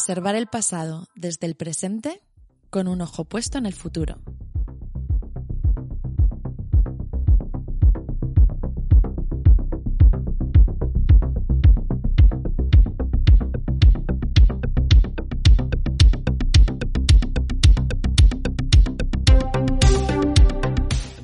Preservar 0.00 0.34
el 0.34 0.46
pasado 0.46 1.08
desde 1.14 1.46
el 1.46 1.56
presente 1.56 2.22
con 2.70 2.88
un 2.88 3.02
ojo 3.02 3.26
puesto 3.26 3.58
en 3.58 3.66
el 3.66 3.74
futuro. 3.74 4.16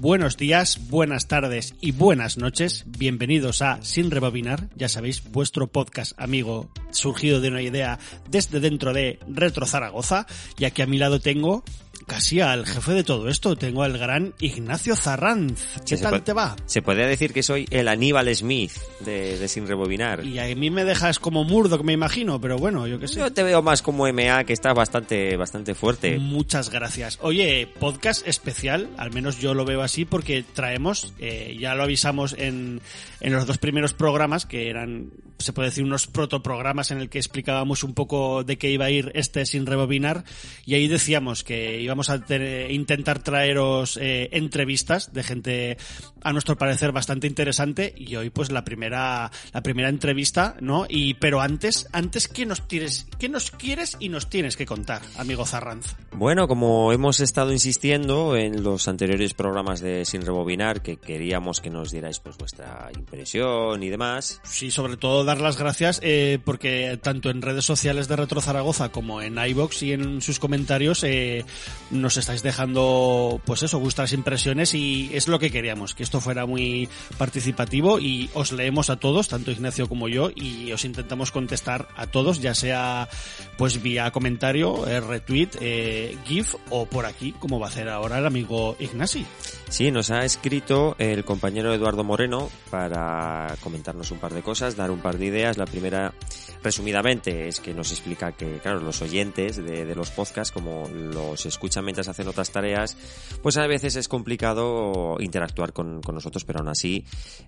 Buenos 0.00 0.36
días, 0.36 0.90
buenas 0.90 1.28
tardes 1.28 1.74
y 1.80 1.92
buenas 1.92 2.36
noches. 2.36 2.84
Bienvenidos 2.86 3.62
a 3.62 3.82
Sin 3.82 4.10
Rebobinar, 4.10 4.68
ya 4.76 4.90
sabéis, 4.90 5.32
vuestro 5.32 5.66
podcast 5.68 6.12
amigo 6.20 6.68
surgido 6.96 7.40
de 7.40 7.48
una 7.48 7.62
idea 7.62 7.98
desde 8.28 8.60
dentro 8.60 8.92
de 8.92 9.18
Retro 9.28 9.66
Zaragoza. 9.66 10.26
Y 10.58 10.64
aquí 10.64 10.82
a 10.82 10.86
mi 10.86 10.98
lado 10.98 11.20
tengo 11.20 11.62
casi 12.06 12.40
al 12.40 12.64
jefe 12.66 12.92
de 12.92 13.04
todo 13.04 13.28
esto, 13.28 13.56
tengo 13.56 13.82
al 13.82 13.98
gran 13.98 14.34
Ignacio 14.40 14.94
Zarranz. 14.96 15.60
¿Qué 15.86 15.96
Sí, 15.96 16.02
tal 16.02 16.22
te 16.22 16.32
va? 16.32 16.56
Se 16.66 16.82
podría 16.82 17.06
decir 17.06 17.32
que 17.32 17.42
soy 17.42 17.66
el 17.70 17.88
Aníbal 17.88 18.34
Smith 18.34 18.72
de, 19.00 19.38
de 19.38 19.48
Sin 19.48 19.66
Rebobinar. 19.66 20.24
Y 20.24 20.38
a 20.38 20.54
mí 20.54 20.70
me 20.70 20.84
dejas 20.84 21.18
como 21.18 21.44
Murdoch, 21.44 21.82
me 21.82 21.92
imagino, 21.92 22.40
pero 22.40 22.58
bueno, 22.58 22.86
yo 22.86 22.98
qué 23.00 23.08
sé. 23.08 23.18
Yo 23.20 23.32
te 23.32 23.42
veo 23.42 23.60
más 23.62 23.82
como 23.82 24.10
MA, 24.12 24.44
que 24.44 24.52
está 24.52 24.72
bastante, 24.72 25.36
bastante 25.36 25.74
fuerte. 25.74 26.18
Muchas 26.18 26.70
gracias. 26.70 27.18
Oye, 27.22 27.68
podcast 27.80 28.26
especial, 28.26 28.88
al 28.96 29.12
menos 29.12 29.40
yo 29.40 29.54
lo 29.54 29.64
veo 29.64 29.82
así, 29.82 30.04
porque 30.04 30.44
traemos, 30.54 31.12
eh, 31.18 31.56
ya 31.58 31.74
lo 31.74 31.82
avisamos 31.82 32.34
en, 32.38 32.80
en 33.20 33.32
los 33.32 33.46
dos 33.46 33.58
primeros 33.58 33.94
programas, 33.94 34.46
que 34.46 34.70
eran, 34.70 35.10
se 35.38 35.52
puede 35.52 35.70
decir, 35.70 35.82
unos 35.82 36.06
protoprogramas 36.06 36.90
en 36.92 36.98
el 36.98 37.08
que 37.08 37.18
explicábamos 37.18 37.82
un 37.82 37.94
poco 37.94 38.44
de 38.44 38.58
qué 38.58 38.70
iba 38.70 38.84
a 38.84 38.90
ir 38.90 39.10
este 39.14 39.44
sin 39.46 39.66
rebobinar, 39.66 40.24
y 40.64 40.74
ahí 40.74 40.86
decíamos 40.86 41.42
que 41.42 41.80
íbamos 41.80 41.95
a 42.10 42.20
tener- 42.20 42.70
intentar 42.70 43.18
traeros 43.22 43.98
eh, 44.00 44.28
entrevistas 44.32 45.12
de 45.12 45.22
gente, 45.22 45.76
a 46.22 46.32
nuestro 46.32 46.56
parecer, 46.56 46.92
bastante 46.92 47.26
interesante, 47.26 47.94
y 47.96 48.16
hoy 48.16 48.30
pues 48.30 48.50
la 48.50 48.64
primera, 48.64 49.30
la 49.52 49.62
primera 49.62 49.88
entrevista, 49.88 50.56
¿no? 50.60 50.86
Y, 50.88 51.14
pero 51.14 51.40
antes, 51.40 51.88
antes, 51.92 52.28
¿qué 52.28 52.46
nos 52.46 52.66
tienes, 52.68 53.06
qué 53.18 53.28
nos 53.28 53.50
quieres 53.50 53.96
y 54.00 54.08
nos 54.08 54.28
tienes 54.28 54.56
que 54.56 54.66
contar, 54.66 55.02
amigo 55.16 55.44
Zarranz? 55.46 55.94
Bueno, 56.12 56.48
como 56.48 56.92
hemos 56.92 57.20
estado 57.20 57.52
insistiendo 57.52 58.36
en 58.36 58.62
los 58.62 58.88
anteriores 58.88 59.34
programas 59.34 59.80
de 59.80 60.04
Sin 60.04 60.22
Rebobinar, 60.22 60.82
que 60.82 60.96
queríamos 60.96 61.60
que 61.60 61.70
nos 61.70 61.90
dierais 61.90 62.18
pues 62.20 62.36
vuestra 62.36 62.90
impresión 62.96 63.82
y 63.82 63.88
demás. 63.88 64.40
Sí, 64.44 64.70
sobre 64.70 64.96
todo 64.96 65.24
dar 65.24 65.40
las 65.40 65.58
gracias 65.58 66.00
eh, 66.02 66.38
porque 66.44 66.98
tanto 67.02 67.30
en 67.30 67.42
redes 67.42 67.64
sociales 67.64 68.08
de 68.08 68.16
Retro 68.16 68.40
Zaragoza 68.40 68.90
como 68.90 69.20
en 69.22 69.38
iBox 69.38 69.82
y 69.82 69.92
en 69.92 70.20
sus 70.22 70.38
comentarios 70.38 71.04
eh, 71.04 71.44
nos 71.90 72.16
estáis 72.16 72.42
dejando, 72.42 73.40
pues 73.44 73.62
eso, 73.62 73.78
vuestras 73.78 74.12
impresiones 74.12 74.74
y 74.74 75.10
es 75.12 75.28
lo 75.28 75.38
que 75.38 75.50
queríamos, 75.50 75.94
que 75.94 76.02
esto 76.02 76.20
fuera 76.20 76.46
muy 76.46 76.88
participativo 77.18 77.98
y 77.98 78.30
os 78.34 78.52
leemos 78.52 78.90
a 78.90 78.96
todos, 78.96 79.28
tanto 79.28 79.50
Ignacio 79.50 79.88
como 79.88 80.08
yo, 80.08 80.30
y 80.34 80.72
os 80.72 80.84
intentamos 80.84 81.30
contestar 81.30 81.88
a 81.96 82.06
todos, 82.06 82.40
ya 82.40 82.54
sea 82.54 83.08
pues 83.56 83.82
vía 83.82 84.10
comentario, 84.10 84.86
eh, 84.86 85.00
retweet, 85.00 85.50
eh, 85.60 86.16
GIF 86.26 86.54
o 86.70 86.86
por 86.86 87.06
aquí, 87.06 87.32
como 87.32 87.58
va 87.58 87.66
a 87.66 87.70
hacer 87.70 87.88
ahora 87.88 88.18
el 88.18 88.26
amigo 88.26 88.76
Ignasi. 88.78 89.26
Sí, 89.68 89.90
nos 89.90 90.10
ha 90.10 90.24
escrito 90.24 90.94
el 90.98 91.24
compañero 91.24 91.74
Eduardo 91.74 92.04
Moreno 92.04 92.50
para 92.70 93.56
comentarnos 93.60 94.10
un 94.10 94.18
par 94.18 94.32
de 94.32 94.42
cosas, 94.42 94.76
dar 94.76 94.90
un 94.90 95.00
par 95.00 95.18
de 95.18 95.26
ideas. 95.26 95.58
La 95.58 95.64
primera, 95.66 96.14
resumidamente, 96.62 97.48
es 97.48 97.60
que 97.60 97.74
nos 97.74 97.90
explica 97.90 98.32
que, 98.32 98.58
claro, 98.58 98.80
los 98.80 99.02
oyentes 99.02 99.56
de, 99.56 99.84
de 99.84 99.94
los 99.94 100.10
podcasts, 100.10 100.52
como 100.52 100.88
los 100.88 101.46
escuchan 101.46 101.75
mientras 101.82 102.08
hacen 102.08 102.28
otras 102.28 102.50
tareas, 102.50 102.96
pues 103.42 103.56
a 103.56 103.66
veces 103.66 103.96
es 103.96 104.08
complicado 104.08 105.16
interactuar 105.20 105.72
con, 105.72 106.00
con 106.02 106.14
nosotros, 106.14 106.44
pero 106.44 106.60
aún 106.60 106.68
así, 106.68 107.04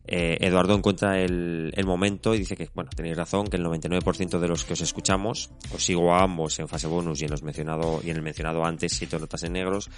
eh, 0.07 0.37
Eduardo 0.41 0.75
encuentra 0.75 1.21
el, 1.21 1.73
el 1.75 1.87
momento 1.87 2.35
y 2.35 2.39
dice 2.39 2.57
que, 2.57 2.69
bueno, 2.75 2.91
tenéis 2.95 3.17
razón, 3.17 3.47
que 3.47 3.57
el 3.57 3.65
99% 3.65 4.39
de 4.39 4.49
los 4.49 4.65
que 4.65 4.73
os 4.75 4.81
escuchamos, 4.81 5.51
os 5.75 5.83
sigo 5.83 6.15
a 6.15 6.23
ambos 6.23 6.59
en 6.59 6.69
fase 6.69 6.87
bonus 6.87 7.21
y 7.21 7.25
en 7.25 7.31
los 7.31 7.43
mencionado, 7.43 8.01
y 8.05 8.11
en 8.11 8.17
el 8.17 8.23
mencionado 8.23 8.65
antes, 8.65 8.93
siete 8.93 9.19
notas 9.19 9.43
en 9.45 9.53
negros, 9.53 9.91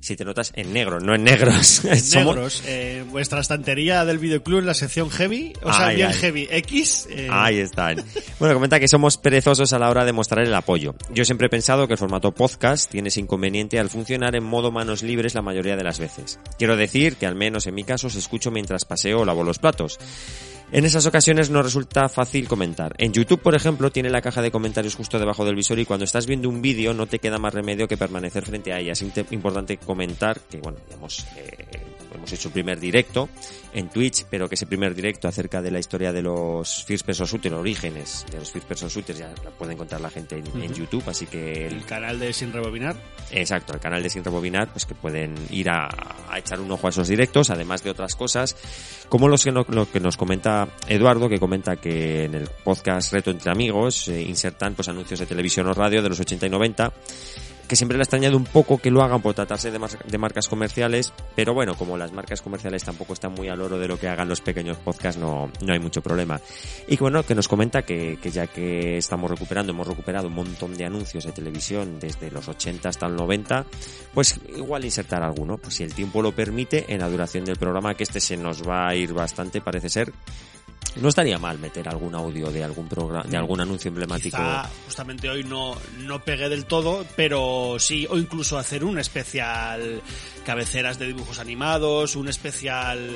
siete 0.00 0.24
notas 0.24 0.52
en 0.56 0.72
negro, 0.72 1.00
no 1.00 1.14
en 1.14 1.24
negros. 1.24 1.82
Negros, 2.14 2.62
eh, 2.66 3.04
vuestra 3.10 3.40
estantería 3.40 4.04
del 4.04 4.18
videoclub 4.18 4.58
en 4.60 4.66
la 4.66 4.74
sección 4.74 5.10
heavy, 5.10 5.52
o 5.62 5.72
sea, 5.72 5.90
bien 5.90 6.08
ay. 6.08 6.14
heavy 6.14 6.48
X. 6.50 7.06
eh, 7.10 7.28
Ahí 7.30 7.58
están. 7.58 8.02
Bueno, 8.38 8.54
comenta 8.54 8.80
que 8.80 8.88
somos 8.88 9.16
perezosos 9.16 9.72
a 9.72 9.78
la 9.78 9.88
hora 9.90 10.04
de 10.04 10.12
mostrar 10.12 10.44
el 10.44 10.54
apoyo. 10.54 10.94
Yo 11.14 11.24
siempre 11.24 11.46
he 11.46 11.50
pensado 11.50 11.86
que 11.86 11.94
el 11.94 11.98
formato 11.98 12.32
podcast 12.32 12.90
tiene 12.90 13.08
ese 13.08 13.20
inconveniente 13.20 13.71
al 13.78 13.90
funcionar 13.90 14.34
en 14.36 14.44
modo 14.44 14.70
manos 14.70 15.02
libres 15.02 15.34
la 15.34 15.42
mayoría 15.42 15.76
de 15.76 15.84
las 15.84 15.98
veces. 15.98 16.38
Quiero 16.58 16.76
decir 16.76 17.16
que 17.16 17.26
al 17.26 17.34
menos 17.34 17.66
en 17.66 17.74
mi 17.74 17.84
caso 17.84 18.06
os 18.06 18.14
escucho 18.14 18.50
mientras 18.50 18.84
paseo 18.84 19.20
o 19.20 19.24
lavo 19.24 19.44
los 19.44 19.58
platos. 19.58 19.98
En 20.72 20.86
esas 20.86 21.04
ocasiones 21.04 21.50
no 21.50 21.62
resulta 21.62 22.08
fácil 22.08 22.48
comentar. 22.48 22.94
En 22.96 23.12
YouTube, 23.12 23.42
por 23.42 23.54
ejemplo, 23.54 23.92
tiene 23.92 24.08
la 24.08 24.22
caja 24.22 24.40
de 24.40 24.50
comentarios 24.50 24.94
justo 24.94 25.18
debajo 25.18 25.44
del 25.44 25.54
visor 25.54 25.78
y 25.78 25.84
cuando 25.84 26.04
estás 26.04 26.26
viendo 26.26 26.48
un 26.48 26.62
vídeo 26.62 26.94
no 26.94 27.06
te 27.06 27.18
queda 27.18 27.38
más 27.38 27.52
remedio 27.52 27.86
que 27.86 27.98
permanecer 27.98 28.46
frente 28.46 28.72
a 28.72 28.78
ella. 28.78 28.92
Es 28.92 29.02
importante 29.02 29.76
comentar 29.76 30.40
que, 30.40 30.60
bueno, 30.60 30.78
hemos, 30.90 31.26
eh, 31.36 31.91
hemos 32.22 32.32
hecho 32.32 32.48
el 32.48 32.52
primer 32.54 32.78
directo 32.78 33.28
en 33.74 33.88
Twitch, 33.88 34.24
pero 34.30 34.48
que 34.48 34.54
ese 34.54 34.66
primer 34.66 34.94
directo 34.94 35.26
acerca 35.28 35.60
de 35.60 35.70
la 35.70 35.78
historia 35.78 36.12
de 36.12 36.22
los 36.22 36.84
First 36.84 37.04
Person 37.04 37.26
Shooters, 37.26 37.54
orígenes 37.54 38.24
de 38.30 38.38
los 38.38 38.50
First 38.50 38.66
Person 38.68 38.88
Shooters, 38.88 39.18
ya 39.18 39.28
la 39.44 39.50
puede 39.50 39.72
encontrar 39.72 40.00
la 40.00 40.10
gente 40.10 40.36
en. 40.36 40.72
YouTube, 40.72 41.02
así 41.08 41.26
que 41.26 41.66
el 41.66 41.74
el 41.82 41.84
canal 41.84 42.18
de 42.20 42.32
Sin 42.32 42.52
Rebobinar. 42.52 42.94
Exacto, 43.30 43.74
el 43.74 43.80
canal 43.80 44.02
de 44.02 44.08
Sin 44.10 44.22
Rebobinar, 44.24 44.68
pues 44.70 44.86
que 44.86 44.94
pueden 44.94 45.34
ir 45.50 45.68
a, 45.68 45.88
a 46.30 46.38
echar 46.38 46.60
un 46.60 46.70
ojo 46.70 46.86
a 46.86 46.90
esos 46.90 47.08
directos, 47.08 47.50
además 47.50 47.82
de 47.82 47.90
otras 47.90 48.14
cosas, 48.14 48.56
como 49.08 49.28
los 49.28 49.42
que 49.44 49.50
no- 49.52 49.66
lo 49.68 49.90
que 49.90 50.00
nos 50.00 50.16
comenta 50.16 50.68
Eduardo, 50.88 51.28
que 51.28 51.38
comenta 51.40 51.76
que 51.76 52.24
en 52.24 52.34
el 52.34 52.48
podcast 52.64 53.12
Reto 53.12 53.30
entre 53.32 53.50
Amigos 53.50 54.06
eh, 54.08 54.22
insertan 54.22 54.74
pues 54.74 54.88
anuncios 54.88 55.18
de 55.20 55.26
televisión 55.26 55.66
o 55.66 55.74
radio 55.74 56.00
de 56.02 56.08
los 56.10 56.20
80 56.20 56.46
y 56.46 56.50
90, 56.50 56.92
que 57.68 57.76
siempre 57.76 57.96
le 57.96 58.02
ha 58.02 58.04
extrañado 58.04 58.36
un 58.36 58.44
poco 58.44 58.78
que 58.78 58.90
lo 58.90 59.02
hagan 59.02 59.22
por 59.22 59.34
tratarse 59.34 59.70
de, 59.70 59.78
mar- 59.78 60.04
de 60.06 60.18
marcas 60.18 60.48
comerciales, 60.48 61.12
pero 61.34 61.54
bueno, 61.54 61.74
como 61.74 61.96
las 61.96 62.12
marcas 62.12 62.42
comerciales 62.42 62.84
tampoco 62.84 63.12
están 63.14 63.32
muy 63.32 63.48
al 63.48 63.60
oro 63.62 63.78
de 63.78 63.88
lo 63.88 63.98
que 63.98 64.08
hagan 64.08 64.28
los 64.28 64.40
pequeños 64.40 64.76
podcasts, 64.78 65.20
no, 65.20 65.50
no 65.64 65.72
hay 65.72 65.78
mucho 65.78 66.02
problema. 66.02 66.40
Y 66.88 66.96
bueno, 66.96 67.22
que 67.24 67.34
nos 67.34 67.48
comenta 67.48 67.82
que, 67.82 68.18
que 68.22 68.30
ya 68.30 68.46
que 68.46 68.98
estamos 68.98 69.30
recuperando, 69.30 69.72
hemos 69.72 69.86
recuperado 69.86 70.28
un 70.28 70.34
montón 70.34 70.76
de 70.76 70.84
anuncios 70.84 71.24
de 71.24 71.32
televisión 71.32 71.98
desde 71.98 72.30
los 72.30 72.48
80 72.48 72.88
hasta 72.88 73.06
el 73.06 73.16
90, 73.16 73.64
pues 74.12 74.38
igual 74.56 74.84
insertar 74.84 75.22
alguno, 75.22 75.56
pues 75.58 75.74
si 75.74 75.82
el 75.82 75.94
tiempo 75.94 76.20
lo 76.22 76.32
permite, 76.32 76.92
en 76.92 77.00
la 77.00 77.08
duración 77.08 77.44
del 77.44 77.56
programa, 77.56 77.94
que 77.94 78.02
este 78.04 78.20
se 78.20 78.36
nos 78.36 78.62
va 78.68 78.88
a 78.88 78.94
ir 78.94 79.12
bastante, 79.12 79.60
parece 79.60 79.88
ser. 79.88 80.12
No 80.96 81.08
estaría 81.08 81.38
mal 81.38 81.58
meter 81.58 81.88
algún 81.88 82.14
audio 82.14 82.50
de 82.50 82.62
algún 82.62 82.86
programa, 82.86 83.24
de 83.24 83.36
algún 83.36 83.60
anuncio 83.60 83.88
emblemático. 83.88 84.36
Quizá 84.36 84.68
justamente 84.84 85.28
hoy 85.30 85.42
no, 85.42 85.74
no 86.00 86.22
pegué 86.22 86.48
del 86.48 86.66
todo, 86.66 87.06
pero 87.16 87.76
sí, 87.78 88.06
o 88.10 88.18
incluso 88.18 88.58
hacer 88.58 88.84
un 88.84 88.98
especial 88.98 90.02
cabeceras 90.44 90.98
de 90.98 91.06
dibujos 91.06 91.38
animados, 91.38 92.14
un 92.14 92.28
especial 92.28 93.08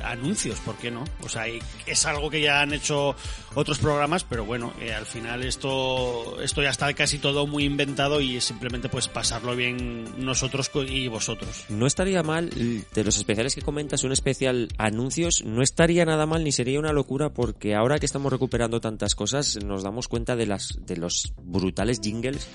anuncios, 0.00 0.58
¿por 0.60 0.76
qué 0.76 0.90
no? 0.90 1.04
O 1.22 1.28
sea, 1.28 1.44
es 1.86 2.06
algo 2.06 2.30
que 2.30 2.40
ya 2.40 2.60
han 2.60 2.72
hecho 2.72 3.14
otros 3.54 3.78
programas, 3.78 4.24
pero 4.24 4.44
bueno, 4.44 4.72
eh, 4.80 4.92
al 4.92 5.06
final 5.06 5.44
esto, 5.44 6.40
esto 6.40 6.62
ya 6.62 6.70
está 6.70 6.92
casi 6.94 7.18
todo 7.18 7.46
muy 7.46 7.64
inventado 7.64 8.20
y 8.20 8.36
es 8.36 8.44
simplemente 8.44 8.88
pues 8.88 9.08
pasarlo 9.08 9.56
bien 9.56 10.24
nosotros 10.24 10.70
y 10.88 11.08
vosotros. 11.08 11.64
No 11.68 11.86
estaría 11.86 12.22
mal, 12.22 12.50
de 12.50 13.04
los 13.04 13.16
especiales 13.16 13.54
que 13.54 13.62
comentas, 13.62 14.04
un 14.04 14.12
especial 14.12 14.68
anuncios, 14.78 15.42
no 15.44 15.62
estaría 15.62 16.04
nada 16.04 16.26
mal 16.26 16.44
ni 16.44 16.52
sería 16.52 16.78
una 16.78 16.92
locura 16.92 17.30
porque 17.30 17.74
ahora 17.74 17.98
que 17.98 18.06
estamos 18.06 18.32
recuperando 18.32 18.80
tantas 18.80 19.14
cosas 19.14 19.58
nos 19.64 19.82
damos 19.82 20.08
cuenta 20.08 20.36
de 20.36 20.46
las 20.46 20.78
de 20.86 20.96
los 20.96 21.32
brutales 21.42 22.00
jingles 22.00 22.46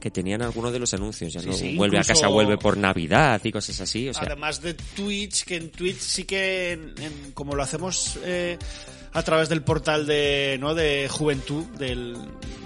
que 0.00 0.10
tenían 0.10 0.42
algunos 0.42 0.72
de 0.72 0.78
los 0.78 0.94
anuncios. 0.94 1.32
Ya 1.32 1.42
no 1.42 1.52
vuelve 1.76 1.98
a 1.98 2.04
casa, 2.04 2.28
vuelve 2.28 2.56
por 2.58 2.76
Navidad 2.76 3.40
y 3.44 3.52
cosas 3.52 3.80
así. 3.80 4.10
Además 4.14 4.62
de 4.62 4.74
Twitch, 4.74 5.44
que 5.44 5.56
en 5.56 5.70
Twitch 5.70 5.98
sí 5.98 6.24
que, 6.24 6.78
como 7.34 7.54
lo 7.54 7.62
hacemos 7.62 8.18
eh, 8.24 8.58
a 9.12 9.22
través 9.22 9.48
del 9.48 9.62
portal 9.62 10.06
de, 10.06 10.56
¿no? 10.60 10.74
de 10.74 11.08
Juventud, 11.10 11.64
del, 11.78 12.16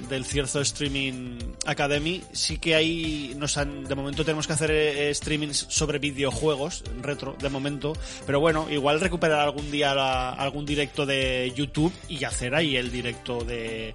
del 0.08 0.24
Cierzo 0.24 0.60
Streaming 0.60 1.38
Academy, 1.66 2.22
sí 2.32 2.58
que 2.58 2.74
hay, 2.74 3.34
nos 3.36 3.56
han, 3.56 3.84
de 3.84 3.94
momento 3.94 4.24
tenemos 4.24 4.46
que 4.46 4.52
hacer 4.52 4.70
eh, 4.70 5.14
streamings 5.14 5.66
sobre 5.70 5.98
videojuegos, 5.98 6.84
retro, 7.00 7.36
de 7.40 7.48
momento, 7.48 7.94
pero 8.26 8.40
bueno, 8.40 8.70
igual 8.70 9.00
recuperar 9.00 9.40
algún 9.40 9.70
día 9.70 10.30
algún 10.32 10.66
directo 10.66 11.06
de 11.06 11.52
YouTube 11.56 11.92
y 12.08 12.24
hacer 12.24 12.54
ahí 12.54 12.76
el 12.76 12.90
directo 12.90 13.44
de 13.44 13.92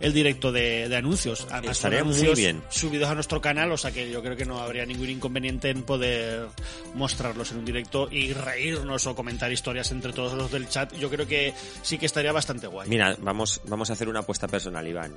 el 0.00 0.12
directo 0.12 0.52
de, 0.52 0.94
anuncios. 0.96 1.46
Además, 1.50 1.76
Estaría 1.76 2.04
muy 2.04 2.34
bien. 2.34 2.62
Subidos 2.70 3.08
a 3.08 3.14
nuestro 3.14 3.40
canal, 3.40 3.72
o 3.72 3.76
sea 3.76 3.90
que 3.90 4.10
yo 4.10 4.22
creo 4.22 4.36
que 4.36 4.44
no 4.44 4.60
habría 4.60 4.86
ningún 4.86 5.10
inconveniente 5.10 5.70
en 5.70 5.82
poder 5.82 6.46
mostrarlos 6.94 7.52
en 7.52 7.58
un 7.58 7.64
directo 7.64 8.08
y 8.10 8.32
reírnos 8.32 9.06
o 9.06 9.14
comentar 9.14 9.50
historias 9.52 9.90
entre 9.90 10.12
todos 10.12 10.34
los 10.34 10.50
del 10.50 10.68
chat. 10.68 10.92
Yo 10.94 11.10
creo 11.10 11.26
que 11.26 11.54
sí 11.82 11.98
que 11.98 12.06
estaría 12.06 12.32
bastante 12.32 12.66
guay. 12.66 12.88
Mira, 12.88 13.16
vamos, 13.20 13.60
vamos 13.66 13.90
a 13.90 13.94
hacer 13.94 14.08
una 14.08 14.20
apuesta 14.20 14.48
personal, 14.48 14.86
Iván. 14.86 15.12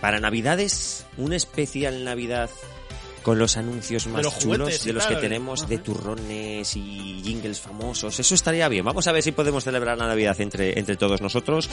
Para 0.00 0.20
Navidades, 0.20 1.06
un 1.16 1.32
especial 1.32 2.04
Navidad 2.04 2.50
con 3.24 3.38
los 3.38 3.56
anuncios 3.56 4.06
más 4.06 4.38
chulos 4.38 4.84
de 4.84 4.92
los 4.92 5.06
que 5.06 5.16
tenemos 5.16 5.66
de 5.66 5.78
turrones 5.78 6.76
y 6.76 7.22
jingles 7.24 7.58
famosos. 7.58 8.20
Eso 8.20 8.34
estaría 8.34 8.68
bien. 8.68 8.84
Vamos 8.84 9.08
a 9.08 9.12
ver 9.12 9.22
si 9.22 9.32
podemos 9.32 9.64
celebrar 9.64 9.96
la 9.96 10.06
Navidad 10.06 10.38
entre, 10.40 10.78
entre 10.78 10.96
todos 10.96 11.22
nosotros. 11.22 11.68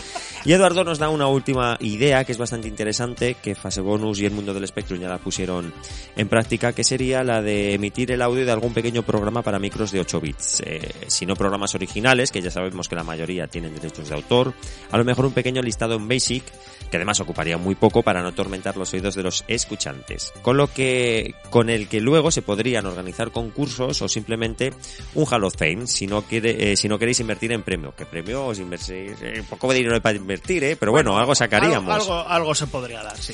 Y 0.45 0.53
Eduardo 0.53 0.85
nos 0.85 0.97
da 0.97 1.09
una 1.09 1.27
última 1.27 1.77
idea 1.81 2.23
que 2.23 2.31
es 2.31 2.37
bastante 2.37 2.69
interesante, 2.69 3.35
que 3.35 3.53
Fase 3.53 3.81
Bonus 3.81 4.21
y 4.21 4.25
el 4.25 4.31
mundo 4.31 4.53
del 4.53 4.65
Spectrum 4.65 5.01
ya 5.01 5.09
la 5.09 5.17
pusieron 5.17 5.73
en 6.15 6.29
práctica, 6.29 6.71
que 6.71 6.85
sería 6.85 7.23
la 7.23 7.41
de 7.41 7.73
emitir 7.73 8.11
el 8.11 8.21
audio 8.21 8.45
de 8.45 8.51
algún 8.51 8.73
pequeño 8.73 9.03
programa 9.03 9.41
para 9.41 9.59
micros 9.59 9.91
de 9.91 9.99
8 9.99 10.21
bits. 10.21 10.63
Eh, 10.65 10.89
si 11.07 11.25
no 11.25 11.35
programas 11.35 11.75
originales, 11.75 12.31
que 12.31 12.41
ya 12.41 12.49
sabemos 12.49 12.87
que 12.87 12.95
la 12.95 13.03
mayoría 13.03 13.47
tienen 13.47 13.75
derechos 13.75 14.07
de 14.07 14.15
autor, 14.15 14.53
a 14.89 14.97
lo 14.97 15.03
mejor 15.03 15.25
un 15.25 15.33
pequeño 15.33 15.61
listado 15.61 15.95
en 15.95 16.07
Basic, 16.07 16.45
que 16.89 16.97
además 16.97 17.19
ocuparía 17.19 17.57
muy 17.57 17.75
poco 17.75 18.03
para 18.03 18.21
no 18.21 18.29
atormentar 18.29 18.77
los 18.77 18.93
oídos 18.93 19.15
de 19.15 19.23
los 19.23 19.43
escuchantes. 19.47 20.31
Con 20.41 20.57
lo 20.57 20.67
que 20.67 21.35
con 21.49 21.69
el 21.69 21.87
que 21.87 21.99
luego 21.99 22.31
se 22.31 22.41
podrían 22.41 22.85
organizar 22.85 23.31
concursos 23.31 24.01
o 24.01 24.07
simplemente 24.07 24.73
un 25.15 25.25
Hall 25.25 25.43
of 25.43 25.55
Fame 25.57 25.85
si 25.87 26.07
no 26.07 26.21
quiere, 26.21 26.71
eh, 26.71 26.77
si 26.77 26.87
no 26.87 26.97
queréis 26.97 27.19
invertir 27.19 27.51
en 27.51 27.63
premio. 27.63 27.93
Que 27.95 28.05
premio 28.05 28.45
os 28.45 28.59
invertir, 28.59 29.15
eh, 29.21 29.43
poco 29.49 29.71
de 29.71 29.79
dinero 29.79 30.01
para 30.01 30.17
invertir, 30.17 30.63
eh, 30.63 30.77
pero 30.79 30.91
bueno, 30.91 31.17
algo 31.17 31.35
sacaríamos. 31.35 31.93
Algo, 31.93 32.13
algo, 32.27 32.55
se 32.55 32.67
podría 32.67 33.03
dar, 33.03 33.17
sí. 33.17 33.33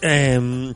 Em, 0.00 0.72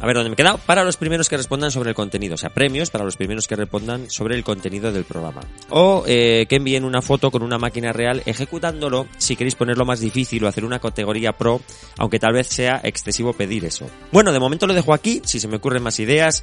a 0.00 0.06
ver, 0.06 0.16
¿dónde 0.16 0.30
me 0.30 0.34
he 0.34 0.36
quedado? 0.36 0.58
Para 0.58 0.84
los 0.84 0.96
primeros 0.96 1.28
que 1.28 1.36
respondan 1.36 1.70
sobre 1.70 1.90
el 1.90 1.94
contenido. 1.94 2.34
O 2.34 2.38
sea, 2.38 2.50
premios 2.50 2.90
para 2.90 3.04
los 3.04 3.16
primeros 3.16 3.46
que 3.46 3.56
respondan 3.56 4.10
sobre 4.10 4.34
el 4.34 4.42
contenido 4.42 4.90
del 4.90 5.04
programa. 5.04 5.42
O 5.68 6.04
eh, 6.06 6.46
que 6.48 6.56
envíen 6.56 6.84
una 6.84 7.02
foto 7.02 7.30
con 7.30 7.42
una 7.42 7.58
máquina 7.58 7.92
real 7.92 8.22
ejecutándolo 8.24 9.06
si 9.18 9.36
queréis 9.36 9.54
ponerlo 9.54 9.84
más 9.84 10.00
difícil 10.00 10.42
o 10.44 10.48
hacer 10.48 10.64
una 10.64 10.78
categoría 10.78 11.32
pro, 11.32 11.60
aunque 11.98 12.18
tal 12.18 12.32
vez 12.32 12.48
sea 12.48 12.80
excesivo 12.82 13.32
pedir 13.34 13.64
eso. 13.64 13.86
Bueno, 14.10 14.32
de 14.32 14.40
momento 14.40 14.66
lo 14.66 14.74
dejo 14.74 14.94
aquí. 14.94 15.20
Si 15.24 15.38
se 15.38 15.46
me 15.46 15.56
ocurren 15.56 15.82
más 15.82 16.00
ideas, 16.00 16.42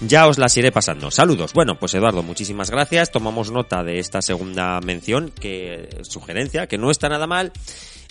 ya 0.00 0.26
os 0.26 0.38
las 0.38 0.56
iré 0.56 0.72
pasando. 0.72 1.10
Saludos. 1.10 1.52
Bueno, 1.52 1.78
pues 1.78 1.94
Eduardo, 1.94 2.22
muchísimas 2.22 2.70
gracias. 2.70 3.10
Tomamos 3.10 3.50
nota 3.50 3.84
de 3.84 3.98
esta 3.98 4.22
segunda 4.22 4.80
mención, 4.80 5.30
que 5.30 5.98
sugerencia, 6.02 6.66
que 6.66 6.78
no 6.78 6.90
está 6.90 7.08
nada 7.08 7.26
mal. 7.26 7.52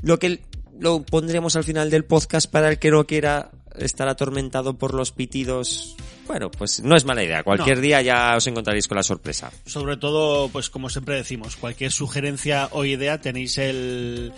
Lo 0.04 0.20
que 0.20 0.42
lo 0.80 1.02
pondremos 1.04 1.56
al 1.56 1.64
final 1.64 1.90
del 1.90 2.06
podcast 2.06 2.50
para 2.52 2.70
el 2.70 2.80
que 2.80 2.92
no 2.92 3.06
quiera 3.06 3.52
estar 3.80 4.08
atormentado 4.08 4.78
por 4.78 4.94
los 4.94 5.12
pitidos 5.12 5.96
bueno, 6.28 6.50
pues 6.50 6.82
no 6.82 6.96
es 6.96 7.06
mala 7.06 7.24
idea. 7.24 7.44
Cualquier 7.44 7.80
día 7.80 8.02
ya 8.02 8.36
os 8.36 8.48
encontraréis 8.48 8.88
con 8.88 8.96
la 8.96 9.04
sorpresa. 9.04 9.52
Sobre 9.66 9.96
todo, 9.98 10.50
pues 10.50 10.70
como 10.70 10.90
siempre 10.90 11.16
decimos, 11.16 11.56
cualquier 11.56 11.92
sugerencia 11.92 12.70
o 12.72 12.84
idea 12.84 13.22
tenéis 13.22 13.58
el 13.60 14.34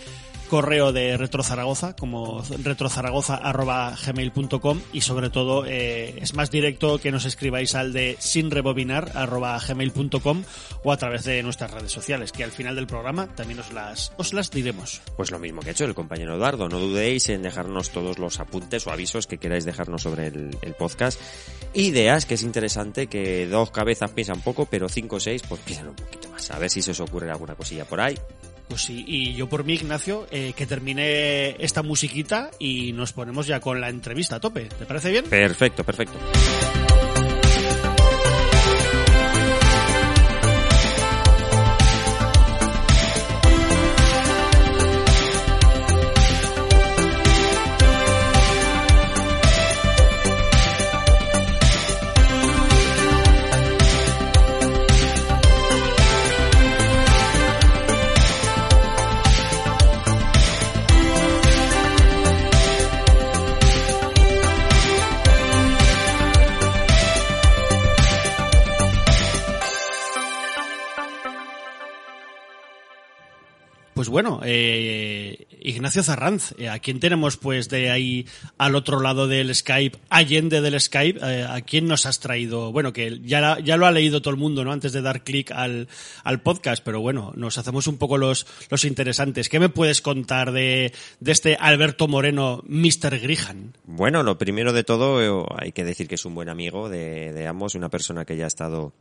correo 0.48 0.92
de 0.92 1.16
Retro 1.16 1.42
Zaragoza, 1.42 1.94
como 1.94 2.42
retrozaragoza.gmail.com 2.42 4.80
y 4.92 5.00
sobre 5.02 5.30
todo 5.30 5.64
eh, 5.66 6.16
es 6.20 6.34
más 6.34 6.50
directo 6.50 6.98
que 6.98 7.12
nos 7.12 7.24
escribáis 7.24 7.74
al 7.74 7.92
de 7.92 8.16
sinrebobinar.gmail.com 8.18 10.42
o 10.82 10.92
a 10.92 10.96
través 10.96 11.24
de 11.24 11.42
nuestras 11.42 11.70
redes 11.70 11.92
sociales, 11.92 12.32
que 12.32 12.44
al 12.44 12.50
final 12.50 12.74
del 12.74 12.86
programa 12.86 13.26
también 13.34 13.60
os 13.60 13.72
las, 13.72 14.12
os 14.16 14.32
las 14.32 14.50
diremos. 14.50 15.02
Pues 15.16 15.30
lo 15.30 15.38
mismo 15.38 15.60
que 15.60 15.68
ha 15.68 15.72
hecho 15.72 15.84
el 15.84 15.94
compañero 15.94 16.34
Eduardo, 16.34 16.68
no 16.68 16.78
dudéis 16.78 17.28
en 17.28 17.42
dejarnos 17.42 17.90
todos 17.90 18.18
los 18.18 18.40
apuntes 18.40 18.86
o 18.86 18.90
avisos 18.90 19.26
que 19.26 19.38
queráis 19.38 19.64
dejarnos 19.64 20.02
sobre 20.02 20.28
el, 20.28 20.56
podcast. 20.78 21.20
Ideas, 21.74 22.24
que 22.24 22.34
es 22.34 22.42
interesante, 22.42 23.08
que 23.08 23.46
dos 23.46 23.70
cabezas 23.70 24.10
piensan 24.12 24.40
poco, 24.40 24.66
pero 24.66 24.88
cinco 24.88 25.16
o 25.16 25.20
seis, 25.20 25.42
pues 25.48 25.60
piensan 25.60 25.88
un 25.88 25.94
poquito 25.94 26.30
más. 26.30 26.50
A 26.50 26.58
ver 26.58 26.70
si 26.70 26.82
se 26.82 26.92
os 26.92 27.00
ocurre 27.00 27.30
alguna 27.30 27.54
cosilla 27.54 27.84
por 27.84 28.00
ahí. 28.00 28.16
Pues 28.68 28.82
sí, 28.82 29.04
y 29.06 29.34
yo 29.34 29.48
por 29.48 29.64
mí, 29.64 29.74
Ignacio, 29.74 30.26
eh, 30.30 30.52
que 30.54 30.66
termine 30.66 31.56
esta 31.58 31.82
musiquita 31.82 32.50
y 32.58 32.92
nos 32.92 33.14
ponemos 33.14 33.46
ya 33.46 33.60
con 33.60 33.80
la 33.80 33.88
entrevista 33.88 34.36
a 34.36 34.40
tope. 34.40 34.66
¿Te 34.66 34.84
parece 34.84 35.10
bien? 35.10 35.24
Perfecto, 35.24 35.84
perfecto. 35.84 36.18
Pues 74.08 74.24
bueno, 74.24 74.40
eh, 74.42 75.46
Ignacio 75.60 76.02
Zarranz, 76.02 76.54
eh, 76.56 76.70
¿a 76.70 76.78
quién 76.78 76.98
tenemos 76.98 77.36
pues 77.36 77.68
de 77.68 77.90
ahí 77.90 78.26
al 78.56 78.74
otro 78.74 79.00
lado 79.00 79.28
del 79.28 79.54
Skype, 79.54 79.98
allende 80.08 80.62
del 80.62 80.80
Skype? 80.80 81.20
Eh, 81.22 81.44
¿A 81.46 81.60
quién 81.60 81.86
nos 81.86 82.06
has 82.06 82.18
traído? 82.18 82.72
Bueno, 82.72 82.94
que 82.94 83.20
ya, 83.22 83.58
ya 83.62 83.76
lo 83.76 83.84
ha 83.84 83.90
leído 83.90 84.22
todo 84.22 84.32
el 84.32 84.40
mundo, 84.40 84.64
¿no? 84.64 84.72
Antes 84.72 84.94
de 84.94 85.02
dar 85.02 85.24
clic 85.24 85.50
al, 85.50 85.88
al 86.24 86.40
podcast, 86.40 86.82
pero 86.82 87.02
bueno, 87.02 87.34
nos 87.36 87.58
hacemos 87.58 87.86
un 87.86 87.98
poco 87.98 88.16
los, 88.16 88.46
los 88.70 88.86
interesantes. 88.86 89.50
¿Qué 89.50 89.60
me 89.60 89.68
puedes 89.68 90.00
contar 90.00 90.52
de, 90.52 90.94
de 91.20 91.32
este 91.32 91.58
Alberto 91.60 92.08
Moreno, 92.08 92.62
Mr. 92.66 93.18
Grihan? 93.20 93.74
Bueno, 93.84 94.22
lo 94.22 94.38
primero 94.38 94.72
de 94.72 94.84
todo, 94.84 95.46
hay 95.54 95.72
que 95.72 95.84
decir 95.84 96.08
que 96.08 96.14
es 96.14 96.24
un 96.24 96.34
buen 96.34 96.48
amigo 96.48 96.88
de, 96.88 97.34
de 97.34 97.46
ambos, 97.46 97.74
una 97.74 97.90
persona 97.90 98.24
que 98.24 98.38
ya 98.38 98.44
ha 98.44 98.48
estado 98.48 98.94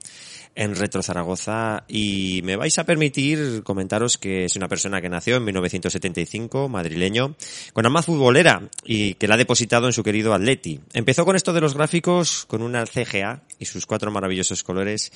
en 0.57 0.75
Retro 0.75 1.03
Zaragoza 1.03 1.85
y 1.87 2.41
me 2.43 2.55
vais 2.55 2.77
a 2.79 2.83
permitir 2.83 3.61
comentaros 3.63 4.17
que 4.17 4.45
es 4.45 4.55
una 4.55 4.67
persona 4.67 4.96
que 5.01 5.09
nació 5.09 5.37
en 5.37 5.45
1975, 5.45 6.69
madrileño, 6.69 7.35
con 7.73 7.85
alma 7.85 8.01
futbolera 8.01 8.69
y 8.85 9.13
que 9.15 9.27
la 9.27 9.35
ha 9.35 9.37
depositado 9.37 9.87
en 9.87 9.93
su 9.93 10.03
querido 10.03 10.33
Atleti. 10.33 10.79
Empezó 10.93 11.25
con 11.25 11.35
esto 11.35 11.53
de 11.53 11.61
los 11.61 11.73
gráficos 11.73 12.45
con 12.45 12.61
una 12.61 12.85
CGA 12.85 13.41
y 13.59 13.65
sus 13.65 13.85
cuatro 13.85 14.11
maravillosos 14.11 14.63
colores 14.63 15.11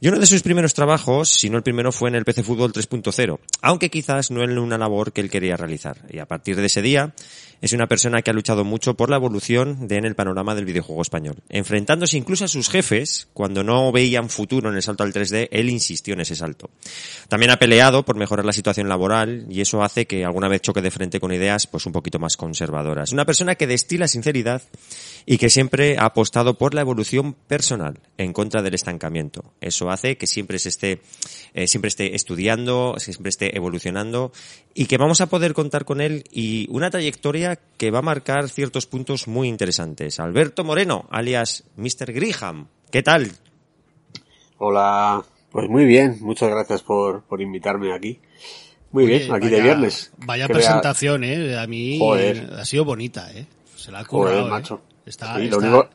y 0.00 0.08
uno 0.08 0.18
de 0.18 0.26
sus 0.26 0.42
primeros 0.42 0.74
trabajos, 0.74 1.28
si 1.28 1.50
no 1.50 1.56
el 1.56 1.62
primero, 1.62 1.92
fue 1.92 2.08
en 2.08 2.14
el 2.14 2.24
PC 2.24 2.42
Fútbol 2.42 2.72
3.0, 2.72 3.38
aunque 3.62 3.90
quizás 3.90 4.30
no 4.30 4.42
en 4.42 4.58
una 4.58 4.78
labor 4.78 5.12
que 5.12 5.20
él 5.20 5.30
quería 5.30 5.56
realizar. 5.56 5.98
Y 6.10 6.18
a 6.18 6.26
partir 6.26 6.56
de 6.56 6.66
ese 6.66 6.82
día 6.82 7.14
es 7.60 7.72
una 7.72 7.86
persona 7.86 8.22
que 8.22 8.30
ha 8.30 8.34
luchado 8.34 8.64
mucho 8.64 8.94
por 8.94 9.10
la 9.10 9.16
evolución 9.16 9.86
de 9.86 9.96
en 9.96 10.04
el 10.04 10.14
panorama 10.14 10.54
del 10.54 10.64
videojuego 10.64 11.02
español. 11.02 11.36
Enfrentándose 11.48 12.16
incluso 12.16 12.44
a 12.44 12.48
sus 12.48 12.68
jefes, 12.68 13.28
cuando 13.32 13.62
no 13.62 13.92
veían 13.92 14.30
futuro 14.30 14.70
en 14.70 14.76
el 14.76 14.82
salto 14.82 15.04
al 15.04 15.12
3D, 15.12 15.48
él 15.50 15.68
insistió 15.68 16.14
en 16.14 16.20
ese 16.20 16.34
salto. 16.34 16.70
También 17.28 17.50
ha 17.50 17.58
peleado 17.58 18.04
por 18.04 18.16
mejorar 18.16 18.46
la 18.46 18.52
situación 18.52 18.88
laboral 18.88 19.46
y 19.50 19.60
eso 19.60 19.82
hace 19.82 20.06
que 20.06 20.24
alguna 20.24 20.48
vez 20.48 20.62
choque 20.62 20.82
de 20.82 20.90
frente 20.90 21.20
con 21.20 21.32
ideas 21.32 21.66
pues 21.66 21.86
un 21.86 21.92
poquito 21.92 22.18
más 22.18 22.36
conservadoras. 22.36 23.12
Una 23.12 23.26
persona 23.26 23.54
que 23.54 23.66
destila 23.66 24.08
sinceridad 24.08 24.62
y 25.26 25.38
que 25.38 25.50
siempre 25.50 25.96
ha 25.98 26.06
apostado 26.06 26.54
por 26.54 26.74
la 26.74 26.80
evolución 26.80 27.34
personal 27.34 27.98
en 28.16 28.32
contra 28.32 28.62
del 28.62 28.74
estancamiento. 28.74 29.52
Eso 29.60 29.90
hace 29.90 30.16
que 30.16 30.26
siempre 30.26 30.58
se 30.58 30.70
esté, 30.70 31.02
eh, 31.54 31.66
siempre 31.66 31.88
esté 31.88 32.14
estudiando, 32.16 32.94
siempre 32.98 33.28
esté 33.28 33.56
evolucionando 33.56 34.32
y 34.74 34.86
que 34.86 34.98
vamos 34.98 35.20
a 35.20 35.26
poder 35.26 35.54
contar 35.54 35.84
con 35.84 36.00
él 36.00 36.24
y 36.30 36.68
una 36.70 36.90
trayectoria 36.90 37.58
que 37.76 37.90
va 37.90 38.00
a 38.00 38.02
marcar 38.02 38.48
ciertos 38.48 38.86
puntos 38.86 39.28
muy 39.28 39.48
interesantes. 39.48 40.20
Alberto 40.20 40.64
Moreno, 40.64 41.06
alias 41.10 41.64
Mr. 41.76 42.12
Griham. 42.12 42.68
¿Qué 42.90 43.02
tal? 43.02 43.32
Hola, 44.58 45.24
pues 45.50 45.68
muy 45.68 45.84
bien, 45.84 46.18
muchas 46.20 46.50
gracias 46.50 46.82
por, 46.82 47.22
por 47.22 47.40
invitarme 47.40 47.94
aquí. 47.94 48.20
Muy 48.92 49.06
bien, 49.06 49.32
aquí 49.32 49.48
de 49.48 49.60
viernes. 49.60 50.12
Vaya 50.18 50.48
presentación, 50.48 51.22
eh. 51.24 51.58
A 51.58 51.66
mí 51.66 52.00
ha 52.52 52.64
sido 52.64 52.84
bonita, 52.84 53.30
eh. 53.32 53.46
Se 53.76 53.92
la 53.92 54.00
ha 54.00 54.04
currado, 54.04 54.56
eh. 54.58 54.62
Está, 55.06 55.38
lo 55.38 55.58
único, 55.58 55.88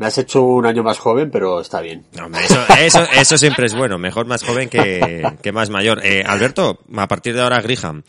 me 0.00 0.06
has 0.06 0.16
hecho 0.16 0.42
un 0.42 0.64
año 0.64 0.82
más 0.82 0.98
joven, 0.98 1.30
pero 1.30 1.60
está 1.60 1.82
bien. 1.82 2.06
eso, 2.42 2.64
eso, 2.78 3.06
eso, 3.12 3.36
siempre 3.36 3.66
es 3.66 3.74
bueno. 3.74 3.98
Mejor 3.98 4.24
más 4.24 4.42
joven 4.42 4.70
que, 4.70 5.30
que 5.42 5.52
más 5.52 5.68
mayor. 5.68 6.00
Eh, 6.02 6.24
Alberto, 6.26 6.78
a 6.96 7.06
partir 7.06 7.34
de 7.34 7.42
ahora 7.42 7.60
Griham. 7.60 8.02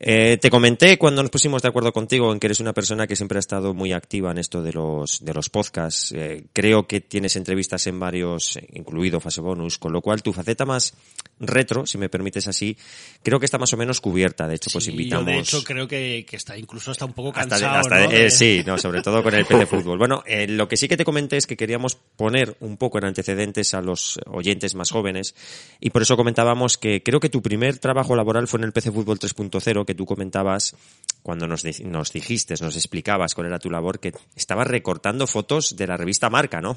Eh, 0.00 0.38
te 0.40 0.48
comenté 0.48 0.96
cuando 0.96 1.22
nos 1.22 1.30
pusimos 1.30 1.60
de 1.60 1.68
acuerdo 1.68 1.92
contigo 1.92 2.32
en 2.32 2.38
que 2.38 2.46
eres 2.46 2.60
una 2.60 2.72
persona 2.72 3.08
que 3.08 3.16
siempre 3.16 3.38
ha 3.38 3.40
estado 3.40 3.74
muy 3.74 3.92
activa 3.92 4.30
en 4.30 4.38
esto 4.38 4.62
de 4.62 4.72
los, 4.72 5.24
de 5.24 5.34
los 5.34 5.50
podcasts. 5.50 6.12
Eh, 6.12 6.44
creo 6.52 6.86
que 6.86 7.00
tienes 7.00 7.34
entrevistas 7.34 7.84
en 7.88 7.98
varios, 7.98 8.58
incluido 8.72 9.18
Fase 9.18 9.40
Bonus, 9.40 9.78
con 9.78 9.92
lo 9.92 10.00
cual 10.00 10.22
tu 10.22 10.32
faceta 10.32 10.64
más 10.64 10.94
retro, 11.40 11.84
si 11.84 11.98
me 11.98 12.08
permites 12.08 12.46
así, 12.46 12.76
creo 13.24 13.40
que 13.40 13.46
está 13.46 13.58
más 13.58 13.72
o 13.72 13.76
menos 13.76 14.00
cubierta. 14.00 14.46
De 14.46 14.54
hecho, 14.54 14.70
pues 14.72 14.86
invitamos. 14.86 15.26
Yo 15.26 15.32
de 15.32 15.38
hecho 15.40 15.64
creo 15.64 15.88
que, 15.88 16.24
que, 16.28 16.36
está 16.36 16.56
incluso 16.56 16.92
está 16.92 17.04
un 17.04 17.12
poco 17.12 17.32
cansado. 17.32 17.92
Eh, 18.10 18.30
sí, 18.30 18.62
no, 18.64 18.78
sobre 18.78 19.02
todo 19.02 19.22
con 19.24 19.34
el 19.34 19.46
PC 19.46 19.66
Fútbol. 19.66 19.98
Bueno, 19.98 20.22
lo 20.48 20.68
que 20.68 20.76
sí 20.76 20.86
que 20.86 20.96
te 20.96 21.04
comenté 21.04 21.38
es 21.38 21.46
que 21.48 21.56
queríamos 21.56 21.96
poner 21.96 22.56
un 22.60 22.76
poco 22.76 22.98
en 22.98 23.06
antecedentes 23.06 23.74
a 23.74 23.80
los 23.80 24.20
oyentes 24.26 24.76
más 24.76 24.92
jóvenes 24.92 25.34
y 25.80 25.90
por 25.90 26.02
eso 26.02 26.16
comentábamos 26.16 26.78
que 26.78 27.02
creo 27.02 27.18
que 27.18 27.28
tu 27.28 27.42
primer 27.42 27.78
trabajo 27.78 28.14
laboral 28.14 28.46
fue 28.46 28.60
en 28.60 28.64
el 28.64 28.72
PC 28.72 28.92
Fútbol 28.92 29.18
3.0 29.18 29.87
que 29.88 29.94
tú 29.94 30.04
comentabas 30.04 30.76
cuando 31.22 31.46
nos, 31.46 31.64
nos 31.80 32.12
dijiste, 32.12 32.54
nos 32.60 32.76
explicabas 32.76 33.34
cuál 33.34 33.46
era 33.46 33.58
tu 33.58 33.70
labor, 33.70 34.00
que 34.00 34.12
estabas 34.36 34.66
recortando 34.66 35.26
fotos 35.26 35.76
de 35.76 35.86
la 35.86 35.96
revista 35.96 36.28
Marca, 36.28 36.60
¿no? 36.60 36.76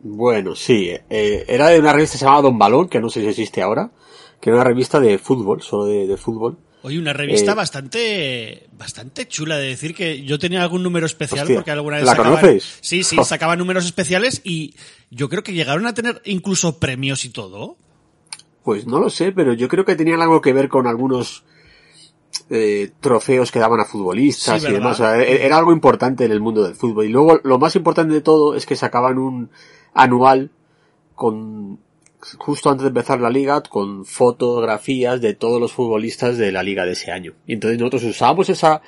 Bueno, 0.00 0.56
sí. 0.56 0.90
Eh, 1.08 1.44
era 1.46 1.68
de 1.68 1.78
una 1.78 1.92
revista 1.92 2.14
que 2.14 2.18
se 2.18 2.24
llamaba 2.24 2.42
Don 2.42 2.58
Balón, 2.58 2.88
que 2.88 3.00
no 3.00 3.08
sé 3.08 3.20
si 3.20 3.28
existe 3.28 3.62
ahora, 3.62 3.92
que 4.40 4.50
era 4.50 4.56
una 4.56 4.64
revista 4.64 4.98
de 4.98 5.16
fútbol, 5.16 5.62
solo 5.62 5.84
de, 5.84 6.16
fútbol. 6.16 6.58
Oye, 6.82 6.98
una 6.98 7.12
revista 7.12 7.52
eh, 7.52 7.54
bastante 7.54 8.66
bastante 8.76 9.28
chula 9.28 9.58
de 9.58 9.68
decir 9.68 9.94
que 9.94 10.24
yo 10.24 10.40
tenía 10.40 10.60
algún 10.60 10.82
número 10.82 11.06
especial 11.06 11.46
porque 11.54 11.70
alguna 11.70 11.98
vez 11.98 12.04
¿La 12.04 12.16
conoces? 12.16 12.78
Sí, 12.80 13.04
sí, 13.04 13.16
sacaba 13.24 13.54
números 13.54 13.86
especiales 13.86 14.40
y 14.42 14.74
yo 15.10 15.28
creo 15.28 15.44
que 15.44 15.52
llegaron 15.52 15.86
a 15.86 15.94
tener 15.94 16.20
incluso 16.24 16.80
premios 16.80 17.24
y 17.24 17.28
todo. 17.28 17.76
Pues 18.64 18.88
no 18.88 18.98
lo 18.98 19.08
sé, 19.08 19.30
pero 19.30 19.52
yo 19.52 19.68
creo 19.68 19.84
que 19.84 19.94
tenían 19.94 20.20
algo 20.20 20.40
que 20.40 20.52
ver 20.52 20.68
con 20.68 20.88
algunos 20.88 21.44
eh, 22.50 22.92
trofeos 23.00 23.50
que 23.50 23.58
daban 23.58 23.80
a 23.80 23.84
futbolistas 23.84 24.62
y 24.64 24.72
demás. 24.72 25.00
E-, 25.00 25.44
era 25.44 25.58
algo 25.58 25.72
importante 25.72 26.24
en 26.24 26.32
el 26.32 26.40
mundo 26.40 26.62
del 26.62 26.74
fútbol. 26.74 27.06
Y 27.06 27.08
luego 27.08 27.40
lo 27.42 27.58
más 27.58 27.76
importante 27.76 28.14
de 28.14 28.20
todo 28.20 28.54
es 28.54 28.66
que 28.66 28.76
sacaban 28.76 29.18
un 29.18 29.50
anual 29.94 30.50
con 31.14 31.80
justo 32.38 32.70
antes 32.70 32.82
de 32.82 32.88
empezar 32.88 33.20
la 33.20 33.30
liga 33.30 33.62
con 33.62 34.04
fotografías 34.04 35.20
de 35.20 35.34
todos 35.34 35.60
los 35.60 35.72
futbolistas 35.72 36.36
de 36.38 36.52
la 36.52 36.62
liga 36.62 36.84
de 36.84 36.92
ese 36.92 37.12
año. 37.12 37.34
Y 37.46 37.54
entonces 37.54 37.78
nosotros 37.78 38.04
usábamos 38.04 38.48
esa, 38.48 38.82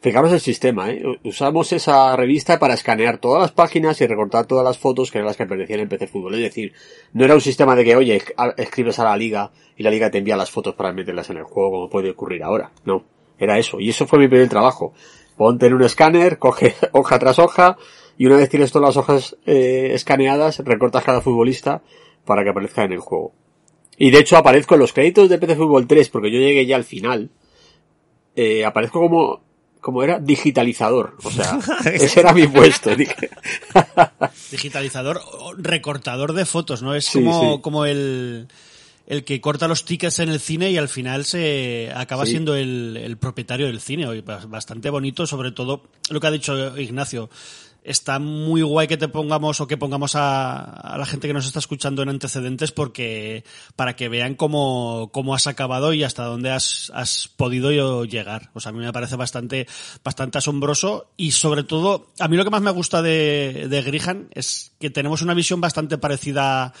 fijaros 0.00 0.32
el 0.32 0.40
sistema, 0.40 0.90
¿eh? 0.90 1.02
usamos 1.24 1.72
esa 1.72 2.16
revista 2.16 2.58
para 2.58 2.74
escanear 2.74 3.18
todas 3.18 3.42
las 3.42 3.52
páginas 3.52 4.00
y 4.00 4.06
recortar 4.06 4.46
todas 4.46 4.64
las 4.64 4.78
fotos 4.78 5.10
que 5.10 5.18
eran 5.18 5.26
las 5.26 5.36
que 5.36 5.46
pertenecían 5.46 5.80
en 5.80 5.88
PC 5.88 6.06
Fútbol. 6.08 6.34
Es 6.34 6.40
decir, 6.40 6.72
no 7.12 7.24
era 7.24 7.34
un 7.34 7.40
sistema 7.40 7.76
de 7.76 7.84
que, 7.84 7.96
oye, 7.96 8.22
escribes 8.56 8.98
a 8.98 9.04
la 9.04 9.16
liga 9.16 9.52
y 9.76 9.82
la 9.82 9.90
liga 9.90 10.10
te 10.10 10.18
envía 10.18 10.36
las 10.36 10.50
fotos 10.50 10.74
para 10.74 10.92
meterlas 10.92 11.30
en 11.30 11.38
el 11.38 11.44
juego 11.44 11.70
como 11.70 11.90
puede 11.90 12.10
ocurrir 12.10 12.42
ahora. 12.42 12.72
No, 12.84 13.04
era 13.38 13.58
eso. 13.58 13.78
Y 13.78 13.90
eso 13.90 14.06
fue 14.06 14.18
mi 14.18 14.28
primer 14.28 14.48
trabajo. 14.48 14.94
Ponte 15.36 15.66
en 15.66 15.74
un 15.74 15.82
escáner, 15.82 16.38
coge 16.38 16.74
hoja 16.92 17.18
tras 17.18 17.38
hoja 17.38 17.76
y 18.18 18.26
una 18.26 18.36
vez 18.36 18.48
tienes 18.48 18.72
todas 18.72 18.88
las 18.88 18.96
hojas 18.96 19.36
eh, 19.46 19.90
escaneadas, 19.94 20.58
recortas 20.58 21.04
cada 21.04 21.20
futbolista 21.20 21.82
para 22.24 22.44
que 22.44 22.50
aparezca 22.50 22.84
en 22.84 22.92
el 22.92 23.00
juego. 23.00 23.32
Y 23.96 24.10
de 24.10 24.18
hecho 24.18 24.36
aparezco 24.36 24.74
en 24.74 24.80
los 24.80 24.92
créditos 24.92 25.28
de 25.28 25.38
PC 25.38 25.56
Fútbol 25.56 25.86
3 25.86 26.08
porque 26.08 26.30
yo 26.30 26.38
llegué 26.38 26.66
ya 26.66 26.76
al 26.76 26.84
final. 26.84 27.30
Eh, 28.34 28.64
aparezco 28.64 29.00
como 29.00 29.42
como 29.80 30.02
era 30.02 30.20
digitalizador, 30.20 31.16
o 31.22 31.30
sea, 31.30 31.58
ese 31.92 32.20
era 32.20 32.32
mi 32.32 32.46
puesto. 32.46 32.90
digitalizador, 34.50 35.20
recortador 35.56 36.34
de 36.34 36.44
fotos, 36.44 36.82
¿no? 36.82 36.94
Es 36.94 37.10
como, 37.10 37.62
como 37.62 37.86
el, 37.86 38.48
el 39.06 39.24
que 39.24 39.40
corta 39.40 39.68
los 39.68 39.84
tickets 39.84 40.18
en 40.18 40.28
el 40.28 40.38
cine 40.38 40.70
y 40.70 40.76
al 40.76 40.88
final 40.88 41.24
se 41.24 41.90
acaba 41.94 42.26
siendo 42.26 42.54
el, 42.54 42.98
el, 43.02 43.16
propietario 43.16 43.66
del 43.66 43.80
cine. 43.80 44.22
Bastante 44.48 44.90
bonito, 44.90 45.26
sobre 45.26 45.50
todo 45.50 45.82
lo 46.10 46.20
que 46.20 46.26
ha 46.26 46.30
dicho 46.30 46.78
Ignacio 46.78 47.30
está 47.82 48.18
muy 48.18 48.62
guay 48.62 48.86
que 48.86 48.96
te 48.96 49.08
pongamos 49.08 49.60
o 49.60 49.66
que 49.66 49.76
pongamos 49.76 50.12
a, 50.14 50.96
la 50.98 51.06
gente 51.06 51.26
que 51.26 51.34
nos 51.34 51.46
está 51.46 51.58
escuchando 51.58 52.02
en 52.02 52.08
antecedentes 52.08 52.72
porque 52.72 53.44
para 53.76 53.96
que 53.96 54.08
vean 54.08 54.34
cómo, 54.34 55.10
cómo 55.12 55.34
has 55.34 55.46
acabado 55.46 55.92
y 55.92 56.04
hasta 56.04 56.24
dónde 56.24 56.50
has, 56.50 56.90
has 56.94 57.28
podido 57.28 58.04
llegar. 58.04 58.50
O 58.54 58.60
sea, 58.60 58.70
a 58.70 58.72
mí 58.72 58.80
me 58.80 58.92
parece 58.92 59.16
bastante, 59.16 59.66
bastante 60.04 60.38
asombroso 60.38 61.10
y 61.16 61.32
sobre 61.32 61.62
todo, 61.62 62.08
a 62.18 62.28
mí 62.28 62.36
lo 62.36 62.44
que 62.44 62.50
más 62.50 62.62
me 62.62 62.70
gusta 62.70 63.02
de, 63.02 63.66
de 63.68 63.82
Grihan 63.82 64.28
es 64.32 64.72
que 64.78 64.90
tenemos 64.90 65.22
una 65.22 65.34
visión 65.34 65.60
bastante 65.60 65.98
parecida 65.98 66.72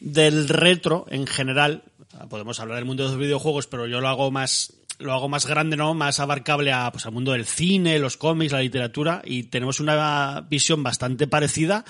del 0.00 0.48
retro 0.48 1.06
en 1.10 1.26
general. 1.26 1.84
Podemos 2.28 2.58
hablar 2.58 2.76
del 2.76 2.84
mundo 2.84 3.04
de 3.04 3.10
los 3.10 3.18
videojuegos, 3.18 3.66
pero 3.66 3.86
yo 3.86 4.00
lo 4.00 4.08
hago 4.08 4.30
más 4.30 4.74
lo 5.00 5.12
hago 5.12 5.28
más 5.28 5.46
grande, 5.46 5.76
¿no? 5.76 5.94
Más 5.94 6.20
abarcable 6.20 6.72
a, 6.72 6.90
pues, 6.92 7.06
al 7.06 7.12
mundo 7.12 7.32
del 7.32 7.46
cine, 7.46 7.98
los 7.98 8.16
cómics, 8.16 8.52
la 8.52 8.60
literatura, 8.60 9.22
y 9.24 9.44
tenemos 9.44 9.80
una 9.80 10.46
visión 10.48 10.82
bastante 10.82 11.26
parecida 11.26 11.84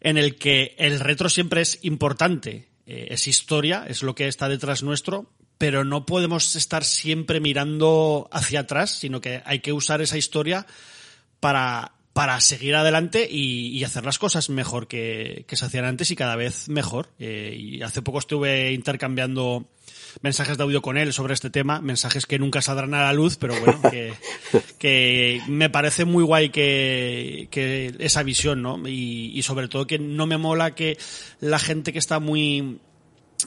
en 0.00 0.18
el 0.18 0.36
que 0.36 0.74
el 0.78 1.00
retro 1.00 1.28
siempre 1.28 1.60
es 1.60 1.78
importante, 1.82 2.68
eh, 2.86 3.08
es 3.10 3.26
historia, 3.26 3.84
es 3.86 4.02
lo 4.02 4.14
que 4.14 4.28
está 4.28 4.48
detrás 4.48 4.82
nuestro, 4.82 5.30
pero 5.58 5.84
no 5.84 6.06
podemos 6.06 6.56
estar 6.56 6.84
siempre 6.84 7.40
mirando 7.40 8.28
hacia 8.32 8.60
atrás, 8.60 8.98
sino 8.98 9.20
que 9.20 9.42
hay 9.44 9.60
que 9.60 9.72
usar 9.72 10.00
esa 10.00 10.16
historia 10.16 10.66
para, 11.38 11.92
para 12.14 12.40
seguir 12.40 12.74
adelante 12.74 13.28
y, 13.30 13.84
hacer 13.84 14.04
las 14.04 14.18
cosas 14.18 14.48
mejor 14.48 14.88
que, 14.88 15.44
que, 15.46 15.56
se 15.56 15.66
hacían 15.66 15.84
antes 15.84 16.10
y 16.10 16.16
cada 16.16 16.36
vez 16.36 16.68
mejor. 16.68 17.10
Eh, 17.18 17.54
y 17.58 17.82
hace 17.82 18.00
poco 18.00 18.18
estuve 18.18 18.72
intercambiando 18.72 19.68
mensajes 20.22 20.56
de 20.56 20.62
audio 20.62 20.82
con 20.82 20.96
él 20.96 21.12
sobre 21.12 21.34
este 21.34 21.50
tema, 21.50 21.80
mensajes 21.80 22.26
que 22.26 22.38
nunca 22.38 22.62
saldrán 22.62 22.94
a 22.94 23.02
la 23.02 23.12
luz, 23.12 23.36
pero 23.36 23.54
bueno, 23.60 23.80
que, 24.78 25.42
me 25.48 25.70
parece 25.70 26.04
muy 26.04 26.24
guay 26.24 26.50
que, 26.50 27.48
que 27.50 27.94
esa 27.98 28.22
visión, 28.22 28.62
¿no? 28.62 28.86
Y, 28.86 29.32
y, 29.34 29.42
sobre 29.42 29.68
todo 29.68 29.86
que 29.86 29.98
no 29.98 30.26
me 30.26 30.38
mola 30.38 30.74
que 30.74 30.98
la 31.40 31.58
gente 31.58 31.92
que 31.92 31.98
está 31.98 32.20
muy, 32.20 32.78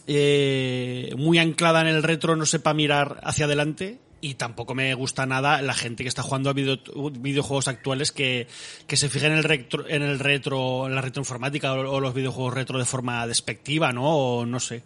eh, 0.08 1.14
muy 1.18 1.38
anclada 1.38 1.82
en 1.82 1.88
el 1.88 2.04
retro 2.04 2.36
no 2.36 2.46
sepa 2.46 2.74
mirar 2.74 3.20
hacia 3.24 3.46
adelante 3.46 4.00
y 4.24 4.36
tampoco 4.36 4.74
me 4.74 4.94
gusta 4.94 5.26
nada 5.26 5.62
la 5.62 5.74
gente 5.74 6.04
que 6.04 6.08
está 6.08 6.24
jugando 6.24 6.50
a 6.50 6.54
videojuegos 6.54 7.68
actuales 7.68 8.14
que, 8.14 8.48
que 8.88 8.96
se 8.96 9.10
fije 9.10 9.28
en 9.28 9.34
el 9.34 9.44
retro, 9.44 9.86
en 9.88 10.02
el 10.02 10.18
retro, 10.18 10.88
en 10.88 10.96
la 10.96 11.02
retroinformática 11.02 11.74
o, 11.74 11.98
o, 11.98 12.00
los 12.00 12.14
videojuegos 12.14 12.54
retro 12.54 12.80
de 12.80 12.86
forma 12.86 13.28
despectiva, 13.28 13.92
¿no? 13.92 14.04
O 14.06 14.46
no 14.46 14.62
sé. 14.62 14.84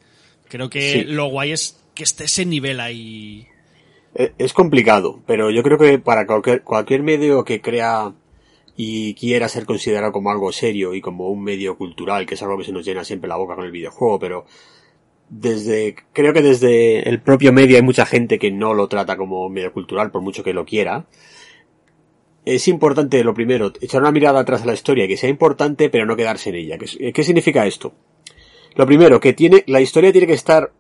Creo 0.49 0.69
que 0.69 1.03
lo 1.05 1.27
guay 1.27 1.51
es 1.51 1.79
que 1.93 2.03
esté 2.03 2.25
ese 2.25 2.45
nivel 2.45 2.79
ahí. 2.79 3.47
E, 4.15 4.33
es 4.37 4.53
complicado, 4.53 5.21
pero 5.25 5.51
yo 5.51 5.63
creo 5.63 5.77
que 5.77 5.99
para 5.99 6.25
cualquier, 6.25 6.63
cualquier 6.63 7.03
medio 7.03 7.43
que 7.43 7.61
crea 7.61 8.13
y 8.75 9.15
quiera 9.15 9.49
ser 9.49 9.65
considerado 9.65 10.11
como 10.11 10.29
algo 10.31 10.51
serio 10.51 10.93
y 10.93 11.01
como 11.01 11.29
un 11.29 11.43
medio 11.43 11.77
cultural, 11.77 12.25
que 12.25 12.35
es 12.35 12.43
algo 12.43 12.57
que 12.57 12.63
se 12.63 12.71
nos 12.71 12.85
llena 12.85 13.03
siempre 13.03 13.27
la 13.27 13.35
boca 13.35 13.55
con 13.55 13.65
el 13.65 13.71
videojuego, 13.71 14.19
pero 14.19 14.45
desde, 15.29 15.95
creo 16.13 16.31
que 16.31 16.41
desde 16.41 17.09
el 17.09 17.19
propio 17.19 17.51
medio 17.51 17.75
hay 17.75 17.81
mucha 17.81 18.05
gente 18.05 18.39
que 18.39 18.51
no 18.51 18.73
lo 18.73 18.87
trata 18.87 19.17
como 19.17 19.49
medio 19.49 19.73
cultural, 19.73 20.11
por 20.11 20.21
mucho 20.21 20.43
que 20.43 20.53
lo 20.53 20.65
quiera. 20.65 21.05
Es 22.45 22.67
importante, 22.67 23.23
lo 23.23 23.33
primero, 23.33 23.73
echar 23.81 24.01
una 24.01 24.11
mirada 24.11 24.39
atrás 24.39 24.61
a 24.61 24.67
la 24.67 24.73
historia, 24.73 25.07
que 25.07 25.17
sea 25.17 25.29
importante, 25.29 25.89
pero 25.89 26.05
no 26.05 26.15
quedarse 26.15 26.49
en 26.49 26.55
ella. 26.55 26.77
¿Qué, 26.77 27.11
qué 27.11 27.23
significa 27.23 27.65
esto? 27.65 27.93
Lo 28.77 28.85
primero, 28.85 29.19
que 29.19 29.33
tiene, 29.33 29.63
la 29.65 29.81
historia 29.81 30.11
tiene 30.11 30.27
que 30.27 30.33
estar 30.33 30.71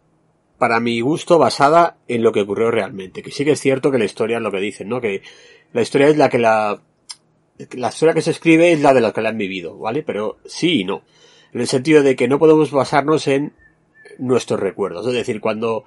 para 0.59 0.79
mi 0.79 1.01
gusto, 1.01 1.39
basada 1.39 1.97
en 2.07 2.21
lo 2.21 2.31
que 2.31 2.41
ocurrió 2.41 2.69
realmente. 2.69 3.23
Que 3.23 3.31
sí 3.31 3.43
que 3.43 3.51
es 3.51 3.59
cierto 3.59 3.89
que 3.89 3.97
la 3.97 4.05
historia 4.05 4.37
es 4.37 4.43
lo 4.43 4.51
que 4.51 4.59
dicen, 4.59 4.87
¿no? 4.87 5.01
Que 5.01 5.23
la 5.73 5.81
historia 5.81 6.07
es 6.07 6.15
la 6.15 6.29
que 6.29 6.37
la, 6.37 6.79
la 7.71 7.89
historia 7.89 8.13
que 8.13 8.21
se 8.21 8.29
escribe 8.29 8.71
es 8.71 8.81
la 8.81 8.93
de 8.93 9.01
lo 9.01 9.13
que 9.13 9.21
la 9.21 9.29
han 9.29 9.37
vivido, 9.39 9.79
¿vale? 9.79 10.03
Pero 10.03 10.37
sí 10.45 10.81
y 10.81 10.83
no. 10.83 11.01
En 11.51 11.61
el 11.61 11.67
sentido 11.67 12.03
de 12.03 12.15
que 12.15 12.27
no 12.27 12.37
podemos 12.37 12.69
basarnos 12.69 13.27
en 13.27 13.53
nuestros 14.19 14.59
recuerdos. 14.59 15.07
Es 15.07 15.13
decir, 15.13 15.41
cuando 15.41 15.83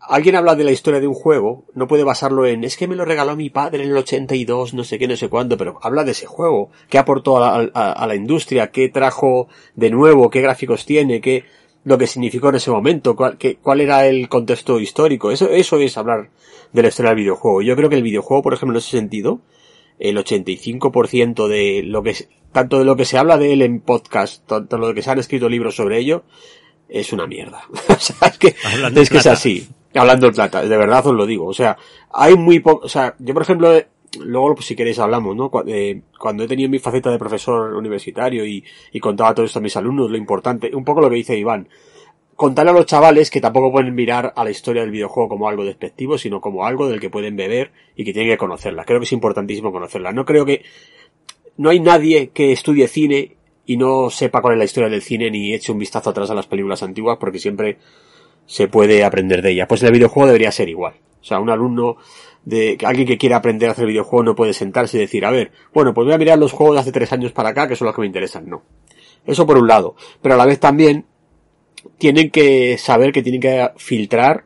alguien 0.00 0.36
habla 0.36 0.54
de 0.54 0.64
la 0.64 0.72
historia 0.72 1.00
de 1.00 1.06
un 1.06 1.14
juego, 1.14 1.64
no 1.74 1.86
puede 1.86 2.04
basarlo 2.04 2.46
en 2.46 2.64
es 2.64 2.76
que 2.76 2.88
me 2.88 2.96
lo 2.96 3.04
regaló 3.04 3.36
mi 3.36 3.50
padre 3.50 3.84
en 3.84 3.90
el 3.90 3.96
82, 3.96 4.74
no 4.74 4.84
sé 4.84 4.98
qué, 4.98 5.06
no 5.06 5.16
sé 5.16 5.28
cuándo, 5.28 5.56
pero 5.56 5.78
habla 5.82 6.04
de 6.04 6.12
ese 6.12 6.26
juego, 6.26 6.70
qué 6.88 6.98
aportó 6.98 7.42
a, 7.42 7.60
a 7.60 8.06
la 8.06 8.14
industria, 8.14 8.70
qué 8.70 8.88
trajo 8.88 9.48
de 9.74 9.90
nuevo, 9.90 10.30
qué 10.30 10.40
gráficos 10.40 10.84
tiene, 10.86 11.20
qué 11.20 11.44
lo 11.84 11.98
que 11.98 12.06
significó 12.06 12.50
en 12.50 12.56
ese 12.56 12.70
momento, 12.70 13.16
cuál, 13.16 13.38
qué, 13.38 13.56
cuál 13.56 13.80
era 13.80 14.06
el 14.06 14.28
contexto 14.28 14.78
histórico. 14.80 15.30
Eso, 15.30 15.48
eso 15.48 15.78
es 15.78 15.96
hablar 15.96 16.30
de 16.72 16.82
la 16.82 16.88
historia 16.88 17.10
del 17.10 17.20
videojuego. 17.20 17.62
Yo 17.62 17.76
creo 17.76 17.88
que 17.88 17.96
el 17.96 18.02
videojuego, 18.02 18.42
por 18.42 18.54
ejemplo, 18.54 18.76
en 18.76 18.78
ese 18.78 18.90
sentido, 18.90 19.40
el 19.98 20.16
85% 20.16 21.48
de 21.48 21.82
lo 21.84 22.02
que, 22.02 22.14
tanto 22.52 22.78
de 22.78 22.84
lo 22.84 22.96
que 22.96 23.04
se 23.04 23.18
habla 23.18 23.38
de 23.38 23.52
él 23.52 23.62
en 23.62 23.80
podcast, 23.80 24.46
tanto 24.46 24.76
de 24.76 24.86
lo 24.86 24.94
que 24.94 25.02
se 25.02 25.10
han 25.10 25.18
escrito 25.18 25.48
libros 25.48 25.76
sobre 25.76 25.98
ello, 25.98 26.24
es 26.90 27.12
una 27.12 27.26
mierda. 27.26 27.62
o 27.88 27.98
sea, 27.98 28.28
es 28.28 28.38
que, 28.38 28.48
es 28.48 29.10
que 29.10 29.18
es 29.18 29.26
así. 29.26 29.68
Hablando 29.94 30.26
de 30.26 30.32
plata, 30.32 30.62
de 30.62 30.76
verdad 30.76 31.06
os 31.06 31.14
lo 31.14 31.26
digo. 31.26 31.46
O 31.46 31.54
sea, 31.54 31.76
hay 32.12 32.36
muy 32.36 32.60
poco, 32.60 32.86
o 32.86 32.88
sea, 32.88 33.14
yo 33.18 33.34
por 33.34 33.42
ejemplo, 33.42 33.72
luego 34.20 34.54
pues, 34.54 34.66
si 34.66 34.76
queréis 34.76 34.98
hablamos, 34.98 35.34
¿no? 35.34 35.50
Eh, 35.66 36.02
cuando 36.18 36.44
he 36.44 36.48
tenido 36.48 36.70
mi 36.70 36.78
faceta 36.78 37.10
de 37.10 37.18
profesor 37.18 37.74
universitario 37.74 38.44
y, 38.44 38.64
y 38.92 39.00
contaba 39.00 39.34
todo 39.34 39.46
esto 39.46 39.58
a 39.58 39.62
mis 39.62 39.76
alumnos, 39.76 40.10
lo 40.10 40.16
importante, 40.16 40.70
un 40.74 40.84
poco 40.84 41.00
lo 41.00 41.10
que 41.10 41.16
dice 41.16 41.36
Iván, 41.36 41.68
contarle 42.36 42.70
a 42.70 42.74
los 42.74 42.86
chavales 42.86 43.30
que 43.30 43.40
tampoco 43.40 43.72
pueden 43.72 43.94
mirar 43.94 44.32
a 44.34 44.44
la 44.44 44.50
historia 44.50 44.82
del 44.82 44.92
videojuego 44.92 45.28
como 45.28 45.48
algo 45.48 45.64
despectivo, 45.64 46.16
sino 46.16 46.40
como 46.40 46.64
algo 46.64 46.88
del 46.88 47.00
que 47.00 47.10
pueden 47.10 47.36
beber 47.36 47.72
y 47.96 48.04
que 48.04 48.12
tienen 48.12 48.32
que 48.32 48.38
conocerla. 48.38 48.84
Creo 48.84 49.00
que 49.00 49.04
es 49.04 49.12
importantísimo 49.12 49.72
conocerla. 49.72 50.12
No 50.12 50.24
creo 50.24 50.46
que, 50.46 50.62
no 51.58 51.68
hay 51.68 51.80
nadie 51.80 52.30
que 52.30 52.52
estudie 52.52 52.88
cine 52.88 53.36
y 53.66 53.76
no 53.76 54.10
sepa 54.10 54.40
cuál 54.40 54.54
es 54.54 54.58
la 54.58 54.64
historia 54.64 54.88
del 54.88 55.02
cine 55.02 55.30
ni 55.30 55.54
eche 55.54 55.72
un 55.72 55.78
vistazo 55.78 56.10
atrás 56.10 56.30
a 56.30 56.34
las 56.34 56.46
películas 56.46 56.82
antiguas 56.82 57.18
porque 57.20 57.38
siempre 57.38 57.78
se 58.46 58.68
puede 58.68 59.04
aprender 59.04 59.42
de 59.42 59.52
ellas. 59.52 59.68
Pues 59.68 59.82
el 59.82 59.92
videojuego 59.92 60.26
debería 60.26 60.50
ser 60.50 60.68
igual. 60.68 60.94
O 61.20 61.24
sea, 61.24 61.38
un 61.38 61.50
alumno 61.50 61.96
de 62.44 62.78
alguien 62.84 63.06
que 63.06 63.18
quiera 63.18 63.36
aprender 63.36 63.68
a 63.68 63.72
hacer 63.72 63.86
videojuegos 63.86 64.24
no 64.24 64.34
puede 64.34 64.54
sentarse 64.54 64.96
y 64.96 65.00
decir, 65.00 65.24
a 65.24 65.30
ver, 65.30 65.52
bueno, 65.74 65.92
pues 65.94 66.06
voy 66.06 66.14
a 66.14 66.18
mirar 66.18 66.38
los 66.38 66.52
juegos 66.52 66.76
de 66.76 66.80
hace 66.80 66.92
tres 66.92 67.12
años 67.12 67.32
para 67.32 67.50
acá, 67.50 67.68
que 67.68 67.76
son 67.76 67.86
los 67.86 67.94
que 67.94 68.00
me 68.00 68.06
interesan. 68.06 68.48
No. 68.48 68.62
Eso 69.26 69.46
por 69.46 69.58
un 69.58 69.68
lado. 69.68 69.94
Pero 70.22 70.34
a 70.34 70.38
la 70.38 70.46
vez 70.46 70.58
también 70.58 71.04
tienen 71.98 72.30
que 72.30 72.78
saber 72.78 73.12
que 73.12 73.22
tienen 73.22 73.40
que 73.40 73.70
filtrar 73.76 74.44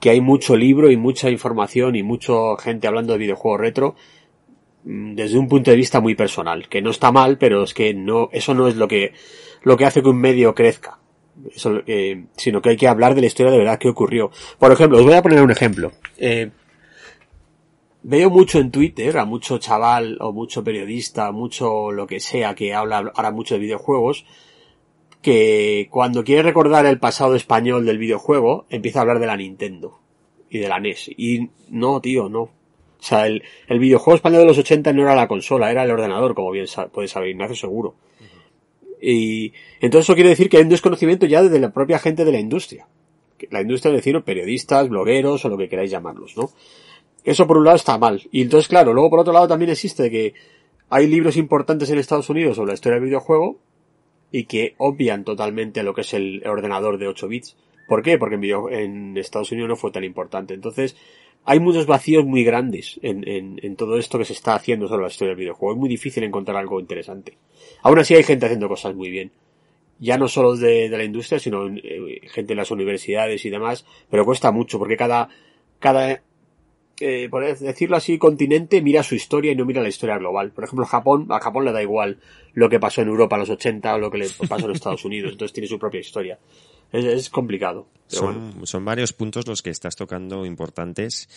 que 0.00 0.10
hay 0.10 0.20
mucho 0.20 0.56
libro 0.56 0.90
y 0.90 0.96
mucha 0.96 1.30
información 1.30 1.96
y 1.96 2.02
mucha 2.02 2.32
gente 2.58 2.86
hablando 2.86 3.12
de 3.12 3.18
videojuegos 3.18 3.60
retro 3.60 3.94
desde 4.84 5.38
un 5.38 5.48
punto 5.48 5.70
de 5.70 5.76
vista 5.76 6.00
muy 6.00 6.14
personal, 6.14 6.68
que 6.68 6.82
no 6.82 6.90
está 6.90 7.10
mal, 7.10 7.38
pero 7.38 7.64
es 7.64 7.72
que 7.74 7.94
no, 7.94 8.28
eso 8.32 8.54
no 8.54 8.68
es 8.68 8.76
lo 8.76 8.86
que, 8.86 9.12
lo 9.62 9.76
que 9.76 9.86
hace 9.86 10.02
que 10.02 10.08
un 10.08 10.20
medio 10.20 10.54
crezca. 10.54 10.98
Eso, 11.52 11.80
eh, 11.86 12.26
sino 12.36 12.62
que 12.62 12.70
hay 12.70 12.76
que 12.76 12.86
hablar 12.86 13.14
de 13.14 13.22
la 13.22 13.26
historia 13.26 13.50
de 13.50 13.58
verdad 13.58 13.78
que 13.78 13.88
ocurrió. 13.88 14.30
Por 14.58 14.70
ejemplo, 14.70 14.98
os 14.98 15.04
voy 15.04 15.14
a 15.14 15.22
poner 15.22 15.42
un 15.42 15.50
ejemplo. 15.50 15.92
Eh, 16.18 16.50
veo 18.02 18.30
mucho 18.30 18.58
en 18.60 18.70
Twitter 18.70 19.18
a 19.18 19.24
mucho 19.24 19.58
chaval 19.58 20.18
o 20.20 20.32
mucho 20.32 20.62
periodista, 20.62 21.32
mucho 21.32 21.90
lo 21.90 22.06
que 22.06 22.20
sea 22.20 22.54
que 22.54 22.74
habla 22.74 23.12
ahora 23.14 23.30
mucho 23.30 23.54
de 23.54 23.60
videojuegos, 23.60 24.26
que 25.22 25.88
cuando 25.90 26.22
quiere 26.22 26.42
recordar 26.42 26.84
el 26.84 26.98
pasado 27.00 27.34
español 27.34 27.86
del 27.86 27.98
videojuego, 27.98 28.66
empieza 28.68 28.98
a 28.98 29.02
hablar 29.02 29.18
de 29.18 29.26
la 29.26 29.38
Nintendo 29.38 29.98
y 30.50 30.58
de 30.58 30.68
la 30.68 30.78
NES. 30.78 31.08
Y 31.16 31.48
no, 31.70 32.00
tío, 32.02 32.28
no. 32.28 32.50
O 33.04 33.06
sea, 33.06 33.26
el, 33.26 33.42
el 33.68 33.78
videojuego 33.78 34.16
español 34.16 34.40
de 34.40 34.46
los 34.46 34.56
80 34.56 34.94
no 34.94 35.02
era 35.02 35.14
la 35.14 35.28
consola, 35.28 35.70
era 35.70 35.82
el 35.82 35.90
ordenador, 35.90 36.34
como 36.34 36.50
bien 36.50 36.64
puedes 36.90 37.10
saber, 37.10 37.28
Ignacio, 37.28 37.54
seguro. 37.54 37.96
Y 38.98 39.52
entonces 39.82 40.06
eso 40.06 40.14
quiere 40.14 40.30
decir 40.30 40.48
que 40.48 40.56
hay 40.56 40.62
un 40.62 40.70
desconocimiento 40.70 41.26
ya 41.26 41.42
de 41.42 41.60
la 41.60 41.70
propia 41.70 41.98
gente 41.98 42.24
de 42.24 42.32
la 42.32 42.40
industria. 42.40 42.88
La 43.50 43.60
industria 43.60 43.90
es 43.90 43.96
decir, 43.96 44.18
periodistas, 44.22 44.88
blogueros 44.88 45.44
o 45.44 45.50
lo 45.50 45.58
que 45.58 45.68
queráis 45.68 45.90
llamarlos, 45.90 46.34
¿no? 46.34 46.48
Eso 47.24 47.46
por 47.46 47.58
un 47.58 47.64
lado 47.64 47.76
está 47.76 47.98
mal. 47.98 48.22
Y 48.32 48.40
entonces, 48.40 48.68
claro, 48.68 48.94
luego 48.94 49.10
por 49.10 49.20
otro 49.20 49.34
lado 49.34 49.48
también 49.48 49.70
existe 49.70 50.10
que 50.10 50.32
hay 50.88 51.06
libros 51.06 51.36
importantes 51.36 51.90
en 51.90 51.98
Estados 51.98 52.30
Unidos 52.30 52.56
sobre 52.56 52.68
la 52.68 52.74
historia 52.74 52.98
del 52.98 53.08
videojuego 53.08 53.58
y 54.32 54.44
que 54.44 54.76
obvian 54.78 55.24
totalmente 55.24 55.82
lo 55.82 55.92
que 55.92 56.00
es 56.00 56.14
el 56.14 56.42
ordenador 56.46 56.96
de 56.96 57.08
8 57.08 57.28
bits. 57.28 57.54
¿Por 57.86 58.02
qué? 58.02 58.16
Porque 58.16 58.36
en, 58.36 58.44
en 58.72 59.18
Estados 59.18 59.52
Unidos 59.52 59.68
no 59.68 59.76
fue 59.76 59.90
tan 59.90 60.04
importante. 60.04 60.54
Entonces, 60.54 60.96
hay 61.44 61.60
muchos 61.60 61.86
vacíos 61.86 62.24
muy 62.24 62.42
grandes 62.42 62.98
en, 63.02 63.26
en, 63.28 63.60
en, 63.62 63.76
todo 63.76 63.98
esto 63.98 64.18
que 64.18 64.24
se 64.24 64.32
está 64.32 64.54
haciendo 64.54 64.88
sobre 64.88 65.02
la 65.02 65.08
historia 65.08 65.30
del 65.30 65.40
videojuego. 65.40 65.74
Es 65.74 65.78
muy 65.78 65.88
difícil 65.88 66.24
encontrar 66.24 66.56
algo 66.56 66.80
interesante. 66.80 67.36
Aún 67.82 67.98
así 67.98 68.14
hay 68.14 68.22
gente 68.22 68.46
haciendo 68.46 68.68
cosas 68.68 68.94
muy 68.94 69.10
bien. 69.10 69.30
Ya 69.98 70.16
no 70.16 70.26
solo 70.26 70.56
de, 70.56 70.88
la 70.88 71.04
industria, 71.04 71.38
sino 71.38 71.68
eh, 71.68 72.20
gente 72.28 72.52
de 72.52 72.56
las 72.56 72.70
universidades 72.70 73.44
y 73.44 73.50
demás, 73.50 73.84
pero 74.10 74.24
cuesta 74.24 74.50
mucho 74.52 74.78
porque 74.78 74.96
cada, 74.96 75.28
cada 75.78 76.22
eh, 77.00 77.28
por 77.28 77.44
decirlo 77.44 77.96
así, 77.96 78.18
continente 78.18 78.80
mira 78.80 79.02
su 79.02 79.14
historia 79.14 79.52
y 79.52 79.56
no 79.56 79.64
mira 79.64 79.82
la 79.82 79.88
historia 79.88 80.18
global. 80.18 80.52
Por 80.52 80.64
ejemplo, 80.64 80.86
Japón, 80.86 81.26
a 81.30 81.40
Japón 81.40 81.64
le 81.64 81.72
da 81.72 81.82
igual 81.82 82.18
lo 82.54 82.68
que 82.68 82.80
pasó 82.80 83.02
en 83.02 83.08
Europa 83.08 83.36
a 83.36 83.40
los 83.40 83.50
80 83.50 83.94
o 83.94 83.98
lo 83.98 84.10
que 84.10 84.18
le 84.18 84.28
pasó 84.48 84.66
en 84.66 84.72
Estados 84.72 85.04
Unidos, 85.04 85.32
entonces 85.32 85.52
tiene 85.52 85.68
su 85.68 85.78
propia 85.78 86.00
historia. 86.00 86.38
Es, 86.94 87.04
es 87.04 87.28
complicado. 87.28 87.88
Son, 88.06 88.66
son, 88.66 88.84
varios 88.84 89.12
puntos 89.12 89.48
los 89.48 89.62
que 89.62 89.70
estás 89.70 89.96
tocando 89.96 90.44
importantes 90.44 91.28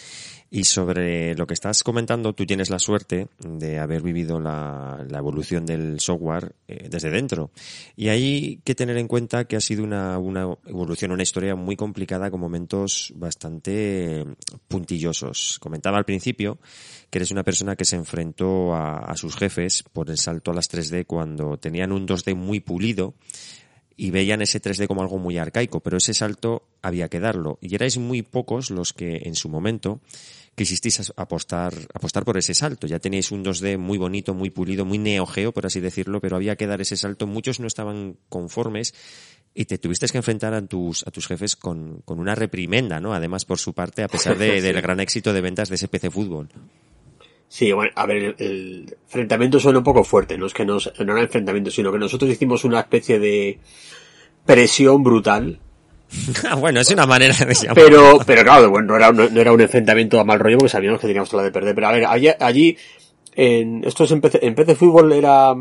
y 0.52 0.66
sobre 0.66 1.34
lo 1.34 1.48
que 1.48 1.54
estás 1.54 1.82
comentando, 1.82 2.34
tú 2.34 2.46
tienes 2.46 2.70
la 2.70 2.78
suerte 2.78 3.30
de 3.40 3.80
haber 3.80 4.02
vivido 4.04 4.40
la, 4.40 5.04
la 5.10 5.18
evolución 5.18 5.66
del 5.66 6.00
software 6.00 6.54
eh, 6.68 6.88
desde 6.92 7.10
dentro. 7.10 7.52
Y 7.96 8.10
hay 8.10 8.60
que 8.64 8.76
tener 8.76 8.98
en 8.98 9.08
cuenta 9.08 9.46
que 9.46 9.56
ha 9.56 9.62
sido 9.62 9.84
una, 9.84 10.20
una 10.20 10.56
evolución, 10.68 11.12
una 11.12 11.24
historia 11.24 11.56
muy 11.56 11.76
complicada 11.76 12.30
con 12.30 12.42
momentos 12.42 13.14
bastante 13.16 14.26
puntillosos. 14.68 15.58
Comentaba 15.60 15.98
al 15.98 16.06
principio 16.06 16.60
que 17.10 17.18
eres 17.18 17.32
una 17.32 17.44
persona 17.44 17.76
que 17.76 17.86
se 17.86 17.96
enfrentó 17.96 18.76
a, 18.76 19.00
a 19.00 19.16
sus 19.16 19.36
jefes 19.38 19.84
por 19.84 20.10
el 20.10 20.18
salto 20.18 20.52
a 20.52 20.54
las 20.54 20.70
3D 20.70 21.08
cuando 21.08 21.58
tenían 21.58 21.94
un 21.94 22.06
2D 22.06 22.36
muy 22.36 22.60
pulido 22.60 23.16
y 23.98 24.12
veían 24.12 24.44
ese 24.44 24.62
3D 24.62 24.88
como 24.88 25.02
algo 25.02 25.18
muy 25.18 25.40
arcaico, 25.40 25.82
pero 25.82 25.98
ese 25.98 26.14
salto 26.14 26.70
había 26.84 27.10
que 27.10 27.20
darlo. 27.20 27.58
Y 27.62 27.74
erais 27.74 27.98
muy 27.98 28.22
pocos 28.22 28.70
los 28.70 28.94
que 28.94 29.24
en 29.26 29.34
su 29.34 29.50
momento 29.50 30.00
quisisteis 30.56 31.12
apostar, 31.18 31.74
apostar 31.94 32.24
por 32.24 32.38
ese 32.38 32.54
salto. 32.54 32.86
Ya 32.86 33.00
teníais 33.00 33.32
un 33.32 33.44
2D 33.44 33.78
muy 33.78 33.98
bonito, 33.98 34.36
muy 34.36 34.52
pulido, 34.52 34.86
muy 34.86 35.00
neogeo, 35.00 35.52
por 35.52 35.66
así 35.66 35.80
decirlo, 35.80 36.22
pero 36.22 36.36
había 36.36 36.56
que 36.56 36.68
dar 36.68 36.80
ese 36.80 36.96
salto. 36.96 37.26
Muchos 37.26 37.60
no 37.60 37.66
estaban 37.66 38.18
conformes 38.30 38.94
y 39.56 39.66
te 39.66 39.80
tuviste 39.80 40.08
que 40.08 40.18
enfrentar 40.18 40.54
a 40.54 40.62
tus, 40.64 41.06
a 41.08 41.12
tus 41.12 41.28
jefes 41.28 41.56
con, 41.56 42.02
con 42.06 42.20
una 42.20 42.36
reprimenda, 42.36 43.00
¿no? 43.00 43.16
Además, 43.16 43.46
por 43.46 43.58
su 43.58 43.74
parte, 43.74 44.04
a 44.04 44.08
pesar 44.08 44.38
de, 44.38 44.62
del 44.64 44.80
gran 44.82 45.00
éxito 45.00 45.34
de 45.34 45.42
ventas 45.42 45.70
de 45.70 45.76
ese 45.76 45.88
PC 45.88 46.12
Fútbol. 46.12 46.50
Sí, 47.50 47.72
bueno, 47.72 47.92
a 47.96 48.06
ver, 48.06 48.18
el, 48.18 48.36
el, 48.40 48.98
enfrentamiento 49.06 49.60
suena 49.60 49.80
un 49.80 49.84
poco 49.84 50.04
fuerte, 50.04 50.38
no 50.38 50.48
es 50.48 50.54
que 50.54 50.66
no, 50.66 50.78
no 50.78 51.14
era 51.14 51.22
enfrentamiento, 51.22 51.72
sino 51.72 51.92
que 51.92 51.98
nosotros 51.98 52.30
hicimos 52.30 52.66
una 52.66 52.82
especie 52.82 53.20
de 53.20 53.60
presión 54.46 55.04
brutal. 55.04 55.60
bueno, 56.60 56.82
es 56.82 56.90
una 56.90 57.06
manera 57.06 57.34
de 57.34 57.54
llamar. 57.54 57.76
Pero, 57.76 58.20
pero 58.26 58.44
claro, 58.44 58.70
bueno, 58.70 58.88
no 58.88 58.96
era, 58.96 59.10
un, 59.10 59.34
no 59.34 59.42
era 59.42 59.52
un 59.52 59.62
enfrentamiento 59.62 60.20
a 60.20 60.24
mal 60.24 60.40
rollo 60.40 60.58
porque 60.58 60.72
sabíamos 60.72 61.00
que 61.00 61.08
teníamos 61.08 61.32
la 61.34 61.44
de 61.44 61.52
perder. 61.52 61.76
Pero 61.76 61.88
a 61.88 61.92
ver, 61.92 62.06
allí, 62.06 62.30
allí 62.40 62.78
en, 63.34 63.84
esto 63.86 64.04
es 64.06 64.12
en 64.12 64.22
PC, 64.22 64.40
en 64.42 64.56
PC 64.56 64.76
Fútbol 64.76 65.14
era, 65.14 65.54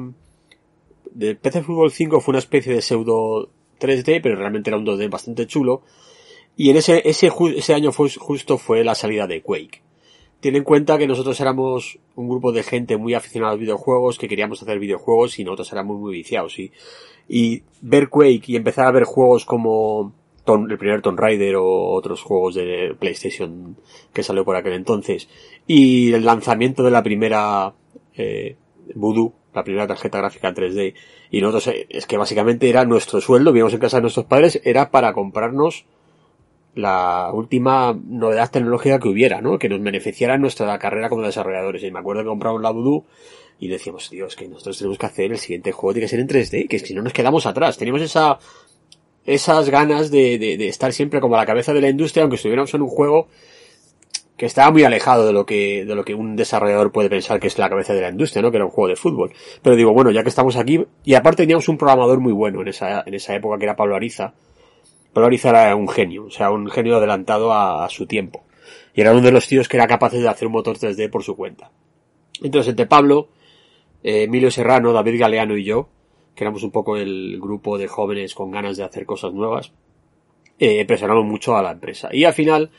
de 1.12 1.34
PC 1.34 1.62
Fútbol 1.62 1.90
5 1.92 2.20
fue 2.20 2.32
una 2.32 2.38
especie 2.38 2.74
de 2.74 2.82
pseudo 2.82 3.48
3D, 3.80 4.20
pero 4.22 4.36
realmente 4.36 4.70
era 4.70 4.78
un 4.78 4.86
2D 4.86 5.10
bastante 5.10 5.46
chulo. 5.46 5.82
Y 6.56 6.70
en 6.70 6.76
ese, 6.76 7.02
ese, 7.04 7.30
ese 7.56 7.74
año 7.74 7.92
fue, 7.92 8.08
justo 8.10 8.56
fue 8.56 8.82
la 8.82 8.94
salida 8.94 9.26
de 9.26 9.42
Quake. 9.42 9.82
Ten 10.46 10.54
en 10.54 10.62
cuenta 10.62 10.96
que 10.96 11.08
nosotros 11.08 11.40
éramos 11.40 11.98
un 12.14 12.28
grupo 12.28 12.52
de 12.52 12.62
gente 12.62 12.96
muy 12.96 13.14
aficionada 13.14 13.50
a 13.50 13.54
los 13.54 13.60
videojuegos, 13.62 14.16
que 14.16 14.28
queríamos 14.28 14.62
hacer 14.62 14.78
videojuegos 14.78 15.40
y 15.40 15.44
nosotros 15.44 15.72
éramos 15.72 15.98
muy 15.98 16.12
viciados. 16.12 16.56
Y, 16.60 16.70
y 17.28 17.64
ver 17.80 18.08
Quake 18.08 18.44
y 18.46 18.54
empezar 18.54 18.86
a 18.86 18.92
ver 18.92 19.02
juegos 19.02 19.44
como 19.44 20.14
el 20.46 20.78
primer 20.78 21.02
Tomb 21.02 21.18
Raider 21.18 21.56
o 21.56 21.90
otros 21.90 22.22
juegos 22.22 22.54
de 22.54 22.94
PlayStation 22.96 23.76
que 24.12 24.22
salió 24.22 24.44
por 24.44 24.54
aquel 24.54 24.74
entonces. 24.74 25.28
Y 25.66 26.12
el 26.12 26.24
lanzamiento 26.24 26.84
de 26.84 26.92
la 26.92 27.02
primera 27.02 27.74
eh, 28.14 28.54
Voodoo, 28.94 29.34
la 29.52 29.64
primera 29.64 29.88
tarjeta 29.88 30.18
gráfica 30.18 30.46
en 30.46 30.54
3D. 30.54 30.94
Y 31.32 31.40
nosotros, 31.40 31.74
eh, 31.74 31.88
es 31.90 32.06
que 32.06 32.18
básicamente 32.18 32.68
era 32.68 32.84
nuestro 32.84 33.20
sueldo, 33.20 33.50
vivíamos 33.50 33.74
en 33.74 33.80
casa 33.80 33.96
de 33.96 34.02
nuestros 34.02 34.26
padres, 34.26 34.60
era 34.62 34.92
para 34.92 35.12
comprarnos 35.12 35.86
la 36.76 37.30
última 37.32 37.98
novedad 38.06 38.50
tecnológica 38.50 39.00
que 39.00 39.08
hubiera, 39.08 39.40
¿no? 39.40 39.58
Que 39.58 39.68
nos 39.68 39.82
beneficiara 39.82 40.34
en 40.34 40.42
nuestra 40.42 40.78
carrera 40.78 41.08
como 41.08 41.22
desarrolladores. 41.22 41.82
Y 41.82 41.90
me 41.90 41.98
acuerdo 41.98 42.22
que 42.22 42.28
compramos 42.28 42.60
la 42.60 42.70
Voodoo 42.70 43.06
y 43.58 43.68
decíamos, 43.68 44.10
Dios, 44.10 44.36
que 44.36 44.46
nosotros 44.46 44.76
tenemos 44.76 44.98
que 44.98 45.06
hacer 45.06 45.32
el 45.32 45.38
siguiente 45.38 45.72
juego, 45.72 45.94
tiene 45.94 46.04
que 46.04 46.10
ser 46.10 46.20
en 46.20 46.28
3D, 46.28 46.68
que 46.68 46.78
si 46.78 46.94
no 46.94 47.02
nos 47.02 47.14
quedamos 47.14 47.46
atrás. 47.46 47.78
Teníamos 47.78 48.02
esa, 48.02 48.38
esas 49.24 49.70
ganas 49.70 50.10
de, 50.10 50.38
de, 50.38 50.68
estar 50.68 50.92
siempre 50.92 51.18
como 51.20 51.36
a 51.36 51.38
la 51.38 51.46
cabeza 51.46 51.72
de 51.72 51.80
la 51.80 51.88
industria, 51.88 52.22
aunque 52.22 52.36
estuviéramos 52.36 52.72
en 52.74 52.82
un 52.82 52.88
juego 52.88 53.28
que 54.36 54.44
estaba 54.44 54.70
muy 54.70 54.84
alejado 54.84 55.26
de 55.26 55.32
lo 55.32 55.46
que, 55.46 55.86
de 55.86 55.94
lo 55.94 56.04
que 56.04 56.14
un 56.14 56.36
desarrollador 56.36 56.92
puede 56.92 57.08
pensar 57.08 57.40
que 57.40 57.46
es 57.46 57.56
la 57.56 57.70
cabeza 57.70 57.94
de 57.94 58.02
la 58.02 58.10
industria, 58.10 58.42
¿no? 58.42 58.50
Que 58.50 58.58
era 58.58 58.66
un 58.66 58.70
juego 58.70 58.88
de 58.88 58.96
fútbol. 58.96 59.32
Pero 59.62 59.76
digo, 59.76 59.94
bueno, 59.94 60.10
ya 60.10 60.22
que 60.22 60.28
estamos 60.28 60.56
aquí, 60.56 60.84
y 61.04 61.14
aparte 61.14 61.44
teníamos 61.44 61.70
un 61.70 61.78
programador 61.78 62.20
muy 62.20 62.34
bueno 62.34 62.60
en 62.60 62.68
esa, 62.68 63.02
en 63.06 63.14
esa 63.14 63.34
época 63.34 63.56
que 63.56 63.64
era 63.64 63.76
Pablo 63.76 63.96
Ariza. 63.96 64.34
Pablo 65.16 65.28
Ariza 65.28 65.48
era 65.48 65.74
un 65.74 65.88
genio, 65.88 66.26
o 66.26 66.30
sea, 66.30 66.50
un 66.50 66.68
genio 66.68 66.98
adelantado 66.98 67.50
a, 67.50 67.88
su 67.88 68.04
tiempo. 68.04 68.44
Y 68.92 69.00
era 69.00 69.12
uno 69.12 69.22
de 69.22 69.32
los 69.32 69.48
tíos 69.48 69.66
que 69.66 69.78
era 69.78 69.86
capaz 69.86 70.12
de 70.12 70.28
hacer 70.28 70.46
un 70.46 70.52
motor 70.52 70.76
3D 70.76 71.08
por 71.08 71.22
su 71.22 71.34
cuenta. 71.34 71.70
Entonces, 72.42 72.68
entre 72.68 72.84
Pablo, 72.84 73.30
eh, 74.02 74.24
Emilio 74.24 74.50
Serrano, 74.50 74.92
David 74.92 75.18
Galeano 75.18 75.56
y 75.56 75.64
yo, 75.64 75.88
que 76.34 76.44
éramos 76.44 76.62
un 76.64 76.70
poco 76.70 76.98
el 76.98 77.38
grupo 77.40 77.78
de 77.78 77.88
jóvenes 77.88 78.34
con 78.34 78.50
ganas 78.50 78.76
de 78.76 78.84
hacer 78.84 79.06
cosas 79.06 79.32
nuevas, 79.32 79.72
eh, 80.58 80.84
presionamos 80.84 81.24
mucho 81.24 81.56
a 81.56 81.62
la 81.62 81.70
empresa. 81.70 82.10
Y 82.12 82.24
al 82.24 82.34
final, 82.34 82.70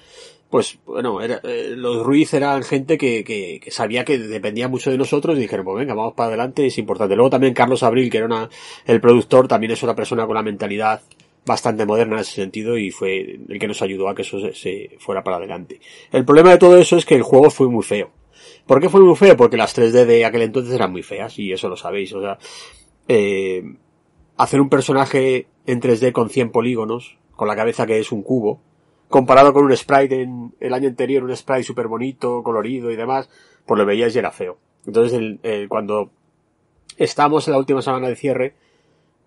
pues 0.52 0.78
bueno, 0.86 1.19
eh, 1.23 1.73
los 1.76 2.06
Ruiz 2.06 2.36
eran 2.36 2.62
gente 2.62 3.00
que, 3.00 3.23
que, 3.23 3.71
sabía 3.71 4.06
que 4.06 4.19
dependía 4.19 4.67
mucho 4.67 4.91
de 4.91 5.00
nosotros 5.00 5.39
y 5.39 5.41
dijeron, 5.41 5.65
pues 5.65 5.80
venga, 5.80 5.95
vamos 5.95 6.13
para 6.13 6.28
adelante, 6.28 6.67
es 6.67 6.78
importante. 6.78 7.15
Luego 7.15 7.32
también 7.32 7.56
Carlos 7.56 7.82
Abril, 7.82 8.12
que 8.12 8.19
era 8.19 8.47
el 8.86 9.02
productor, 9.02 9.47
también 9.47 9.71
es 9.71 9.82
una 9.82 9.95
persona 9.95 10.28
con 10.28 10.36
la 10.36 10.43
mentalidad 10.43 11.02
bastante 11.48 11.86
moderna 11.86 12.16
en 12.16 12.22
ese 12.22 12.34
sentido 12.34 12.78
y 12.78 12.92
fue 12.92 13.40
el 13.48 13.58
que 13.60 13.68
nos 13.68 13.82
ayudó 13.82 14.10
a 14.10 14.14
que 14.14 14.22
eso 14.22 14.38
se, 14.54 14.98
fuera 15.00 15.24
para 15.24 15.38
adelante. 15.38 15.80
El 16.12 16.26
problema 16.26 16.52
de 16.52 16.58
todo 16.60 16.78
eso 16.78 16.98
es 16.98 17.06
que 17.06 17.16
el 17.16 17.24
juego 17.24 17.50
fue 17.50 17.68
muy 17.68 17.84
feo. 17.84 18.12
¿Por 18.68 18.82
qué 18.82 18.90
fue 18.90 19.02
muy 19.02 19.16
feo? 19.16 19.36
Porque 19.36 19.58
las 19.58 19.76
3D 19.76 20.06
de 20.06 20.26
aquel 20.26 20.44
entonces 20.44 20.74
eran 20.74 20.92
muy 20.92 21.02
feas 21.02 21.40
y 21.40 21.52
eso 21.52 21.70
lo 21.70 21.78
sabéis. 21.78 22.14
O 22.14 22.22
sea, 22.22 22.38
eh, 23.08 23.64
hacer 24.36 24.62
un 24.62 24.70
personaje 24.70 25.48
en 25.66 25.82
3D 25.82 26.12
con 26.12 26.30
100 26.30 26.52
polígonos, 26.52 27.18
con 27.36 27.48
la 27.48 27.56
cabeza 27.56 27.88
que 27.88 27.98
es 27.98 28.12
un 28.12 28.22
cubo, 28.22 28.62
comparado 29.10 29.54
con 29.54 29.66
un 29.66 29.76
sprite 29.76 30.22
en 30.22 30.54
el 30.60 30.74
año 30.74 30.90
anterior, 30.90 31.24
un 31.24 31.36
sprite 31.36 31.64
súper 31.64 31.88
bonito, 31.88 32.44
colorido 32.44 32.92
y 32.92 32.96
demás, 32.96 33.30
pues 33.66 33.80
lo 33.80 33.86
veíais 33.86 34.16
y 34.16 34.20
era 34.20 34.32
feo. 34.32 34.58
Entonces, 34.86 35.38
el, 35.44 35.70
cuando 35.70 36.12
estamos 36.98 37.48
en 37.48 37.54
la 37.54 37.60
última 37.60 37.82
semana 37.82 38.10
de 38.10 38.16
cierre, 38.16 38.56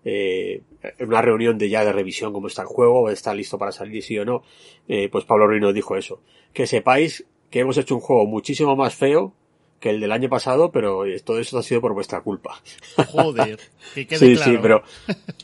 eh, 0.03 0.61
en 0.97 1.07
una 1.07 1.21
reunión 1.21 1.57
de 1.57 1.69
ya 1.69 1.85
de 1.85 1.91
revisión, 1.91 2.33
cómo 2.33 2.47
está 2.47 2.63
el 2.63 2.67
juego, 2.67 3.09
está 3.09 3.33
listo 3.33 3.57
para 3.57 3.71
salir, 3.71 4.03
sí 4.03 4.17
o 4.17 4.25
no, 4.25 4.43
eh, 4.87 5.09
pues 5.09 5.25
Pablo 5.25 5.47
Ruiz 5.47 5.73
dijo 5.73 5.95
eso. 5.95 6.21
Que 6.53 6.67
sepáis 6.67 7.25
que 7.49 7.59
hemos 7.59 7.77
hecho 7.77 7.95
un 7.95 8.01
juego 8.01 8.25
muchísimo 8.25 8.75
más 8.75 8.95
feo 8.95 9.33
que 9.79 9.89
el 9.89 9.99
del 9.99 10.11
año 10.11 10.29
pasado, 10.29 10.71
pero 10.71 11.03
todo 11.25 11.39
eso 11.39 11.57
ha 11.57 11.63
sido 11.63 11.81
por 11.81 11.93
vuestra 11.93 12.21
culpa. 12.21 12.61
Joder, 13.07 13.59
que 13.95 14.07
quede 14.07 14.19
sí, 14.19 14.37
Sí, 14.37 14.57
pero, 14.61 14.83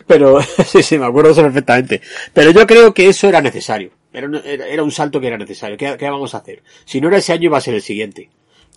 pero, 0.06 0.39
sí, 0.65 0.84
sí, 0.84 0.98
me 0.98 1.06
acuerdo 1.06 1.32
eso 1.32 1.41
perfectamente. 1.41 2.02
Pero 2.34 2.52
yo 2.52 2.65
creo 2.65 2.93
que 2.93 3.10
eso 3.10 3.28
era 3.28 3.41
necesario. 3.41 3.91
Era 4.13 4.28
un, 4.28 4.36
era 4.36 4.84
un 4.84 4.91
salto 4.91 5.20
que 5.20 5.28
era 5.28 5.38
necesario. 5.38 5.76
¿Qué, 5.76 5.96
¿Qué, 5.98 6.10
vamos 6.10 6.34
a 6.34 6.38
hacer? 6.38 6.63
Si 6.86 7.02
no 7.02 7.08
era 7.10 7.17
ese 7.17 7.34
año, 7.34 7.46
iba 7.46 7.58
a 7.58 7.62
ser 7.62 7.74
el 7.74 7.82
siguiente. 7.82 8.30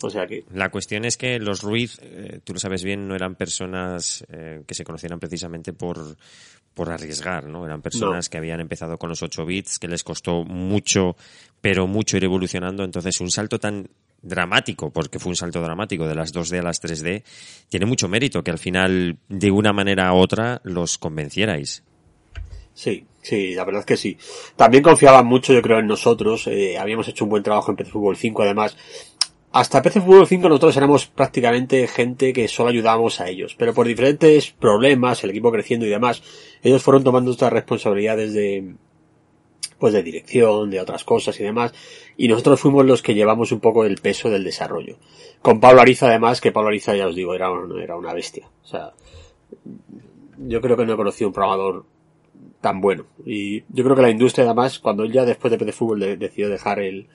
O 0.03 0.09
sea 0.09 0.27
que... 0.27 0.45
La 0.53 0.69
cuestión 0.69 1.05
es 1.05 1.17
que 1.17 1.39
los 1.39 1.61
Ruiz, 1.61 1.99
eh, 2.01 2.39
tú 2.43 2.53
lo 2.53 2.59
sabes 2.59 2.83
bien, 2.83 3.07
no 3.07 3.15
eran 3.15 3.35
personas 3.35 4.25
eh, 4.29 4.63
que 4.65 4.73
se 4.73 4.83
conocieran 4.83 5.19
precisamente 5.19 5.73
por, 5.73 6.17
por 6.73 6.89
arriesgar, 6.89 7.47
¿no? 7.47 7.65
Eran 7.65 7.81
personas 7.81 8.29
que 8.29 8.37
habían 8.37 8.59
empezado 8.59 8.97
con 8.97 9.09
los 9.09 9.21
8 9.21 9.45
bits, 9.45 9.79
que 9.79 9.87
les 9.87 10.03
costó 10.03 10.43
mucho, 10.43 11.15
pero 11.59 11.87
mucho 11.87 12.17
ir 12.17 12.23
evolucionando. 12.23 12.83
Entonces, 12.83 13.19
un 13.21 13.29
salto 13.29 13.59
tan 13.59 13.87
dramático, 14.21 14.91
porque 14.91 15.19
fue 15.19 15.31
un 15.31 15.35
salto 15.35 15.61
dramático 15.61 16.07
de 16.07 16.15
las 16.15 16.33
2D 16.33 16.59
a 16.59 16.63
las 16.63 16.81
3D, 16.81 17.23
tiene 17.69 17.85
mucho 17.85 18.07
mérito 18.07 18.43
que 18.43 18.51
al 18.51 18.59
final, 18.59 19.17
de 19.27 19.51
una 19.51 19.73
manera 19.73 20.13
u 20.13 20.17
otra, 20.17 20.61
los 20.63 20.97
convencierais. 20.97 21.83
Sí, 22.73 23.05
sí, 23.21 23.53
la 23.53 23.65
verdad 23.65 23.81
es 23.81 23.85
que 23.85 23.97
sí. 23.97 24.17
También 24.55 24.83
confiaban 24.83 25.25
mucho, 25.25 25.53
yo 25.53 25.61
creo, 25.61 25.79
en 25.79 25.87
nosotros. 25.87 26.47
Eh, 26.47 26.77
habíamos 26.77 27.07
hecho 27.07 27.25
un 27.25 27.29
buen 27.29 27.43
trabajo 27.43 27.75
en 27.77 27.85
Fútbol 27.85 28.15
5, 28.15 28.43
además. 28.43 28.77
Hasta 29.53 29.81
PC 29.81 29.99
Fútbol 29.99 30.27
5 30.27 30.47
nosotros 30.47 30.77
éramos 30.77 31.07
prácticamente 31.07 31.85
gente 31.87 32.31
que 32.31 32.47
solo 32.47 32.69
ayudábamos 32.69 33.19
a 33.19 33.27
ellos. 33.27 33.55
Pero 33.57 33.73
por 33.73 33.85
diferentes 33.85 34.51
problemas, 34.51 35.23
el 35.23 35.31
equipo 35.31 35.51
creciendo 35.51 35.85
y 35.85 35.89
demás, 35.89 36.23
ellos 36.63 36.81
fueron 36.81 37.03
tomando 37.03 37.31
estas 37.31 37.51
responsabilidades 37.51 38.33
de, 38.33 38.75
pues 39.77 39.93
de 39.93 40.03
dirección, 40.03 40.69
de 40.69 40.79
otras 40.79 41.03
cosas 41.03 41.37
y 41.39 41.43
demás, 41.43 41.73
y 42.15 42.29
nosotros 42.29 42.61
fuimos 42.61 42.85
los 42.85 43.01
que 43.01 43.13
llevamos 43.13 43.51
un 43.51 43.59
poco 43.59 43.83
el 43.83 43.97
peso 43.97 44.29
del 44.29 44.45
desarrollo. 44.45 44.97
Con 45.41 45.59
Pablo 45.59 45.81
Ariza 45.81 46.07
además, 46.07 46.39
que 46.39 46.53
Pablo 46.53 46.69
Ariza 46.69 46.95
ya 46.95 47.07
os 47.07 47.15
digo, 47.15 47.33
era, 47.33 47.49
era 47.81 47.97
una 47.97 48.13
bestia. 48.13 48.47
O 48.63 48.67
sea, 48.67 48.93
yo 50.37 50.61
creo 50.61 50.77
que 50.77 50.85
no 50.85 50.93
he 50.93 50.97
conocido 50.97 51.27
un 51.27 51.33
programador 51.33 51.85
tan 52.61 52.79
bueno. 52.79 53.05
Y 53.25 53.61
yo 53.69 53.83
creo 53.83 53.97
que 53.97 54.01
la 54.01 54.09
industria 54.11 54.45
además, 54.45 54.79
cuando 54.79 55.03
él 55.03 55.11
ya 55.11 55.25
después 55.25 55.51
de 55.51 55.57
PC 55.57 55.73
Fútbol 55.73 55.99
decidió 55.99 56.47
dejar 56.47 56.79
el, 56.79 57.07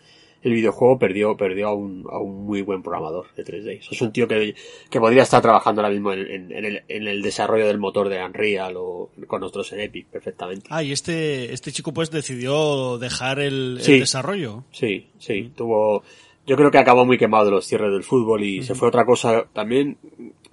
el 0.47 0.53
videojuego 0.53 0.97
perdió, 0.97 1.37
perdió 1.37 1.67
a 1.67 1.75
un, 1.75 2.07
a 2.09 2.21
un 2.21 2.47
muy 2.47 2.63
buen 2.63 2.81
programador 2.81 3.27
de 3.35 3.45
3D. 3.45 3.81
es 3.91 4.01
un 4.01 4.13
tío 4.13 4.29
que, 4.29 4.55
que 4.89 5.01
podría 5.01 5.25
estar 5.25 5.43
trabajando 5.43 5.83
ahora 5.83 5.93
mismo 5.93 6.13
en, 6.13 6.53
en, 6.53 6.65
el, 6.65 6.85
en 6.87 7.09
el 7.09 7.21
desarrollo 7.21 7.67
del 7.67 7.79
motor 7.79 8.09
de 8.09 8.25
Unreal 8.25 8.77
o 8.77 9.11
con 9.27 9.41
nosotros 9.41 9.73
en 9.73 9.81
Epic 9.81 10.07
perfectamente. 10.07 10.69
Ah, 10.71 10.85
y 10.85 10.93
este, 10.93 11.53
este 11.53 11.73
chico 11.73 11.93
pues 11.93 12.13
decidió 12.13 12.97
dejar 12.97 13.41
el, 13.41 13.79
desarrollo. 13.79 14.63
Sí, 14.71 15.09
sí, 15.19 15.51
tuvo, 15.57 16.05
yo 16.47 16.57
creo 16.57 16.71
que 16.71 16.79
acabó 16.79 17.05
muy 17.05 17.19
quemado 17.19 17.47
de 17.47 17.51
los 17.51 17.67
cierres 17.67 17.91
del 17.91 18.05
fútbol 18.05 18.45
y 18.45 18.63
se 18.63 18.77
fue 18.77 18.87
otra 18.87 19.05
cosa 19.05 19.47
también, 19.53 19.99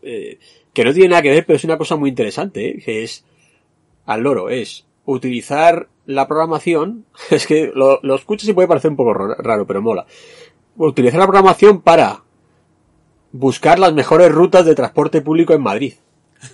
eh, 0.01 0.39
que 0.73 0.85
no 0.85 0.91
tiene 0.91 1.09
nada 1.09 1.21
que 1.21 1.29
ver, 1.29 1.45
pero 1.45 1.57
es 1.57 1.65
una 1.65 1.77
cosa 1.77 1.97
muy 1.97 2.09
interesante, 2.09 2.67
¿eh? 2.67 2.81
que 2.83 3.03
es, 3.03 3.25
al 4.07 4.21
loro, 4.21 4.49
es 4.49 4.87
utilizar 5.05 5.87
la 6.05 6.27
programación, 6.27 7.05
es 7.29 7.47
que 7.47 7.71
lo, 7.73 7.99
lo 8.01 8.15
escuchas 8.15 8.49
y 8.49 8.53
puede 8.53 8.67
parecer 8.67 8.91
un 8.91 8.97
poco 8.97 9.13
raro, 9.13 9.65
pero 9.65 9.81
mola. 9.81 10.05
Utilizar 10.75 11.19
la 11.19 11.27
programación 11.27 11.81
para 11.81 12.23
buscar 13.33 13.79
las 13.79 13.93
mejores 13.93 14.31
rutas 14.31 14.65
de 14.65 14.75
transporte 14.75 15.21
público 15.21 15.53
en 15.53 15.61
Madrid. 15.61 15.93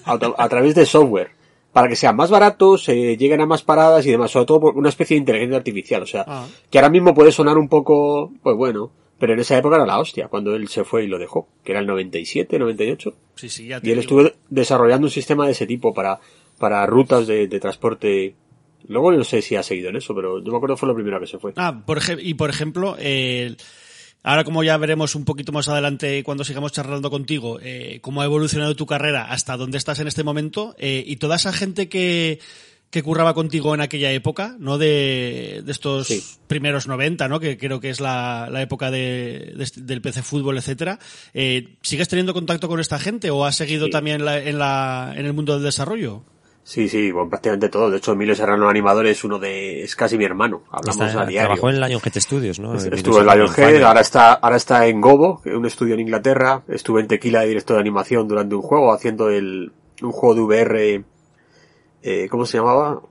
A, 0.06 0.50
través 0.50 0.76
de 0.76 0.86
software. 0.86 1.32
Para 1.74 1.88
que 1.88 1.96
sean 1.96 2.16
más 2.16 2.32
baratos, 2.32 2.84
se 2.84 3.18
lleguen 3.18 3.42
a 3.42 3.46
más 3.46 3.64
paradas 3.64 4.06
y 4.06 4.12
demás. 4.12 4.32
Sobre 4.32 4.46
todo 4.46 4.60
por 4.62 4.78
una 4.78 4.90
especie 4.90 5.16
de 5.16 5.20
inteligencia 5.20 5.58
artificial. 5.58 6.04
O 6.04 6.08
sea, 6.08 6.26
ah. 6.28 6.48
que 6.70 6.78
ahora 6.80 6.90
mismo 6.90 7.14
puede 7.14 7.32
sonar 7.32 7.58
un 7.58 7.70
poco, 7.70 8.32
pues 8.42 8.56
bueno. 8.56 8.92
Pero 9.20 9.34
en 9.34 9.40
esa 9.40 9.58
época 9.58 9.76
era 9.76 9.86
la 9.86 10.00
hostia, 10.00 10.30
cuando 10.30 10.56
él 10.56 10.70
se 10.70 10.86
fue 10.86 11.04
y 11.04 11.08
lo 11.08 11.20
dejó. 11.20 11.48
Que 11.64 11.74
era 11.74 11.82
el 11.82 11.88
97, 11.88 12.58
98. 12.58 13.14
Sí, 13.36 13.50
sí, 13.50 13.68
ya 13.68 13.80
y 13.84 13.92
él 13.92 14.00
estuvo 14.00 14.30
desarrollando 14.50 15.08
un 15.08 15.12
sistema 15.12 15.46
de 15.46 15.52
ese 15.52 15.68
tipo 15.68 15.94
para, 15.94 16.20
para 16.58 16.86
rutas 16.86 17.28
de, 17.28 17.48
de 17.48 17.60
transporte 17.60 18.36
Luego 18.88 19.12
no 19.12 19.24
sé 19.24 19.42
si 19.42 19.56
ha 19.56 19.64
seguido 19.64 19.90
en 19.90 19.98
eso, 19.98 20.16
pero 20.16 20.44
yo 20.44 20.52
me 20.52 20.58
acuerdo 20.58 20.76
que 20.76 20.80
fue 20.80 20.90
lo 20.90 20.96
primero 20.96 21.20
que 21.20 21.28
se 21.28 21.40
fue. 21.40 21.54
Ah, 21.56 21.84
por 21.86 22.00
y 22.22 22.34
por 22.34 22.50
ejemplo, 22.50 22.96
eh, 23.00 23.56
ahora 24.24 24.44
como 24.44 24.64
ya 24.64 24.78
veremos 24.78 25.16
un 25.16 25.26
poquito 25.26 25.52
más 25.52 25.68
adelante 25.68 26.24
cuando 26.24 26.44
sigamos 26.44 26.72
charlando 26.72 27.10
contigo, 27.10 27.60
eh, 27.62 28.00
cómo 28.02 28.22
ha 28.22 28.26
evolucionado 28.26 28.76
tu 28.76 28.86
carrera 28.86 29.32
hasta 29.32 29.58
dónde 29.58 29.78
estás 29.78 30.00
en 30.00 30.08
este 30.08 30.24
momento, 30.24 30.76
eh, 30.78 31.04
y 31.06 31.18
toda 31.18 31.36
esa 31.36 31.54
gente 31.54 31.90
que, 31.90 32.40
que 32.90 33.04
curraba 33.04 33.34
contigo 33.34 33.74
en 33.76 33.82
aquella 33.82 34.12
época, 34.12 34.56
¿no? 34.60 34.78
De, 34.78 35.62
de 35.64 35.72
estos 35.72 36.40
primeros 36.48 36.88
90, 36.88 37.28
¿no? 37.28 37.40
Que 37.40 37.58
creo 37.58 37.80
que 37.80 37.90
es 37.90 38.00
la, 38.00 38.50
la 38.52 38.62
época 38.62 38.90
de, 38.90 39.54
del 39.76 40.02
PC 40.02 40.24
Fútbol, 40.24 40.58
etcétera. 40.58 40.98
Eh, 41.34 41.76
¿Sigues 41.82 42.08
teniendo 42.08 42.34
contacto 42.34 42.68
con 42.68 42.80
esta 42.80 42.98
gente 42.98 43.30
o 43.30 43.46
has 43.46 43.56
seguido 43.56 43.90
también 43.90 44.22
en, 44.28 44.58
la, 44.58 45.14
en 45.16 45.26
el 45.26 45.34
mundo 45.34 45.54
del 45.54 45.64
desarrollo? 45.64 46.24
Sí, 46.70 46.88
sí, 46.88 47.12
bueno, 47.12 47.32
prácticamente 47.32 47.68
todo. 47.70 47.90
De 47.90 47.98
hecho, 47.98 48.12
Emilio 48.12 48.36
Serrano 48.36 48.70
Animador 48.70 49.08
es 49.08 49.24
uno 49.24 49.40
de, 49.40 49.82
es 49.82 49.96
casi 49.96 50.20
mi 50.20 50.26
hermano. 50.26 50.62
Hablamos 50.70 51.16
a 51.16 51.26
diario. 51.26 51.48
Trabajó 51.48 51.70
en 51.72 51.80
Lionhead 51.82 52.20
Studios, 52.20 52.60
¿no? 52.60 52.76
Estuvo 52.76 53.22
en 53.22 53.26
Lionhead, 53.26 53.82
ahora 53.82 54.02
está, 54.02 54.34
ahora 54.34 54.58
está 54.58 54.86
en 54.86 55.02
Gobo, 55.02 55.42
un 55.46 55.66
estudio 55.66 55.96
en 55.96 56.02
Inglaterra. 56.02 56.62
Estuve 56.68 57.02
en 57.02 57.08
Tequila 57.08 57.40
de 57.40 57.48
director 57.48 57.78
de 57.78 57.82
animación 57.82 58.28
durante 58.28 58.54
un 58.54 58.62
juego, 58.62 58.94
haciendo 58.94 59.32
el, 59.32 59.72
un 60.04 60.12
juego 60.12 60.36
de 60.36 60.42
VR, 60.42 61.04
eh, 62.04 62.28
¿cómo 62.30 62.46
se 62.46 62.60
llamaba? 62.60 63.02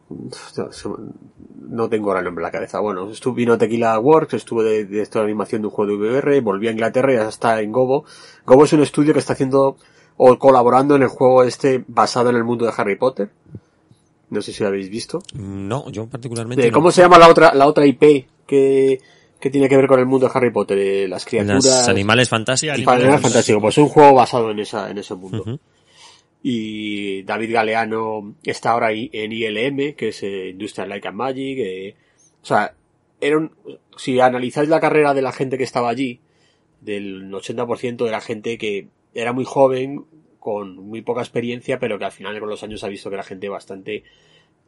No 1.68 1.88
tengo 1.88 2.10
ahora 2.10 2.20
el 2.20 2.26
nombre 2.26 2.42
en 2.42 2.46
la 2.46 2.52
cabeza. 2.52 2.78
Bueno, 2.78 3.10
estuve, 3.10 3.38
vino 3.38 3.54
a 3.54 3.58
Tequila 3.58 3.98
Works, 3.98 4.34
estuve 4.34 4.62
de 4.62 4.84
director 4.84 5.22
de 5.22 5.30
animación 5.30 5.62
de 5.62 5.66
un 5.66 5.72
juego 5.72 6.00
de 6.00 6.10
VR, 6.10 6.40
volví 6.42 6.68
a 6.68 6.70
Inglaterra 6.70 7.12
y 7.12 7.16
ya 7.16 7.26
está 7.26 7.60
en 7.60 7.72
Gobo. 7.72 8.04
Gobo 8.46 8.62
es 8.62 8.72
un 8.72 8.82
estudio 8.82 9.14
que 9.14 9.18
está 9.18 9.32
haciendo 9.32 9.78
o 10.18 10.38
colaborando 10.38 10.96
en 10.96 11.02
el 11.02 11.08
juego 11.08 11.44
este 11.44 11.82
basado 11.86 12.28
en 12.28 12.36
el 12.36 12.44
mundo 12.44 12.66
de 12.66 12.72
Harry 12.76 12.96
Potter. 12.96 13.30
No 14.30 14.42
sé 14.42 14.52
si 14.52 14.62
lo 14.62 14.68
habéis 14.68 14.90
visto. 14.90 15.22
No, 15.32 15.88
yo 15.90 16.06
particularmente. 16.06 16.70
¿Cómo 16.70 16.90
se 16.90 17.00
llama 17.00 17.18
la 17.18 17.28
otra, 17.28 17.54
la 17.54 17.66
otra 17.66 17.86
IP 17.86 18.26
que, 18.46 19.00
que 19.40 19.50
tiene 19.50 19.68
que 19.68 19.76
ver 19.76 19.86
con 19.86 20.00
el 20.00 20.06
mundo 20.06 20.26
de 20.26 20.32
Harry 20.34 20.50
Potter? 20.50 20.76
Eh, 20.76 21.08
las 21.08 21.24
criaturas. 21.24 21.88
Animales 21.88 22.28
fantásticos. 22.28 22.76
Animales 22.76 23.20
fantásticos. 23.22 23.62
Pues 23.62 23.78
es 23.78 23.78
un 23.78 23.88
juego 23.88 24.12
basado 24.14 24.50
en 24.50 24.58
esa, 24.58 24.90
en 24.90 24.98
ese 24.98 25.14
mundo. 25.14 25.58
Y 26.42 27.22
David 27.22 27.52
Galeano 27.52 28.34
está 28.42 28.72
ahora 28.72 28.88
ahí 28.88 29.08
en 29.12 29.32
ILM, 29.32 29.94
que 29.94 30.08
es 30.08 30.22
eh, 30.24 30.50
Industrial 30.50 30.88
Light 30.88 31.06
and 31.06 31.16
Magic. 31.16 31.58
Eh, 31.58 31.96
o 32.42 32.46
sea, 32.46 32.74
era 33.20 33.38
un, 33.38 33.52
si 33.96 34.18
analizáis 34.20 34.68
la 34.68 34.80
carrera 34.80 35.14
de 35.14 35.22
la 35.22 35.32
gente 35.32 35.56
que 35.56 35.64
estaba 35.64 35.88
allí, 35.88 36.20
del 36.80 37.30
80% 37.30 38.06
era 38.06 38.20
gente 38.20 38.58
que 38.58 38.88
era 39.14 39.32
muy 39.32 39.44
joven, 39.44 40.04
con 40.38 40.76
muy 40.76 41.02
poca 41.02 41.20
experiencia, 41.20 41.78
pero 41.78 41.98
que 41.98 42.04
al 42.04 42.12
final 42.12 42.38
con 42.38 42.48
los 42.48 42.62
años 42.62 42.82
ha 42.84 42.88
visto 42.88 43.10
que 43.10 43.16
era 43.16 43.24
gente 43.24 43.48
bastante 43.48 44.04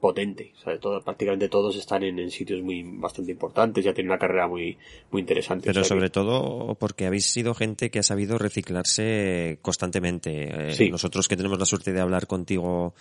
potente. 0.01 0.53
O 0.57 0.61
sea, 0.61 0.79
todo, 0.81 1.03
prácticamente 1.03 1.49
todos 1.49 1.77
están 1.77 2.03
en, 2.03 2.31
sitios 2.31 2.63
muy 2.63 2.83
bastante 2.83 3.33
importantes, 3.33 3.85
ya 3.85 3.93
tienen 3.93 4.11
una 4.11 4.19
carrera 4.19 4.49
muy, 4.49 4.77
muy 5.11 5.21
interesante. 5.21 5.67
Pero 5.67 5.85
sobre 5.85 6.11
todo 6.11 6.75
porque 6.75 7.07
habéis 7.07 7.27
sido 7.27 7.55
gente 7.55 7.91
que 7.91 8.01
ha 8.01 8.03
sabido 8.03 8.39
reciclarse 8.39 9.59
constantemente. 9.63 10.73
Eh, 10.73 10.91
nosotros 10.91 11.29
que 11.29 11.37
tenemos 11.37 11.59
la 11.59 11.67
suerte 11.67 11.93
de 11.93 12.01
hablar 12.01 12.27
contigo 12.27 12.95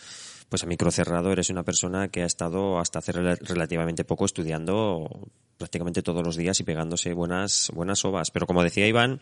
pues 0.49 0.63
a 0.63 0.67
micro 0.67 0.91
cerrado 0.91 1.31
eres 1.31 1.49
una 1.51 1.63
persona 1.63 2.09
que 2.09 2.23
ha 2.23 2.25
estado 2.25 2.79
hasta 2.79 2.99
hace 2.99 3.11
relativamente 3.11 4.03
poco 4.03 4.25
estudiando 4.25 5.29
prácticamente 5.59 6.01
todos 6.01 6.25
los 6.25 6.37
días 6.37 6.59
y 6.59 6.63
pegándose 6.63 7.13
buenas, 7.13 7.69
buenas 7.75 8.03
ovas. 8.05 8.31
Pero 8.31 8.47
como 8.47 8.63
decía 8.63 8.87
Iván, 8.87 9.19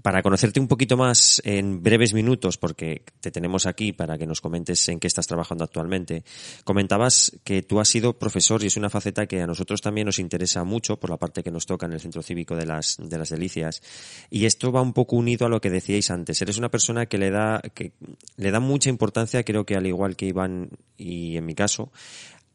para 0.00 0.22
conocerte 0.22 0.60
un 0.60 0.68
poquito 0.68 0.96
más 0.96 1.42
en 1.44 1.82
breves 1.82 2.14
minutos, 2.14 2.56
porque 2.56 3.02
te 3.20 3.30
tenemos 3.30 3.66
aquí 3.66 3.92
para 3.92 4.16
que 4.16 4.26
nos 4.26 4.40
comentes 4.40 4.88
en 4.88 5.00
qué 5.00 5.08
estás 5.08 5.26
trabajando 5.26 5.64
actualmente, 5.64 6.24
comentabas 6.62 7.32
que 7.44 7.62
tú 7.62 7.80
has 7.80 7.88
sido 7.88 8.18
profesor 8.18 8.62
y 8.62 8.68
es 8.68 8.76
una 8.76 8.88
faceta 8.88 9.26
que 9.26 9.42
a 9.42 9.46
nosotros 9.46 9.82
también 9.82 10.06
nos 10.06 10.18
interesa 10.18 10.64
mucho 10.64 10.96
por 10.98 11.10
la 11.10 11.16
parte 11.16 11.42
que 11.42 11.50
nos 11.50 11.66
toca 11.66 11.86
en 11.86 11.92
el 11.92 12.00
Centro 12.00 12.22
Cívico 12.22 12.56
de 12.56 12.66
las, 12.66 12.96
de 12.98 13.18
las 13.18 13.28
Delicias. 13.28 13.82
Y 14.30 14.46
esto 14.46 14.72
va 14.72 14.80
un 14.80 14.92
poco 14.92 15.16
unido 15.16 15.46
a 15.46 15.50
lo 15.50 15.60
que 15.60 15.70
decíais 15.70 16.10
antes. 16.10 16.40
Eres 16.40 16.56
una 16.56 16.70
persona 16.70 17.06
que 17.06 17.18
le 17.18 17.30
da, 17.30 17.60
que 17.74 17.92
le 18.36 18.50
da 18.52 18.60
mucha 18.60 18.90
importancia, 18.90 19.42
creo 19.42 19.66
que 19.66 19.74
al 19.74 19.86
igual 19.86 20.14
que 20.14 20.26
Iván 20.26 20.70
y 20.96 21.36
en 21.36 21.46
mi 21.46 21.54
caso, 21.54 21.90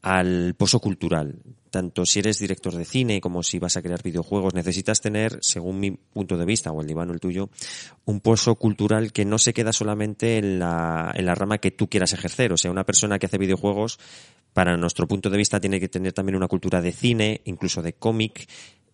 al 0.02 0.56
pozo 0.56 0.80
cultural. 0.80 1.36
Tanto 1.70 2.06
si 2.06 2.20
eres 2.20 2.40
director 2.40 2.76
de 2.76 2.86
cine 2.86 3.22
como 3.22 3.44
si 3.44 3.60
vas 3.60 3.78
a 3.78 3.82
crear 3.82 4.02
videojuegos, 4.02 4.54
necesitas 4.54 5.02
tener, 5.02 5.40
según 5.42 5.80
mi 5.80 5.92
punto 5.92 6.38
de 6.38 6.46
vista, 6.46 6.72
o 6.72 6.82
el 6.82 6.88
divano 6.88 7.14
el 7.14 7.20
tuyo, 7.20 7.50
un 8.06 8.22
pozo 8.22 8.56
cultural 8.56 9.12
que 9.12 9.26
no 9.26 9.38
se 9.38 9.54
queda 9.54 9.74
solamente 9.74 10.38
en 10.38 10.60
la, 10.60 11.12
en 11.16 11.26
la 11.26 11.36
rama 11.36 11.60
que 11.60 11.72
tú 11.72 11.88
quieras 11.88 12.14
ejercer. 12.14 12.54
O 12.54 12.58
sea, 12.58 12.72
una 12.72 12.86
persona 12.86 13.20
que 13.20 13.28
hace 13.28 13.38
videojuegos, 13.38 14.00
para 14.54 14.76
nuestro 14.78 15.08
punto 15.08 15.30
de 15.30 15.38
vista, 15.38 15.60
tiene 15.60 15.80
que 15.80 15.90
tener 15.90 16.14
también 16.14 16.36
una 16.36 16.48
cultura 16.48 16.82
de 16.82 16.92
cine, 16.92 17.42
incluso 17.46 17.82
de 17.82 17.94
cómic, 17.94 18.48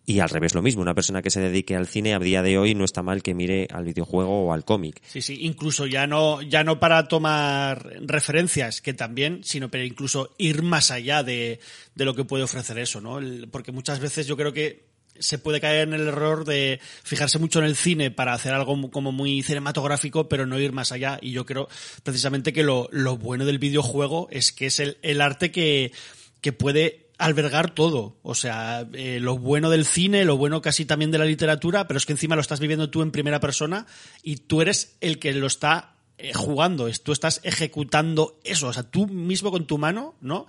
y 0.06 0.20
al 0.20 0.28
revés 0.28 0.54
lo 0.54 0.62
mismo, 0.62 0.82
una 0.82 0.94
persona 0.94 1.20
que 1.20 1.30
se 1.30 1.40
dedique 1.40 1.74
al 1.74 1.88
cine 1.88 2.14
a 2.14 2.20
día 2.20 2.40
de 2.40 2.56
hoy 2.56 2.76
no 2.76 2.84
está 2.84 3.02
mal 3.02 3.24
que 3.24 3.34
mire 3.34 3.66
al 3.72 3.84
videojuego 3.84 4.46
o 4.46 4.52
al 4.52 4.64
cómic. 4.64 5.02
Sí, 5.04 5.20
sí, 5.20 5.38
incluso 5.40 5.86
ya 5.86 6.06
no, 6.06 6.40
ya 6.42 6.62
no 6.62 6.78
para 6.78 7.08
tomar 7.08 7.90
referencias, 8.02 8.80
que 8.80 8.94
también, 8.94 9.40
sino 9.42 9.68
pero 9.68 9.84
incluso 9.84 10.34
ir 10.38 10.62
más 10.62 10.92
allá 10.92 11.24
de, 11.24 11.58
de 11.96 12.04
lo 12.04 12.14
que 12.14 12.24
puede 12.24 12.44
ofrecer 12.44 12.78
eso, 12.78 13.00
¿no? 13.00 13.18
porque 13.50 13.72
muchas 13.72 13.98
veces 13.98 14.28
yo 14.28 14.36
creo 14.36 14.52
que 14.52 14.86
se 15.18 15.38
puede 15.38 15.60
caer 15.60 15.88
en 15.88 15.94
el 15.94 16.06
error 16.06 16.44
de 16.44 16.78
fijarse 17.02 17.38
mucho 17.38 17.58
en 17.58 17.64
el 17.64 17.74
cine 17.74 18.10
para 18.10 18.34
hacer 18.34 18.52
algo 18.54 18.90
como 18.90 19.12
muy 19.12 19.42
cinematográfico, 19.42 20.28
pero 20.28 20.46
no 20.46 20.60
ir 20.60 20.72
más 20.72 20.92
allá. 20.92 21.18
Y 21.20 21.32
yo 21.32 21.46
creo 21.46 21.68
precisamente 22.02 22.52
que 22.52 22.62
lo, 22.62 22.88
lo 22.92 23.16
bueno 23.16 23.44
del 23.44 23.58
videojuego 23.58 24.28
es 24.30 24.52
que 24.52 24.66
es 24.66 24.78
el, 24.78 24.98
el 25.02 25.20
arte 25.22 25.50
que, 25.50 25.92
que 26.40 26.52
puede 26.52 27.05
albergar 27.18 27.70
todo. 27.70 28.18
O 28.22 28.34
sea, 28.34 28.86
eh, 28.92 29.18
lo 29.20 29.38
bueno 29.38 29.70
del 29.70 29.84
cine, 29.84 30.24
lo 30.24 30.36
bueno 30.36 30.60
casi 30.62 30.84
también 30.84 31.10
de 31.10 31.18
la 31.18 31.24
literatura, 31.24 31.86
pero 31.86 31.98
es 31.98 32.06
que 32.06 32.12
encima 32.12 32.34
lo 32.34 32.40
estás 32.40 32.60
viviendo 32.60 32.90
tú 32.90 33.02
en 33.02 33.10
primera 33.10 33.40
persona 33.40 33.86
y 34.22 34.36
tú 34.36 34.60
eres 34.60 34.96
el 35.00 35.18
que 35.18 35.32
lo 35.32 35.46
está 35.46 35.96
eh, 36.18 36.32
jugando, 36.32 36.88
tú 37.02 37.12
estás 37.12 37.40
ejecutando 37.42 38.40
eso, 38.42 38.68
o 38.68 38.72
sea, 38.72 38.84
tú 38.84 39.06
mismo 39.06 39.50
con 39.50 39.66
tu 39.66 39.76
mano, 39.76 40.14
¿no? 40.20 40.46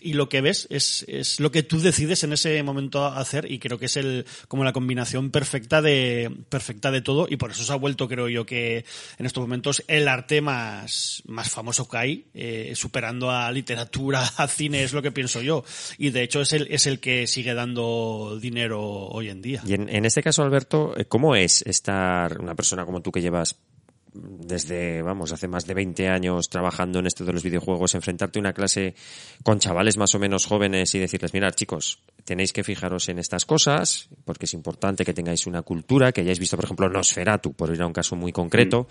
Y 0.00 0.12
lo 0.14 0.28
que 0.28 0.40
ves 0.40 0.66
es, 0.70 1.04
es, 1.08 1.40
lo 1.40 1.50
que 1.50 1.62
tú 1.62 1.80
decides 1.80 2.22
en 2.24 2.32
ese 2.32 2.62
momento 2.62 3.06
hacer 3.06 3.50
y 3.50 3.58
creo 3.58 3.78
que 3.78 3.86
es 3.86 3.96
el 3.96 4.26
como 4.48 4.64
la 4.64 4.72
combinación 4.72 5.30
perfecta 5.30 5.82
de 5.82 6.30
perfecta 6.48 6.90
de 6.90 7.02
todo 7.02 7.26
y 7.28 7.36
por 7.36 7.50
eso 7.50 7.64
se 7.64 7.72
ha 7.72 7.76
vuelto 7.76 8.08
creo 8.08 8.28
yo 8.28 8.46
que 8.46 8.84
en 9.18 9.26
estos 9.26 9.42
momentos 9.42 9.82
el 9.88 10.08
arte 10.08 10.40
más 10.40 11.22
más 11.26 11.50
famoso 11.50 11.88
que 11.88 11.96
hay 11.96 12.26
eh, 12.34 12.72
superando 12.74 13.30
a 13.30 13.50
literatura 13.50 14.22
a 14.36 14.48
cine 14.48 14.82
es 14.84 14.92
lo 14.92 15.02
que 15.02 15.12
pienso 15.12 15.42
yo. 15.42 15.64
Y 15.98 16.10
de 16.10 16.22
hecho 16.22 16.40
es 16.40 16.52
el 16.52 16.68
es 16.70 16.86
el 16.86 17.00
que 17.00 17.26
sigue 17.26 17.54
dando 17.54 18.38
dinero 18.40 18.82
hoy 18.82 19.28
en 19.28 19.42
día. 19.42 19.62
Y 19.66 19.74
en, 19.74 19.88
en 19.88 20.04
este 20.04 20.22
caso 20.22 20.42
Alberto 20.42 20.94
cómo 21.08 21.34
es 21.36 21.62
estar 21.62 22.40
una 22.40 22.54
persona 22.54 22.84
como 22.84 23.02
tú 23.02 23.12
que 23.12 23.20
llevas 23.20 23.56
desde, 24.14 25.02
vamos, 25.02 25.32
hace 25.32 25.48
más 25.48 25.66
de 25.66 25.74
20 25.74 26.08
años 26.08 26.48
trabajando 26.48 26.98
en 26.98 27.06
esto 27.06 27.24
de 27.24 27.32
los 27.32 27.42
videojuegos, 27.42 27.94
enfrentarte 27.94 28.38
a 28.38 28.40
una 28.40 28.52
clase 28.52 28.94
con 29.42 29.58
chavales 29.58 29.96
más 29.96 30.14
o 30.14 30.18
menos 30.18 30.46
jóvenes 30.46 30.94
y 30.94 30.98
decirles, 30.98 31.32
mirad 31.32 31.52
chicos, 31.52 32.02
tenéis 32.24 32.52
que 32.52 32.64
fijaros 32.64 33.08
en 33.08 33.18
estas 33.18 33.44
cosas, 33.44 34.08
porque 34.24 34.46
es 34.46 34.54
importante 34.54 35.04
que 35.04 35.14
tengáis 35.14 35.46
una 35.46 35.62
cultura, 35.62 36.12
que 36.12 36.20
hayáis 36.20 36.38
visto, 36.38 36.56
por 36.56 36.64
ejemplo, 36.64 36.88
Nosferatu, 36.88 37.54
por 37.54 37.74
ir 37.74 37.82
a 37.82 37.86
un 37.86 37.92
caso 37.92 38.16
muy 38.16 38.32
concreto. 38.32 38.86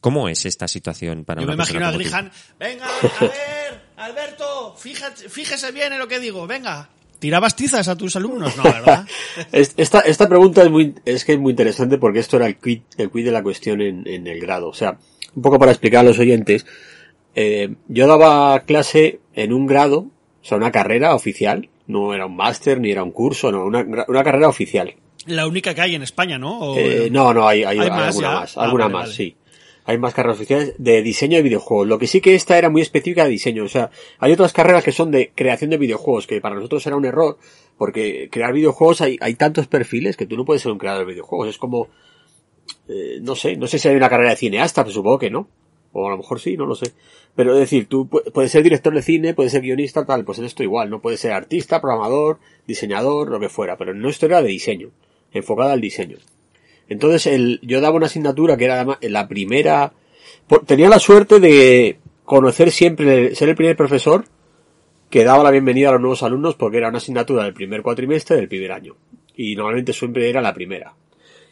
¿Cómo 0.00 0.28
es 0.28 0.44
esta 0.46 0.68
situación 0.68 1.24
para 1.24 1.40
Yo 1.40 1.46
me 1.46 1.54
imagino 1.54 1.86
a 1.86 1.92
Grihan, 1.92 2.30
venga, 2.58 2.86
a 2.86 3.24
ver, 3.24 3.82
Alberto, 3.96 4.76
fíjese 4.76 5.72
bien 5.72 5.92
en 5.92 5.98
lo 5.98 6.08
que 6.08 6.20
digo, 6.20 6.46
venga, 6.46 6.90
¿Tirabas 7.18 7.56
tizas 7.56 7.88
a 7.88 7.96
tus 7.96 8.16
alumnos? 8.16 8.56
No, 8.56 8.62
¿verdad? 8.64 9.06
esta, 9.52 10.00
esta 10.00 10.28
pregunta 10.28 10.62
es 10.62 10.70
muy, 10.70 10.94
es 11.04 11.24
que 11.24 11.32
es 11.34 11.38
muy 11.38 11.50
interesante 11.50 11.98
porque 11.98 12.18
esto 12.18 12.36
era 12.36 12.46
el 12.46 12.56
quid, 12.56 12.82
el 12.98 13.10
quid 13.10 13.24
de 13.24 13.32
la 13.32 13.42
cuestión 13.42 13.80
en, 13.80 14.06
en 14.06 14.26
el 14.26 14.40
grado. 14.40 14.68
O 14.68 14.74
sea, 14.74 14.98
un 15.34 15.42
poco 15.42 15.58
para 15.58 15.72
explicar 15.72 16.00
a 16.00 16.08
los 16.08 16.18
oyentes, 16.18 16.66
eh, 17.34 17.74
yo 17.88 18.06
daba 18.06 18.60
clase 18.60 19.20
en 19.34 19.52
un 19.52 19.66
grado, 19.66 19.98
o 19.98 20.44
sea, 20.44 20.56
una 20.56 20.72
carrera 20.72 21.14
oficial, 21.14 21.68
no 21.86 22.14
era 22.14 22.26
un 22.26 22.36
máster 22.36 22.80
ni 22.80 22.90
era 22.90 23.02
un 23.02 23.12
curso, 23.12 23.50
no, 23.52 23.64
una, 23.64 23.84
una 24.08 24.24
carrera 24.24 24.48
oficial. 24.48 24.94
La 25.26 25.46
única 25.46 25.74
que 25.74 25.80
hay 25.80 25.94
en 25.94 26.02
España, 26.02 26.38
¿no? 26.38 26.76
Eh, 26.76 27.08
no, 27.10 27.34
no, 27.34 27.48
hay, 27.48 27.64
hay, 27.64 27.78
alguna 27.78 28.12
más, 28.12 28.56
alguna 28.56 28.84
ah, 28.84 28.88
más, 28.88 29.10
sí 29.10 29.36
hay 29.86 29.98
más 29.98 30.14
carreras 30.14 30.38
oficiales 30.38 30.74
de 30.78 31.00
diseño 31.00 31.36
de 31.36 31.42
videojuegos. 31.42 31.86
Lo 31.86 31.98
que 31.98 32.08
sí 32.08 32.20
que 32.20 32.34
esta 32.34 32.58
era 32.58 32.68
muy 32.68 32.82
específica 32.82 33.24
de 33.24 33.30
diseño. 33.30 33.64
O 33.64 33.68
sea, 33.68 33.90
hay 34.18 34.32
otras 34.32 34.52
carreras 34.52 34.82
que 34.82 34.90
son 34.90 35.12
de 35.12 35.30
creación 35.32 35.70
de 35.70 35.78
videojuegos, 35.78 36.26
que 36.26 36.40
para 36.40 36.56
nosotros 36.56 36.84
era 36.86 36.96
un 36.96 37.04
error, 37.04 37.38
porque 37.78 38.28
crear 38.30 38.52
videojuegos 38.52 39.00
hay, 39.00 39.16
hay 39.20 39.34
tantos 39.36 39.68
perfiles 39.68 40.16
que 40.16 40.26
tú 40.26 40.36
no 40.36 40.44
puedes 40.44 40.62
ser 40.62 40.72
un 40.72 40.78
creador 40.78 41.06
de 41.06 41.12
videojuegos. 41.12 41.48
Es 41.48 41.58
como, 41.58 41.88
eh, 42.88 43.20
no 43.22 43.36
sé, 43.36 43.56
no 43.56 43.68
sé 43.68 43.78
si 43.78 43.86
hay 43.88 43.94
una 43.94 44.08
carrera 44.08 44.30
de 44.30 44.36
cineasta, 44.36 44.82
pero 44.82 44.92
supongo 44.92 45.20
que 45.20 45.30
no. 45.30 45.48
O 45.92 46.08
a 46.08 46.10
lo 46.10 46.18
mejor 46.18 46.40
sí, 46.40 46.56
no 46.56 46.66
lo 46.66 46.74
sé. 46.74 46.92
Pero 47.36 47.54
es 47.54 47.60
decir, 47.60 47.86
tú 47.86 48.08
puedes 48.08 48.50
ser 48.50 48.64
director 48.64 48.92
de 48.92 49.02
cine, 49.02 49.34
puedes 49.34 49.52
ser 49.52 49.62
guionista, 49.62 50.04
tal, 50.04 50.24
pues 50.24 50.38
en 50.38 50.46
esto 50.46 50.64
igual, 50.64 50.90
no 50.90 51.00
puedes 51.00 51.20
ser 51.20 51.32
artista, 51.32 51.80
programador, 51.80 52.40
diseñador, 52.66 53.30
lo 53.30 53.38
que 53.38 53.48
fuera, 53.48 53.76
pero 53.76 53.94
no 53.94 54.08
esto 54.08 54.26
era 54.26 54.42
de 54.42 54.48
diseño, 54.48 54.90
enfocada 55.32 55.72
al 55.72 55.80
diseño. 55.80 56.18
Entonces 56.88 57.26
el, 57.26 57.60
yo 57.62 57.80
daba 57.80 57.96
una 57.96 58.06
asignatura 58.06 58.56
que 58.56 58.64
era 58.64 58.98
la 59.00 59.28
primera, 59.28 59.92
tenía 60.66 60.88
la 60.88 60.98
suerte 60.98 61.40
de 61.40 61.98
conocer 62.24 62.70
siempre, 62.70 63.34
ser 63.34 63.48
el 63.48 63.56
primer 63.56 63.76
profesor 63.76 64.24
que 65.10 65.24
daba 65.24 65.44
la 65.44 65.50
bienvenida 65.50 65.88
a 65.88 65.92
los 65.92 66.00
nuevos 66.00 66.22
alumnos 66.22 66.56
porque 66.56 66.78
era 66.78 66.88
una 66.88 66.98
asignatura 66.98 67.44
del 67.44 67.54
primer 67.54 67.82
cuatrimestre 67.82 68.36
del 68.36 68.48
primer 68.48 68.72
año. 68.72 68.96
Y 69.34 69.54
normalmente 69.54 69.92
siempre 69.92 70.28
era 70.28 70.40
la 70.40 70.54
primera. 70.54 70.94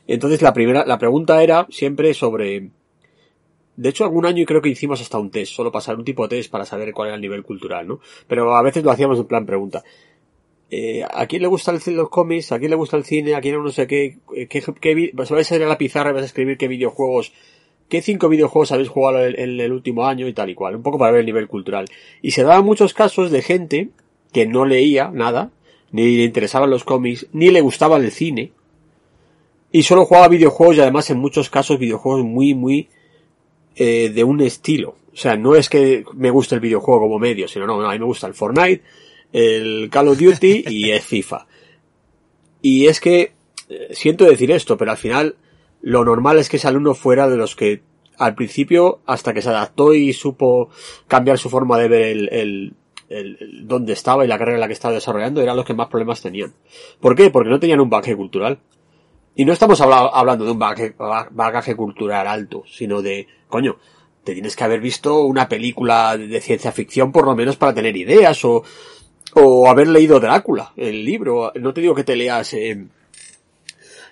Entonces 0.07 0.43
la 0.43 0.53
primera, 0.53 0.85
la 0.85 0.99
pregunta 0.99 1.43
era 1.43 1.67
siempre 1.71 2.13
sobre, 2.15 2.71
de 3.77 3.89
hecho 3.89 4.05
algún 4.05 4.27
año 4.27 4.45
creo 4.45 4.61
que 4.61 4.69
hicimos 4.69 5.01
hasta 5.01 5.19
un 5.19 5.31
test, 5.31 5.53
solo 5.53 5.73
pasar 5.73 5.97
un 5.97 6.05
tipo 6.05 6.27
de 6.27 6.37
test 6.37 6.51
para 6.51 6.65
saber 6.65 6.93
cuál 6.93 7.09
era 7.09 7.15
el 7.17 7.23
nivel 7.23 7.43
cultural, 7.43 7.87
¿no? 7.87 8.01
Pero 8.27 8.55
a 8.55 8.63
veces 8.63 8.85
lo 8.85 8.91
hacíamos 8.91 9.19
en 9.19 9.27
plan 9.27 9.47
pregunta. 9.47 9.83
Eh, 10.71 11.05
¿a 11.09 11.27
quién 11.27 11.43
le 11.43 11.49
gusta 11.49 11.73
el, 11.73 11.95
los 11.95 12.09
cómics? 12.09 12.53
¿A 12.53 12.59
quién 12.59 12.71
le 12.71 12.77
gusta 12.77 12.97
el 12.97 13.05
cine? 13.05 13.35
¿A 13.35 13.41
quién 13.41 13.63
no 13.63 13.71
sé 13.71 13.87
qué? 13.87 14.19
qué, 14.49 15.11
vas 15.13 15.31
a 15.31 15.57
ir 15.57 15.63
a 15.63 15.67
la 15.67 15.79
pizarra 15.79 16.13
vas 16.13 16.23
a 16.23 16.27
escribir 16.27 16.57
qué 16.57 16.69
videojuegos, 16.69 17.33
qué 17.89 18.03
cinco 18.03 18.29
videojuegos 18.29 18.73
habéis 18.73 18.89
jugado 18.89 19.25
en, 19.25 19.61
el 19.61 19.73
último 19.73 20.07
año 20.07 20.27
y 20.27 20.33
tal 20.33 20.51
y 20.51 20.55
cual, 20.55 20.77
un 20.77 20.83
poco 20.83 20.99
para 20.99 21.13
ver 21.13 21.21
el 21.21 21.27
nivel 21.27 21.49
cultural. 21.49 21.87
Y 22.23 22.33
se 22.33 22.43
daban 22.43 22.65
muchos 22.65 22.95
casos 22.95 23.31
de 23.31 23.43
gente 23.43 23.91
que 24.33 24.47
no 24.47 24.65
leía 24.65 25.11
nada, 25.13 25.53
ni 25.93 26.17
le 26.17 26.25
interesaban 26.25 26.71
los 26.71 26.83
cómics, 26.83 27.29
ni 27.33 27.51
le 27.51 27.61
gustaba 27.61 27.99
el 27.99 28.11
cine, 28.11 28.53
y 29.71 29.83
solo 29.83 30.07
jugaba 30.07 30.29
videojuegos 30.29 30.77
y 30.77 30.81
además 30.81 31.11
en 31.11 31.19
muchos 31.19 31.51
casos 31.51 31.79
videojuegos 31.79 32.25
muy, 32.25 32.55
muy 32.55 32.89
eh, 33.77 34.11
de 34.11 34.25
un 34.25 34.41
estilo. 34.41 34.97
O 35.13 35.17
sea, 35.17 35.37
no 35.37 35.55
es 35.55 35.69
que 35.69 36.05
me 36.15 36.31
guste 36.31 36.57
el 36.57 36.61
videojuego 36.61 37.03
como 37.03 37.19
medio, 37.19 37.47
sino 37.49 37.67
no, 37.67 37.81
no, 37.81 37.89
a 37.89 37.93
mí 37.93 37.99
me 37.99 38.05
gusta 38.05 38.27
el 38.27 38.35
Fortnite, 38.35 38.83
el 39.35 39.91
Call 39.91 40.09
of 40.09 40.19
Duty 40.19 40.65
y 40.69 40.91
es 40.93 41.05
FIFA. 41.05 41.47
Y 42.63 42.87
es 42.87 43.01
que, 43.01 43.33
eh, 43.69 43.89
siento 43.91 44.25
decir 44.25 44.51
esto, 44.51 44.79
pero 44.79 44.93
al 44.93 44.97
final 44.97 45.37
lo 45.83 46.05
normal 46.05 46.39
es 46.39 46.49
que 46.49 46.57
ese 46.57 46.69
alumno 46.69 46.95
fuera 46.95 47.29
de 47.29 47.37
los 47.37 47.55
que 47.57 47.83
al 48.17 48.37
principio, 48.37 49.01
hasta 49.07 49.35
que 49.35 49.43
se 49.43 49.49
adaptó 49.49 49.93
y 49.93 50.13
supo 50.13 50.71
cambiar 51.09 51.37
su 51.37 51.51
forma 51.51 51.77
de 51.79 51.89
ver 51.89 52.03
el, 52.03 52.29
el, 52.33 52.75
el, 53.09 53.67
dónde 53.67 53.93
estaba 53.93 54.25
y 54.25 54.29
la 54.29 54.39
carrera 54.39 54.57
en 54.57 54.61
la 54.61 54.69
que 54.69 54.73
estaba 54.73 54.95
desarrollando, 54.95 55.43
eran 55.43 55.57
los 55.57 55.67
que 55.67 55.75
más 55.75 55.89
problemas 55.89 56.23
tenían. 56.23 56.55
¿Por 57.01 57.17
qué? 57.17 57.31
Porque 57.31 57.51
no 57.51 57.59
tenían 57.59 57.81
un 57.81 57.91
bagaje 57.91 58.15
cultural. 58.15 58.61
Y 59.35 59.45
no 59.45 59.53
estamos 59.53 59.81
hablando 59.81 60.45
de 60.45 60.53
un 60.53 60.61
bagaje, 60.61 60.95
bagaje 61.33 61.75
cultural 61.75 62.29
alto, 62.29 62.63
sino 62.69 63.03
de, 63.03 63.27
coño, 63.49 63.79
te 64.23 64.33
tienes 64.33 64.57
que 64.57 64.65
haber 64.65 64.81
visto 64.81 65.25
una 65.25 65.49
película 65.49 66.17
de 66.17 66.41
ciencia 66.41 66.73
ficción 66.73 67.13
por 67.13 67.27
lo 67.27 67.37
menos 67.37 67.57
para 67.57 67.75
tener 67.75 67.97
ideas 67.97 68.45
o 68.45 68.65
o 69.35 69.69
haber 69.69 69.89
leído 69.89 70.21
Drácula, 70.21 70.73
el 70.77 71.05
libro. 71.05 71.53
No 71.57 71.73
te 71.75 71.81
digo 71.81 71.95
que 71.95 72.05
te 72.05 72.17
leas 72.17 72.55
eh, 72.55 72.87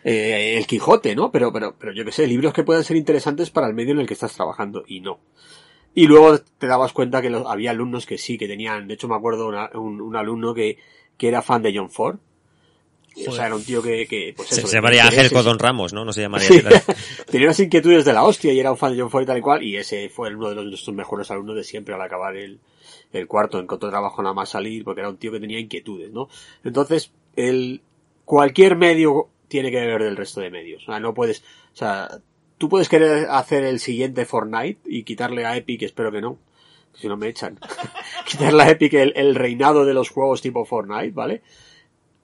eh, 0.05 0.55
El 0.57 0.67
Quijote, 0.67 1.15
¿no? 1.15 1.31
Pero, 1.31 1.53
pero, 1.53 1.75
pero 1.79 1.93
yo 1.93 2.05
que 2.05 2.13
sé, 2.13 2.27
libros 2.27 2.53
que 2.53 2.65
puedan 2.65 2.85
ser 2.85 2.97
interesantes 2.97 3.51
para 3.51 3.69
el 3.69 3.75
medio 3.75 3.93
en 3.93 4.01
el 4.01 4.07
que 4.07 4.15
estás 4.15 4.35
trabajando 4.35 4.85
y 4.87 5.01
no. 5.01 5.21
Y 5.95 6.07
luego 6.07 6.39
te 6.39 6.67
dabas 6.67 6.93
cuenta 6.93 7.21
que 7.21 7.29
había 7.47 7.71
alumnos 7.71 8.07
que 8.07 8.17
sí, 8.17 8.39
que 8.39 8.49
tenían, 8.49 8.89
de 8.89 8.95
hecho 8.95 9.09
me 9.09 9.15
acuerdo 9.15 9.49
un, 9.75 10.01
un, 10.01 10.17
alumno 10.17 10.55
que, 10.55 10.79
que 11.19 11.29
era 11.29 11.43
fan 11.43 11.63
de 11.63 11.77
John 11.77 11.91
Ford. 11.91 12.19
O 13.27 13.33
sea, 13.33 13.45
era 13.45 13.55
un 13.55 13.63
tío 13.63 13.83
que, 13.83 14.07
que 14.07 14.33
pues 14.35 14.49
se, 14.49 14.67
llamaría 14.67 15.05
Ángel 15.05 15.31
Codón 15.31 15.59
Ramos, 15.59 15.93
¿no? 15.93 16.03
No 16.03 16.15
se 16.15 16.23
llamaría. 16.23 16.49
Tenía 17.31 17.49
unas 17.49 17.61
inquietudes 17.61 18.07
de 18.07 18.15
la 18.15 18.25
hostia 18.25 18.55
y 18.55 18.59
era 18.59 18.71
un 18.71 18.79
fan 18.79 18.95
de 18.95 19.03
John 19.03 19.11
Ford 19.11 19.25
y 19.25 19.27
tal 19.27 19.37
y 19.37 19.43
cual. 19.43 19.63
Y 19.63 19.77
ese 19.77 20.09
fue 20.09 20.35
uno 20.35 20.49
de 20.49 20.55
los, 20.55 20.65
nuestros 20.65 20.97
mejores 20.97 21.31
alumnos 21.31 21.57
de 21.57 21.63
siempre 21.63 21.95
al 21.95 22.01
acabar 22.01 22.35
el, 22.37 22.59
el 23.13 23.27
cuarto. 23.27 23.59
Encontró 23.59 23.91
trabajo 23.91 24.23
nada 24.23 24.35
más 24.35 24.51
salir 24.51 24.85
porque 24.85 25.01
era 25.01 25.11
un 25.11 25.17
tío 25.17 25.33
que 25.33 25.41
tenía 25.41 25.61
inquietudes, 25.61 26.13
¿no? 26.13 26.29
Entonces, 26.65 27.13
el, 27.37 27.83
cualquier 28.25 28.77
medio 28.77 29.29
tiene 29.49 29.71
que 29.71 29.85
ver 29.85 30.03
del 30.03 30.17
resto 30.17 30.41
de 30.41 30.51
medios. 30.51 30.83
O 30.85 30.87
sea, 30.87 31.01
no 31.01 31.15
puedes, 31.15 31.41
o 31.41 31.77
sea, 31.77 32.09
tú 32.59 32.69
puedes 32.69 32.89
querer 32.89 33.29
hacer 33.31 33.65
el 33.65 33.81
siguiente 33.81 34.25
Fortnite 34.25 34.81
y 34.87 35.03
quitarle 35.03 35.45
a 35.45 35.57
Epic, 35.57 35.83
espero 35.83 36.11
que 36.11 36.21
no, 36.21 36.39
si 36.95 37.09
no 37.09 37.17
me 37.17 37.29
echan, 37.29 37.59
quitarle 38.27 38.63
a 38.63 38.71
Epic 38.71 38.95
el, 38.95 39.35
reinado 39.35 39.85
de 39.85 39.95
los 39.95 40.11
juegos 40.11 40.41
tipo 40.41 40.65
Fortnite, 40.65 41.11
¿vale? 41.11 41.43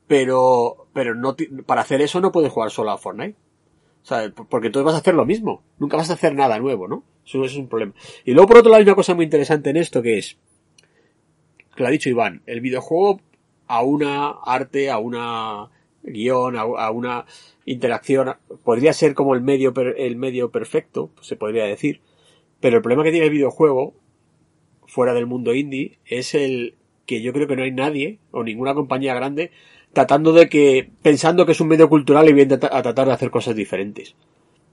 Pero, 0.06 0.86
pero 0.94 1.14
no, 1.14 1.36
para 1.66 1.82
hacer 1.82 2.00
eso 2.00 2.20
no 2.20 2.32
puedes 2.32 2.50
jugar 2.50 2.70
solo 2.70 2.90
a 2.90 2.98
Fortnite. 2.98 3.36
O 4.02 4.06
sea, 4.06 4.32
porque 4.48 4.70
tú 4.70 4.82
vas 4.82 4.94
a 4.94 4.98
hacer 4.98 5.14
lo 5.14 5.26
mismo. 5.26 5.62
Nunca 5.78 5.98
vas 5.98 6.08
a 6.08 6.14
hacer 6.14 6.34
nada 6.34 6.58
nuevo, 6.58 6.88
¿no? 6.88 7.02
Eso, 7.26 7.44
es 7.44 7.56
un 7.56 7.68
problema. 7.68 7.92
Y 8.24 8.32
luego 8.32 8.48
por 8.48 8.58
otro 8.58 8.70
lado 8.70 8.78
hay 8.78 8.84
una 8.84 8.94
cosa 8.94 9.14
muy 9.14 9.24
interesante 9.24 9.68
en 9.68 9.76
esto 9.76 10.00
que 10.00 10.16
es, 10.16 10.38
que 11.78 11.84
lo 11.84 11.88
ha 11.88 11.92
dicho 11.92 12.08
Iván, 12.08 12.42
el 12.46 12.60
videojuego 12.60 13.20
a 13.68 13.82
una 13.82 14.30
arte, 14.30 14.90
a 14.90 14.98
una 14.98 15.68
guion, 16.02 16.56
a, 16.56 16.90
una 16.90 17.24
interacción, 17.66 18.34
podría 18.64 18.92
ser 18.92 19.14
como 19.14 19.36
el 19.36 19.42
medio, 19.42 19.72
el 19.96 20.16
medio 20.16 20.50
perfecto, 20.50 21.12
se 21.20 21.36
podría 21.36 21.66
decir, 21.66 22.00
pero 22.58 22.78
el 22.78 22.82
problema 22.82 23.04
que 23.04 23.12
tiene 23.12 23.26
el 23.26 23.32
videojuego, 23.32 23.94
fuera 24.86 25.14
del 25.14 25.26
mundo 25.26 25.54
indie, 25.54 25.98
es 26.04 26.34
el 26.34 26.74
que 27.06 27.22
yo 27.22 27.32
creo 27.32 27.46
que 27.46 27.54
no 27.54 27.62
hay 27.62 27.70
nadie, 27.70 28.18
o 28.32 28.42
ninguna 28.42 28.74
compañía 28.74 29.14
grande, 29.14 29.52
tratando 29.92 30.32
de 30.32 30.48
que, 30.48 30.90
pensando 31.02 31.46
que 31.46 31.52
es 31.52 31.60
un 31.60 31.68
medio 31.68 31.88
cultural 31.88 32.28
y 32.28 32.32
viene 32.32 32.54
a 32.54 32.82
tratar 32.82 33.06
de 33.06 33.12
hacer 33.12 33.30
cosas 33.30 33.54
diferentes. 33.54 34.16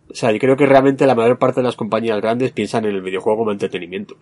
O 0.10 0.16
sea, 0.16 0.32
yo 0.32 0.40
creo 0.40 0.58
que 0.58 0.66
realmente 0.66 1.06
la 1.06 1.14
mayor 1.14 1.38
parte 1.38 1.60
de 1.60 1.68
las 1.68 1.76
compañías 1.76 2.20
grandes 2.20 2.52
piensan 2.52 2.86
en 2.86 2.96
el 2.96 3.02
videojuego 3.04 3.38
como 3.38 3.52
entretenimiento. 3.52 4.18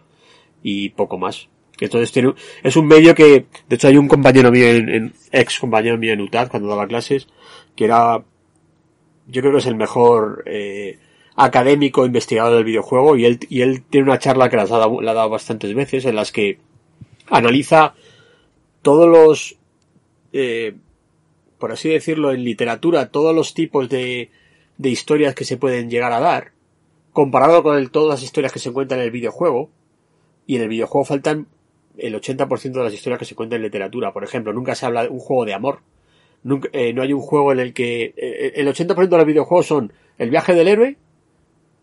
Y 0.62 0.90
poco 0.90 1.18
más. 1.18 1.50
Entonces 1.86 2.12
tiene, 2.12 2.34
es 2.64 2.76
un 2.78 2.88
medio 2.88 3.14
que, 3.14 3.46
de 3.68 3.76
hecho 3.76 3.88
hay 3.88 3.98
un 3.98 4.08
compañero 4.08 4.52
mío, 4.52 4.68
en, 4.68 5.14
ex 5.32 5.60
compañero 5.60 5.98
mío 5.98 6.14
en 6.14 6.22
UTAD 6.22 6.50
cuando 6.50 6.70
daba 6.70 6.88
clases, 6.88 7.28
que 7.76 7.86
era, 7.86 8.24
yo 9.28 9.42
creo 9.42 9.54
que 9.54 9.60
es 9.60 9.66
el 9.66 9.76
mejor, 9.76 10.44
eh, 10.46 10.98
académico 11.36 12.06
investigador 12.06 12.56
del 12.56 12.64
videojuego 12.64 13.18
y 13.18 13.26
él, 13.26 13.40
y 13.50 13.62
él 13.62 13.84
tiene 13.84 14.08
una 14.08 14.20
charla 14.20 14.50
que 14.50 14.56
las 14.56 14.72
ha 14.72 14.78
dado, 14.78 15.02
la 15.02 15.12
ha 15.12 15.16
dado 15.16 15.30
bastantes 15.30 15.74
veces 15.74 16.06
en 16.06 16.16
las 16.16 16.32
que 16.32 16.60
analiza 17.30 17.96
todos 18.82 19.08
los, 19.08 19.58
eh, 20.32 20.76
por 21.58 21.72
así 21.72 21.90
decirlo, 21.90 22.32
en 22.32 22.44
literatura, 22.44 23.10
todos 23.10 23.36
los 23.36 23.54
tipos 23.54 23.90
de, 23.90 24.30
de 24.78 24.90
historias 24.90 25.36
que 25.36 25.46
se 25.46 25.58
pueden 25.58 25.90
llegar 25.90 26.14
a 26.14 26.20
dar, 26.20 26.52
comparado 27.12 27.62
con 27.62 27.90
todas 27.90 28.10
las 28.10 28.24
historias 28.24 28.54
que 28.54 28.60
se 28.60 28.70
encuentran 28.70 29.00
en 29.00 29.08
el 29.08 29.12
videojuego, 29.12 29.70
y 30.46 30.58
en 30.58 30.64
el 30.64 30.70
videojuego 30.70 31.06
faltan 31.06 31.48
el 31.98 32.16
80% 32.16 32.72
de 32.72 32.84
las 32.84 32.94
historias 32.94 33.20
que 33.20 33.26
se 33.26 33.36
cuentan 33.36 33.58
en 33.58 33.64
literatura. 33.64 34.14
Por 34.14 34.24
ejemplo, 34.24 34.54
nunca 34.54 34.76
se 34.76 34.86
habla 34.86 35.04
de 35.04 35.10
un 35.10 35.20
juego 35.20 35.46
de 35.46 35.54
amor. 35.54 35.80
Nunca, 36.44 36.70
eh, 36.74 36.94
no 36.94 37.02
hay 37.02 37.14
un 37.14 37.22
juego 37.22 37.52
en 37.52 37.60
el 37.60 37.74
que 37.74 38.14
eh, 38.18 38.54
el 38.56 38.68
80% 38.68 39.10
de 39.10 39.18
los 39.18 39.26
videojuegos 39.26 39.66
son 39.66 39.94
el 40.18 40.30
viaje 40.30 40.54
del 40.54 40.68
héroe 40.68 40.98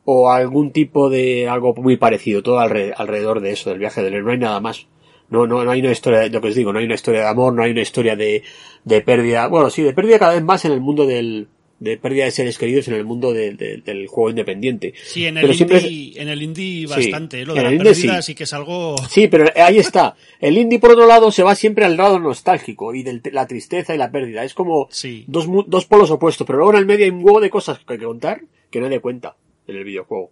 o 0.05 0.31
algún 0.31 0.73
tipo 0.73 1.09
de 1.09 1.49
algo 1.49 1.75
muy 1.75 1.97
parecido, 1.97 2.43
todo 2.43 2.59
alrededor 2.59 3.41
de 3.41 3.53
eso, 3.53 3.71
del 3.71 3.79
viaje 3.79 4.03
del 4.03 4.15
héroe. 4.15 4.25
No 4.25 4.33
hay 4.33 4.39
nada 4.39 4.61
más. 4.61 4.87
No, 5.29 5.47
no, 5.47 5.65
no 5.65 5.71
hay 5.71 5.81
una 5.81 5.93
historia, 5.93 6.29
lo 6.29 6.41
que 6.41 6.49
os 6.49 6.55
digo, 6.57 6.73
no 6.73 6.81
hay 6.81 6.87
una 6.87 6.97
historia 6.97 7.21
de 7.21 7.27
amor, 7.29 7.55
no 7.55 7.63
hay 7.63 7.71
una 7.71 7.83
historia 7.83 8.17
de, 8.17 8.43
de 8.85 9.01
pérdida. 9.01 9.47
Bueno, 9.47 9.71
sí, 9.71 9.83
de 9.83 9.93
pérdida 9.93 10.19
cada 10.19 10.35
vez 10.35 10.43
más 10.43 10.65
en 10.65 10.73
el 10.73 10.81
mundo 10.81 11.07
del, 11.07 11.47
de 11.81 11.97
pérdida 11.97 12.27
de 12.27 12.31
seres 12.31 12.59
queridos 12.59 12.87
en 12.89 12.95
el 12.95 13.05
mundo 13.05 13.33
del 13.33 14.07
juego 14.07 14.31
independiente. 14.31 14.93
Sí, 15.03 15.27
en 15.27 15.39
el, 15.39 15.51
indie, 15.51 16.13
en 16.21 16.29
el 16.29 16.43
indie 16.43 16.87
bastante, 16.87 17.45
lo 17.45 17.55
de 17.55 17.63
la 17.63 17.71
pérdida 17.71 18.21
sí. 18.23 18.35
que 18.35 18.45
es 18.45 18.53
algo... 18.53 18.97
Sí, 19.09 19.29
pero 19.29 19.47
ahí 19.57 19.79
está. 19.79 20.15
El 20.41 20.59
indie, 20.59 20.79
por 20.79 20.93
otro 20.93 21.07
lado, 21.07 21.33
se 21.33 21.43
va 21.43 21.55
siempre 21.55 21.87
al 21.87 21.97
lado 21.97 22.21
nostálgico 22.21 22.95
y 22.95 23.03
de 23.03 23.23
la 23.33 23.47
tristeza 23.47 23.95
y 23.95 23.99
la 23.99 24.11
pérdida. 24.11 24.45
Es 24.45 24.53
como 24.53 24.91
dos, 25.27 25.47
dos 25.67 25.87
polos 25.87 26.11
opuestos, 26.11 26.47
pero 26.47 26.59
luego 26.59 26.75
en 26.75 26.79
el 26.79 26.87
medio 26.87 27.07
hay 27.07 27.11
un 27.11 27.25
huevo 27.25 27.41
de 27.41 27.51
cosas 27.51 27.79
que 27.79 27.95
hay 27.95 27.99
que 27.99 28.05
contar 28.05 28.43
que 28.71 28.81
nadie 28.81 29.01
cuenta 29.01 29.37
en 29.67 29.77
el 29.77 29.85
videojuego. 29.85 30.31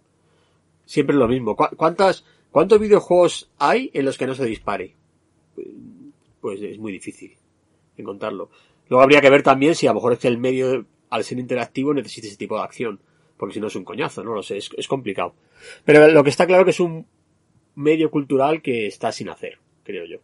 Siempre 0.85 1.15
lo 1.15 1.27
mismo. 1.27 1.55
¿Cuántas, 1.55 2.25
¿Cuántos 2.51 2.79
videojuegos 2.79 3.49
hay 3.57 3.89
en 3.93 4.05
los 4.05 4.19
que 4.19 4.27
no 4.27 4.35
se 4.35 4.45
dispare? 4.45 4.93
Pues 6.41 6.61
es 6.61 6.77
muy 6.77 6.91
difícil 6.91 7.35
encontrarlo. 7.97 8.49
Luego 8.87 9.03
habría 9.03 9.21
que 9.21 9.29
ver 9.31 9.41
también 9.41 9.73
si 9.73 9.87
a 9.87 9.91
lo 9.91 9.95
mejor 9.95 10.13
es 10.13 10.19
que 10.19 10.27
el 10.27 10.37
medio 10.37 10.85
al 11.09 11.23
ser 11.23 11.39
interactivo 11.39 11.93
necesita 11.93 12.27
ese 12.27 12.37
tipo 12.37 12.57
de 12.57 12.63
acción. 12.63 12.99
Porque 13.37 13.53
si 13.53 13.59
no 13.61 13.67
es 13.67 13.75
un 13.75 13.85
coñazo, 13.85 14.23
no 14.23 14.33
lo 14.33 14.43
sé, 14.43 14.57
es, 14.57 14.87
complicado. 14.87 15.33
Pero 15.85 16.09
lo 16.09 16.23
que 16.23 16.29
está 16.29 16.45
claro 16.45 16.65
que 16.65 16.71
es 16.71 16.79
un 16.79 17.07
medio 17.75 18.11
cultural 18.11 18.61
que 18.61 18.87
está 18.87 19.13
sin 19.13 19.29
hacer, 19.29 19.59
creo 19.83 20.05
yo. 20.05 20.17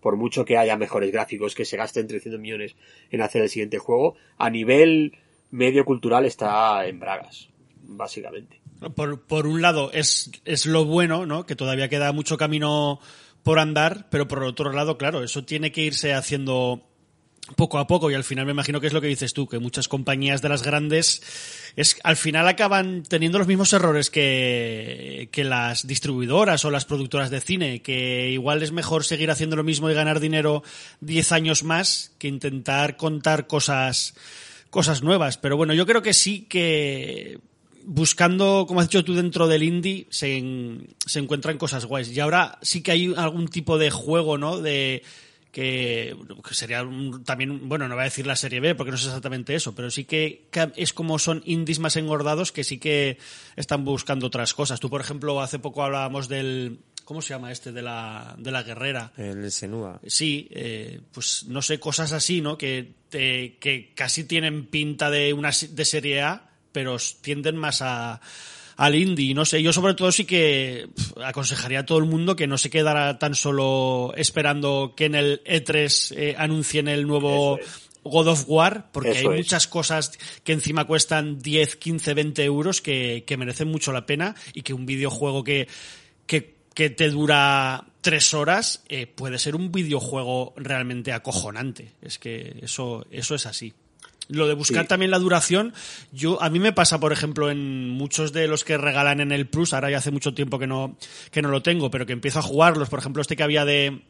Por 0.00 0.16
mucho 0.16 0.44
que 0.44 0.58
haya 0.58 0.76
mejores 0.76 1.12
gráficos, 1.12 1.54
que 1.54 1.64
se 1.64 1.76
gasten 1.76 2.08
300 2.08 2.40
millones 2.40 2.74
en 3.10 3.22
hacer 3.22 3.42
el 3.42 3.48
siguiente 3.48 3.78
juego, 3.78 4.16
a 4.36 4.50
nivel 4.50 5.16
medio 5.50 5.84
cultural 5.84 6.24
está 6.24 6.86
en 6.86 6.98
bragas, 6.98 7.50
básicamente. 7.82 8.60
Por, 8.94 9.22
por 9.22 9.46
un 9.46 9.62
lado, 9.62 9.92
es, 9.92 10.30
es 10.44 10.66
lo 10.66 10.84
bueno, 10.84 11.24
¿no? 11.24 11.46
Que 11.46 11.56
todavía 11.56 11.88
queda 11.88 12.12
mucho 12.12 12.36
camino 12.36 13.00
por 13.42 13.60
andar, 13.60 14.08
pero 14.10 14.26
por 14.28 14.42
otro 14.42 14.72
lado, 14.72 14.98
claro, 14.98 15.22
eso 15.22 15.44
tiene 15.44 15.72
que 15.72 15.82
irse 15.82 16.14
haciendo 16.14 16.82
poco 17.56 17.78
a 17.78 17.86
poco 17.86 18.10
y 18.10 18.14
al 18.14 18.24
final 18.24 18.46
me 18.46 18.52
imagino 18.52 18.80
que 18.80 18.86
es 18.86 18.92
lo 18.92 19.00
que 19.00 19.06
dices 19.06 19.32
tú, 19.32 19.46
que 19.46 19.58
muchas 19.58 19.88
compañías 19.88 20.42
de 20.42 20.48
las 20.48 20.62
grandes 20.62 21.22
es 21.76 21.96
al 22.04 22.16
final 22.16 22.46
acaban 22.48 23.02
teniendo 23.02 23.38
los 23.38 23.46
mismos 23.46 23.72
errores 23.72 24.10
que, 24.10 25.28
que 25.32 25.44
las 25.44 25.86
distribuidoras 25.86 26.64
o 26.64 26.70
las 26.70 26.84
productoras 26.84 27.30
de 27.30 27.40
cine, 27.40 27.82
que 27.82 28.30
igual 28.30 28.62
es 28.62 28.72
mejor 28.72 29.04
seguir 29.04 29.30
haciendo 29.30 29.56
lo 29.56 29.64
mismo 29.64 29.90
y 29.90 29.94
ganar 29.94 30.20
dinero 30.20 30.62
10 31.00 31.32
años 31.32 31.62
más 31.62 32.12
que 32.18 32.28
intentar 32.28 32.96
contar 32.96 33.46
cosas 33.46 34.14
cosas 34.70 35.02
nuevas, 35.02 35.38
pero 35.38 35.56
bueno, 35.56 35.72
yo 35.72 35.86
creo 35.86 36.02
que 36.02 36.12
sí 36.12 36.46
que 36.48 37.40
buscando, 37.90 38.66
como 38.68 38.80
has 38.80 38.88
dicho 38.88 39.02
tú, 39.02 39.14
dentro 39.14 39.48
del 39.48 39.62
indie 39.62 40.06
se, 40.10 40.44
se 41.06 41.18
encuentran 41.18 41.56
cosas 41.56 41.86
guays. 41.86 42.14
Y 42.14 42.20
ahora 42.20 42.58
sí 42.60 42.82
que 42.82 42.92
hay 42.92 43.14
algún 43.16 43.48
tipo 43.48 43.78
de 43.78 43.90
juego, 43.90 44.36
¿no? 44.36 44.58
De 44.58 45.02
que, 45.52 46.16
sería 46.50 46.86
también, 47.24 47.68
bueno, 47.68 47.88
no 47.88 47.94
voy 47.94 48.02
a 48.02 48.04
decir 48.04 48.26
la 48.26 48.36
serie 48.36 48.60
B 48.60 48.74
porque 48.74 48.90
no 48.90 48.96
es 48.96 49.04
exactamente 49.04 49.54
eso, 49.54 49.74
pero 49.74 49.90
sí 49.90 50.04
que 50.04 50.48
es 50.76 50.92
como 50.92 51.18
son 51.18 51.42
indies 51.44 51.78
más 51.78 51.96
engordados 51.96 52.52
que 52.52 52.64
sí 52.64 52.78
que 52.78 53.18
están 53.56 53.84
buscando 53.84 54.26
otras 54.26 54.54
cosas. 54.54 54.80
Tú, 54.80 54.90
por 54.90 55.00
ejemplo, 55.00 55.40
hace 55.40 55.58
poco 55.58 55.82
hablábamos 55.82 56.28
del, 56.28 56.80
¿cómo 57.04 57.22
se 57.22 57.34
llama 57.34 57.50
este? 57.50 57.72
De 57.72 57.82
la, 57.82 58.34
de 58.38 58.50
la 58.50 58.62
guerrera. 58.62 59.12
El 59.16 59.50
Senua. 59.50 60.00
Sí, 60.06 60.48
eh, 60.50 61.00
pues 61.12 61.44
no 61.48 61.62
sé, 61.62 61.80
cosas 61.80 62.12
así, 62.12 62.40
¿no? 62.40 62.58
Que, 62.58 62.92
que 63.10 63.92
casi 63.94 64.24
tienen 64.24 64.66
pinta 64.66 65.10
de 65.10 65.32
una 65.32 65.50
de 65.50 65.84
serie 65.84 66.20
A, 66.20 66.50
pero 66.72 66.96
tienden 67.22 67.56
más 67.56 67.80
a 67.82 68.20
al 68.78 68.94
indie. 68.94 69.34
No 69.34 69.44
sé, 69.44 69.62
yo 69.62 69.72
sobre 69.72 69.94
todo 69.94 70.10
sí 70.12 70.24
que 70.24 70.88
aconsejaría 71.22 71.80
a 71.80 71.86
todo 71.86 71.98
el 71.98 72.04
mundo 72.04 72.36
que 72.36 72.46
no 72.46 72.56
se 72.56 72.70
quedara 72.70 73.18
tan 73.18 73.34
solo 73.34 74.14
esperando 74.16 74.94
que 74.96 75.06
en 75.06 75.16
el 75.16 75.42
E3 75.44 76.14
eh, 76.16 76.34
anuncien 76.38 76.86
el 76.86 77.06
nuevo 77.06 77.58
God 78.04 78.28
of 78.28 78.44
War, 78.46 78.90
porque 78.92 79.18
hay 79.18 79.28
muchas 79.28 79.66
cosas 79.66 80.12
que 80.44 80.52
encima 80.52 80.86
cuestan 80.86 81.40
10, 81.40 81.74
15, 81.76 82.14
20 82.14 82.44
euros 82.44 82.80
que, 82.80 83.24
que 83.26 83.36
merecen 83.36 83.68
mucho 83.68 83.92
la 83.92 84.06
pena 84.06 84.36
y 84.54 84.62
que 84.62 84.74
un 84.74 84.86
videojuego 84.86 85.42
que, 85.42 85.66
que, 86.26 86.54
que 86.72 86.88
te 86.88 87.10
dura 87.10 87.84
tres 88.00 88.32
horas 88.32 88.84
eh, 88.88 89.08
puede 89.08 89.40
ser 89.40 89.56
un 89.56 89.72
videojuego 89.72 90.54
realmente 90.56 91.12
acojonante. 91.12 91.94
Es 92.00 92.20
que 92.20 92.60
eso, 92.62 93.04
eso 93.10 93.34
es 93.34 93.44
así. 93.44 93.74
Lo 94.28 94.46
de 94.46 94.54
buscar 94.54 94.86
también 94.86 95.10
la 95.10 95.18
duración, 95.18 95.72
yo 96.12 96.42
a 96.42 96.50
mí 96.50 96.58
me 96.58 96.72
pasa, 96.72 97.00
por 97.00 97.12
ejemplo, 97.12 97.50
en 97.50 97.88
muchos 97.88 98.32
de 98.32 98.46
los 98.46 98.62
que 98.62 98.76
regalan 98.76 99.20
en 99.20 99.32
el 99.32 99.46
Plus, 99.46 99.72
ahora 99.72 99.90
ya 99.90 99.98
hace 99.98 100.10
mucho 100.10 100.34
tiempo 100.34 100.58
que 100.58 100.66
no 100.66 100.96
que 101.30 101.40
no 101.40 101.48
lo 101.48 101.62
tengo, 101.62 101.90
pero 101.90 102.04
que 102.04 102.12
empiezo 102.12 102.38
a 102.38 102.42
jugarlos, 102.42 102.90
por 102.90 102.98
ejemplo, 102.98 103.22
este 103.22 103.36
que 103.36 103.42
había 103.42 103.64
de 103.64 104.02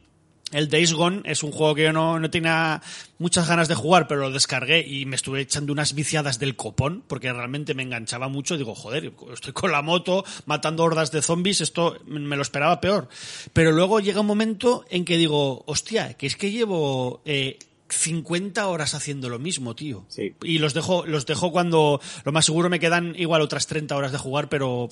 el 0.51 0.67
Days 0.67 0.93
Gone 0.93 1.21
es 1.25 1.43
un 1.43 1.51
juego 1.51 1.75
que 1.75 1.83
yo 1.83 1.93
no, 1.93 2.19
no 2.19 2.29
tenía 2.29 2.81
muchas 3.19 3.47
ganas 3.47 3.67
de 3.67 3.75
jugar, 3.75 4.07
pero 4.07 4.21
lo 4.21 4.31
descargué 4.31 4.85
y 4.85 5.05
me 5.05 5.15
estuve 5.15 5.41
echando 5.41 5.71
unas 5.71 5.93
viciadas 5.93 6.39
del 6.39 6.55
copón, 6.55 7.03
porque 7.07 7.31
realmente 7.31 7.75
me 7.75 7.83
enganchaba 7.83 8.29
mucho. 8.29 8.57
Digo, 8.57 8.73
joder, 8.73 9.13
estoy 9.31 9.53
con 9.53 9.71
la 9.71 9.81
moto 9.81 10.25
matando 10.45 10.83
hordas 10.83 11.11
de 11.11 11.21
zombies, 11.21 11.61
esto 11.61 11.97
me 12.05 12.35
lo 12.35 12.41
esperaba 12.41 12.81
peor. 12.81 13.09
Pero 13.53 13.71
luego 13.71 13.99
llega 13.99 14.21
un 14.21 14.27
momento 14.27 14.85
en 14.89 15.05
que 15.05 15.17
digo, 15.17 15.63
hostia, 15.67 16.15
que 16.15 16.25
es 16.25 16.35
que 16.35 16.51
llevo 16.51 17.21
eh, 17.25 17.59
50 17.89 18.67
horas 18.67 18.93
haciendo 18.93 19.29
lo 19.29 19.39
mismo, 19.39 19.75
tío. 19.75 20.05
Y 20.43 20.59
los 20.59 20.73
dejo, 20.73 21.05
los 21.05 21.25
dejo 21.25 21.51
cuando 21.51 21.99
lo 22.23 22.31
más 22.31 22.45
seguro 22.45 22.69
me 22.69 22.79
quedan 22.79 23.15
igual 23.17 23.41
otras 23.41 23.67
30 23.67 23.95
horas 23.95 24.11
de 24.11 24.17
jugar, 24.17 24.49
pero 24.49 24.89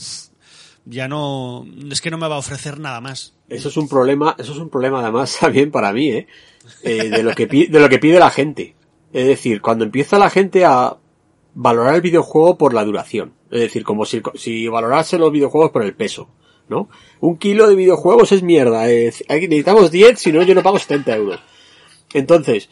Ya 0.86 1.08
no, 1.08 1.66
es 1.92 2.02
que 2.02 2.12
no 2.12 2.18
me 2.18 2.28
va 2.28 2.36
a 2.36 2.40
ofrecer 2.40 2.80
nada 2.80 3.02
más. 3.02 3.34
Eso 3.50 3.70
es 3.70 3.78
un 3.78 3.90
problema, 3.90 4.36
eso 4.38 4.54
es 4.54 4.58
un 4.58 4.70
problema 4.70 5.02
además 5.02 5.38
también 5.42 5.72
para 5.72 5.92
mí, 5.92 6.10
¿eh? 6.10 6.28
eh 6.84 7.10
de 7.10 7.24
lo 7.24 7.34
que 7.34 7.48
pide, 7.48 7.68
de 7.68 7.80
lo 7.80 7.90
que 7.90 8.00
pide 8.00 8.20
la 8.20 8.30
gente. 8.30 8.76
Es 9.14 9.28
decir, 9.28 9.62
cuando 9.62 9.86
empieza 9.86 10.18
la 10.18 10.30
gente 10.30 10.66
a 10.66 10.98
valorar 11.54 11.96
el 11.96 12.02
videojuego 12.02 12.58
por 12.58 12.74
la 12.74 12.86
duración. 12.86 13.34
Es 13.50 13.62
decir, 13.62 13.84
como 13.84 14.06
si, 14.06 14.22
si 14.36 14.68
valorase 14.68 15.18
los 15.18 15.32
videojuegos 15.32 15.72
por 15.72 15.84
el 15.84 15.96
peso, 15.96 16.30
¿no? 16.70 16.90
Un 17.20 17.38
kilo 17.38 17.68
de 17.68 17.76
videojuegos 17.76 18.32
es 18.32 18.44
mierda. 18.44 18.90
Es, 18.90 19.24
necesitamos 19.30 19.90
10, 19.90 20.20
si 20.20 20.32
no 20.32 20.44
yo 20.44 20.54
no 20.54 20.64
pago 20.64 20.78
70 20.78 21.16
euros. 21.16 21.40
Entonces, 22.14 22.70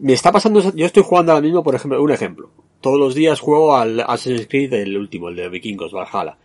me 0.00 0.14
está 0.14 0.32
pasando, 0.32 0.72
yo 0.74 0.86
estoy 0.86 1.02
jugando 1.02 1.32
ahora 1.32 1.44
mismo, 1.44 1.62
por 1.62 1.74
ejemplo, 1.74 2.02
un 2.02 2.10
ejemplo. 2.10 2.50
Todos 2.80 2.98
los 2.98 3.14
días 3.14 3.38
juego 3.40 3.76
al 3.76 4.00
Assassin's 4.00 4.46
Creed, 4.48 4.72
el 4.72 4.96
último, 4.96 5.28
el 5.28 5.36
de 5.36 5.48
Vikingos, 5.48 5.92
Valhalla. 5.92 6.38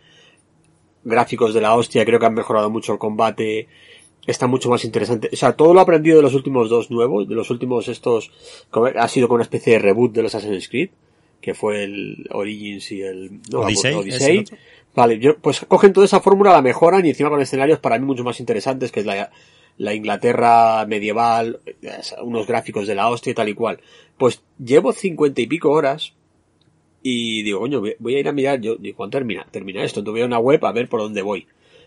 Gráficos 1.04 1.54
de 1.54 1.62
la 1.62 1.74
hostia, 1.74 2.04
creo 2.04 2.20
que 2.20 2.26
han 2.26 2.34
mejorado 2.34 2.68
mucho 2.68 2.92
el 2.92 2.98
combate, 2.98 3.68
está 4.26 4.46
mucho 4.46 4.68
más 4.68 4.84
interesante. 4.84 5.30
O 5.32 5.36
sea, 5.36 5.52
todo 5.52 5.72
lo 5.72 5.80
aprendido 5.80 6.16
de 6.16 6.22
los 6.22 6.34
últimos 6.34 6.68
dos 6.68 6.90
nuevos, 6.90 7.28
de 7.28 7.34
los 7.34 7.48
últimos 7.50 7.88
estos, 7.88 8.30
ha 8.96 9.08
sido 9.08 9.28
como 9.28 9.36
una 9.36 9.44
especie 9.44 9.74
de 9.74 9.78
reboot 9.78 10.12
de 10.12 10.22
los 10.22 10.34
Assassin's 10.34 10.68
Creed, 10.68 10.90
que 11.40 11.54
fue 11.54 11.84
el 11.84 12.26
Origins 12.32 12.92
y 12.92 13.00
el 13.00 13.40
no, 13.50 13.60
Odyssey. 13.60 14.44
Vale, 14.94 15.18
yo, 15.18 15.38
pues 15.38 15.60
cogen 15.60 15.92
toda 15.92 16.06
esa 16.06 16.20
fórmula, 16.20 16.52
la 16.52 16.62
mejoran 16.62 17.04
y 17.04 17.10
encima 17.10 17.30
con 17.30 17.40
escenarios 17.40 17.78
para 17.78 17.98
mí 17.98 18.04
mucho 18.04 18.24
más 18.24 18.40
interesantes, 18.40 18.90
que 18.90 19.00
es 19.00 19.06
la, 19.06 19.30
la 19.78 19.94
Inglaterra 19.94 20.84
medieval, 20.86 21.60
unos 22.22 22.46
gráficos 22.46 22.86
de 22.86 22.94
la 22.94 23.08
hostia 23.08 23.32
y 23.32 23.34
tal 23.34 23.48
y 23.48 23.54
cual. 23.54 23.80
Pues 24.16 24.42
llevo 24.58 24.92
cincuenta 24.92 25.40
y 25.40 25.46
pico 25.46 25.70
horas 25.70 26.14
y 27.02 27.42
digo, 27.42 27.60
coño, 27.60 27.82
voy 27.98 28.14
a 28.16 28.18
ir 28.18 28.28
a 28.28 28.32
mirar, 28.32 28.60
yo 28.60 28.76
digo, 28.76 28.96
¿cuándo 28.96 29.18
termina? 29.18 29.46
Termina 29.50 29.84
esto, 29.84 30.00
entonces 30.00 30.14
voy 30.14 30.22
a 30.22 30.26
una 30.26 30.38
web 30.38 30.64
a 30.64 30.72
ver 30.72 30.88
por 30.88 31.00
dónde 31.00 31.22
voy. 31.22 31.46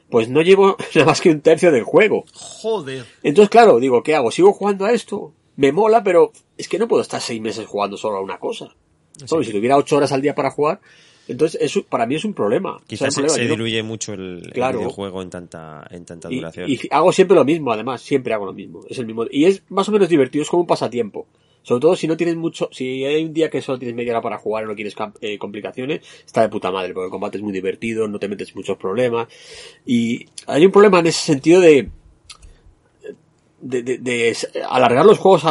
Pues 0.09 0.29
no 0.29 0.41
llevo 0.41 0.77
nada 0.95 1.07
más 1.07 1.21
que 1.21 1.29
un 1.29 1.41
tercio 1.41 1.71
del 1.71 1.83
juego. 1.83 2.25
Joder. 2.33 3.05
Entonces, 3.23 3.49
claro, 3.49 3.79
digo, 3.79 4.03
¿qué 4.03 4.15
hago? 4.15 4.31
¿Sigo 4.31 4.53
jugando 4.53 4.85
a 4.85 4.91
esto? 4.91 5.33
Me 5.55 5.71
mola, 5.71 6.03
pero 6.03 6.31
es 6.57 6.69
que 6.69 6.79
no 6.79 6.87
puedo 6.87 7.01
estar 7.01 7.19
seis 7.21 7.41
meses 7.41 7.67
jugando 7.67 7.97
solo 7.97 8.17
a 8.17 8.21
una 8.21 8.39
cosa. 8.39 8.73
si 9.13 9.51
tuviera 9.51 9.77
ocho 9.77 9.97
horas 9.97 10.11
al 10.11 10.21
día 10.21 10.35
para 10.35 10.51
jugar, 10.51 10.79
entonces, 11.29 11.61
eso 11.61 11.83
para 11.83 12.07
mí 12.07 12.15
es 12.15 12.25
un 12.25 12.33
problema. 12.33 12.81
Quizás 12.87 13.13
se, 13.13 13.47
diluye 13.47 13.83
mucho 13.83 14.13
el, 14.13 14.51
videojuego 14.51 15.21
en 15.21 15.29
tanta, 15.29 15.87
en 15.91 16.03
tanta 16.03 16.27
duración. 16.27 16.67
Y, 16.67 16.79
hago 16.89 17.11
siempre 17.11 17.35
lo 17.35 17.45
mismo, 17.45 17.71
además, 17.71 18.01
siempre 18.01 18.33
hago 18.33 18.45
lo 18.45 18.53
mismo. 18.53 18.81
Es 18.89 18.97
el 18.97 19.05
mismo. 19.05 19.25
Y 19.29 19.45
es 19.45 19.61
más 19.69 19.87
o 19.89 19.91
menos 19.91 20.09
divertido, 20.09 20.41
es 20.41 20.49
como 20.49 20.61
un 20.61 20.67
pasatiempo. 20.67 21.27
Sobre 21.61 21.81
todo 21.81 21.95
si 21.95 22.07
no 22.07 22.17
tienes 22.17 22.35
mucho, 22.35 22.69
si 22.71 23.05
hay 23.05 23.23
un 23.23 23.33
día 23.33 23.47
que 23.49 23.61
solo 23.61 23.77
tienes 23.77 23.95
media 23.95 24.13
hora 24.13 24.21
para 24.21 24.39
jugar 24.39 24.63
y 24.63 24.67
no 24.67 24.75
quieres 24.75 24.95
eh, 25.21 25.37
complicaciones, 25.37 26.01
está 26.25 26.41
de 26.41 26.49
puta 26.49 26.71
madre, 26.71 26.93
porque 26.93 27.05
el 27.05 27.11
combate 27.11 27.37
es 27.37 27.43
muy 27.43 27.53
divertido, 27.53 28.07
no 28.07 28.17
te 28.17 28.27
metes 28.27 28.55
muchos 28.55 28.75
problemas. 28.77 29.27
Y 29.85 30.25
hay 30.47 30.65
un 30.65 30.71
problema 30.71 30.99
en 30.99 31.07
ese 31.07 31.21
sentido 31.21 31.61
de, 31.61 31.89
de, 33.61 33.83
de, 33.83 34.37
alargar 34.69 35.05
los 35.05 35.17
juegos 35.17 35.43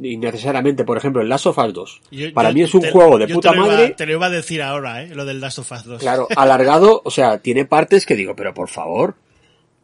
innecesariamente. 0.00 0.84
Por 0.84 0.96
ejemplo, 0.96 1.22
el 1.22 1.28
Last 1.28 1.46
of 1.46 1.58
Us 1.58 1.72
2. 1.72 2.02
para 2.34 2.52
mí 2.52 2.62
es 2.62 2.74
un 2.74 2.82
juego 2.82 3.18
de 3.18 3.28
puta 3.28 3.52
madre. 3.52 3.94
Te 3.96 4.06
lo 4.06 4.12
iba 4.12 4.26
a 4.26 4.30
decir 4.30 4.62
ahora, 4.62 5.02
¿eh? 5.02 5.14
Lo 5.14 5.24
del 5.24 5.40
Last 5.40 5.58
of 5.60 5.72
Us 5.72 5.84
2. 5.84 6.00
Claro, 6.00 6.28
alargado, 6.36 7.02
o 7.04 7.10
sea, 7.10 7.38
tiene 7.38 7.64
partes 7.64 8.06
que 8.06 8.16
digo, 8.16 8.34
pero 8.36 8.52
por 8.54 8.68
favor. 8.68 9.14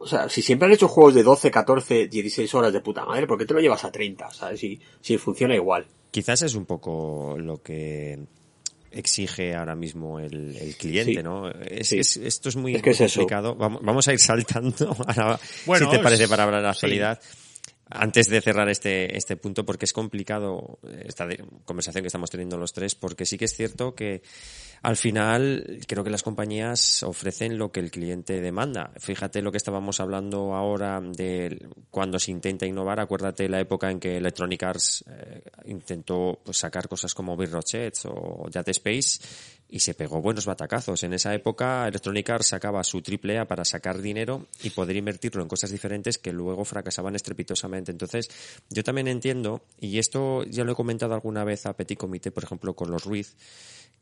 O 0.01 0.07
sea, 0.07 0.29
si 0.29 0.43
siempre 0.43 0.67
han 0.67 0.73
hecho 0.73 0.87
juegos 0.87 1.15
de 1.15 1.25
12, 1.25 1.51
14, 1.51 2.07
16 2.07 2.55
horas 2.55 2.73
de 2.73 2.81
puta 2.81 3.05
madre, 3.05 3.27
¿por 3.27 3.37
qué 3.37 3.47
te 3.47 3.55
lo 3.55 3.61
llevas 3.61 3.85
a 3.85 3.91
30? 3.91 4.31
¿Sabes? 4.31 4.61
Si, 4.61 4.81
si 5.01 5.19
funciona 5.19 5.57
igual. 5.57 5.87
Quizás 6.13 6.43
es 6.43 6.55
un 6.55 6.67
poco 6.67 7.37
lo 7.37 7.61
que 7.61 8.19
exige 8.93 9.55
ahora 9.55 9.75
mismo 9.75 10.21
el, 10.21 10.75
cliente, 10.79 11.23
¿no? 11.23 11.51
Es, 11.51 11.93
esto 11.93 12.49
es 12.49 12.57
muy, 12.57 12.81
complicado. 12.81 13.57
Vamos, 13.57 14.07
a 14.09 14.13
ir 14.13 14.21
saltando, 14.21 14.97
si 15.79 15.87
te 15.89 15.99
parece, 15.99 16.29
para 16.29 16.45
hablar 16.45 16.61
de 16.61 16.67
la 16.67 16.71
actualidad 16.71 17.21
antes 17.91 18.29
de 18.29 18.41
cerrar 18.41 18.69
este, 18.69 19.17
este 19.17 19.37
punto, 19.37 19.65
porque 19.65 19.85
es 19.85 19.93
complicado 19.93 20.79
esta 21.05 21.27
conversación 21.65 22.03
que 22.03 22.09
estamos 22.09 22.31
teniendo 22.31 22.57
los 22.57 22.73
tres, 22.73 22.95
porque 22.95 23.27
sí 23.27 23.39
que 23.39 23.47
es 23.47 23.55
cierto 23.55 23.95
que 23.95 24.23
al 24.83 24.97
final 24.97 25.81
creo 25.87 26.05
que 26.05 26.11
las 26.11 26.23
compañías 26.23 27.03
ofrecen 27.03 27.59
lo 27.59 27.73
que 27.73 27.81
el 27.81 27.91
cliente 27.91 28.41
demanda. 28.41 28.93
Fíjate 28.99 29.43
lo 29.43 29.51
que 29.51 29.57
estábamos 29.57 30.01
hablando 30.01 30.55
ahora 30.55 31.01
de 31.01 31.69
cuando 31.91 32.19
se 32.19 32.31
intenta 32.31 32.67
innovar. 32.67 33.01
Acuérdate 33.01 33.49
la 33.49 33.61
época 33.61 33.91
en 33.91 33.99
que 33.99 34.17
Electronic 34.17 34.63
Arts 34.63 35.05
eh, 35.09 35.43
intentó 35.67 36.41
pues, 36.45 36.59
sacar 36.59 36.89
cosas 36.89 37.15
como 37.15 37.37
Bill 37.37 37.55
o 37.55 38.49
Jet 38.51 38.69
Space 38.69 39.21
y 39.69 39.81
se 39.81 39.95
pegó 39.95 40.23
buenos 40.23 40.47
batacazos. 40.47 41.03
En 41.03 41.13
esa 41.13 41.35
época 41.35 41.87
Electronic 41.87 42.31
Arts 42.31 42.49
sacaba 42.49 42.83
su 42.85 43.03
triple 43.03 43.39
A 43.39 43.47
para 43.47 43.65
sacar 43.65 44.01
dinero 44.01 44.47
y 44.63 44.71
poder 44.71 44.97
invertirlo 44.97 45.43
en 45.43 45.49
cosas 45.49 45.71
diferentes 45.71 46.19
que 46.19 46.33
luego 46.33 46.65
fracasaban 46.65 47.15
estrepitosamente. 47.15 47.93
Entonces, 47.93 48.31
yo 48.71 48.83
también 48.83 49.09
entiendo, 49.09 49.63
y 49.79 49.99
esto 49.99 50.45
ya 50.45 50.65
lo 50.65 50.73
he 50.73 50.77
comentado 50.77 51.15
alguna 51.15 51.45
vez 51.45 51.67
a 51.67 51.77
Petit 51.77 51.99
Comité, 51.99 52.31
por 52.31 52.45
ejemplo, 52.45 52.75
con 52.75 52.91
los 52.91 53.05
Ruiz, 53.05 53.37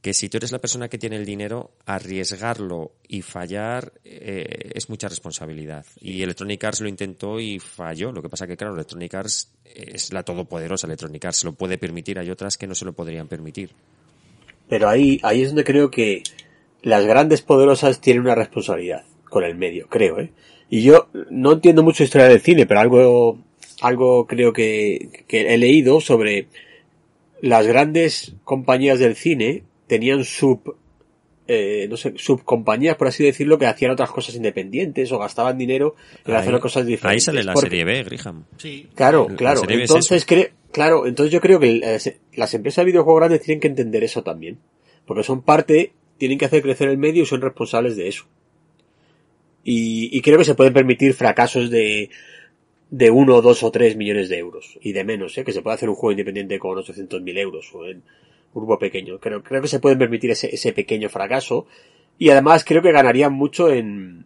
que 0.01 0.15
si 0.15 0.29
tú 0.29 0.37
eres 0.37 0.53
la 0.53 0.61
persona 0.61 0.89
que 0.89 0.99
tiene 0.99 1.17
el 1.17 1.25
dinero, 1.25 1.73
arriesgarlo 1.85 2.93
y 3.09 3.23
fallar 3.23 3.93
eh, 4.05 4.71
es 4.75 4.89
mucha 4.89 5.09
responsabilidad. 5.09 5.85
Y 6.01 6.23
Electronic 6.23 6.63
Arts 6.63 6.81
lo 6.81 6.89
intentó 6.89 7.41
y 7.41 7.59
falló. 7.59 8.13
Lo 8.13 8.23
que 8.23 8.29
pasa 8.29 8.47
que, 8.47 8.57
claro, 8.57 8.75
Electronic 8.75 9.15
Arts 9.15 9.51
es 9.65 10.13
la 10.13 10.23
todopoderosa 10.23 10.87
Electronic 10.87 11.25
Arts, 11.25 11.39
se 11.39 11.47
lo 11.47 11.55
puede 11.55 11.77
permitir, 11.77 12.19
hay 12.19 12.31
otras 12.31 12.57
que 12.57 12.69
no 12.69 12.75
se 12.75 12.85
lo 12.85 12.93
podrían 12.93 13.27
permitir. 13.27 13.73
Pero 14.69 14.89
ahí, 14.89 15.21
ahí 15.23 15.43
es 15.43 15.49
donde 15.49 15.65
creo 15.65 15.91
que 15.91 16.23
las 16.83 17.05
grandes 17.07 17.43
poderosas 17.43 18.01
tienen 18.01 18.23
una 18.23 18.35
responsabilidad 18.35 19.05
con 19.25 19.45
el 19.45 19.57
medio, 19.57 19.89
creo, 19.89 20.21
¿eh? 20.21 20.31
Y 20.69 20.83
yo 20.83 21.09
no 21.31 21.53
entiendo 21.53 21.83
mucho 21.83 22.03
historia 22.03 22.29
del 22.29 22.41
cine, 22.41 22.67
pero 22.67 22.81
algo, 22.81 23.39
algo 23.81 24.27
creo 24.27 24.53
que, 24.53 25.25
que 25.29 25.55
he 25.55 25.59
leído 25.59 26.01
sobre 26.01 26.49
las 27.41 27.67
grandes 27.67 28.35
compañías 28.45 28.99
del 28.99 29.15
cine 29.15 29.63
tenían 29.87 30.25
sub, 30.25 30.77
eh, 31.49 31.87
no 31.89 31.97
sé, 31.97 32.15
subcompañías, 32.17 32.97
por 32.97 33.09
así 33.09 33.25
decirlo, 33.25 33.59
que 33.59 33.67
hacían 33.67 33.93
otras 33.93 34.11
cosas 34.11 34.35
independientes 34.35 35.11
o 35.13 35.19
gastaban 35.19 35.57
dinero 35.57 35.95
en 36.25 36.35
hacer 36.35 36.59
cosas 36.59 36.87
diferentes. 36.87 37.13
Ahí 37.13 37.21
sale 37.21 37.45
la 37.45 37.55
serie 37.57 37.85
B, 37.85 38.03
Griham. 38.05 38.45
Sí. 38.57 38.89
Claro, 38.95 39.29
claro. 39.37 39.63
Entonces, 39.69 40.27
claro, 40.73 41.07
entonces 41.07 41.33
yo 41.33 41.41
creo 41.41 41.61
que 41.61 42.01
las 42.35 42.55
empresas 42.55 42.85
de 42.85 42.91
videojuegos 42.91 43.21
grandes 43.21 43.43
tienen 43.43 43.61
que 43.61 43.69
entender 43.69 44.03
eso 44.05 44.23
también. 44.23 44.59
Porque 45.07 45.23
son 45.23 45.43
parte, 45.43 45.93
tienen 46.19 46.37
que 46.37 46.47
hacer 46.47 46.63
crecer 46.63 46.89
el 46.89 46.99
medio 46.99 47.23
y 47.23 47.27
son 47.27 47.41
responsables 47.41 47.97
de 47.97 48.09
eso. 48.09 48.25
Y, 49.63 50.17
y 50.17 50.21
creo 50.23 50.39
que 50.39 50.45
se 50.45 50.55
pueden 50.55 50.73
permitir 50.73 51.15
fracasos 51.15 51.71
de, 51.71 52.11
de 52.91 53.11
uno, 53.11 53.43
dos 53.43 53.63
o 53.63 53.71
tres 53.71 53.97
millones 53.97 54.29
de 54.29 54.39
euros. 54.39 54.79
Y 54.81 54.93
de 54.93 55.05
menos, 55.05 55.37
¿eh? 55.39 55.45
que 55.45 55.53
se 55.53 55.63
puede 55.63 55.75
hacer 55.75 55.89
un 55.89 55.95
juego 55.95 56.13
independiente 56.13 56.59
con 56.59 56.77
800.000 56.77 57.39
euros 57.39 57.71
o 57.75 57.87
en, 57.87 58.03
grupo 58.61 58.79
pequeño. 58.79 59.19
Creo, 59.19 59.43
creo 59.43 59.63
que 59.63 59.69
se 59.69 59.81
pueden 59.81 59.99
permitir 59.99 60.31
ese, 60.31 60.55
ese 60.55 60.73
pequeño 60.73 61.09
fracaso. 61.09 61.67
Y 62.19 62.31
además 62.31 62.65
creo 62.65 62.83
que 62.83 62.93
ganarían 62.93 63.33
mucho 63.33 63.71
en, 63.71 64.25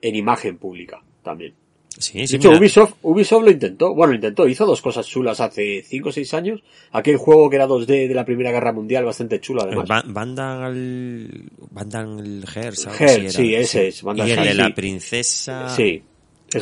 en 0.00 0.14
imagen 0.14 0.58
pública 0.58 1.02
también. 1.22 1.54
Sí, 1.98 2.26
de 2.26 2.36
hecho, 2.36 2.50
Ubisoft, 2.50 2.94
Ubisoft 3.02 3.44
lo 3.44 3.50
intentó. 3.50 3.94
Bueno, 3.94 4.12
lo 4.12 4.16
intentó. 4.16 4.46
Hizo 4.46 4.66
dos 4.66 4.82
cosas 4.82 5.06
chulas 5.06 5.40
hace 5.40 5.82
5 5.82 6.08
o 6.08 6.12
6 6.12 6.34
años. 6.34 6.62
Aquel 6.92 7.16
juego 7.16 7.48
que 7.48 7.56
era 7.56 7.66
2D 7.66 8.06
de 8.08 8.14
la 8.14 8.24
Primera 8.24 8.50
Guerra 8.50 8.72
Mundial, 8.72 9.04
bastante 9.04 9.40
chulo 9.40 9.62
además. 9.62 9.88
Vandal... 10.06 11.50
Vandal 11.70 12.44
Hearts. 12.46 12.86
Hearts, 12.86 13.32
sí, 13.32 13.54
ese 13.54 13.88
es. 13.88 14.02
y 14.02 14.20
el 14.20 14.44
de 14.44 14.54
la 14.54 14.74
princesa... 14.74 15.68
Sí. 15.74 16.02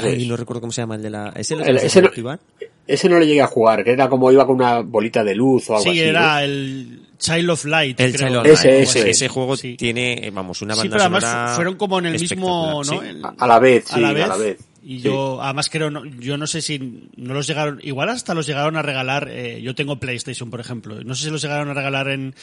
Ay, 0.00 0.26
no 0.28 0.36
recuerdo 0.36 0.60
cómo 0.60 0.72
se 0.72 0.82
llama 0.82 0.96
el 0.96 1.02
de 1.02 1.10
la... 1.10 1.30
¿Ese, 1.30 1.54
el, 1.54 1.76
ese, 1.78 2.00
no, 2.00 2.10
ese 2.86 3.08
no 3.08 3.18
le 3.18 3.26
llegué 3.26 3.42
a 3.42 3.46
jugar, 3.46 3.84
que 3.84 3.92
era 3.92 4.08
como 4.08 4.30
iba 4.30 4.46
con 4.46 4.56
una 4.56 4.80
bolita 4.80 5.24
de 5.24 5.34
luz 5.34 5.70
o 5.70 5.76
algo 5.76 5.88
así. 5.88 5.98
Sí, 5.98 6.00
era 6.00 6.44
el 6.44 7.08
Child 7.18 7.50
of 7.50 7.64
Light. 7.64 8.00
El 8.00 8.14
Child 8.14 8.36
of 8.36 8.44
Light. 8.44 8.58
Ese, 8.58 8.82
ese, 8.82 9.10
ese 9.10 9.28
juego 9.28 9.56
tiene, 9.56 10.30
vamos, 10.32 10.60
una 10.62 10.74
banda 10.74 10.82
sí, 10.82 10.88
pero 10.90 11.02
además 11.02 11.56
fueron 11.56 11.76
como 11.76 11.98
en 11.98 12.06
el 12.06 12.20
mismo, 12.20 12.82
¿no? 12.84 13.00
A 13.38 13.46
la 13.46 13.58
vez, 13.58 13.84
sí, 13.86 13.94
a 13.94 13.98
la 13.98 14.12
vez. 14.12 14.24
A 14.24 14.28
la 14.28 14.36
vez. 14.36 14.58
Y 14.86 14.98
yo, 14.98 15.40
además 15.40 15.70
creo, 15.70 15.90
no, 15.90 16.04
yo 16.04 16.36
no 16.36 16.46
sé 16.46 16.60
si 16.60 17.08
no 17.16 17.32
los 17.32 17.46
llegaron, 17.46 17.80
igual 17.82 18.10
hasta 18.10 18.34
los 18.34 18.46
llegaron 18.46 18.76
a 18.76 18.82
regalar, 18.82 19.28
eh, 19.30 19.62
yo 19.62 19.74
tengo 19.74 19.98
PlayStation, 19.98 20.50
por 20.50 20.60
ejemplo, 20.60 21.02
no 21.02 21.14
sé 21.14 21.24
si 21.24 21.30
los 21.30 21.40
llegaron 21.40 21.70
a 21.70 21.74
regalar 21.74 22.08
en, 22.08 22.34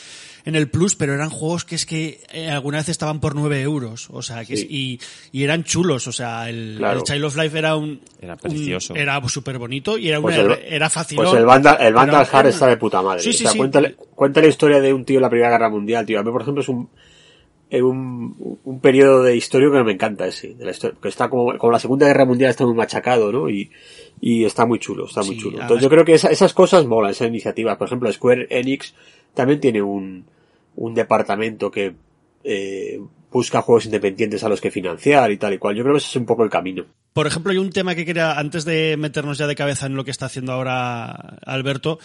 en 0.46 0.56
el 0.56 0.68
Plus, 0.68 0.96
pero 0.96 1.14
eran 1.14 1.30
juegos 1.30 1.66
que 1.66 1.76
es 1.76 1.86
que 1.86 2.22
eh, 2.34 2.50
alguna 2.50 2.80
vez 2.80 2.90
estaban 2.90 3.20
por 3.20 3.36
9 3.36 3.62
euros, 3.62 4.08
o 4.10 4.24
sea, 4.24 4.44
que 4.44 4.56
y, 4.56 5.00
y 5.32 5.44
eran 5.44 5.64
chulos, 5.64 6.08
o 6.08 6.12
sea, 6.12 6.50
el, 6.50 6.84
Child 7.04 7.26
of 7.26 7.38
Life 7.38 7.58
era 7.58 7.76
un... 7.76 8.02
Era 8.20 8.36
precioso. 8.38 8.96
era 8.96 9.22
súper 9.30 9.60
bonito 9.60 10.00
y 10.00 10.10
era, 10.10 10.20
pues 10.20 10.36
era 10.66 10.90
fácil. 10.90 11.18
Pues 11.18 11.34
el 11.34 11.46
Vandal, 11.46 11.78
el 11.80 11.94
Vandal 11.94 12.26
Heart 12.26 12.48
está 12.48 12.66
de 12.66 12.78
puta 12.78 13.04
madre. 13.04 13.22
Sí, 13.22 13.34
sí, 13.34 13.46
o 13.46 13.50
sea, 13.50 13.58
cuenta, 13.58 13.82
cuenta 14.16 14.42
la 14.42 14.48
historia 14.48 14.80
de 14.80 14.92
un 14.92 15.06
tío 15.06 15.18
en 15.18 15.22
la 15.22 15.30
Primera 15.30 15.52
Guerra 15.52 15.70
Mundial, 15.70 16.08
tío. 16.08 16.20
A 16.20 16.24
mí, 16.24 16.32
por 16.32 16.42
ejemplo, 16.42 16.62
es 16.62 16.70
un 16.70 16.90
un, 17.80 18.60
un 18.64 18.80
periodo 18.82 19.24
de 19.24 19.36
historia 19.36 19.70
que 19.72 19.84
me 19.84 19.94
encanta 19.94 20.28
ese, 20.28 20.54
de 20.54 20.66
la 20.66 20.72
historia, 20.72 20.98
que 21.02 21.08
está 21.08 21.30
como, 21.30 21.58
como 21.58 21.72
la 21.72 21.80
Segunda 21.80 22.08
Guerra 22.08 22.26
Mundial 22.26 22.50
está 22.50 22.66
muy 22.66 22.76
machacado, 22.76 23.32
¿no? 23.32 23.50
Y, 23.50 23.72
y 24.20 24.44
está 24.44 24.66
muy 24.66 24.80
chulo, 24.80 25.06
está 25.06 25.24
muy 25.24 25.38
chulo. 25.38 25.62
Entonces 25.62 25.84
yo 25.84 25.90
creo 25.90 26.04
que 26.04 26.14
esas 26.14 26.54
cosas 26.54 26.86
molan, 26.86 27.12
esa 27.12 27.26
iniciativa. 27.26 27.78
Por 27.78 27.88
ejemplo, 27.88 28.12
Square 28.12 28.48
Enix 28.50 28.94
también 29.34 29.60
tiene 29.60 29.82
un, 29.82 30.26
un 30.76 30.94
departamento 30.94 31.72
que, 31.72 31.94
eh, 32.44 33.00
busca 33.32 33.62
juegos 33.62 33.86
independientes 33.86 34.44
a 34.44 34.50
los 34.50 34.60
que 34.60 34.72
financiar 34.72 35.32
y 35.32 35.38
tal 35.38 35.54
y 35.54 35.58
cual. 35.58 35.76
Yo 35.76 35.84
creo 35.84 35.96
que 35.96 36.00
ese 36.00 36.10
es 36.10 36.16
un 36.18 36.26
poco 36.26 36.44
el 36.44 36.50
camino. 36.50 36.86
Por 37.14 37.28
ejemplo, 37.28 37.52
hay 37.52 37.58
un 37.58 37.72
tema 37.72 37.96
que 37.96 38.06
quería, 38.06 38.38
antes 38.38 38.66
de 38.66 38.98
meternos 38.98 39.38
ya 39.38 39.48
de 39.48 39.56
cabeza 39.56 39.86
en 39.86 39.96
lo 39.96 40.04
que 40.04 40.12
está 40.12 40.26
haciendo 40.26 40.52
ahora 40.52 41.38
Alberto, 41.46 42.00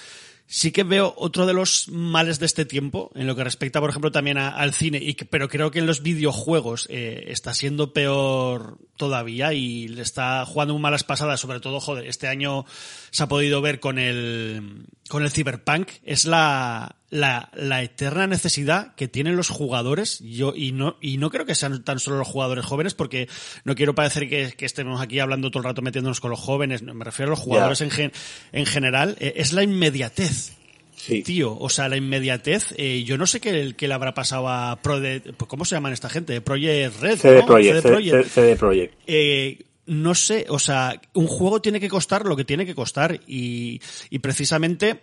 Sí 0.48 0.70
que 0.70 0.84
veo 0.84 1.12
otro 1.16 1.44
de 1.44 1.52
los 1.52 1.88
males 1.88 2.38
de 2.38 2.46
este 2.46 2.64
tiempo, 2.64 3.10
en 3.16 3.26
lo 3.26 3.34
que 3.34 3.42
respecta, 3.42 3.80
por 3.80 3.90
ejemplo, 3.90 4.12
también 4.12 4.38
al 4.38 4.72
cine, 4.72 4.98
y 5.02 5.14
pero 5.14 5.48
creo 5.48 5.72
que 5.72 5.80
en 5.80 5.86
los 5.86 6.02
videojuegos 6.02 6.86
eh, 6.88 7.24
está 7.28 7.52
siendo 7.52 7.92
peor 7.92 8.78
todavía 8.96 9.52
y 9.54 9.88
le 9.88 10.02
está 10.02 10.44
jugando 10.46 10.74
un 10.74 10.82
malas 10.82 11.02
pasadas, 11.02 11.40
sobre 11.40 11.58
todo, 11.58 11.80
joder, 11.80 12.06
este 12.06 12.28
año 12.28 12.64
se 13.10 13.24
ha 13.24 13.28
podido 13.28 13.60
ver 13.60 13.80
con 13.80 13.98
el, 13.98 14.86
con 15.08 15.22
el 15.22 15.30
Cyberpunk, 15.30 15.88
es 16.04 16.24
la, 16.24 16.96
la, 17.10 17.50
la 17.54 17.82
eterna 17.82 18.26
necesidad 18.26 18.94
que 18.94 19.08
tienen 19.08 19.36
los 19.36 19.48
jugadores, 19.48 20.20
yo, 20.20 20.52
y 20.54 20.72
no, 20.72 20.96
y 21.00 21.18
no 21.18 21.30
creo 21.30 21.46
que 21.46 21.54
sean 21.54 21.84
tan 21.84 21.98
solo 21.98 22.18
los 22.18 22.28
jugadores 22.28 22.64
jóvenes, 22.64 22.94
porque 22.94 23.28
no 23.64 23.74
quiero 23.74 23.94
parecer 23.94 24.28
que, 24.28 24.52
que 24.56 24.66
estemos 24.66 25.00
aquí 25.00 25.18
hablando 25.20 25.50
todo 25.50 25.60
el 25.60 25.64
rato 25.64 25.82
metiéndonos 25.82 26.20
con 26.20 26.30
los 26.30 26.40
jóvenes, 26.40 26.82
me 26.82 27.04
refiero 27.04 27.30
a 27.30 27.34
los 27.34 27.40
jugadores 27.40 27.80
en, 27.80 28.12
en 28.52 28.66
general, 28.66 29.16
eh, 29.20 29.34
es 29.36 29.52
la 29.52 29.62
inmediatez. 29.62 30.52
Sí. 30.96 31.22
Tío, 31.22 31.56
o 31.56 31.68
sea, 31.68 31.90
la 31.90 31.98
inmediatez, 31.98 32.74
eh, 32.78 33.04
yo 33.04 33.18
no 33.18 33.26
sé 33.26 33.38
qué, 33.38 33.74
qué, 33.76 33.86
le 33.86 33.94
habrá 33.94 34.14
pasado 34.14 34.48
a 34.48 34.80
Pro 34.82 34.98
¿cómo 35.46 35.66
se 35.66 35.76
llaman 35.76 35.92
esta 35.92 36.08
gente? 36.08 36.40
Project 36.40 37.00
Red, 37.00 37.18
CD 37.18 37.42
Projekt, 37.42 37.82
CD, 37.82 38.24
CD 38.24 38.56
Projekt. 38.56 38.94
Eh, 39.06 39.66
no 39.86 40.14
sé, 40.14 40.46
o 40.48 40.58
sea, 40.58 41.00
un 41.14 41.26
juego 41.26 41.62
tiene 41.62 41.80
que 41.80 41.88
costar 41.88 42.26
lo 42.26 42.36
que 42.36 42.44
tiene 42.44 42.66
que 42.66 42.74
costar 42.74 43.20
y, 43.26 43.80
y 44.10 44.18
precisamente 44.18 45.02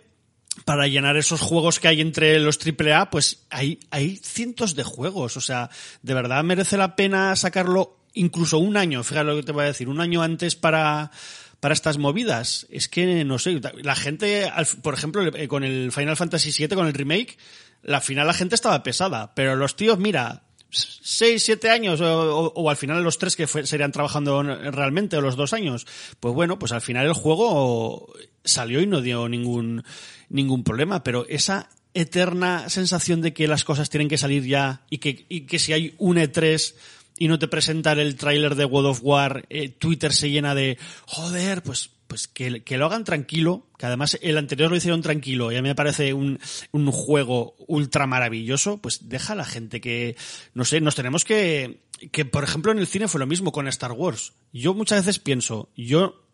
para 0.64 0.86
llenar 0.86 1.16
esos 1.16 1.40
juegos 1.40 1.80
que 1.80 1.88
hay 1.88 2.00
entre 2.00 2.38
los 2.38 2.58
AAA, 2.58 3.10
pues 3.10 3.46
hay, 3.50 3.80
hay 3.90 4.16
cientos 4.16 4.76
de 4.76 4.84
juegos. 4.84 5.36
O 5.36 5.40
sea, 5.40 5.70
de 6.02 6.14
verdad 6.14 6.44
merece 6.44 6.76
la 6.76 6.96
pena 6.96 7.34
sacarlo 7.36 7.98
incluso 8.12 8.58
un 8.58 8.76
año, 8.76 9.02
fíjate 9.02 9.26
lo 9.26 9.36
que 9.36 9.42
te 9.42 9.52
voy 9.52 9.64
a 9.64 9.68
decir, 9.68 9.88
un 9.88 10.00
año 10.00 10.22
antes 10.22 10.54
para, 10.54 11.10
para 11.58 11.74
estas 11.74 11.98
movidas. 11.98 12.66
Es 12.70 12.88
que, 12.88 13.24
no 13.24 13.38
sé, 13.38 13.60
la 13.82 13.96
gente, 13.96 14.50
por 14.82 14.94
ejemplo, 14.94 15.26
eh, 15.26 15.48
con 15.48 15.64
el 15.64 15.90
Final 15.90 16.16
Fantasy 16.16 16.52
VII, 16.56 16.76
con 16.76 16.86
el 16.86 16.94
remake, 16.94 17.36
la 17.82 18.00
final 18.00 18.26
la 18.26 18.32
gente 18.32 18.54
estaba 18.54 18.82
pesada, 18.82 19.34
pero 19.34 19.56
los 19.56 19.76
tíos, 19.76 19.98
mira, 19.98 20.43
seis, 20.74 21.42
siete 21.44 21.70
años, 21.70 22.00
o, 22.02 22.70
al 22.70 22.76
final 22.76 23.02
los 23.02 23.18
tres 23.18 23.36
que 23.36 23.46
serían 23.46 23.92
trabajando 23.92 24.42
realmente, 24.42 25.16
o 25.16 25.20
los 25.20 25.36
dos 25.36 25.52
años, 25.52 25.86
pues 26.20 26.34
bueno, 26.34 26.58
pues 26.58 26.72
al 26.72 26.80
final 26.80 27.06
el 27.06 27.12
juego 27.12 28.12
salió 28.44 28.80
y 28.80 28.86
no 28.86 29.00
dio 29.00 29.28
ningún, 29.28 29.84
ningún 30.28 30.64
problema, 30.64 31.02
pero 31.02 31.26
esa 31.28 31.68
eterna 31.94 32.68
sensación 32.68 33.22
de 33.22 33.32
que 33.32 33.48
las 33.48 33.64
cosas 33.64 33.88
tienen 33.88 34.08
que 34.08 34.18
salir 34.18 34.44
ya 34.44 34.82
y 34.90 34.98
que, 34.98 35.26
y 35.28 35.42
que 35.42 35.58
si 35.58 35.72
hay 35.72 35.94
un 35.98 36.16
E3 36.16 36.74
y 37.18 37.28
no 37.28 37.38
te 37.38 37.48
presentan 37.48 38.00
el 38.00 38.16
tráiler 38.16 38.56
de 38.56 38.64
World 38.64 38.90
of 38.90 39.00
War, 39.02 39.46
eh, 39.48 39.68
Twitter 39.68 40.12
se 40.12 40.30
llena 40.30 40.54
de, 40.54 40.78
joder, 41.06 41.62
pues 41.62 41.90
pues 42.06 42.28
que, 42.28 42.62
que, 42.62 42.76
lo 42.76 42.86
hagan 42.86 43.04
tranquilo, 43.04 43.66
que 43.78 43.86
además 43.86 44.18
el 44.22 44.38
anterior 44.38 44.70
lo 44.70 44.76
hicieron 44.76 45.02
tranquilo 45.02 45.50
y 45.50 45.56
a 45.56 45.62
mí 45.62 45.68
me 45.68 45.74
parece 45.74 46.12
un, 46.12 46.38
un 46.72 46.90
juego 46.90 47.54
ultra 47.66 48.06
maravilloso, 48.06 48.78
pues 48.78 49.08
deja 49.08 49.32
a 49.32 49.36
la 49.36 49.44
gente 49.44 49.80
que, 49.80 50.16
no 50.54 50.64
sé, 50.64 50.80
nos 50.80 50.94
tenemos 50.94 51.24
que, 51.24 51.80
que 52.12 52.24
por 52.24 52.44
ejemplo 52.44 52.72
en 52.72 52.78
el 52.78 52.86
cine 52.86 53.08
fue 53.08 53.20
lo 53.20 53.26
mismo 53.26 53.52
con 53.52 53.68
Star 53.68 53.92
Wars. 53.92 54.34
Yo 54.52 54.74
muchas 54.74 55.04
veces 55.04 55.18
pienso, 55.18 55.70
yo 55.76 56.24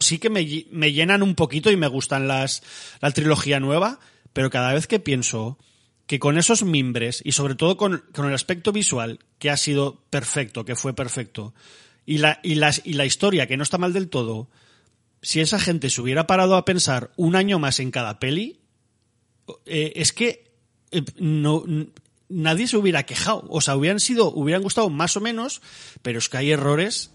sí 0.00 0.18
que 0.18 0.30
me, 0.30 0.66
me 0.70 0.92
llenan 0.92 1.22
un 1.22 1.34
poquito 1.34 1.70
y 1.70 1.76
me 1.76 1.88
gustan 1.88 2.28
las, 2.28 2.62
la 3.00 3.10
trilogía 3.10 3.60
nueva, 3.60 4.00
pero 4.32 4.50
cada 4.50 4.72
vez 4.72 4.86
que 4.86 5.00
pienso 5.00 5.58
que 6.06 6.18
con 6.18 6.36
esos 6.38 6.64
mimbres 6.64 7.22
y 7.24 7.32
sobre 7.32 7.54
todo 7.54 7.76
con, 7.76 8.04
con 8.12 8.26
el 8.26 8.34
aspecto 8.34 8.72
visual 8.72 9.20
que 9.38 9.50
ha 9.50 9.56
sido 9.56 10.02
perfecto, 10.10 10.64
que 10.64 10.76
fue 10.76 10.94
perfecto, 10.94 11.54
y 12.06 12.18
la, 12.18 12.40
y, 12.42 12.56
las, 12.56 12.82
y 12.84 12.94
la 12.94 13.06
historia 13.06 13.46
que 13.46 13.56
no 13.56 13.62
está 13.62 13.78
mal 13.78 13.92
del 13.92 14.08
todo, 14.08 14.50
si 15.24 15.40
esa 15.40 15.58
gente 15.58 15.88
se 15.88 16.00
hubiera 16.00 16.26
parado 16.26 16.54
a 16.54 16.64
pensar 16.64 17.10
un 17.16 17.34
año 17.34 17.58
más 17.58 17.80
en 17.80 17.90
cada 17.90 18.20
peli, 18.20 18.60
eh, 19.64 19.94
es 19.96 20.12
que 20.12 20.52
eh, 20.90 21.02
no, 21.16 21.64
nadie 22.28 22.68
se 22.68 22.76
hubiera 22.76 23.04
quejado. 23.04 23.44
O 23.48 23.62
sea, 23.62 23.74
hubieran 23.74 24.00
sido, 24.00 24.30
hubieran 24.30 24.62
gustado 24.62 24.90
más 24.90 25.16
o 25.16 25.20
menos, 25.20 25.62
pero 26.02 26.18
es 26.18 26.28
que 26.28 26.36
hay 26.36 26.50
errores 26.50 27.10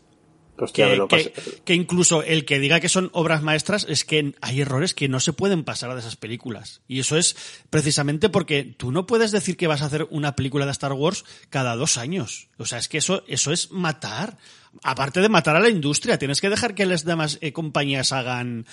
que, 0.67 1.73
incluso 1.73 2.23
el 2.23 2.45
que 2.45 2.59
diga 2.59 2.79
que 2.79 2.89
son 2.89 3.09
obras 3.13 3.41
maestras 3.41 3.85
es 3.89 4.05
que 4.05 4.33
hay 4.41 4.61
errores 4.61 4.93
que 4.93 5.07
no 5.07 5.19
se 5.19 5.33
pueden 5.33 5.63
pasar 5.63 5.93
de 5.93 5.99
esas 5.99 6.15
películas. 6.15 6.81
Y 6.87 6.99
eso 6.99 7.17
es 7.17 7.35
precisamente 7.69 8.29
porque 8.29 8.63
tú 8.63 8.91
no 8.91 9.05
puedes 9.05 9.31
decir 9.31 9.57
que 9.57 9.67
vas 9.67 9.81
a 9.81 9.85
hacer 9.85 10.07
una 10.09 10.35
película 10.35 10.65
de 10.65 10.71
Star 10.71 10.93
Wars 10.93 11.25
cada 11.49 11.75
dos 11.75 11.97
años. 11.97 12.47
O 12.57 12.65
sea, 12.65 12.79
es 12.79 12.87
que 12.87 12.97
eso, 12.97 13.23
eso 13.27 13.51
es 13.51 13.71
matar 13.71 14.37
aparte 14.83 15.21
de 15.21 15.29
matar 15.29 15.55
a 15.55 15.59
la 15.59 15.69
industria, 15.69 16.17
tienes 16.17 16.41
que 16.41 16.49
dejar 16.49 16.75
que 16.75 16.85
las 16.85 17.05
demás 17.05 17.37
eh, 17.41 17.53
compañías 17.53 18.11
hagan, 18.11 18.65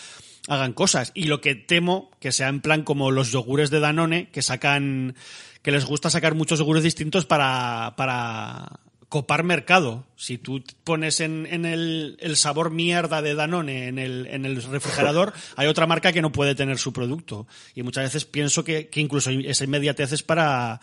hagan 0.48 0.72
cosas. 0.72 1.12
Y 1.14 1.24
lo 1.24 1.40
que 1.40 1.54
temo 1.54 2.10
que 2.20 2.32
sea 2.32 2.48
en 2.48 2.60
plan 2.60 2.82
como 2.82 3.10
los 3.10 3.32
yogures 3.32 3.70
de 3.70 3.80
Danone, 3.80 4.28
que 4.30 4.42
sacan, 4.42 5.14
que 5.62 5.72
les 5.72 5.84
gusta 5.84 6.10
sacar 6.10 6.34
muchos 6.34 6.58
yogures 6.58 6.82
distintos 6.82 7.26
para, 7.26 7.94
para 7.96 8.80
copar 9.08 9.44
mercado. 9.44 10.04
Si 10.16 10.38
tú 10.38 10.62
pones 10.84 11.20
en, 11.20 11.46
en 11.46 11.64
el, 11.64 12.16
el, 12.20 12.36
sabor 12.36 12.70
mierda 12.70 13.22
de 13.22 13.34
Danone 13.34 13.88
en 13.88 13.98
el, 13.98 14.26
en 14.26 14.44
el 14.44 14.62
refrigerador, 14.62 15.32
hay 15.56 15.68
otra 15.68 15.86
marca 15.86 16.12
que 16.12 16.22
no 16.22 16.32
puede 16.32 16.54
tener 16.54 16.78
su 16.78 16.92
producto. 16.92 17.46
Y 17.74 17.82
muchas 17.82 18.04
veces 18.04 18.24
pienso 18.24 18.64
que, 18.64 18.88
que 18.88 19.00
incluso 19.00 19.30
esa 19.30 19.64
inmediatez 19.64 20.12
es 20.12 20.22
para, 20.22 20.80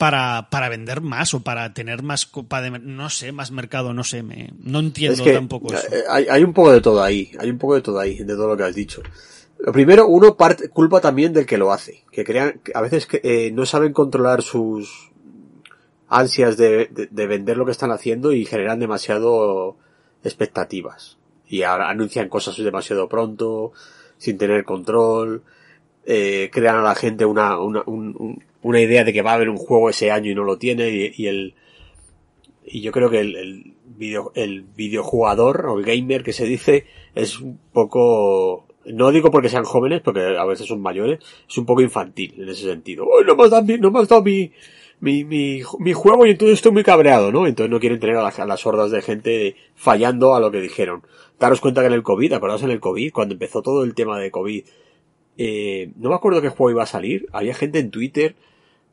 para, 0.00 0.48
para 0.50 0.70
vender 0.70 1.02
más 1.02 1.34
o 1.34 1.40
para 1.40 1.74
tener 1.74 2.02
más 2.02 2.24
copa 2.24 2.62
de, 2.62 2.70
no 2.70 3.10
sé, 3.10 3.32
más 3.32 3.50
mercado, 3.50 3.92
no 3.92 4.02
sé, 4.02 4.22
me, 4.22 4.50
no 4.58 4.80
entiendo 4.80 5.22
tampoco 5.24 5.74
eso. 5.74 5.86
Eh, 5.92 6.04
hay, 6.08 6.26
hay, 6.30 6.42
un 6.42 6.54
poco 6.54 6.72
de 6.72 6.80
todo 6.80 7.02
ahí, 7.02 7.30
hay 7.38 7.50
un 7.50 7.58
poco 7.58 7.74
de 7.74 7.82
todo 7.82 7.98
ahí, 7.98 8.16
de 8.16 8.34
todo 8.34 8.48
lo 8.48 8.56
que 8.56 8.62
has 8.62 8.74
dicho. 8.74 9.02
Lo 9.58 9.72
primero, 9.72 10.06
uno 10.06 10.38
parte, 10.38 10.70
culpa 10.70 11.02
también 11.02 11.34
del 11.34 11.44
que 11.44 11.58
lo 11.58 11.70
hace, 11.70 12.04
que 12.10 12.24
crean, 12.24 12.62
a 12.72 12.80
veces 12.80 13.06
que, 13.06 13.20
eh, 13.22 13.50
no 13.52 13.66
saben 13.66 13.92
controlar 13.92 14.40
sus 14.40 15.09
ansias 16.10 16.56
de, 16.56 16.86
de, 16.86 17.08
de, 17.10 17.26
vender 17.26 17.56
lo 17.56 17.64
que 17.64 17.72
están 17.72 17.92
haciendo 17.92 18.32
y 18.32 18.44
generan 18.44 18.80
demasiado 18.80 19.76
expectativas. 20.22 21.16
Y 21.48 21.62
anuncian 21.62 22.28
cosas 22.28 22.56
demasiado 22.58 23.08
pronto, 23.08 23.72
sin 24.18 24.36
tener 24.36 24.64
control, 24.64 25.42
eh, 26.04 26.50
crean 26.52 26.76
a 26.76 26.82
la 26.82 26.94
gente 26.94 27.24
una, 27.24 27.58
una, 27.58 27.82
un, 27.86 28.42
una 28.62 28.80
idea 28.80 29.04
de 29.04 29.12
que 29.12 29.22
va 29.22 29.32
a 29.32 29.34
haber 29.34 29.48
un 29.48 29.56
juego 29.56 29.90
ese 29.90 30.10
año 30.10 30.30
y 30.30 30.34
no 30.34 30.44
lo 30.44 30.58
tiene 30.58 31.12
y, 31.14 31.26
el 31.26 31.54
y 32.64 32.80
yo 32.82 32.92
creo 32.92 33.10
que 33.10 33.20
el, 33.20 33.36
el, 33.36 33.74
video, 33.96 34.32
el 34.34 34.62
videojugador 34.62 35.66
o 35.66 35.78
el 35.78 35.84
gamer 35.84 36.22
que 36.22 36.32
se 36.32 36.46
dice 36.46 36.86
es 37.14 37.38
un 37.40 37.58
poco 37.72 38.66
no 38.86 39.10
digo 39.10 39.30
porque 39.30 39.48
sean 39.48 39.64
jóvenes 39.64 40.00
porque 40.00 40.36
a 40.38 40.44
veces 40.44 40.66
son 40.66 40.80
mayores 40.80 41.20
es 41.48 41.58
un 41.58 41.66
poco 41.66 41.82
infantil 41.82 42.34
en 42.38 42.48
ese 42.48 42.64
sentido 42.64 43.04
no 43.26 43.36
me 43.36 43.44
has 43.44 43.50
dado, 43.50 43.64
mi, 43.64 43.78
no 43.78 43.90
me 43.90 44.00
has 44.00 44.08
dado 44.08 44.22
mi, 44.22 44.50
mi, 45.00 45.24
mi, 45.24 45.62
mi, 45.78 45.92
juego 45.92 46.26
y 46.26 46.30
entonces 46.30 46.58
estoy 46.58 46.72
muy 46.72 46.84
cabreado, 46.84 47.32
¿no? 47.32 47.46
Entonces 47.46 47.70
no 47.70 47.80
quieren 47.80 47.98
tener 47.98 48.16
a, 48.16 48.28
a, 48.28 48.46
las 48.46 48.66
hordas 48.66 48.90
de 48.90 49.02
gente 49.02 49.56
fallando 49.74 50.34
a 50.34 50.40
lo 50.40 50.50
que 50.50 50.60
dijeron. 50.60 51.02
Daros 51.38 51.60
cuenta 51.60 51.80
que 51.80 51.86
en 51.86 51.94
el 51.94 52.02
COVID, 52.02 52.34
acordaos 52.34 52.62
en 52.62 52.70
el 52.70 52.80
COVID, 52.80 53.12
cuando 53.12 53.34
empezó 53.34 53.62
todo 53.62 53.82
el 53.82 53.94
tema 53.94 54.18
de 54.18 54.30
COVID, 54.30 54.62
eh, 55.38 55.90
no 55.96 56.10
me 56.10 56.14
acuerdo 56.14 56.42
qué 56.42 56.50
juego 56.50 56.70
iba 56.70 56.82
a 56.82 56.86
salir, 56.86 57.26
había 57.32 57.54
gente 57.54 57.78
en 57.78 57.90
Twitter 57.90 58.36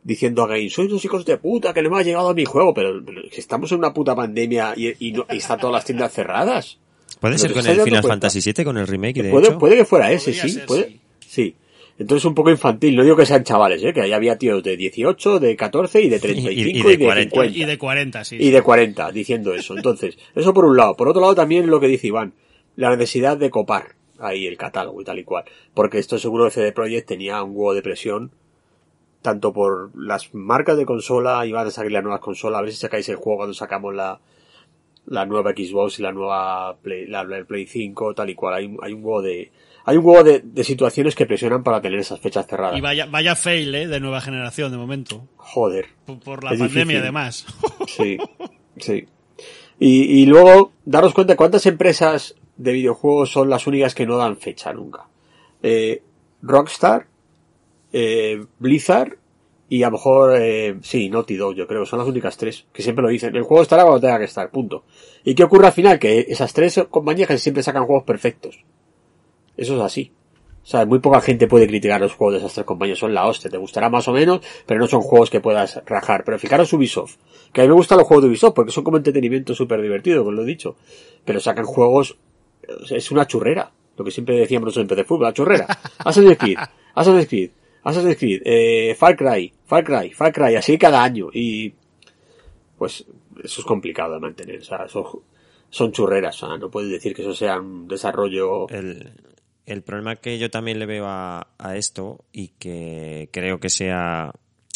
diciendo 0.04 0.44
a 0.44 0.48
Game, 0.48 0.70
sois 0.70 0.90
los 0.90 1.04
hijos 1.04 1.26
de 1.26 1.38
puta 1.38 1.74
que 1.74 1.82
no 1.82 1.90
me 1.90 2.00
ha 2.00 2.04
llegado 2.04 2.30
a 2.30 2.34
mi 2.34 2.46
juego, 2.46 2.74
pero, 2.74 3.04
estamos 3.34 3.70
en 3.74 3.80
una 3.80 3.94
puta 3.94 4.16
pandemia 4.16 4.74
y, 4.78 4.96
y, 5.06 5.12
no, 5.12 5.26
y 5.30 5.38
están 5.38 5.60
todas 5.60 5.74
las 5.74 5.84
tiendas 5.84 6.14
cerradas. 6.14 6.80
Puede 7.20 7.38
ser 7.38 7.52
con 7.52 7.68
el 7.68 7.82
Final 7.82 8.04
Fantasy 8.04 8.40
VII, 8.40 8.64
con 8.64 8.78
el 8.78 8.88
remake, 8.88 9.24
de 9.24 9.32
puede, 9.32 9.48
hecho. 9.48 9.60
Puede 9.60 9.76
que 9.76 9.86
fuera 9.86 10.12
ese, 10.12 10.34
sí, 10.34 10.60
puede, 10.66 11.00
sí. 11.20 11.56
Entonces 12.00 12.26
un 12.26 12.36
poco 12.36 12.52
infantil, 12.52 12.96
no 12.96 13.04
digo 13.04 13.16
que 13.16 13.26
sean 13.26 13.44
chavales, 13.44 13.84
¿eh? 13.84 13.92
que 13.92 14.02
ahí 14.02 14.14
había 14.14 14.38
tíos 14.38 14.62
de 14.62 14.78
18, 14.78 15.40
de 15.40 15.56
14 15.56 16.02
y 16.02 16.10
de 16.10 16.20
35 16.20 16.52
y, 16.52 16.60
y, 16.60 16.84
de, 16.84 16.94
y 16.94 16.98
de 16.98 17.06
40. 17.06 17.30
50. 17.32 17.58
Y 17.58 17.66
de 17.66 17.78
40, 17.78 18.26
sí. 18.26 18.38
Y 18.40 18.50
de 18.52 18.62
40, 18.62 19.12
diciendo 19.12 19.54
eso. 19.54 19.76
Entonces, 19.76 20.18
eso 20.36 20.54
por 20.54 20.66
un 20.66 20.78
lado. 20.78 20.96
Por 20.96 21.08
otro 21.08 21.22
lado 21.22 21.36
también 21.36 21.68
lo 21.68 21.80
que 21.80 21.88
dice 21.88 22.08
Iván, 22.08 22.34
la 22.76 22.96
necesidad 22.96 23.38
de 23.38 23.50
copar 23.50 23.96
ahí 24.20 24.48
el 24.48 24.58
catálogo 24.58 25.02
y 25.02 25.06
tal 25.06 25.20
y 25.20 25.24
cual. 25.24 25.46
Porque 25.74 25.98
esto 25.98 26.20
seguro 26.20 26.46
que 26.46 26.52
CD 26.52 26.72
Projekt 26.72 27.08
tenía 27.08 27.42
un 27.42 27.52
huevo 27.52 27.74
de 27.74 27.82
presión 27.82 28.32
tanto 29.22 29.52
por 29.52 29.92
las 29.94 30.34
marcas 30.34 30.78
de 30.78 30.86
consola, 30.86 31.46
iban 31.46 31.68
a 31.68 31.72
salir 31.72 31.92
las 31.92 32.04
nuevas 32.04 32.22
consolas, 32.22 32.60
a 32.60 32.62
ver 32.62 32.72
si 32.72 32.78
sacáis 32.78 33.10
el 33.10 33.18
juego 33.18 33.40
cuando 33.40 33.54
sacamos 33.54 33.94
la, 33.94 34.22
la 35.06 35.26
nueva 35.26 35.52
Xbox 35.52 36.00
y 36.00 36.04
la 36.04 36.12
nueva 36.12 36.78
Play, 36.82 37.08
la, 37.08 37.24
la 37.24 37.44
Play 37.44 37.66
5, 37.66 38.14
tal 38.14 38.30
y 38.30 38.36
cual. 38.36 38.54
Hay, 38.54 38.78
hay 38.82 38.94
un 38.94 39.04
huevo 39.04 39.22
de, 39.22 39.52
hay 39.88 39.96
un 39.96 40.06
huevo 40.06 40.22
de, 40.22 40.42
de, 40.44 40.66
situaciones 40.66 41.16
que 41.16 41.26
presionan 41.26 41.64
para 41.64 41.80
tener 41.80 41.98
esas 41.98 42.20
fechas 42.20 42.46
cerradas. 42.46 42.78
Y 42.78 42.82
vaya, 42.82 43.06
vaya 43.06 43.38
fail, 43.38 43.74
¿eh? 43.74 43.88
De 43.88 44.02
nueva 44.02 44.20
generación, 44.20 44.70
de 44.70 44.78
momento. 44.78 45.30
Joder. 45.38 45.86
Por, 46.06 46.20
por 46.20 46.44
la 46.44 46.50
pandemia, 46.50 46.74
difícil. 46.74 46.98
además. 46.98 47.46
Sí, 47.88 48.18
sí. 48.82 49.08
Y, 49.80 50.24
y 50.24 50.26
luego, 50.26 50.74
daros 50.84 51.14
cuenta 51.14 51.38
cuántas 51.38 51.66
empresas 51.68 52.36
de 52.58 52.74
videojuegos 52.74 53.32
son 53.32 53.50
las 53.50 53.66
únicas 53.66 53.96
que 53.96 54.06
no 54.06 54.18
dan 54.18 54.36
fecha 54.36 54.74
nunca. 54.74 55.08
Eh, 55.64 56.04
Rockstar, 56.42 57.08
eh, 57.94 58.44
Blizzard 58.60 59.16
y 59.70 59.84
a 59.84 59.88
lo 59.88 59.94
mejor, 59.94 60.36
eh, 60.38 60.76
sí, 60.82 61.10
Naughty 61.10 61.38
Dog, 61.38 61.56
yo 61.56 61.66
creo, 61.66 61.86
son 61.86 62.00
las 62.00 62.10
únicas 62.10 62.36
tres, 62.36 62.66
que 62.74 62.82
siempre 62.82 63.04
lo 63.04 63.08
dicen. 63.10 63.34
El 63.38 63.44
juego 63.44 63.64
estará 63.64 63.84
cuando 63.84 64.02
tenga 64.02 64.20
que 64.20 64.26
estar, 64.26 64.52
punto. 64.52 64.84
¿Y 65.24 65.34
qué 65.34 65.46
ocurre 65.46 65.68
al 65.68 65.74
final? 65.74 65.98
Que 65.98 66.26
esas 66.28 66.52
tres 66.52 66.78
compañías 66.90 67.30
que 67.30 67.38
siempre 67.38 67.64
sacan 67.64 67.86
juegos 67.86 68.04
perfectos. 68.04 68.66
Eso 69.58 69.76
es 69.76 69.82
así. 69.82 70.12
O 70.64 70.70
sea, 70.70 70.86
muy 70.86 71.00
poca 71.00 71.22
gente 71.22 71.48
puede 71.48 71.66
criticar 71.66 72.02
los 72.02 72.14
juegos 72.14 72.34
de 72.34 72.40
esas 72.40 72.54
tres 72.54 72.66
compañías, 72.66 73.00
son 73.00 73.14
la 73.14 73.26
hostia, 73.26 73.50
te 73.50 73.58
gustará 73.58 73.90
más 73.90 74.08
o 74.10 74.12
menos, 74.12 74.42
pero 74.66 74.80
no 74.80 74.88
son 74.88 75.02
juegos 75.02 75.30
que 75.30 75.40
puedas 75.40 75.82
rajar. 75.86 76.24
Pero 76.26 76.38
fijaros 76.38 76.74
Ubisoft, 76.74 77.16
que 77.54 77.62
a 77.62 77.64
mí 77.64 77.70
me 77.70 77.76
gustan 77.76 77.98
los 77.98 78.06
juegos 78.06 78.24
de 78.24 78.30
Ubisoft 78.30 78.54
porque 78.54 78.72
son 78.72 78.84
como 78.84 78.98
entretenimiento 78.98 79.56
súper 79.56 79.82
divertido, 79.82 80.26
como 80.26 80.34
lo 80.34 80.44
he 80.44 80.46
dicho. 80.46 80.76
Pero 81.24 81.40
sacan 81.40 81.66
juegos, 81.66 82.18
es 82.90 83.12
una 83.12 83.26
churrera, 83.26 83.72
lo 83.96 84.04
que 84.04 84.12
siempre 84.12 84.36
decíamos 84.36 84.68
nosotros 84.68 84.84
en 84.84 84.88
PC 84.90 85.04
Fútbol, 85.06 85.24
la 85.28 85.34
churrera. 85.34 85.68
Assassin's 86.00 86.38
Creed, 86.38 86.58
Assassin's 86.94 87.28
Creed, 87.28 87.52
Assassin's 87.84 88.18
Creed, 88.18 88.42
eh, 88.44 88.94
Far 88.96 89.16
Cry, 89.16 89.54
Far 89.66 89.84
Cry, 89.86 90.12
Far 90.12 90.34
Cry, 90.34 90.56
así 90.56 90.78
cada 90.78 91.02
año. 91.02 91.30
Y 91.34 91.74
pues 92.78 93.06
eso 93.44 93.62
es 93.62 93.66
complicado 93.66 94.16
de 94.16 94.20
mantener. 94.20 94.60
O 94.60 94.64
sea, 94.64 94.86
son, 95.70 95.92
churreras. 95.92 96.44
O 96.44 96.48
sea, 96.48 96.58
no 96.58 96.70
puedes 96.70 96.92
decir 96.92 97.16
que 97.16 97.22
eso 97.22 97.34
sea 97.34 97.60
un 97.60 97.88
desarrollo. 97.88 98.68
El 99.68 99.84
problema 99.84 100.16
que 100.16 100.40
yo 100.40 100.50
también 100.50 100.80
le 100.80 100.86
veo 100.86 101.06
a, 101.08 101.46
esto 101.76 102.24
y 102.32 102.48
que 102.48 103.30
creo 103.34 103.60
que 103.60 103.70
sea 103.70 104.32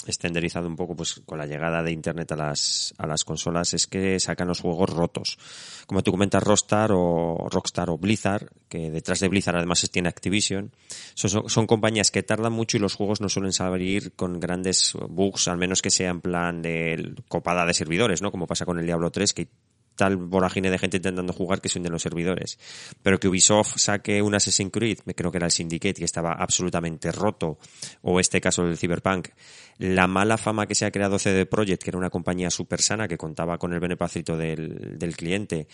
estenderizado 0.05 0.67
un 0.67 0.75
poco 0.75 0.95
pues 0.95 1.21
con 1.25 1.37
la 1.37 1.45
llegada 1.45 1.81
de 1.81 1.91
internet 1.91 2.31
a 2.33 2.35
las, 2.35 2.93
a 2.97 3.07
las 3.07 3.23
consolas 3.23 3.73
es 3.73 3.87
que 3.87 4.19
sacan 4.19 4.49
los 4.49 4.59
juegos 4.59 4.89
rotos. 4.89 5.37
Como 5.87 6.03
tú 6.03 6.11
comentas 6.11 6.43
Rockstar 6.43 6.91
o 6.91 7.47
Rockstar 7.49 7.89
o 7.89 7.97
Blizzard, 7.97 8.49
que 8.67 8.91
detrás 8.91 9.21
de 9.21 9.29
Blizzard 9.29 9.55
además 9.55 9.87
tiene 9.89 10.09
Activision, 10.09 10.71
son, 11.13 11.49
son, 11.49 11.67
compañías 11.67 12.11
que 12.11 12.23
tardan 12.23 12.51
mucho 12.51 12.75
y 12.75 12.81
los 12.81 12.95
juegos 12.95 13.21
no 13.21 13.29
suelen 13.29 13.53
salir 13.53 14.11
con 14.13 14.41
grandes 14.41 14.93
bugs, 15.07 15.47
al 15.47 15.57
menos 15.57 15.81
que 15.81 15.91
sea 15.91 16.09
en 16.09 16.19
plan 16.19 16.61
de 16.61 17.15
copada 17.29 17.65
de 17.65 17.73
servidores, 17.73 18.21
¿no? 18.21 18.31
Como 18.31 18.47
pasa 18.47 18.65
con 18.65 18.77
el 18.77 18.85
Diablo 18.85 19.09
3, 19.11 19.33
que 19.33 19.47
tal 19.95 20.17
vorágine 20.17 20.69
de 20.69 20.79
gente 20.79 20.97
intentando 20.97 21.33
jugar 21.33 21.61
que 21.61 21.69
son 21.69 21.83
de 21.83 21.89
los 21.89 22.01
servidores. 22.01 22.57
Pero 23.03 23.19
que 23.19 23.27
Ubisoft 23.27 23.77
saque 23.77 24.21
un 24.21 24.35
Assassin's 24.35 24.71
Creed, 24.71 24.99
creo 25.15 25.31
que 25.31 25.37
era 25.37 25.47
el 25.47 25.51
Syndicate, 25.51 25.93
que 25.93 26.05
estaba 26.05 26.33
absolutamente 26.33 27.11
roto, 27.11 27.57
o 28.01 28.19
este 28.19 28.41
caso 28.41 28.63
del 28.63 28.77
Cyberpunk, 28.77 29.29
la 29.77 30.07
mala 30.07 30.37
fama 30.37 30.67
que 30.67 30.75
se 30.75 30.85
ha 30.85 30.91
creado 30.91 31.19
CD 31.19 31.45
Projekt, 31.45 31.83
que 31.83 31.89
era 31.89 31.97
una 31.97 32.09
compañía 32.09 32.49
súper 32.49 32.81
sana, 32.81 33.07
que 33.07 33.17
contaba 33.17 33.57
con 33.57 33.73
el 33.73 33.79
beneplácito 33.79 34.37
del, 34.37 34.97
del 34.97 35.15
cliente, 35.15 35.67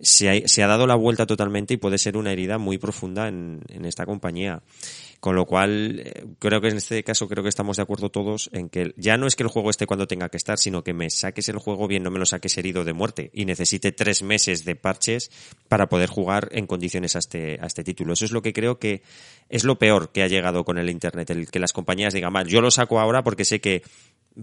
se 0.00 0.30
ha, 0.30 0.48
se 0.48 0.62
ha, 0.62 0.66
dado 0.66 0.86
la 0.86 0.96
vuelta 0.96 1.26
totalmente 1.26 1.74
y 1.74 1.76
puede 1.76 1.98
ser 1.98 2.16
una 2.16 2.32
herida 2.32 2.58
muy 2.58 2.78
profunda 2.78 3.28
en, 3.28 3.62
en 3.68 3.84
esta 3.84 4.06
compañía. 4.06 4.62
Con 5.24 5.36
lo 5.36 5.46
cual, 5.46 6.02
eh, 6.04 6.26
creo 6.38 6.60
que 6.60 6.68
en 6.68 6.76
este 6.76 7.02
caso 7.02 7.26
creo 7.28 7.42
que 7.42 7.48
estamos 7.48 7.78
de 7.78 7.82
acuerdo 7.82 8.10
todos 8.10 8.50
en 8.52 8.68
que 8.68 8.92
ya 8.98 9.16
no 9.16 9.26
es 9.26 9.36
que 9.36 9.42
el 9.42 9.48
juego 9.48 9.70
esté 9.70 9.86
cuando 9.86 10.06
tenga 10.06 10.28
que 10.28 10.36
estar, 10.36 10.58
sino 10.58 10.84
que 10.84 10.92
me 10.92 11.08
saques 11.08 11.48
el 11.48 11.56
juego 11.56 11.88
bien, 11.88 12.02
no 12.02 12.10
me 12.10 12.18
lo 12.18 12.26
saques 12.26 12.58
herido 12.58 12.84
de 12.84 12.92
muerte 12.92 13.30
y 13.32 13.46
necesite 13.46 13.90
tres 13.90 14.22
meses 14.22 14.66
de 14.66 14.76
parches 14.76 15.30
para 15.68 15.88
poder 15.88 16.10
jugar 16.10 16.50
en 16.52 16.66
condiciones 16.66 17.16
a 17.16 17.20
este, 17.20 17.58
a 17.58 17.64
este 17.64 17.82
título. 17.82 18.12
Eso 18.12 18.26
es 18.26 18.32
lo 18.32 18.42
que 18.42 18.52
creo 18.52 18.78
que 18.78 19.00
es 19.48 19.64
lo 19.64 19.78
peor 19.78 20.12
que 20.12 20.22
ha 20.22 20.28
llegado 20.28 20.62
con 20.62 20.76
el 20.76 20.90
Internet, 20.90 21.30
el 21.30 21.50
que 21.50 21.58
las 21.58 21.72
compañías 21.72 22.12
digan, 22.12 22.30
mal, 22.30 22.46
yo 22.46 22.60
lo 22.60 22.70
saco 22.70 23.00
ahora 23.00 23.24
porque 23.24 23.46
sé 23.46 23.62
que 23.62 23.82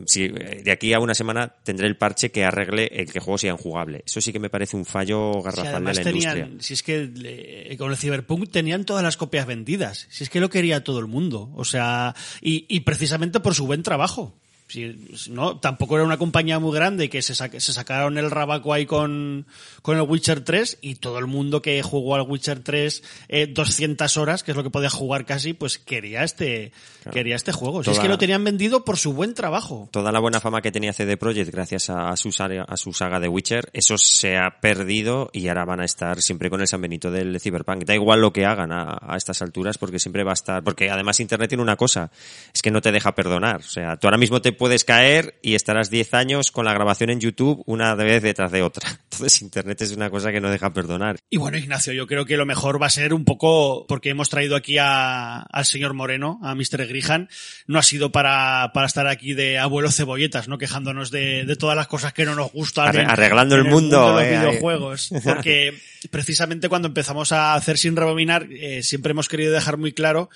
si 0.05 0.29
de 0.29 0.71
aquí 0.71 0.93
a 0.93 0.99
una 0.99 1.13
semana 1.13 1.53
tendré 1.63 1.87
el 1.87 1.97
parche 1.97 2.31
que 2.31 2.45
arregle 2.45 2.87
el 2.87 3.11
que 3.11 3.19
el 3.19 3.23
juego 3.23 3.37
sea 3.37 3.51
injugable. 3.51 4.03
Eso 4.05 4.21
sí 4.21 4.31
que 4.31 4.39
me 4.39 4.49
parece 4.49 4.77
un 4.77 4.85
fallo 4.85 5.41
garrafal 5.41 5.83
de 5.83 5.93
la 5.93 6.03
tenían, 6.03 6.37
industria. 6.37 6.49
Si 6.59 6.73
es 6.73 6.83
que 6.83 7.11
eh, 7.23 7.75
con 7.77 7.91
el 7.91 7.97
Cyberpunk 7.97 8.49
tenían 8.49 8.85
todas 8.85 9.03
las 9.03 9.17
copias 9.17 9.45
vendidas. 9.45 10.07
Si 10.09 10.23
es 10.23 10.29
que 10.29 10.39
lo 10.39 10.49
quería 10.49 10.83
todo 10.83 10.99
el 10.99 11.07
mundo. 11.07 11.51
O 11.55 11.65
sea, 11.65 12.15
y, 12.41 12.65
y 12.69 12.81
precisamente 12.81 13.39
por 13.41 13.53
su 13.53 13.65
buen 13.65 13.83
trabajo. 13.83 14.37
Si, 14.71 15.29
no, 15.29 15.57
tampoco 15.57 15.95
era 15.95 16.05
una 16.05 16.17
compañía 16.17 16.57
muy 16.57 16.73
grande 16.73 17.09
que 17.09 17.21
se, 17.21 17.35
se 17.35 17.73
sacaron 17.73 18.17
el 18.17 18.31
rabaco 18.31 18.71
ahí 18.73 18.85
con, 18.85 19.45
con 19.81 19.97
el 19.97 20.03
Witcher 20.03 20.45
3 20.45 20.77
y 20.81 20.95
todo 20.95 21.19
el 21.19 21.27
mundo 21.27 21.61
que 21.61 21.83
jugó 21.83 22.15
al 22.15 22.21
Witcher 22.21 22.61
3 22.63 23.03
eh, 23.27 23.47
200 23.47 24.15
horas, 24.15 24.43
que 24.43 24.51
es 24.51 24.57
lo 24.57 24.63
que 24.63 24.69
podía 24.69 24.89
jugar 24.89 25.25
casi, 25.25 25.51
pues 25.51 25.77
quería 25.77 26.23
este, 26.23 26.71
claro. 27.03 27.13
quería 27.13 27.35
este 27.35 27.51
juego. 27.51 27.83
Si 27.83 27.91
es 27.91 27.99
que 27.99 28.07
lo 28.07 28.17
tenían 28.17 28.45
vendido 28.45 28.85
por 28.85 28.97
su 28.97 29.11
buen 29.11 29.33
trabajo. 29.33 29.89
Toda 29.91 30.13
la 30.13 30.19
buena 30.19 30.39
fama 30.39 30.61
que 30.61 30.71
tenía 30.71 30.93
CD 30.93 31.17
Projekt 31.17 31.51
gracias 31.51 31.89
a, 31.89 32.09
a, 32.09 32.15
su, 32.15 32.31
saga, 32.31 32.63
a 32.63 32.77
su 32.77 32.93
saga 32.93 33.19
de 33.19 33.27
Witcher, 33.27 33.69
eso 33.73 33.97
se 33.97 34.37
ha 34.37 34.61
perdido 34.61 35.29
y 35.33 35.49
ahora 35.49 35.65
van 35.65 35.81
a 35.81 35.85
estar 35.85 36.21
siempre 36.21 36.49
con 36.49 36.61
el 36.61 36.67
San 36.67 36.79
Benito 36.79 37.11
del 37.11 37.41
Cyberpunk. 37.41 37.83
Da 37.83 37.93
igual 37.93 38.21
lo 38.21 38.31
que 38.31 38.45
hagan 38.45 38.71
a, 38.71 38.97
a 39.01 39.17
estas 39.17 39.41
alturas 39.41 39.77
porque 39.77 39.99
siempre 39.99 40.23
va 40.23 40.31
a 40.31 40.33
estar, 40.33 40.63
porque 40.63 40.89
además 40.89 41.19
Internet 41.19 41.49
tiene 41.49 41.61
una 41.61 41.75
cosa, 41.75 42.09
es 42.53 42.61
que 42.61 42.71
no 42.71 42.79
te 42.79 42.93
deja 42.93 43.13
perdonar. 43.15 43.57
O 43.57 43.69
sea, 43.69 43.97
tú 43.97 44.07
ahora 44.07 44.17
mismo 44.17 44.41
te 44.41 44.53
puedes 44.61 44.83
caer 44.83 45.39
y 45.41 45.55
estarás 45.55 45.89
10 45.89 46.13
años 46.13 46.51
con 46.51 46.65
la 46.65 46.73
grabación 46.75 47.09
en 47.09 47.19
YouTube 47.19 47.63
una 47.65 47.95
vez 47.95 48.21
detrás 48.21 48.51
de 48.51 48.61
otra. 48.61 48.87
Entonces 49.11 49.41
Internet 49.41 49.81
es 49.81 49.91
una 49.93 50.11
cosa 50.11 50.31
que 50.31 50.39
no 50.39 50.51
deja 50.51 50.71
perdonar. 50.71 51.17
Y 51.31 51.37
bueno, 51.37 51.57
Ignacio, 51.57 51.93
yo 51.93 52.05
creo 52.05 52.25
que 52.25 52.37
lo 52.37 52.45
mejor 52.45 52.79
va 52.79 52.85
a 52.85 52.91
ser 52.91 53.15
un 53.15 53.25
poco, 53.25 53.87
porque 53.87 54.09
hemos 54.09 54.29
traído 54.29 54.55
aquí 54.55 54.77
a, 54.77 55.39
al 55.41 55.65
señor 55.65 55.95
Moreno, 55.95 56.39
a 56.43 56.53
Mr. 56.53 56.85
Grihan, 56.85 57.27
no 57.65 57.79
ha 57.79 57.81
sido 57.81 58.11
para, 58.11 58.69
para 58.71 58.85
estar 58.85 59.07
aquí 59.07 59.33
de 59.33 59.57
abuelo 59.57 59.89
cebolletas, 59.89 60.47
¿no? 60.47 60.59
Quejándonos 60.59 61.09
de, 61.09 61.43
de 61.43 61.55
todas 61.55 61.75
las 61.75 61.87
cosas 61.87 62.13
que 62.13 62.25
no 62.25 62.35
nos 62.35 62.51
gustan. 62.51 62.89
Arre, 62.89 63.01
en, 63.01 63.09
arreglando 63.09 63.55
en 63.55 63.65
el, 63.65 63.71
mundo, 63.71 63.99
mundo 63.99 64.17
de 64.19 64.25
los 64.25 64.31
eh, 64.31 64.37
videojuegos. 64.37 65.11
Eh. 65.11 65.21
Porque 65.23 65.73
precisamente 66.11 66.69
cuando 66.69 66.87
empezamos 66.87 67.31
a 67.31 67.55
hacer 67.55 67.79
sin 67.79 67.95
rebobinar, 67.95 68.47
eh, 68.51 68.83
siempre 68.83 69.13
hemos 69.13 69.27
querido 69.27 69.53
dejar 69.53 69.77
muy 69.77 69.91
claro 69.91 70.29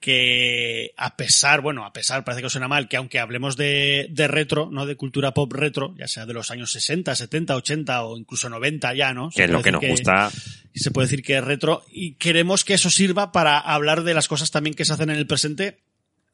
que 0.00 0.92
a 0.96 1.16
pesar, 1.16 1.60
bueno, 1.60 1.84
a 1.84 1.92
pesar, 1.92 2.24
parece 2.24 2.42
que 2.42 2.50
suena 2.50 2.68
mal, 2.68 2.88
que 2.88 2.96
aunque 2.96 3.18
hablemos 3.18 3.56
de, 3.56 4.08
de, 4.10 4.28
retro, 4.28 4.68
¿no? 4.70 4.86
De 4.86 4.96
cultura 4.96 5.34
pop 5.34 5.52
retro, 5.52 5.94
ya 5.96 6.06
sea 6.06 6.26
de 6.26 6.34
los 6.34 6.50
años 6.50 6.70
60, 6.72 7.14
70, 7.14 7.56
80 7.56 8.04
o 8.04 8.16
incluso 8.16 8.48
90 8.48 8.94
ya, 8.94 9.12
¿no? 9.12 9.30
Que 9.30 9.44
es 9.44 9.50
lo 9.50 9.62
que 9.62 9.72
nos 9.72 9.80
que, 9.80 9.90
gusta. 9.90 10.30
Se 10.74 10.90
puede 10.92 11.06
decir 11.06 11.24
que 11.24 11.38
es 11.38 11.44
retro 11.44 11.84
y 11.90 12.12
queremos 12.14 12.64
que 12.64 12.74
eso 12.74 12.90
sirva 12.90 13.32
para 13.32 13.58
hablar 13.58 14.04
de 14.04 14.14
las 14.14 14.28
cosas 14.28 14.50
también 14.52 14.74
que 14.74 14.84
se 14.84 14.92
hacen 14.92 15.10
en 15.10 15.16
el 15.16 15.26
presente 15.26 15.78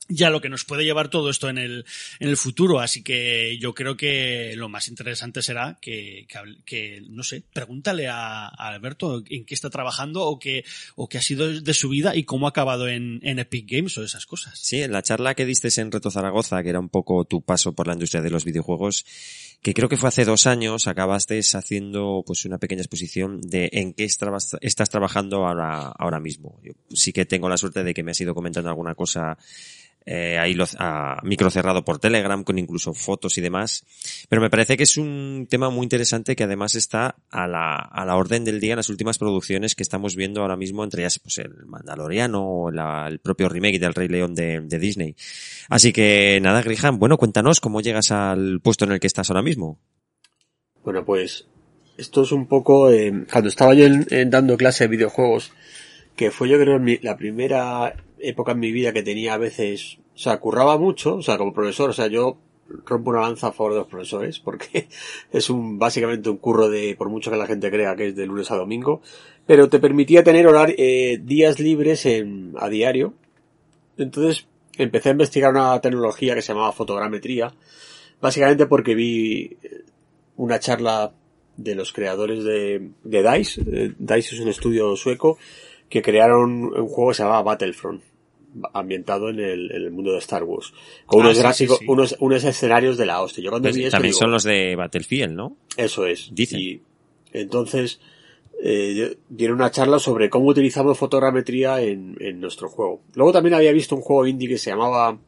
ya 0.08 0.30
lo 0.30 0.40
que 0.40 0.48
nos 0.48 0.64
puede 0.64 0.84
llevar 0.84 1.08
todo 1.08 1.30
esto 1.30 1.48
en 1.48 1.58
el, 1.58 1.84
en 2.20 2.28
el 2.28 2.36
futuro. 2.36 2.80
Así 2.80 3.02
que 3.02 3.58
yo 3.58 3.74
creo 3.74 3.96
que 3.96 4.54
lo 4.56 4.68
más 4.68 4.88
interesante 4.88 5.42
será 5.42 5.78
que, 5.80 6.26
que, 6.28 6.38
que 6.64 7.02
no 7.08 7.22
sé, 7.22 7.42
pregúntale 7.52 8.08
a, 8.08 8.46
a, 8.46 8.68
Alberto 8.68 9.22
en 9.28 9.44
qué 9.44 9.54
está 9.54 9.70
trabajando 9.70 10.24
o 10.24 10.38
qué, 10.38 10.64
o 10.96 11.08
qué 11.08 11.18
ha 11.18 11.22
sido 11.22 11.60
de 11.60 11.74
su 11.74 11.88
vida 11.88 12.14
y 12.16 12.24
cómo 12.24 12.46
ha 12.46 12.50
acabado 12.50 12.88
en, 12.88 13.20
en, 13.22 13.38
Epic 13.38 13.70
Games 13.70 13.96
o 13.98 14.04
esas 14.04 14.26
cosas. 14.26 14.58
Sí, 14.58 14.82
en 14.82 14.92
la 14.92 15.02
charla 15.02 15.34
que 15.34 15.46
diste 15.46 15.68
en 15.80 15.90
Reto 15.90 16.10
Zaragoza, 16.10 16.62
que 16.62 16.68
era 16.68 16.80
un 16.80 16.88
poco 16.88 17.24
tu 17.24 17.42
paso 17.42 17.74
por 17.74 17.86
la 17.86 17.94
industria 17.94 18.22
de 18.22 18.30
los 18.30 18.44
videojuegos, 18.44 19.04
que 19.62 19.72
creo 19.72 19.88
que 19.88 19.96
fue 19.96 20.10
hace 20.10 20.26
dos 20.26 20.46
años, 20.46 20.86
acabaste 20.86 21.40
haciendo 21.54 22.22
pues 22.26 22.44
una 22.44 22.58
pequeña 22.58 22.82
exposición 22.82 23.40
de 23.40 23.70
en 23.72 23.94
qué 23.94 24.04
estás 24.04 24.90
trabajando 24.90 25.46
ahora, 25.46 25.88
ahora 25.88 26.20
mismo. 26.20 26.60
Yo 26.62 26.74
sí 26.90 27.12
que 27.14 27.24
tengo 27.24 27.48
la 27.48 27.56
suerte 27.56 27.82
de 27.82 27.94
que 27.94 28.02
me 28.02 28.10
has 28.10 28.20
ido 28.20 28.34
comentando 28.34 28.68
alguna 28.68 28.94
cosa 28.94 29.38
eh, 30.06 30.38
ahí 30.38 30.52
lo, 30.54 30.66
a 30.78 31.20
micro 31.22 31.50
cerrado 31.50 31.84
por 31.84 31.98
Telegram 31.98 32.44
con 32.44 32.58
incluso 32.58 32.92
fotos 32.92 33.38
y 33.38 33.40
demás. 33.40 33.84
Pero 34.28 34.42
me 34.42 34.50
parece 34.50 34.76
que 34.76 34.82
es 34.82 34.98
un 34.98 35.46
tema 35.48 35.70
muy 35.70 35.84
interesante 35.84 36.36
que 36.36 36.44
además 36.44 36.74
está 36.74 37.16
a 37.30 37.46
la, 37.46 37.76
a 37.76 38.04
la 38.04 38.16
orden 38.16 38.44
del 38.44 38.60
día 38.60 38.72
en 38.72 38.78
las 38.78 38.90
últimas 38.90 39.18
producciones 39.18 39.74
que 39.74 39.82
estamos 39.82 40.14
viendo 40.14 40.42
ahora 40.42 40.56
mismo, 40.56 40.84
entre 40.84 41.02
ellas 41.02 41.18
pues 41.18 41.38
el 41.38 41.66
Mandaloriano 41.66 42.42
o 42.44 42.68
el 42.68 43.18
propio 43.20 43.48
remake 43.48 43.78
del 43.78 43.94
Rey 43.94 44.08
León 44.08 44.34
de, 44.34 44.60
Disney. 44.78 45.14
Así 45.68 45.92
que 45.92 46.38
nada, 46.42 46.60
Grihan, 46.62 46.98
bueno, 46.98 47.16
cuéntanos 47.16 47.60
cómo 47.60 47.80
llegas 47.80 48.10
al 48.10 48.60
puesto 48.60 48.84
en 48.84 48.92
el 48.92 49.00
que 49.00 49.06
estás 49.06 49.30
ahora 49.30 49.42
mismo. 49.42 49.78
Bueno, 50.82 51.04
pues 51.04 51.46
esto 51.96 52.22
es 52.22 52.32
un 52.32 52.46
poco, 52.46 52.90
eh, 52.90 53.24
cuando 53.30 53.48
estaba 53.48 53.72
yo 53.72 53.86
en, 53.86 54.30
dando 54.30 54.56
clase 54.56 54.84
de 54.84 54.88
videojuegos, 54.88 55.52
que 56.16 56.30
fue 56.30 56.48
yo 56.48 56.58
creo 56.58 56.78
la 57.02 57.16
primera 57.16 57.94
época 58.28 58.52
en 58.52 58.60
mi 58.60 58.72
vida 58.72 58.92
que 58.92 59.02
tenía 59.02 59.34
a 59.34 59.38
veces, 59.38 59.98
o 60.14 60.18
sea, 60.18 60.38
curraba 60.38 60.78
mucho, 60.78 61.16
o 61.16 61.22
sea, 61.22 61.38
como 61.38 61.52
profesor, 61.52 61.90
o 61.90 61.92
sea, 61.92 62.06
yo 62.06 62.38
rompo 62.84 63.10
una 63.10 63.20
lanza 63.20 63.48
a 63.48 63.52
favor 63.52 63.72
de 63.72 63.78
los 63.80 63.88
profesores 63.88 64.38
porque 64.40 64.88
es 65.32 65.50
un 65.50 65.78
básicamente 65.78 66.30
un 66.30 66.38
curro 66.38 66.68
de 66.68 66.94
por 66.96 67.08
mucho 67.08 67.30
que 67.30 67.36
la 67.36 67.46
gente 67.46 67.70
crea 67.70 67.96
que 67.96 68.08
es 68.08 68.16
de 68.16 68.26
lunes 68.26 68.50
a 68.50 68.56
domingo 68.56 69.02
pero 69.46 69.68
te 69.68 69.78
permitía 69.78 70.24
tener 70.24 70.46
eh, 70.78 71.20
días 71.22 71.60
libres 71.60 72.08
a 72.56 72.68
diario. 72.70 73.12
Entonces 73.98 74.46
empecé 74.78 75.10
a 75.10 75.12
investigar 75.12 75.50
una 75.52 75.78
tecnología 75.80 76.34
que 76.34 76.42
se 76.42 76.52
llamaba 76.52 76.72
fotogrametría 76.72 77.52
básicamente 78.20 78.66
porque 78.66 78.94
vi 78.94 79.56
una 80.36 80.58
charla 80.58 81.12
de 81.56 81.74
los 81.74 81.92
creadores 81.92 82.42
de, 82.42 82.90
de 83.04 83.22
DICE 83.22 83.94
DICE 83.98 84.34
es 84.34 84.40
un 84.40 84.48
estudio 84.48 84.96
sueco 84.96 85.38
que 85.88 86.02
crearon 86.02 86.64
un 86.64 86.88
juego 86.88 87.10
que 87.10 87.16
se 87.16 87.22
llamaba 87.22 87.42
Battlefront 87.42 88.02
ambientado 88.72 89.28
en 89.30 89.40
el, 89.40 89.70
en 89.70 89.82
el, 89.82 89.90
mundo 89.90 90.12
de 90.12 90.18
Star 90.18 90.44
Wars. 90.44 90.72
Con 91.06 91.20
ah, 91.20 91.24
unos 91.24 91.36
sí, 91.36 91.42
gráficos, 91.42 91.78
sí, 91.78 91.84
sí. 91.84 91.90
Unos, 91.90 92.16
unos 92.20 92.44
escenarios 92.44 92.96
de 92.96 93.06
la 93.06 93.22
hostia. 93.22 93.42
Yo 93.42 93.50
cuando 93.50 93.66
pues, 93.66 93.76
vi 93.76 93.82
eso, 93.84 93.90
también 93.92 94.12
digo, 94.12 94.20
son 94.20 94.30
los 94.30 94.44
de 94.44 94.76
Battlefield, 94.76 95.32
¿no? 95.32 95.56
Eso 95.76 96.06
es. 96.06 96.28
Dicen. 96.32 96.60
Y 96.60 96.80
entonces, 97.32 98.00
eh, 98.62 99.16
dieron 99.28 99.56
una 99.56 99.70
charla 99.70 99.98
sobre 99.98 100.30
cómo 100.30 100.46
utilizamos 100.46 100.96
fotogrametría 100.96 101.80
en, 101.82 102.16
en 102.20 102.40
nuestro 102.40 102.68
juego. 102.68 103.02
Luego 103.14 103.32
también 103.32 103.54
había 103.54 103.72
visto 103.72 103.96
un 103.96 104.02
juego 104.02 104.26
indie 104.26 104.48
que 104.48 104.58
se 104.58 104.70
llamaba 104.70 105.18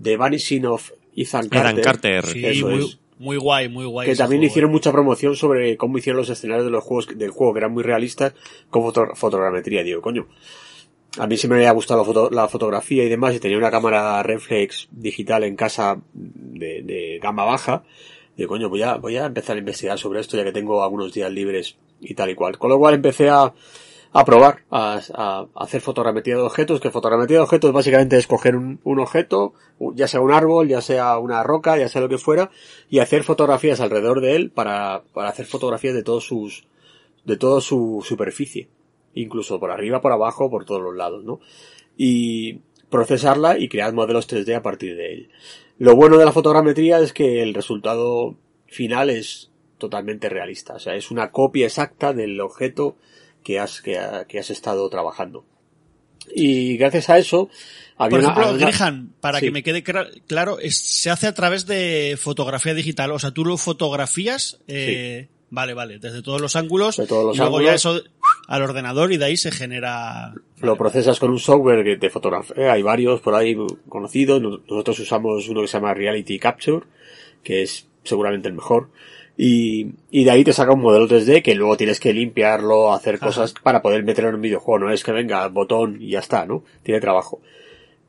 The 0.00 0.16
Vanishing 0.16 0.66
of 0.66 0.92
Ethan 1.16 1.48
Carter. 1.48 1.78
Ethan 1.78 1.82
Carter. 1.82 2.26
Sí, 2.26 2.46
Eso 2.46 2.68
muy, 2.68 2.84
es. 2.84 2.98
muy 3.18 3.36
guay, 3.36 3.68
muy 3.68 3.84
guay. 3.84 4.08
que 4.08 4.14
también 4.16 4.40
juego, 4.40 4.50
hicieron 4.50 4.70
eh. 4.70 4.74
mucha 4.74 4.92
promoción 4.92 5.36
sobre 5.36 5.76
cómo 5.76 5.98
hicieron 5.98 6.18
los 6.18 6.30
escenarios 6.30 6.66
de 6.66 6.70
los 6.70 6.84
juegos 6.84 7.08
del 7.16 7.30
juego, 7.30 7.52
que 7.54 7.58
eran 7.58 7.72
muy 7.72 7.82
realistas, 7.82 8.34
con 8.68 8.82
foto- 8.82 9.14
fotogrametría. 9.14 9.82
Digo, 9.82 10.00
coño, 10.00 10.28
a 11.18 11.26
mí 11.26 11.36
siempre 11.36 11.58
me 11.58 11.64
había 11.64 11.72
gustado 11.72 12.00
la, 12.00 12.04
foto- 12.06 12.30
la 12.30 12.48
fotografía 12.48 13.04
y 13.04 13.08
demás, 13.08 13.34
y 13.34 13.40
tenía 13.40 13.58
una 13.58 13.70
cámara 13.70 14.22
reflex 14.22 14.88
digital 14.90 15.44
en 15.44 15.56
casa 15.56 16.00
de, 16.12 16.82
de 16.82 17.18
gama 17.22 17.44
baja. 17.44 17.82
Digo, 18.36 18.48
coño, 18.50 18.68
voy 18.68 18.82
a, 18.82 18.96
voy 18.96 19.16
a 19.16 19.26
empezar 19.26 19.56
a 19.56 19.58
investigar 19.58 19.98
sobre 19.98 20.20
esto 20.20 20.36
ya 20.36 20.44
que 20.44 20.52
tengo 20.52 20.82
algunos 20.82 21.12
días 21.12 21.30
libres 21.30 21.76
y 22.00 22.14
tal 22.14 22.30
y 22.30 22.34
cual. 22.34 22.56
Con 22.58 22.70
lo 22.70 22.78
cual 22.78 22.94
empecé 22.94 23.28
a, 23.28 23.52
a 24.12 24.24
probar, 24.24 24.62
a, 24.70 25.00
a 25.14 25.46
hacer 25.56 25.80
fotogrametría 25.80 26.36
de 26.36 26.42
objetos, 26.42 26.80
que 26.80 26.90
fotogrametría 26.90 27.38
de 27.38 27.44
objetos 27.44 27.72
básicamente 27.72 28.16
es 28.16 28.26
coger 28.26 28.56
un, 28.56 28.80
un 28.84 29.00
objeto, 29.00 29.52
ya 29.94 30.08
sea 30.08 30.20
un 30.20 30.32
árbol, 30.32 30.68
ya 30.68 30.80
sea 30.80 31.18
una 31.18 31.42
roca, 31.42 31.76
ya 31.76 31.88
sea 31.88 32.00
lo 32.00 32.08
que 32.08 32.18
fuera, 32.18 32.50
y 32.88 33.00
hacer 33.00 33.24
fotografías 33.24 33.80
alrededor 33.80 34.20
de 34.20 34.36
él 34.36 34.50
para, 34.50 35.02
para 35.12 35.28
hacer 35.28 35.44
fotografías 35.46 35.94
de 35.94 36.02
todos 36.02 36.24
sus, 36.24 36.66
de 37.24 37.36
toda 37.36 37.60
su 37.60 38.02
superficie. 38.06 38.68
Incluso 39.14 39.58
por 39.60 39.70
arriba, 39.70 40.00
por 40.00 40.12
abajo, 40.12 40.50
por 40.50 40.64
todos 40.64 40.82
los 40.82 40.94
lados, 40.96 41.24
¿no? 41.24 41.40
Y 41.96 42.60
procesarla 42.88 43.58
y 43.58 43.68
crear 43.68 43.92
modelos 43.92 44.28
3D 44.28 44.54
a 44.56 44.62
partir 44.62 44.96
de 44.96 45.12
él. 45.12 45.28
Lo 45.78 45.96
bueno 45.96 46.16
de 46.18 46.24
la 46.24 46.32
fotogrametría 46.32 46.98
es 47.00 47.12
que 47.12 47.42
el 47.42 47.54
resultado 47.54 48.36
final 48.66 49.10
es 49.10 49.50
totalmente 49.78 50.28
realista. 50.28 50.74
O 50.74 50.78
sea, 50.78 50.94
es 50.94 51.10
una 51.10 51.30
copia 51.30 51.66
exacta 51.66 52.12
del 52.12 52.40
objeto 52.40 52.96
que 53.42 53.58
has, 53.58 53.80
que, 53.80 53.98
que 54.28 54.38
has 54.38 54.50
estado 54.50 54.88
trabajando. 54.90 55.44
Y 56.34 56.76
gracias 56.76 57.08
a 57.10 57.18
eso, 57.18 57.48
había 57.96 58.10
Por 58.10 58.20
ejemplo, 58.20 58.50
una- 58.50 58.66
Grihan, 58.66 59.12
para 59.20 59.38
Sí. 59.40 59.46
que 59.46 59.50
me 59.52 59.62
quede 59.62 59.82
claro, 59.82 60.58
es- 60.58 60.76
se 60.78 61.10
hace 61.10 61.26
a 61.26 61.34
través 61.34 61.66
de 61.66 62.16
fotografía 62.20 62.74
digital. 62.74 63.10
O 63.12 63.18
sea, 63.18 63.30
tú 63.32 63.44
lo 63.44 63.56
fotografías, 63.56 64.60
eh, 64.68 65.28
vale, 65.50 65.74
vale, 65.74 65.98
desde 65.98 66.22
todos 66.22 66.40
los 66.40 66.56
ángulos, 66.56 66.96
De 66.96 67.06
todos 67.06 67.24
los 67.26 67.36
y 67.36 67.38
luego 67.40 67.60
ya 67.60 67.74
eso 67.74 68.00
al 68.48 68.62
ordenador 68.62 69.12
y 69.12 69.16
de 69.16 69.24
ahí 69.26 69.36
se 69.36 69.50
genera... 69.52 70.32
Lo 70.60 70.76
procesas 70.76 71.18
con 71.20 71.30
un 71.30 71.38
software 71.38 71.84
que 71.84 71.96
de 71.96 72.10
fotografía, 72.10 72.72
hay 72.72 72.82
varios 72.82 73.20
por 73.20 73.34
ahí 73.34 73.56
conocidos. 73.88 74.40
Nos- 74.42 74.60
Nosotros 74.68 74.98
usamos 75.00 75.48
uno 75.48 75.60
que 75.62 75.68
se 75.68 75.74
llama 75.78 75.94
Reality 75.94 76.38
Capture, 76.38 76.84
que 77.44 77.62
es 77.62 77.86
seguramente 78.02 78.48
el 78.48 78.54
mejor. 78.54 78.88
Y, 79.36 79.92
y 80.10 80.24
de 80.24 80.30
ahí 80.32 80.44
te 80.44 80.52
saca 80.52 80.72
un 80.72 80.80
modelo 80.82 81.08
3D 81.08 81.42
que 81.42 81.54
luego 81.54 81.76
tienes 81.76 81.98
que 82.00 82.12
limpiarlo, 82.12 82.92
hacer 82.92 83.18
cosas 83.18 83.54
para 83.62 83.80
poder 83.80 84.04
meterlo 84.04 84.28
en 84.30 84.34
un 84.36 84.42
videojuego. 84.42 84.80
No 84.86 84.92
es 84.92 85.02
que 85.04 85.12
venga, 85.12 85.46
botón 85.48 85.96
y 86.00 86.10
ya 86.10 86.18
está, 86.18 86.44
¿no? 86.44 86.62
Tiene 86.82 87.00
trabajo. 87.00 87.40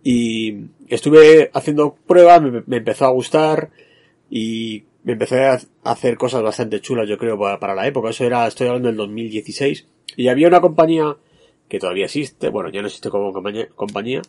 Y 0.04 0.66
estuve 0.88 1.52
haciendo 1.54 1.96
pruebas, 2.08 2.42
me, 2.42 2.64
me 2.66 2.78
empezó 2.78 3.06
a 3.06 3.12
gustar 3.12 3.70
y 4.30 4.84
me 5.04 5.14
empecé 5.14 5.46
a 5.46 5.60
hacer 5.84 6.18
cosas 6.18 6.42
bastante 6.44 6.80
chulas, 6.82 7.08
yo 7.10 7.18
creo, 7.18 7.38
para, 7.40 7.60
para 7.60 7.76
la 7.76 7.88
época. 7.88 8.10
Eso 8.12 8.24
era, 8.26 8.48
estoy 8.48 8.68
hablando 8.68 8.88
del 8.90 8.98
2016. 8.98 9.88
Y 10.18 10.28
había 10.28 10.48
una 10.48 10.62
compañía 10.62 11.16
que 11.70 11.80
todavía 11.80 12.06
existe, 12.06 12.50
bueno, 12.50 12.70
ya 12.70 12.82
no 12.82 12.88
existe 12.88 13.10
como 13.10 13.32
compañía, 13.32 14.22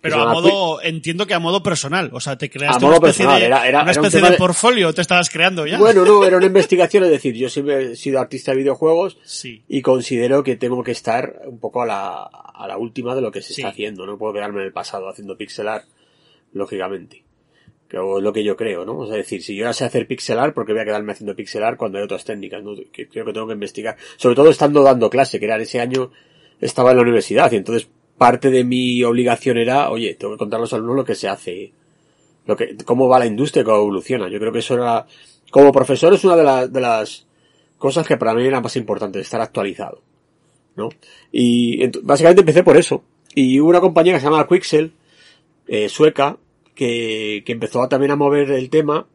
Pero 0.00 0.22
a 0.22 0.32
modo, 0.32 0.80
entiendo 0.82 1.26
que 1.26 1.34
a 1.34 1.38
modo 1.38 1.62
personal, 1.62 2.08
o 2.14 2.20
sea, 2.20 2.38
te 2.38 2.48
creaste 2.48 2.78
A 2.78 2.88
modo 2.88 2.98
una 2.98 3.08
especie, 3.08 3.26
personal, 3.26 3.40
de, 3.40 3.46
era- 3.46 3.68
era- 3.68 3.82
una 3.82 3.90
era 3.92 4.00
un 4.00 4.06
especie 4.06 4.30
de 4.30 4.36
portfolio, 4.38 4.94
te 4.94 5.02
estabas 5.02 5.28
creando 5.28 5.66
ya. 5.66 5.78
Bueno, 5.78 6.06
no, 6.06 6.24
era 6.24 6.38
una 6.38 6.46
investigación, 6.54 7.04
es 7.04 7.10
decir, 7.10 7.34
yo 7.34 7.50
siempre 7.50 7.92
he 7.92 7.96
sido 7.96 8.18
artista 8.18 8.52
de 8.52 8.56
videojuegos 8.58 9.18
sí. 9.24 9.62
y 9.68 9.82
considero 9.82 10.42
que 10.42 10.56
tengo 10.56 10.82
que 10.82 10.92
estar 10.92 11.42
un 11.46 11.58
poco 11.60 11.82
a 11.82 11.86
la, 11.86 12.22
a 12.22 12.66
la 12.66 12.78
última 12.78 13.14
de 13.14 13.20
lo 13.20 13.30
que 13.30 13.42
se 13.42 13.52
Sí. 13.52 13.60
está 13.60 13.72
haciendo, 13.72 14.06
no 14.06 14.16
puedo 14.16 14.32
quedarme 14.32 14.60
en 14.60 14.66
el 14.68 14.72
pasado 14.72 15.10
haciendo 15.10 15.36
pixel 15.36 15.68
art, 15.68 15.84
lógicamente. 16.54 17.24
Es 18.18 18.22
lo 18.22 18.32
que 18.32 18.44
yo 18.44 18.56
creo, 18.56 18.84
¿no? 18.84 18.98
O 18.98 19.06
sea, 19.06 19.16
decir, 19.16 19.42
si 19.42 19.54
yo 19.56 19.64
ya 19.64 19.72
sé 19.72 19.84
hacer 19.84 20.06
pixel 20.06 20.38
art, 20.38 20.54
¿por 20.54 20.66
qué 20.66 20.72
voy 20.72 20.82
a 20.82 20.84
quedarme 20.84 21.12
haciendo 21.12 21.34
pixel 21.36 21.62
art 21.62 21.76
cuando 21.78 21.98
hay 21.98 22.04
otras 22.04 22.24
técnicas? 22.24 22.62
¿no? 22.62 22.72
Que 22.92 23.08
creo 23.08 23.24
que 23.24 23.32
tengo 23.32 23.46
que 23.46 23.52
investigar. 23.54 23.96
Sobre 24.16 24.34
todo 24.34 24.50
estando 24.50 24.82
dando 24.82 25.08
clase, 25.10 25.38
que 25.38 25.44
era 25.46 25.56
ese 25.56 25.80
año 25.80 26.10
estaba 26.60 26.90
en 26.90 26.96
la 26.96 27.02
universidad 27.02 27.50
y 27.52 27.56
entonces 27.56 27.88
parte 28.16 28.50
de 28.50 28.64
mi 28.64 29.02
obligación 29.04 29.58
era, 29.58 29.90
oye, 29.90 30.14
tengo 30.14 30.34
que 30.34 30.38
contar 30.38 30.58
a 30.58 30.62
los 30.62 30.72
alumnos 30.72 30.96
lo 30.96 31.04
que 31.04 31.14
se 31.14 31.28
hace, 31.28 31.72
lo 32.46 32.56
que, 32.56 32.76
cómo 32.84 33.08
va 33.08 33.18
la 33.18 33.26
industria, 33.26 33.62
cómo 33.64 33.76
evoluciona. 33.78 34.28
Yo 34.28 34.38
creo 34.38 34.52
que 34.52 34.60
eso 34.60 34.74
era, 34.74 35.06
como 35.50 35.70
profesor 35.72 36.12
es 36.14 36.24
una 36.24 36.36
de, 36.36 36.44
las 36.44 36.72
de 36.72 36.80
las 36.80 37.26
cosas 37.78 38.06
que 38.06 38.16
para 38.16 38.32
mí 38.34 38.46
era 38.46 38.60
más 38.60 38.74
importante, 38.76 39.20
estar 39.20 39.40
actualizado. 39.40 40.00
¿no? 40.76 40.88
Y 41.32 41.78
ent- 41.82 42.00
básicamente 42.02 42.40
empecé 42.40 42.62
por 42.62 42.76
eso. 42.76 43.02
Y 43.34 43.60
hubo 43.60 43.68
una 43.70 43.80
compañía 43.80 44.14
que 44.14 44.20
se 44.20 44.26
llama 44.26 44.46
Quixel, 44.48 44.92
eh, 45.66 45.88
sueca, 45.88 46.38
que, 46.76 47.42
que 47.44 47.52
empezó 47.52 47.82
a- 47.82 47.88
también 47.88 48.12
a 48.12 48.16
mover 48.16 48.52
el 48.52 48.70
tema 48.70 49.08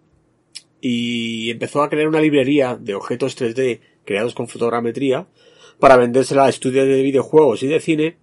y 0.81 1.49
empezó 1.51 1.81
a 1.83 1.89
crear 1.89 2.07
una 2.07 2.19
librería 2.21 2.75
de 2.75 2.95
objetos 2.95 3.37
3D 3.39 3.79
creados 4.05 4.33
con 4.33 4.47
fotogrametría 4.47 5.27
para 5.79 5.95
vendérsela 5.97 6.45
a 6.45 6.49
estudios 6.49 6.87
de 6.87 7.01
videojuegos 7.03 7.63
y 7.63 7.67
de 7.67 7.79
cine 7.79 8.17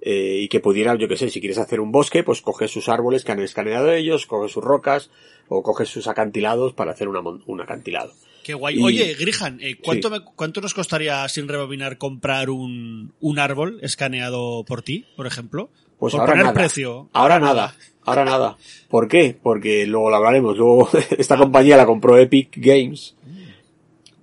eh, 0.00 0.40
y 0.42 0.48
que 0.48 0.60
pudieran, 0.60 0.98
yo 0.98 1.08
que 1.08 1.16
sé, 1.16 1.30
si 1.30 1.40
quieres 1.40 1.58
hacer 1.58 1.80
un 1.80 1.92
bosque, 1.92 2.22
pues 2.24 2.40
coges 2.42 2.70
sus 2.70 2.88
árboles 2.88 3.24
que 3.24 3.32
han 3.32 3.40
escaneado 3.40 3.90
ellos, 3.92 4.26
coges 4.26 4.52
sus 4.52 4.62
rocas 4.64 5.10
o 5.48 5.62
coges 5.62 5.88
sus 5.88 6.08
acantilados 6.08 6.72
para 6.74 6.92
hacer 6.92 7.08
una 7.08 7.20
un 7.20 7.60
acantilado. 7.60 8.12
Qué 8.42 8.52
guay. 8.52 8.78
Y- 8.78 8.82
Oye, 8.82 9.14
Grihan, 9.14 9.58
eh, 9.62 9.76
¿cuánto, 9.82 10.08
Sí. 10.08 10.14
me- 10.14 10.24
¿cuánto 10.36 10.60
nos 10.60 10.74
costaría 10.74 11.26
sin 11.30 11.48
rebobinar 11.48 11.96
comprar 11.96 12.50
un, 12.50 13.14
un 13.20 13.38
árbol 13.38 13.78
escaneado 13.82 14.64
por 14.66 14.82
ti, 14.82 15.06
por 15.16 15.26
ejemplo? 15.26 15.70
Pues 15.98 16.12
por 16.12 16.20
ahora 16.20 16.32
poner 16.32 16.44
nada. 16.46 16.54
precio. 16.54 17.08
Ahora 17.14 17.38
nada. 17.40 17.74
Ahora 18.04 18.24
nada. 18.24 18.56
¿Por 18.88 19.08
qué? 19.08 19.36
Porque 19.40 19.86
luego 19.86 20.10
lo 20.10 20.16
hablaremos. 20.16 20.56
Luego 20.56 20.88
esta 21.18 21.36
compañía 21.36 21.76
la 21.76 21.86
compró 21.86 22.18
Epic 22.18 22.50
Games 22.56 23.14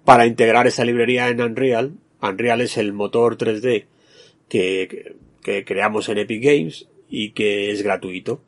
para 0.06 0.26
integrar 0.26 0.68
esa 0.68 0.86
librería 0.86 1.30
en 1.30 1.42
Unreal. 1.42 1.94
Unreal 2.22 2.62
es 2.62 2.78
el 2.78 2.94
motor 2.94 3.38
3D 3.38 3.86
que, 4.48 5.16
que 5.42 5.66
creamos 5.66 6.10
en 6.10 6.20
Epic 6.20 6.44
Games 6.44 6.88
y 7.10 7.32
que 7.32 7.72
es 7.72 7.82
gratuito. 7.82 8.42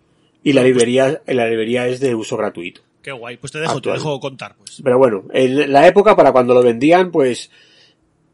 Y 0.44 0.54
la 0.54 0.64
librería, 0.64 1.22
la 1.26 1.48
librería 1.48 1.88
es 1.88 2.00
de 2.00 2.16
uso 2.16 2.38
gratuito. 2.38 2.82
Qué 3.02 3.12
guay. 3.12 3.38
Pues 3.38 3.52
te 3.52 3.60
dejo, 3.60 3.82
te 3.82 3.92
dejo 3.92 4.20
contar, 4.20 4.56
pues. 4.58 4.82
Pero 4.84 4.98
bueno, 4.98 5.26
en 5.34 5.72
la 5.72 5.88
época 5.88 6.16
para 6.16 6.32
cuando 6.32 6.54
lo 6.54 6.64
vendían, 6.64 7.12
pues 7.12 7.52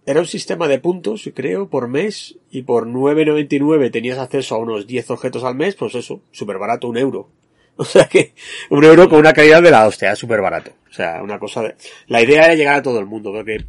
era 0.10 0.22
un 0.22 0.26
sistema 0.26 0.68
de 0.68 0.80
puntos, 0.80 1.30
creo, 1.36 1.70
por 1.70 1.88
mes, 1.88 2.36
y 2.50 2.64
por 2.64 2.88
9.99 2.88 3.92
tenías 3.92 4.18
acceso 4.18 4.56
a 4.56 4.58
unos 4.58 4.88
10 4.88 5.12
objetos 5.12 5.44
al 5.44 5.54
mes, 5.54 5.76
pues 5.76 5.94
eso, 5.94 6.24
súper 6.32 6.58
barato, 6.58 6.88
un 6.88 6.98
euro. 6.98 7.30
O 7.76 7.86
sea 7.86 8.10
que, 8.10 8.34
un 8.72 8.84
euro 8.84 9.08
con 9.08 9.20
una 9.20 9.34
calidad 9.34 9.62
de 9.62 9.70
la 9.70 9.86
hostia, 9.88 10.16
súper 10.16 10.42
barato. 10.42 10.72
O 10.90 10.92
sea, 10.92 11.22
una 11.22 11.38
cosa 11.38 11.62
de... 11.62 11.76
La 12.08 12.24
idea 12.24 12.46
era 12.46 12.56
llegar 12.56 12.76
a 12.76 12.82
todo 12.82 13.00
el 13.00 13.06
mundo, 13.06 13.32
porque 13.32 13.68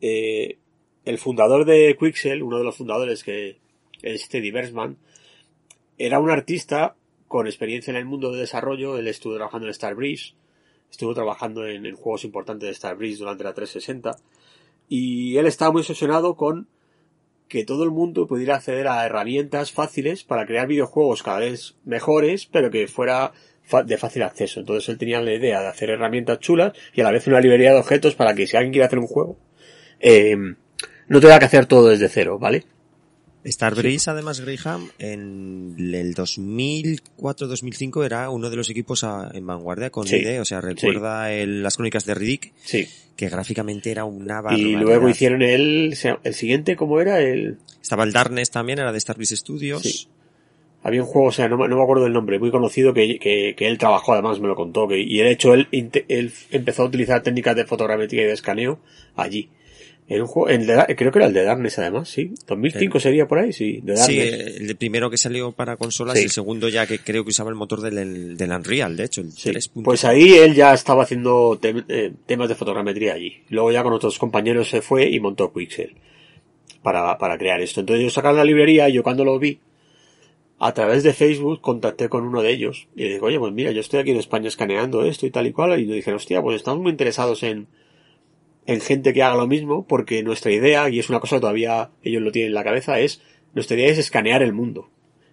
eh, 0.00 0.58
el 1.04 1.18
fundador 1.18 1.64
de 1.64 1.96
Quixel, 1.96 2.42
uno 2.42 2.58
de 2.58 2.64
los 2.64 2.76
fundadores 2.76 3.22
que 3.22 3.58
es 4.02 4.28
Teddy 4.28 4.50
Bersman, 4.50 4.98
era 5.96 6.18
un 6.18 6.28
artista 6.28 6.96
con 7.28 7.46
experiencia 7.46 7.92
en 7.92 7.98
el 7.98 8.04
mundo 8.04 8.32
de 8.32 8.40
desarrollo, 8.40 8.98
él 8.98 9.06
estuvo 9.06 9.36
trabajando 9.36 9.68
en 9.68 9.74
Starbreeze, 9.74 10.34
estuvo 10.90 11.14
trabajando 11.14 11.64
en, 11.68 11.86
en 11.86 11.94
juegos 11.94 12.24
importantes 12.24 12.68
de 12.68 12.74
Starbreeze 12.74 13.20
durante 13.20 13.44
la 13.44 13.54
360 13.54 14.18
y 14.88 15.36
él 15.36 15.46
estaba 15.46 15.72
muy 15.72 15.80
obsesionado 15.80 16.36
con 16.36 16.68
que 17.48 17.64
todo 17.64 17.84
el 17.84 17.90
mundo 17.90 18.26
pudiera 18.26 18.56
acceder 18.56 18.88
a 18.88 19.04
herramientas 19.04 19.72
fáciles 19.72 20.24
para 20.24 20.46
crear 20.46 20.66
videojuegos 20.66 21.22
cada 21.22 21.40
vez 21.40 21.76
mejores, 21.84 22.46
pero 22.46 22.70
que 22.70 22.86
fuera 22.88 23.32
de 23.84 23.98
fácil 23.98 24.22
acceso. 24.22 24.60
Entonces 24.60 24.88
él 24.88 24.98
tenía 24.98 25.20
la 25.20 25.34
idea 25.34 25.60
de 25.60 25.68
hacer 25.68 25.90
herramientas 25.90 26.38
chulas 26.40 26.72
y 26.94 27.00
a 27.00 27.04
la 27.04 27.10
vez 27.10 27.26
una 27.26 27.40
librería 27.40 27.72
de 27.72 27.80
objetos 27.80 28.14
para 28.14 28.34
que 28.34 28.46
si 28.46 28.56
alguien 28.56 28.72
quiere 28.72 28.86
hacer 28.86 28.98
un 28.98 29.06
juego, 29.06 29.36
eh, 30.00 30.36
no 31.08 31.20
tenga 31.20 31.38
que 31.38 31.44
hacer 31.44 31.66
todo 31.66 31.88
desde 31.88 32.08
cero, 32.08 32.38
¿vale? 32.38 32.64
Starbreeze, 33.44 34.08
además, 34.10 34.40
Graham, 34.40 34.88
en 34.98 35.74
el 35.94 36.14
2004-2005 36.14 38.04
era 38.04 38.30
uno 38.30 38.50
de 38.50 38.56
los 38.56 38.70
equipos 38.70 39.04
a- 39.04 39.30
en 39.34 39.46
vanguardia 39.46 39.90
con 39.90 40.06
Sí, 40.06 40.16
ID, 40.16 40.40
o 40.40 40.44
sea, 40.44 40.60
recuerda 40.60 41.32
el- 41.32 41.62
las 41.62 41.76
crónicas 41.76 42.04
de 42.04 42.14
Riddick, 42.14 42.52
Sí. 42.62 42.86
que 43.16 43.28
gráficamente 43.28 43.90
era 43.90 44.04
una 44.04 44.38
Y 44.38 44.42
barbaridad. 44.42 44.80
luego 44.80 45.08
hicieron 45.08 45.42
el, 45.42 45.96
el 46.24 46.34
siguiente, 46.34 46.76
¿cómo 46.76 47.00
era? 47.00 47.20
El, 47.20 47.58
Estaba 47.80 48.04
el 48.04 48.12
Darkness 48.12 48.50
también, 48.50 48.78
era 48.78 48.92
de 48.92 49.00
Starbreeze 49.00 49.36
Studios. 49.36 49.82
Sí. 49.82 50.06
Había 50.84 51.02
un 51.02 51.06
juego, 51.08 51.28
o 51.28 51.32
sea, 51.32 51.48
no, 51.48 51.56
me- 51.58 51.68
no 51.68 51.76
me 51.76 51.82
acuerdo 51.82 52.04
del 52.04 52.12
nombre, 52.12 52.38
muy 52.40 52.50
conocido 52.50 52.92
que, 52.92 53.18
que, 53.20 53.54
que 53.56 53.68
él 53.68 53.78
trabajó, 53.78 54.14
además 54.14 54.40
me 54.40 54.48
lo 54.48 54.56
contó, 54.56 54.88
que, 54.88 54.98
y 55.00 55.18
de 55.18 55.30
hecho 55.30 55.54
él, 55.54 55.68
él 55.70 56.32
empezó 56.50 56.82
a 56.82 56.86
utilizar 56.86 57.22
técnicas 57.22 57.54
de 57.54 57.64
fotogrametría 57.64 58.22
y 58.22 58.26
de 58.26 58.32
escaneo 58.32 58.80
allí. 59.14 59.48
En 60.14 60.20
un 60.22 60.26
juego, 60.26 60.48
el 60.48 60.66
de 60.66 60.94
creo 60.96 61.10
que 61.10 61.18
era 61.18 61.26
el 61.26 61.32
de 61.32 61.42
Darkness 61.44 61.78
además, 61.78 62.08
sí. 62.08 62.32
2005 62.46 63.00
sería 63.00 63.26
por 63.26 63.38
ahí, 63.38 63.52
sí, 63.52 63.80
de 63.82 63.96
Sí, 63.96 64.18
el 64.20 64.66
de 64.66 64.74
primero 64.74 65.10
que 65.10 65.16
salió 65.16 65.52
para 65.52 65.76
consolas 65.76 66.14
Sí. 66.16 66.20
y 66.22 66.24
el 66.24 66.30
segundo 66.30 66.68
ya 66.68 66.86
que 66.86 66.98
creo 66.98 67.24
que 67.24 67.30
usaba 67.30 67.50
el 67.50 67.56
motor 67.56 67.80
del, 67.80 68.36
del 68.36 68.50
Unreal, 68.50 68.96
de 68.96 69.04
hecho, 69.04 69.20
el 69.22 69.32
Sí. 69.32 69.50
3. 69.50 69.70
Pues 69.82 70.04
ahí 70.04 70.34
él 70.34 70.54
ya 70.54 70.74
estaba 70.74 71.02
haciendo 71.04 71.58
tem- 71.60 71.84
eh, 71.88 72.12
temas 72.26 72.48
de 72.48 72.54
fotogrametría 72.54 73.14
allí. 73.14 73.38
Luego 73.48 73.72
ya 73.72 73.82
con 73.82 73.92
otros 73.92 74.18
compañeros 74.18 74.68
se 74.68 74.82
fue 74.82 75.08
y 75.08 75.18
montó 75.20 75.52
Quixel 75.52 75.94
para, 76.82 77.16
para 77.18 77.38
crear 77.38 77.60
esto. 77.60 77.80
Entonces 77.80 78.00
ellos 78.02 78.12
sacaron 78.14 78.36
la 78.36 78.44
librería 78.44 78.88
y 78.88 78.94
yo 78.94 79.02
cuando 79.02 79.24
lo 79.24 79.38
vi, 79.38 79.58
a 80.58 80.72
través 80.74 81.02
de 81.02 81.12
Facebook 81.12 81.60
contacté 81.60 82.08
con 82.08 82.24
uno 82.24 82.40
de 82.42 82.50
ellos 82.52 82.86
y 82.94 83.02
le 83.04 83.14
digo, 83.14 83.26
oye, 83.26 83.38
pues 83.38 83.52
mira, 83.52 83.72
yo 83.72 83.80
estoy 83.80 84.00
aquí 84.00 84.10
en 84.12 84.18
España 84.18 84.46
escaneando 84.48 85.04
esto 85.04 85.26
y 85.26 85.30
tal 85.30 85.46
y 85.48 85.52
cual, 85.52 85.80
y 85.80 85.86
me 85.86 85.94
dijeron, 85.96 86.16
hostia, 86.18 86.40
pues 86.40 86.56
estamos 86.56 86.80
muy 86.80 86.90
interesados 86.92 87.42
en, 87.42 87.66
en 88.66 88.80
gente 88.80 89.12
que 89.12 89.22
haga 89.22 89.36
lo 89.36 89.46
mismo, 89.46 89.86
porque 89.86 90.22
nuestra 90.22 90.52
idea, 90.52 90.88
y 90.88 90.98
es 90.98 91.08
una 91.10 91.20
cosa 91.20 91.36
que 91.36 91.40
todavía 91.40 91.90
ellos 92.02 92.22
lo 92.22 92.30
tienen 92.32 92.50
en 92.50 92.54
la 92.54 92.64
cabeza, 92.64 93.00
es, 93.00 93.20
nuestra 93.54 93.76
idea 93.76 93.88
es 93.90 93.98
escanear 93.98 94.42
el 94.42 94.52
mundo. 94.52 94.88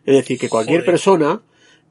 Es 0.05 0.15
decir, 0.15 0.39
que 0.39 0.49
cualquier 0.49 0.79
Joder. 0.79 0.91
persona 0.91 1.41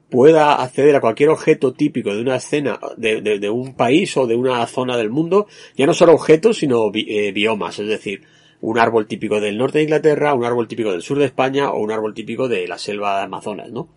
pueda 0.09 0.55
acceder 0.55 0.95
a 0.95 1.01
cualquier 1.01 1.29
objeto 1.29 1.73
típico 1.73 2.13
de 2.13 2.21
una 2.21 2.35
escena, 2.37 2.79
de, 2.97 3.21
de- 3.21 3.39
de 3.39 3.49
un 3.49 3.75
país 3.75 4.17
o 4.17 4.25
de 4.27 4.35
una 4.35 4.65
zona 4.65 4.97
del 4.97 5.09
mundo, 5.11 5.47
ya 5.77 5.85
no 5.85 5.93
solo 5.93 6.13
objetos, 6.13 6.57
sino 6.57 6.89
bi- 6.91 7.05
eh, 7.07 7.31
biomas, 7.31 7.77
es 7.79 7.87
decir, 7.87 8.23
un 8.61 8.77
árbol 8.77 9.07
típico 9.07 9.39
del 9.39 9.57
norte 9.57 9.77
de 9.77 9.85
Inglaterra, 9.85 10.33
un 10.33 10.43
árbol 10.45 10.67
típico 10.67 10.91
del 10.91 11.01
sur 11.01 11.17
de 11.17 11.25
España 11.25 11.71
o 11.71 11.79
un 11.81 11.91
árbol 11.91 12.13
típico 12.13 12.47
de 12.47 12.67
la 12.67 12.77
selva 12.77 13.17
de 13.17 13.23
Amazonas, 13.23 13.71
¿no? 13.71 13.89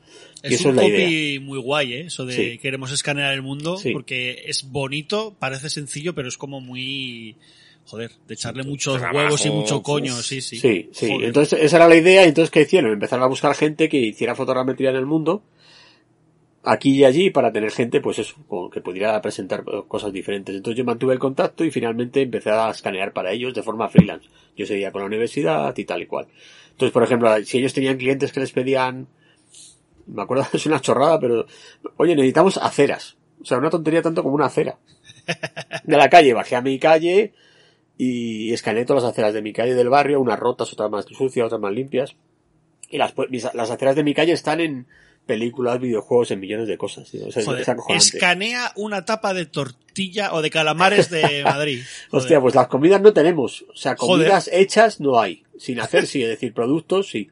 Y 0.45 0.49
Es 0.55 0.61
eso 0.61 0.69
un 0.71 0.79
es 0.79 0.83
la 0.83 0.89
idea. 0.89 1.41
muy 1.41 1.59
guay, 1.59 1.93
¿eh? 1.95 2.01
Eso 2.07 2.25
de 2.27 2.35
Sí. 2.35 2.59
queremos 2.59 2.93
escanear 2.93 3.33
el 3.33 3.43
mundo, 3.43 3.77
Sí. 3.77 3.93
porque 3.93 4.45
es 4.47 4.65
bonito, 4.71 5.35
parece 5.39 5.69
sencillo, 5.71 6.15
pero 6.15 6.29
es 6.29 6.37
como 6.39 6.61
muy... 6.61 7.37
Joder, 7.85 8.13
de 8.29 8.35
echarle 8.35 8.63
muchos 8.63 8.99
trabajo, 8.99 9.19
huevos 9.19 9.45
y 9.45 9.51
mucho 9.51 9.83
coño, 9.83 10.15
sí, 10.23 10.41
sí. 10.41 10.57
Sí, 10.57 10.89
sí. 10.93 11.09
Joder. 11.11 11.27
Entonces, 11.27 11.59
esa 11.61 11.77
era 11.79 11.89
la 11.89 11.97
idea. 11.97 12.25
Y 12.25 12.29
entonces, 12.29 12.53
¿qué 12.53 12.61
hicieron? 12.61 12.93
Empezaron 12.93 13.25
a 13.25 13.27
buscar 13.29 13.57
gente 13.57 13.89
que 13.89 13.97
hiciera 13.99 14.37
fotogrametría 14.37 14.91
en 14.91 14.97
el 14.97 15.07
mundo, 15.07 15.43
aquí 16.65 16.97
y 17.01 17.05
allí, 17.05 17.31
para 17.31 17.53
tener 17.53 17.71
gente, 17.71 18.01
pues 18.01 18.19
eso, 18.19 18.37
que 18.73 18.81
pudiera 18.81 19.21
presentar 19.21 19.65
eh, 19.67 19.83
cosas 19.89 20.13
diferentes. 20.13 20.55
Entonces, 20.55 20.79
yo 20.79 20.85
mantuve 20.85 21.13
el 21.15 21.19
contacto 21.19 21.65
y 21.65 21.71
finalmente 21.71 22.23
empecé 22.23 22.51
a 22.51 22.71
escanear 22.71 23.13
para 23.13 23.33
ellos 23.33 23.55
de 23.55 23.63
forma 23.63 23.89
freelance. 23.89 24.29
Yo 24.57 24.67
seguía 24.67 24.93
con 24.93 25.01
la 25.03 25.07
universidad 25.09 25.77
y 25.77 25.85
tal 25.85 26.03
y 26.03 26.07
cual. 26.07 26.27
Entonces, 26.71 26.93
por 26.93 27.03
ejemplo, 27.03 27.35
si 27.45 27.59
ellos 27.59 27.75
tenían 27.75 27.97
clientes 27.99 28.33
que 28.33 28.41
les 28.41 28.53
pedían, 28.53 29.09
me 30.07 30.23
acuerdo, 30.23 30.47
es 30.53 30.67
una 30.67 30.81
chorrada, 30.81 31.19
pero, 31.21 31.47
oye, 31.97 32.15
necesitamos 32.15 32.59
aceras. 32.59 33.17
O 33.41 33.45
sea, 33.45 33.59
una 33.59 33.71
tontería 33.71 34.03
tanto 34.03 34.23
como 34.23 34.35
una 34.35 34.47
acera. 34.47 34.79
De 35.85 35.97
la 35.97 36.09
calle, 36.09 36.33
bajé 36.35 36.57
a 36.57 36.61
mi 36.61 36.79
calle, 36.79 37.33
y 37.99 38.53
escaneé 38.53 38.85
todas 38.85 39.03
las 39.05 39.13
aceras 39.13 39.35
de 39.35 39.43
mi 39.43 39.53
calle 39.53 39.75
del 39.75 39.89
barrio, 39.89 40.21
unas 40.21 40.39
rotas, 40.39 40.73
otras 40.73 40.91
más 40.91 41.05
sucias, 41.07 41.47
otras 41.47 41.61
más 41.61 41.73
limpias. 41.73 42.17
Y 42.91 42.99
las, 42.99 43.15
pu- 43.15 43.29
mis- 43.31 43.53
las 43.55 43.71
aceras 43.71 43.97
de 43.97 44.05
mi 44.05 44.15
calle 44.15 44.33
están 44.33 44.61
en 44.61 44.87
películas, 45.27 45.81
videojuegos, 45.81 46.31
en 46.33 46.41
millones 46.41 46.67
de 46.69 46.77
cosas. 46.79 47.11
tío. 47.11 47.27
O 47.27 47.31
sea, 47.33 47.41
es- 47.41 47.47
Joder, 47.47 47.63
es 47.63 47.69
acojonante. 47.69 48.05
escanea 48.17 48.73
una 48.77 49.05
tapa 49.05 49.35
de 49.35 49.47
tortilla 49.47 50.33
o 50.35 50.43
de 50.43 50.51
calamares 50.51 51.11
de 51.11 51.43
Madrid. 51.45 51.83
Hostia, 52.11 52.41
pues 52.41 52.55
las 52.55 52.67
comidas 52.69 53.01
no 53.01 53.13
tenemos. 53.13 53.65
O 53.73 53.77
sea, 53.77 53.95
Joder. 53.97 54.27
comidas 54.27 54.51
hechas 54.53 55.01
no 55.01 55.21
hay. 55.21 55.45
Sin 55.59 55.81
hacer, 55.81 56.07
sí, 56.07 56.23
es 56.23 56.29
decir, 56.29 56.53
productos 56.55 57.09
sí. 57.11 57.31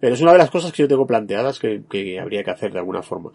Pero 0.00 0.14
es 0.14 0.20
una 0.20 0.32
de 0.32 0.38
las 0.38 0.50
cosas 0.50 0.70
que 0.72 0.82
yo 0.82 0.88
tengo 0.88 1.06
planteadas 1.06 1.58
que, 1.58 1.82
que 1.90 2.20
habría 2.20 2.44
que 2.44 2.50
hacer 2.50 2.72
de 2.72 2.78
alguna 2.78 3.02
forma. 3.02 3.30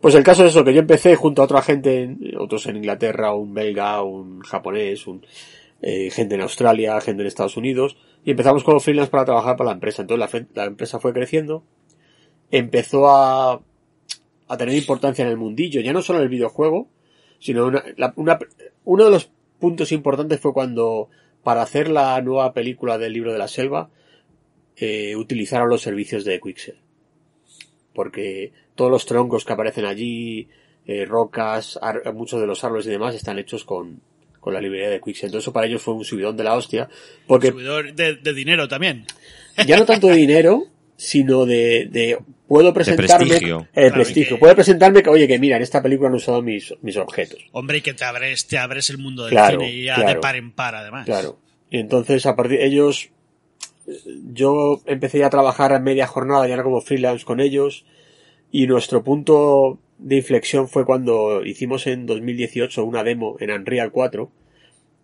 Pues 0.00 0.14
el 0.14 0.22
caso 0.22 0.44
es 0.44 0.50
eso, 0.52 0.64
que 0.64 0.72
yo 0.72 0.80
empecé 0.80 1.16
junto 1.16 1.42
a 1.42 1.44
otra 1.44 1.60
gente, 1.60 2.02
en- 2.02 2.32
otros 2.38 2.66
en 2.66 2.76
Inglaterra, 2.76 3.34
un 3.34 3.52
belga, 3.52 4.02
un 4.02 4.40
japonés, 4.40 5.06
un, 5.06 5.24
eh, 5.82 6.10
gente 6.10 6.34
en 6.36 6.40
Australia, 6.40 6.98
gente 7.02 7.20
en 7.22 7.26
Estados 7.28 7.56
Unidos, 7.58 7.98
y 8.24 8.30
empezamos 8.30 8.64
como 8.64 8.80
freelance 8.80 9.10
para 9.10 9.26
trabajar 9.26 9.56
para 9.56 9.68
la 9.70 9.74
empresa. 9.74 10.00
Entonces 10.02 10.46
la 10.54 10.64
empresa 10.64 10.98
fue 10.98 11.12
creciendo, 11.12 11.62
empezó 12.50 13.08
a, 13.08 13.60
a 14.48 14.56
tener 14.56 14.74
importancia 14.76 15.24
en 15.24 15.30
el 15.30 15.36
mundillo, 15.36 15.80
ya 15.80 15.92
no 15.92 16.02
solo 16.02 16.18
en 16.20 16.24
el 16.24 16.28
videojuego, 16.30 16.88
sino 17.38 17.66
una, 17.66 17.84
la- 17.96 18.12
una- 18.16 18.38
uno 18.84 19.04
de 19.04 19.10
los 19.10 19.30
puntos 19.58 19.92
importantes 19.92 20.40
fue 20.40 20.52
cuando, 20.52 21.08
para 21.42 21.62
hacer 21.62 21.88
la 21.88 22.20
nueva 22.22 22.52
película 22.52 22.98
del 22.98 23.12
libro 23.12 23.32
de 23.32 23.38
la 23.38 23.48
selva, 23.48 23.90
eh, 24.76 25.14
utilizaron 25.16 25.68
los 25.68 25.82
servicios 25.82 26.24
de 26.24 26.40
Quixel. 26.40 26.76
Porque 27.94 28.52
todos 28.74 28.90
los 28.90 29.06
troncos 29.06 29.44
que 29.44 29.52
aparecen 29.52 29.84
allí, 29.84 30.48
eh, 30.86 31.04
rocas, 31.06 31.78
ar- 31.80 32.12
muchos 32.12 32.40
de 32.40 32.46
los 32.46 32.62
árboles 32.64 32.86
y 32.86 32.90
demás 32.90 33.14
están 33.14 33.38
hechos 33.38 33.64
con, 33.64 34.00
con 34.40 34.52
la 34.52 34.60
librería 34.60 34.90
de 34.90 35.00
Quixel. 35.00 35.26
Entonces 35.28 35.44
eso 35.44 35.52
para 35.52 35.66
ellos 35.66 35.80
fue 35.82 35.94
un 35.94 36.04
subidón 36.04 36.36
de 36.36 36.44
la 36.44 36.54
hostia, 36.54 36.88
porque 37.26 37.48
Subidor 37.48 37.94
de, 37.94 38.16
de 38.16 38.34
dinero 38.34 38.66
también. 38.68 39.06
ya 39.66 39.76
no 39.78 39.84
tanto 39.86 40.08
de 40.08 40.16
dinero, 40.16 40.64
sino 40.96 41.44
de, 41.46 41.88
de 41.90 42.18
puedo 42.46 42.72
presentarme 42.72 43.26
prestigio. 43.26 43.60
eh, 43.74 43.86
Claro, 43.88 43.94
prestigio. 43.94 44.36
que- 44.36 44.40
Puedo 44.40 44.54
presentarme 44.54 45.02
que, 45.02 45.10
oye, 45.10 45.26
que 45.26 45.38
mira, 45.38 45.56
en 45.56 45.62
esta 45.62 45.82
película 45.82 46.08
han 46.08 46.14
usado 46.14 46.40
mis, 46.42 46.72
mis 46.82 46.96
objetos. 46.96 47.40
Hombre, 47.52 47.78
y 47.78 47.80
que 47.82 47.94
te 47.94 48.04
abres, 48.04 48.46
te 48.46 48.58
abres 48.58 48.90
el 48.90 48.98
mundo 48.98 49.24
del 49.24 49.30
Claro, 49.32 49.60
cine 49.60 49.82
ya 49.82 49.94
claro. 49.96 50.10
de 50.10 50.16
par 50.16 50.36
en 50.36 50.52
par, 50.52 50.74
además. 50.74 51.04
Claro. 51.06 51.38
Y 51.70 51.78
entonces, 51.78 52.24
a 52.26 52.36
partir 52.36 52.60
ellos, 52.60 53.10
yo 54.32 54.80
empecé 54.86 55.24
a 55.24 55.30
trabajar 55.30 55.72
a 55.72 55.78
media 55.80 56.06
jornada, 56.06 56.46
ya 56.46 56.54
era 56.54 56.62
como 56.62 56.80
freelance 56.80 57.24
con 57.24 57.40
ellos, 57.40 57.84
y 58.50 58.66
nuestro 58.66 59.02
punto 59.02 59.78
de 59.98 60.16
inflexión 60.16 60.68
fue 60.68 60.84
cuando 60.84 61.44
hicimos 61.44 61.86
en 61.86 62.06
2018 62.06 62.84
una 62.84 63.02
demo 63.04 63.36
en 63.40 63.50
Unreal 63.50 63.90
4. 63.90 64.30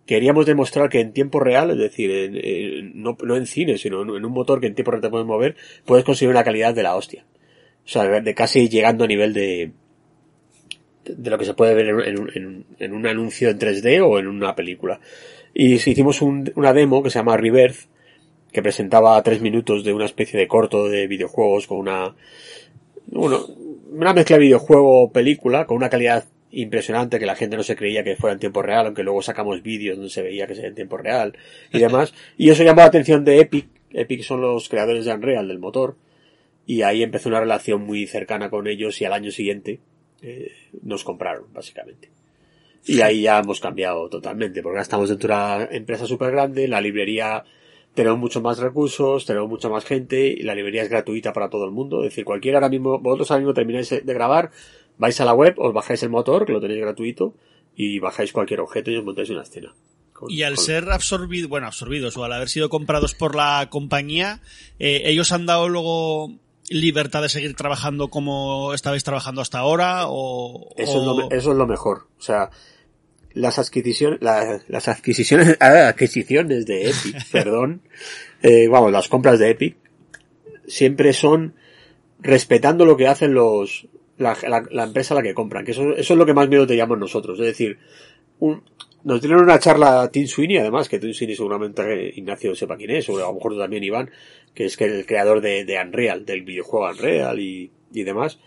Queríamos 0.05 0.45
demostrar 0.45 0.89
que 0.89 0.99
en 0.99 1.13
tiempo 1.13 1.39
real, 1.39 1.71
es 1.71 1.77
decir, 1.77 2.11
en- 2.11 3.01
no, 3.01 3.15
en 3.35 3.45
cine, 3.45 3.77
sino 3.77 4.01
en 4.01 4.25
un 4.25 4.31
motor 4.31 4.59
que 4.59 4.67
en 4.67 4.75
tiempo 4.75 4.91
real 4.91 5.01
te 5.01 5.09
puedes 5.09 5.27
mover, 5.27 5.55
puedes 5.85 6.03
conseguir 6.03 6.31
una 6.31 6.43
calidad 6.43 6.73
de 6.73 6.83
la 6.83 6.95
hostia. 6.95 7.25
O 7.85 7.87
sea, 7.87 8.03
de 8.21 8.35
casi 8.35 8.67
llegando 8.69 9.03
a 9.03 9.07
nivel 9.07 9.33
de, 9.33 9.71
de 11.05 11.29
lo 11.29 11.37
que 11.37 11.45
se 11.45 11.53
puede 11.53 11.73
ver 11.73 11.87
en, 12.07 12.93
un- 12.93 13.07
anuncio 13.07 13.49
en 13.49 13.57
3D 13.59 14.01
o 14.01 14.19
en 14.19 14.27
una 14.27 14.55
película. 14.55 14.99
Y 15.53 15.73
hicimos 15.73 16.21
un- 16.21 16.51
una 16.55 16.73
demo 16.73 17.01
que 17.03 17.09
se 17.09 17.19
llama 17.19 17.37
Rebirth, 17.37 17.87
que 18.51 18.61
presentaba 18.61 19.21
tres 19.23 19.41
minutos 19.41 19.83
de 19.83 19.93
una 19.93 20.05
especie 20.05 20.39
de 20.39 20.47
corto 20.47 20.89
de 20.89 21.07
videojuegos 21.07 21.67
con 21.67 21.77
una, 21.79 22.15
bueno, 23.07 23.45
una 23.91 24.13
mezcla 24.13 24.35
de 24.37 24.43
videojuego-película 24.43 25.65
con 25.65 25.77
una 25.77 25.89
calidad 25.89 26.25
impresionante 26.51 27.19
que 27.19 27.25
la 27.25 27.35
gente 27.35 27.57
no 27.57 27.63
se 27.63 27.75
creía 27.75 28.03
que 28.03 28.15
fuera 28.15 28.33
en 28.33 28.39
tiempo 28.39 28.61
real, 28.61 28.85
aunque 28.85 29.03
luego 29.03 29.21
sacamos 29.21 29.61
vídeos 29.61 29.97
donde 29.97 30.09
se 30.09 30.21
veía 30.21 30.47
que 30.47 30.53
era 30.53 30.67
en 30.67 30.75
tiempo 30.75 30.97
real 30.97 31.37
y 31.71 31.79
demás. 31.79 32.13
Y 32.37 32.49
eso 32.49 32.63
llamó 32.63 32.81
la 32.81 32.87
atención 32.87 33.23
de 33.23 33.39
Epic. 33.39 33.67
Epic 33.91 34.23
son 34.23 34.41
los 34.41 34.69
creadores 34.69 35.05
de 35.05 35.13
Unreal, 35.13 35.47
del 35.47 35.59
motor. 35.59 35.95
Y 36.65 36.83
ahí 36.83 37.03
empezó 37.03 37.29
una 37.29 37.39
relación 37.39 37.81
muy 37.81 38.05
cercana 38.07 38.49
con 38.49 38.67
ellos 38.67 39.01
y 39.01 39.05
al 39.05 39.13
año 39.13 39.31
siguiente 39.31 39.79
eh, 40.21 40.51
nos 40.83 41.03
compraron, 41.03 41.51
básicamente. 41.51 42.09
Y 42.85 43.01
ahí 43.01 43.23
ya 43.23 43.39
hemos 43.39 43.59
cambiado 43.59 44.09
totalmente, 44.09 44.61
porque 44.61 44.75
ahora 44.75 44.81
estamos 44.81 45.09
dentro 45.09 45.27
de 45.27 45.33
una 45.33 45.65
empresa 45.71 46.05
súper 46.05 46.31
grande, 46.31 46.67
la 46.67 46.81
librería 46.81 47.43
tenemos 47.93 48.19
mucho 48.19 48.41
más 48.41 48.57
recursos, 48.59 49.25
tenemos 49.25 49.49
mucha 49.49 49.69
más 49.69 49.85
gente, 49.85 50.27
y 50.27 50.43
la 50.43 50.55
librería 50.55 50.83
es 50.83 50.89
gratuita 50.89 51.33
para 51.33 51.49
todo 51.49 51.65
el 51.65 51.71
mundo. 51.71 52.03
Es 52.03 52.11
decir, 52.11 52.23
cualquiera 52.23 52.57
ahora 52.57 52.69
mismo, 52.69 52.99
vosotros 52.99 53.29
ahora 53.31 53.41
mismo 53.41 53.53
termináis 53.53 53.89
de 53.89 54.13
grabar, 54.13 54.51
vais 55.01 55.19
a 55.19 55.25
la 55.25 55.33
web, 55.33 55.55
os 55.57 55.73
bajáis 55.73 56.03
el 56.03 56.09
motor, 56.09 56.45
que 56.45 56.53
lo 56.53 56.61
tenéis 56.61 56.79
gratuito, 56.81 57.33
y 57.75 57.97
bajáis 57.99 58.31
cualquier 58.31 58.59
objeto 58.61 58.91
y 58.91 58.97
os 58.97 59.03
montáis 59.03 59.29
una 59.31 59.41
escena. 59.41 59.73
Con- 60.13 60.29
Y 60.29 60.43
al 60.43 60.55
con- 60.55 60.63
ser 60.65 60.91
absorbido, 60.91 61.49
bueno, 61.49 61.65
absorbidos 61.65 62.15
o 62.17 62.23
al 62.23 62.33
haber 62.33 62.49
sido 62.49 62.69
comprados 62.69 63.15
por 63.15 63.35
la 63.35 63.67
compañía, 63.71 64.41
eh, 64.77 65.01
ellos 65.05 65.31
han 65.31 65.45
dado 65.47 65.67
luego 65.69 66.31
libertad 66.69 67.23
de 67.23 67.29
seguir 67.29 67.55
trabajando 67.55 68.09
como 68.09 68.73
estabais 68.75 69.03
trabajando 69.03 69.41
hasta 69.41 69.57
ahora 69.59 70.03
o, 70.07 70.69
Eso, 70.77 70.99
es 70.99 71.03
lo, 71.05 71.11
o- 71.13 71.17
me- 71.29 71.35
eso 71.35 71.51
es 71.51 71.57
lo 71.57 71.65
mejor. 71.65 72.07
O 72.19 72.21
sea, 72.21 72.51
las 73.33 73.57
adquisiciones, 73.57 74.19
la- 74.21 74.61
las 74.67 74.87
adquisiciones, 74.87 75.57
ah, 75.59 75.87
adquisiciones 75.87 76.65
de 76.67 76.89
Epic, 76.91 77.25
perdón, 77.31 77.81
eh, 78.43 78.67
vamos, 78.67 78.91
las 78.91 79.07
compras 79.07 79.39
de 79.39 79.49
Epic, 79.49 79.77
siempre 80.67 81.13
son 81.13 81.55
respetando 82.19 82.85
lo 82.85 82.95
que 82.97 83.07
hacen 83.07 83.33
los, 83.33 83.87
la, 84.21 84.37
la- 84.71 84.83
empresa 84.83 85.13
a 85.13 85.17
la 85.17 85.23
que 85.23 85.33
compran, 85.33 85.65
que 85.65 85.71
eso, 85.71 85.93
es 85.95 86.09
lo 86.11 86.25
que 86.25 86.33
más 86.33 86.47
miedo 86.47 86.65
te 86.67 86.75
llamamos 86.75 86.99
nosotros. 86.99 87.39
Es 87.39 87.45
decir, 87.47 87.77
un- 88.39 88.63
nos 89.03 89.19
dieron 89.21 89.41
una 89.43 89.59
charla 89.59 90.03
a 90.03 90.11
Tim 90.11 90.27
Sweeney, 90.27 90.57
además, 90.57 90.87
que 90.87 90.99
Tim 90.99 91.13
Sweeney 91.13 91.35
seguramente 91.35 92.11
Ignacio 92.15 92.53
sepa 92.55 92.77
quién 92.77 92.91
es, 92.91 93.09
o 93.09 93.17
a 93.17 93.21
lo 93.21 93.33
mejor 93.33 93.57
también 93.57 93.83
Iván, 93.83 94.11
que 94.53 94.65
es 94.65 94.77
que 94.77 94.85
el 94.85 95.05
creador 95.05 95.41
de, 95.41 95.65
de 95.65 95.79
Unreal, 95.81 96.25
del 96.25 96.43
videojuego 96.43 96.89
Unreal 96.89 97.39
y, 97.39 97.71
y 97.91 98.03
demás. 98.03 98.39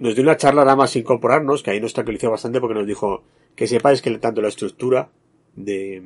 Nos 0.00 0.14
dio 0.14 0.22
una 0.24 0.36
charla 0.38 0.62
nada 0.64 0.76
más 0.76 0.96
incorporarnos, 0.96 1.62
que 1.62 1.70
ahí 1.72 1.80
nos 1.80 1.92
tranquilizó 1.92 2.30
bastante 2.30 2.60
porque 2.60 2.74
nos 2.74 2.86
dijo 2.86 3.24
que 3.54 3.66
sepáis 3.66 4.00
que 4.00 4.10
tanto 4.18 4.40
la 4.40 4.48
estructura 4.48 5.10
de, 5.56 6.02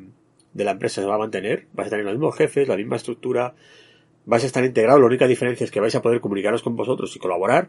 de 0.53 0.65
la 0.65 0.73
empresa 0.73 1.01
se 1.01 1.07
va 1.07 1.15
a 1.15 1.19
mantener, 1.19 1.67
vais 1.75 1.87
a 1.87 1.91
tener 1.91 2.05
los 2.05 2.15
mismos 2.15 2.37
jefes, 2.37 2.67
la 2.67 2.77
misma 2.77 2.97
estructura, 2.97 3.55
vais 4.27 4.43
a 4.45 4.47
estar 4.47 4.65
integrados, 4.65 5.01
la 5.01 5.07
única 5.07 5.27
diferencia 5.27 5.65
es 5.65 5.71
que 5.71 5.81
vais 5.81 5.95
a 5.95 6.03
poder 6.03 6.21
comunicaros 6.21 6.63
con 6.63 6.77
vosotros 6.77 7.15
y 7.17 7.19
colaborar, 7.19 7.69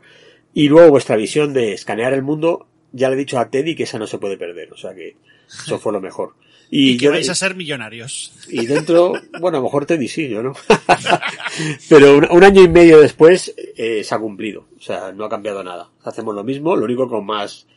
y 0.53 0.67
luego 0.69 0.89
vuestra 0.89 1.15
visión 1.15 1.53
de 1.53 1.73
escanear 1.73 2.13
el 2.13 2.21
mundo, 2.23 2.67
ya 2.91 3.09
le 3.09 3.15
he 3.15 3.19
dicho 3.19 3.39
a 3.39 3.49
Teddy 3.49 3.75
que 3.75 3.83
esa 3.83 3.99
no 3.99 4.07
se 4.07 4.17
puede 4.17 4.37
perder, 4.37 4.71
o 4.73 4.77
sea 4.77 4.93
que 4.95 5.15
eso 5.47 5.79
fue 5.79 5.91
lo 5.93 6.01
mejor. 6.01 6.33
y 6.71 6.97
que 6.97 7.05
yo- 7.05 7.11
vais 7.11 7.29
a 7.29 7.35
ser 7.35 7.55
millonarios. 7.55 8.31
y 8.49 8.65
dentro, 8.65 9.13
bueno, 9.39 9.57
a 9.57 9.61
lo 9.61 9.63
mejor 9.63 9.85
Teddy 9.85 10.07
sí, 10.07 10.27
yo 10.27 10.43
no. 10.43 10.53
Pero 11.89 12.17
un, 12.17 12.27
un 12.31 12.43
año 12.43 12.61
y 12.63 12.67
medio 12.67 12.99
después 12.99 13.53
eh, 13.75 14.03
se 14.03 14.15
ha 14.15 14.19
cumplido. 14.19 14.65
O 14.77 14.81
sea, 14.81 15.11
no 15.11 15.25
ha 15.25 15.29
cambiado 15.29 15.63
nada. 15.63 15.89
Hacemos 16.03 16.35
lo 16.35 16.43
mismo, 16.43 16.75
lo 16.75 16.85
único 16.85 17.07
con 17.07 17.25
más, 17.25 17.67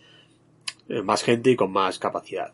eh, 0.89 1.03
más 1.03 1.23
gente 1.23 1.51
y 1.51 1.57
con 1.57 1.73
más 1.73 1.99
capacidad. 1.99 2.53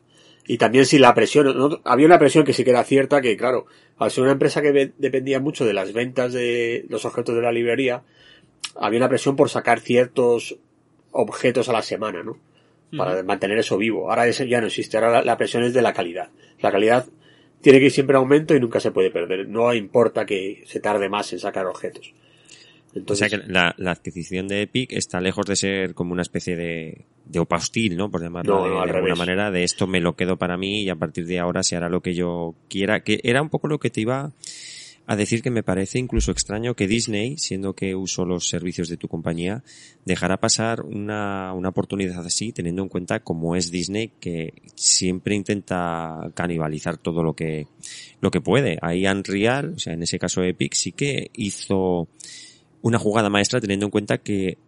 Y 0.51 0.57
también 0.57 0.87
si 0.87 0.99
la 0.99 1.15
presión, 1.15 1.59
¿no? 1.59 1.83
había 1.85 2.07
una 2.07 2.19
presión 2.19 2.43
que 2.43 2.55
sí 2.55 2.65
que 2.65 2.71
era 2.71 2.83
cierta, 2.83 3.21
que 3.21 3.37
claro, 3.37 3.67
al 3.99 4.11
ser 4.11 4.25
una 4.25 4.33
empresa 4.33 4.63
que 4.63 4.93
dependía 4.97 5.41
mucho 5.41 5.67
de 5.67 5.75
las 5.75 5.93
ventas 5.93 6.33
de 6.33 6.87
los 6.89 7.05
objetos 7.05 7.35
de 7.35 7.43
la 7.43 7.53
librería, 7.53 8.03
había 8.75 8.97
una 8.99 9.11
presión 9.11 9.37
por 9.37 9.51
sacar 9.51 9.81
ciertos 9.81 10.57
objetos 11.13 11.69
a 11.69 11.75
la 11.75 11.83
semana, 11.83 12.23
¿no? 12.23 12.39
Para 12.97 13.23
mantener 13.23 13.59
eso 13.59 13.77
vivo. 13.77 14.09
Ahora 14.09 14.27
eso 14.27 14.43
ya 14.45 14.63
no 14.63 14.69
existe, 14.69 14.97
ahora 14.97 15.23
la, 15.23 15.37
presión 15.37 15.65
es 15.65 15.75
de 15.75 15.83
la 15.83 15.93
calidad. 15.93 16.31
La 16.61 16.73
calidad 16.73 17.05
tiene 17.61 17.79
que 17.79 17.87
ir 17.87 17.93
siempre 17.93 18.15
en 18.15 18.21
aumento 18.21 18.57
y 18.57 18.61
nunca 18.61 18.81
se 18.81 18.91
puede 18.91 19.11
perder. 19.11 19.47
No 19.51 19.75
importa 19.75 20.25
que 20.25 20.63
se 20.65 20.81
tarde 20.81 21.11
más 21.11 21.31
en 21.35 21.41
sacar 21.41 21.67
objetos. 21.67 22.15
Entonces, 22.95 23.27
o 23.27 23.29
sea 23.29 23.39
que 23.39 23.53
la, 23.53 23.75
adquisición 23.91 24.49
de 24.49 24.63
Epic 24.63 24.93
está 24.93 25.21
lejos 25.21 25.47
de 25.47 25.57
ser 25.57 25.95
como 25.95 26.13
una 26.13 26.23
especie 26.23 26.57
de, 26.57 27.05
de 27.27 27.39
opa 27.39 27.57
hostil, 27.57 27.97
¿no? 27.97 28.11
Por 28.11 28.23
llamarlo 28.23 28.65
de, 28.65 28.93
alguna 28.93 29.15
manera, 29.15 29.51
de 29.51 29.65
esto 29.65 29.87
me 29.87 30.01
lo 30.01 30.17
quedo 30.17 30.37
para 30.37 30.57
mí 30.57 30.83
y 30.83 30.89
a 30.89 30.97
partir 30.97 31.27
de 31.27 31.39
ahora 31.39 31.63
se 31.63 31.77
hará 31.77 31.89
lo 31.89 32.01
que 32.01 32.15
yo 32.15 32.55
quiera. 32.69 33.01
Que 33.01 33.21
era 33.23 33.43
un 33.43 33.51
poco 33.51 33.69
lo 33.69 33.79
que 33.79 33.91
te 33.91 34.01
iba 34.01 34.33
a 35.11 35.17
decir 35.17 35.41
que 35.41 35.51
me 35.51 35.63
parece 35.63 35.99
incluso 35.99 36.31
extraño 36.31 36.75
que 36.75 36.87
Disney, 36.87 37.39
siendo 37.39 37.73
que 37.73 37.95
uso 37.95 38.27
los 38.27 38.47
servicios 38.47 38.91
de 38.91 38.99
tu 38.99 39.09
compañía, 39.09 39.65
dejara 40.05 40.37
pasar 40.37 40.83
una, 40.83 41.55
una 41.55 41.71
oportunidad 41.71 42.27
así, 42.27 42.53
teniendo 42.53 42.83
en 42.83 42.91
cuenta 42.91 43.21
cómo 43.21 43.57
es 43.57 43.71
Disney, 43.71 44.13
que 44.21 44.53
siempre 44.75 45.35
intenta 45.35 46.31
canibalizar 46.35 46.99
todo 46.99 47.23
lo 47.23 47.33
que, 47.33 47.69
lo 48.21 48.31
que 48.31 48.43
puede. 48.43 48.79
Ahí 48.83 49.07
Unreal, 49.07 49.75
o 49.77 49.79
sea, 49.79 49.95
en 49.95 50.03
ese 50.03 50.19
caso 50.19 50.43
Epic, 50.43 50.75
sí 50.75 50.93
que 50.93 51.31
hizo 51.33 52.09
una 52.83 52.99
jugada 52.99 53.31
maestra 53.31 53.61
teniendo 53.61 53.87
en 53.87 53.91
cuenta 53.91 54.19
que 54.19 54.59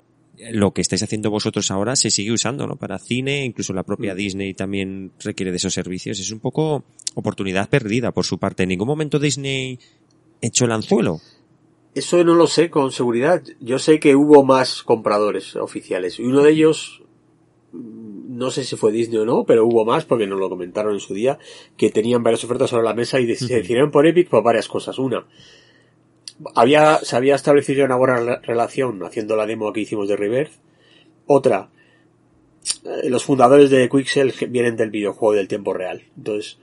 lo 0.53 0.73
que 0.73 0.81
estáis 0.81 1.03
haciendo 1.03 1.31
vosotros 1.31 1.71
ahora 1.71 1.97
se 1.97 2.11
sigue 2.11 2.33
usando, 2.33 2.67
¿no? 2.67 2.77
Para 2.77 2.99
cine, 2.99 3.45
incluso 3.45 3.73
la 3.73 3.83
propia 3.83 4.15
mm. 4.15 4.17
Disney 4.17 4.55
también 4.55 5.13
requiere 5.23 5.51
de 5.51 5.59
esos 5.59 5.75
servicios. 5.75 6.19
Es 6.19 6.31
un 6.31 6.41
poco 6.41 6.85
oportunidad 7.15 7.69
perdida 7.69 8.13
por 8.13 8.25
su 8.25 8.39
parte. 8.39 8.63
En 8.63 8.71
ningún 8.71 8.89
momento 8.89 9.19
Disney 9.19 9.79
hecho 10.41 10.65
el 10.65 10.73
anzuelo? 10.73 11.21
Eso 11.95 12.23
no 12.25 12.35
lo 12.35 12.47
sé 12.47 12.71
con 12.71 12.93
seguridad. 12.93 13.43
Yo 13.61 13.79
sé 13.79 13.99
que 13.99 14.15
hubo 14.15 14.45
más 14.45 14.83
compradores 14.83 15.57
oficiales. 15.57 16.19
Y 16.19 16.23
uno 16.23 16.43
de 16.43 16.53
ellos, 16.53 17.03
no 17.73 18.51
sé 18.51 18.65
si 18.65 18.77
fue 18.77 18.93
Disney 18.93 19.19
o 19.19 19.25
no, 19.25 19.45
pero 19.45 19.67
hubo 19.67 19.85
más 19.85 20.05
porque 20.05 20.27
nos 20.27 20.39
lo 20.39 20.49
comentaron 20.49 20.95
en 20.95 21.01
su 21.01 21.15
día, 21.15 21.39
que 21.77 21.91
tenían 21.91 22.23
varias 22.23 22.45
ofertas 22.45 22.71
sobre 22.71 22.85
la 22.85 22.95
mesa 22.95 23.21
y 23.21 23.35
se 23.35 23.57
decidieron 23.57 23.91
por 23.91 24.07
Epic 24.07 24.29
por 24.29 24.43
varias 24.43 24.69
cosas. 24.69 24.99
Una, 24.99 25.27
había, 26.55 26.99
se 26.99 27.17
había 27.17 27.35
establecido 27.35 27.85
una 27.85 27.97
buena 27.97 28.37
relación 28.37 29.03
haciendo 29.03 29.37
la 29.37 29.47
demo 29.47 29.73
que 29.73 29.81
hicimos 29.81 30.09
de 30.09 30.17
Rebirth. 30.17 30.53
Otra, 31.27 31.71
eh, 32.85 33.09
los 33.09 33.25
fundadores 33.25 33.71
de 33.71 33.89
Quixel 33.89 34.33
vienen 34.49 34.77
del 34.77 34.91
videojuego 34.91 35.35
del 35.35 35.49
tiempo 35.49 35.73
real. 35.73 36.03
Entonces, 36.17 36.59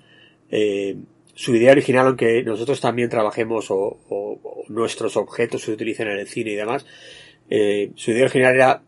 eh, 0.50 0.98
su 1.34 1.56
idea 1.56 1.72
original, 1.72 2.08
aunque 2.08 2.44
nosotros 2.44 2.82
también 2.82 3.10
trabajemos 3.10 3.68
o, 3.70 4.66
nuestros 4.70 5.16
objetos 5.18 5.62
se 5.62 5.72
utilicen 5.72 6.08
en 6.08 6.20
el 6.20 6.28
cine 6.28 6.52
y 6.52 6.56
demás, 6.56 6.86
eh, 7.50 7.92
su 7.96 8.12
idea 8.12 8.24
original 8.24 8.56
era 8.56 8.82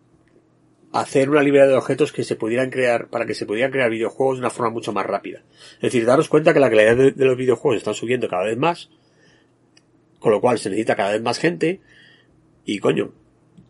hacer 0.92 1.30
una 1.30 1.44
librería 1.44 1.68
de 1.68 1.76
objetos 1.76 2.12
que 2.12 2.24
se 2.24 2.36
pudieran 2.36 2.72
crear, 2.72 3.08
para 3.10 3.26
que 3.26 3.36
se 3.36 3.46
pudieran 3.46 3.72
crear 3.72 3.90
videojuegos 3.90 4.38
de 4.38 4.40
una 4.40 4.50
forma 4.50 4.72
mucho 4.72 4.92
más 4.92 5.06
rápida. 5.06 5.44
Es 5.76 5.82
decir, 5.82 6.06
daros 6.06 6.30
cuenta 6.30 6.54
que 6.54 6.60
la 6.60 6.70
calidad 6.70 6.96
de, 6.96 7.26
los 7.26 7.38
videojuegos 7.38 7.78
están 7.78 7.94
subiendo 7.94 8.28
cada 8.28 8.46
vez 8.46 8.58
más, 8.58 8.90
con 10.20 10.32
lo 10.32 10.42
cual 10.42 10.60
se 10.60 10.70
necesita 10.70 10.96
cada 10.96 11.12
vez 11.12 11.22
más 11.22 11.40
gente, 11.40 11.80
y 12.66 12.80
coño, 12.80 13.12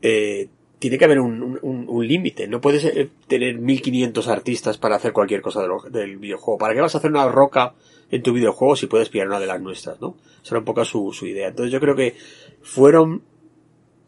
eh, 0.02 0.50
tiene 0.80 0.98
que 0.98 1.06
haber 1.06 1.20
un, 1.20 1.60
un, 1.62 2.08
límite. 2.08 2.48
No 2.48 2.62
puedes 2.62 2.86
eh, 2.86 3.10
tener 3.28 3.58
1500 3.60 4.28
artistas 4.30 4.78
para 4.78 4.96
hacer 4.96 5.12
cualquier 5.12 5.42
cosa 5.42 5.62
del 5.92 6.18
videojuego. 6.18 6.58
¿Para 6.58 6.74
qué 6.74 6.80
vas 6.80 6.96
a 6.96 7.00
hacer 7.00 7.12
una 7.12 7.28
roca 7.28 7.76
en 8.10 8.24
tu 8.24 8.32
videojuego 8.32 8.78
si 8.78 8.88
puedes 8.88 9.10
pillar 9.10 9.28
una 9.28 9.42
de 9.42 9.46
las 9.46 9.62
nuestras, 9.62 10.00
¿no? 10.00 10.16
Esa 10.42 10.56
era 10.56 10.60
un 10.60 10.66
poco 10.66 10.86
su, 10.86 11.12
su 11.12 11.28
idea. 11.28 11.50
Entonces 11.50 11.74
yo 11.74 11.82
creo 11.82 11.98
que 11.98 12.16
fueron 12.62 13.24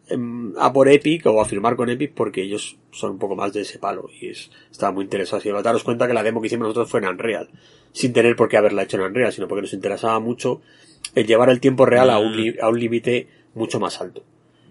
em, 0.08 0.54
a 0.58 0.72
por 0.72 0.88
Epic 0.88 1.26
o 1.26 1.42
a 1.42 1.46
firmar 1.46 1.76
con 1.76 1.90
Epic 1.90 2.14
porque 2.14 2.42
ellos 2.42 2.78
son 2.92 3.12
un 3.12 3.20
poco 3.20 3.36
más 3.36 3.52
de 3.52 3.62
ese 3.62 3.78
palo 3.78 4.10
y 4.20 4.30
es, 4.30 4.50
estaba 4.72 4.94
muy 4.94 5.04
interesado. 5.04 5.42
Y 5.44 5.64
daros 5.64 5.84
cuenta 5.84 6.08
que 6.08 6.14
la 6.14 6.24
demo 6.24 6.40
que 6.40 6.48
hicimos 6.48 6.70
nosotros 6.70 6.90
fue 6.90 7.02
en 7.02 7.08
Unreal, 7.08 7.50
sin 7.92 8.14
tener 8.14 8.38
por 8.38 8.48
qué 8.48 8.56
haberla 8.56 8.84
hecho 8.84 8.96
en 8.96 9.04
Unreal, 9.04 9.34
sino 9.34 9.50
porque 9.50 9.64
nos 9.64 9.74
interesaba 9.74 10.22
mucho 10.22 10.62
el 11.16 11.28
llevar 11.28 11.50
el 11.50 11.60
tiempo 11.60 11.86
real 11.86 12.10
a 12.10 12.20
un, 12.20 12.38
mm. 12.38 12.54
a 12.62 12.70
un 12.70 12.80
límite 12.80 13.28
mucho 13.54 13.80
más 13.80 14.00
alto. 14.02 14.24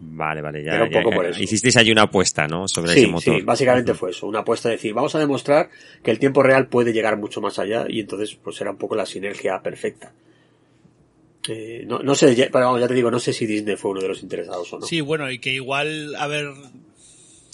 Vale, 0.03 0.41
vale, 0.41 0.65
ya, 0.65 0.83
un 0.83 0.91
poco 0.91 1.11
por 1.11 1.27
eso. 1.27 1.43
Hicisteis 1.43 1.77
ahí 1.77 1.91
una 1.91 2.03
apuesta, 2.03 2.49
¿no? 2.49 2.67
Sobre 2.67 2.95
sí, 2.95 3.01
ese 3.01 3.09
motor. 3.09 3.37
Sí, 3.37 3.43
básicamente 3.43 3.93
fue 3.93 4.11
eso, 4.11 4.27
una 4.27 4.39
apuesta 4.39 4.71
de 4.71 4.77
decir, 4.77 4.95
vamos 4.95 5.15
a 5.15 5.19
demostrar 5.19 5.69
que 6.03 6.11
el 6.11 6.19
tiempo 6.19 6.43
real 6.43 6.69
puede 6.69 6.95
llegar 6.95 7.19
mucho 7.19 7.43
más 7.43 7.59
allá 7.59 7.85
y 7.87 8.01
entonces 8.01 8.35
pues 8.43 8.59
era 8.63 8.71
un 8.71 8.79
poco 8.79 8.95
la 8.95 9.05
sinergia 9.05 9.61
perfecta. 9.61 10.13
Eh, 11.49 11.85
no, 11.87 11.99
no 11.99 12.15
sé, 12.15 12.35
ya, 12.35 12.49
pero 12.51 12.79
ya 12.79 12.89
te 12.89 12.95
digo, 12.95 13.11
no 13.11 13.19
sé 13.19 13.35
si 13.35 13.45
Disney 13.45 13.77
fue 13.77 13.91
uno 13.91 14.01
de 14.01 14.09
los 14.09 14.23
interesados 14.23 14.73
o 14.73 14.79
no. 14.79 14.87
Sí, 14.87 15.03
bueno, 15.03 15.31
y 15.31 15.39
que 15.39 15.53
igual 15.53 16.15
haber, 16.17 16.47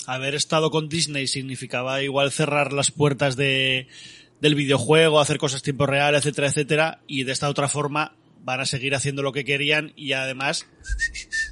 haber 0.07 0.37
estado 0.37 0.71
con 0.71 0.89
Disney 0.89 1.27
significaba 1.27 2.01
igual 2.03 2.31
cerrar 2.31 2.73
las 2.73 2.93
puertas 2.93 3.35
de, 3.37 3.89
del 4.41 4.55
videojuego, 4.55 5.19
hacer 5.19 5.39
cosas 5.39 5.63
tiempo 5.63 5.87
real, 5.87 6.15
etcétera, 6.15 6.49
etcétera, 6.49 7.01
y 7.09 7.25
de 7.25 7.33
esta 7.33 7.49
otra 7.49 7.69
forma 7.69 8.15
van 8.47 8.61
a 8.61 8.65
seguir 8.65 8.95
haciendo 8.95 9.25
lo 9.25 9.33
que 9.33 9.45
querían 9.45 9.93
y 9.97 10.13
además 10.13 10.69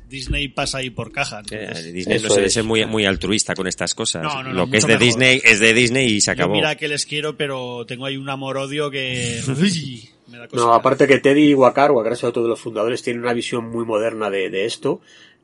Disney 0.08 0.46
pasa 0.46 0.78
ahí 0.78 0.90
por 0.90 1.10
caja. 1.10 1.42
Disney 1.42 2.20
no 2.20 2.30
suele 2.30 2.48
ser 2.48 2.62
muy, 2.62 2.86
muy 2.86 3.04
altruista 3.04 3.56
con 3.56 3.66
estas 3.66 3.94
cosas. 3.94 4.24
lo 4.46 4.70
que 4.70 4.76
es 4.76 4.86
de 4.86 4.96
Disney 4.96 5.42
es 5.42 5.58
de 5.58 5.74
Disney 5.74 6.06
y 6.06 6.20
se 6.20 6.30
acabó. 6.30 6.54
mira 6.54 6.76
que 6.76 6.86
les 6.86 7.04
quiero, 7.04 7.36
pero 7.36 7.84
tengo 7.84 8.06
ahí 8.06 8.16
un 8.16 8.30
amor-odio 8.30 8.92
que... 8.92 9.40
no, 10.52 10.72
aparte 10.72 11.08
que 11.08 11.18
Teddy 11.18 11.52
Wakar, 11.54 11.90
Wakar 11.90 12.12
es 12.12 12.22
otro 12.22 12.44
de 12.44 12.48
los 12.48 12.60
fundadores, 12.60 13.02
tiene 13.02 13.18
una 13.18 13.32
visión 13.32 13.68
muy 13.68 13.84
moderna 13.84 14.30
de, 14.30 14.64
esto 14.64 15.00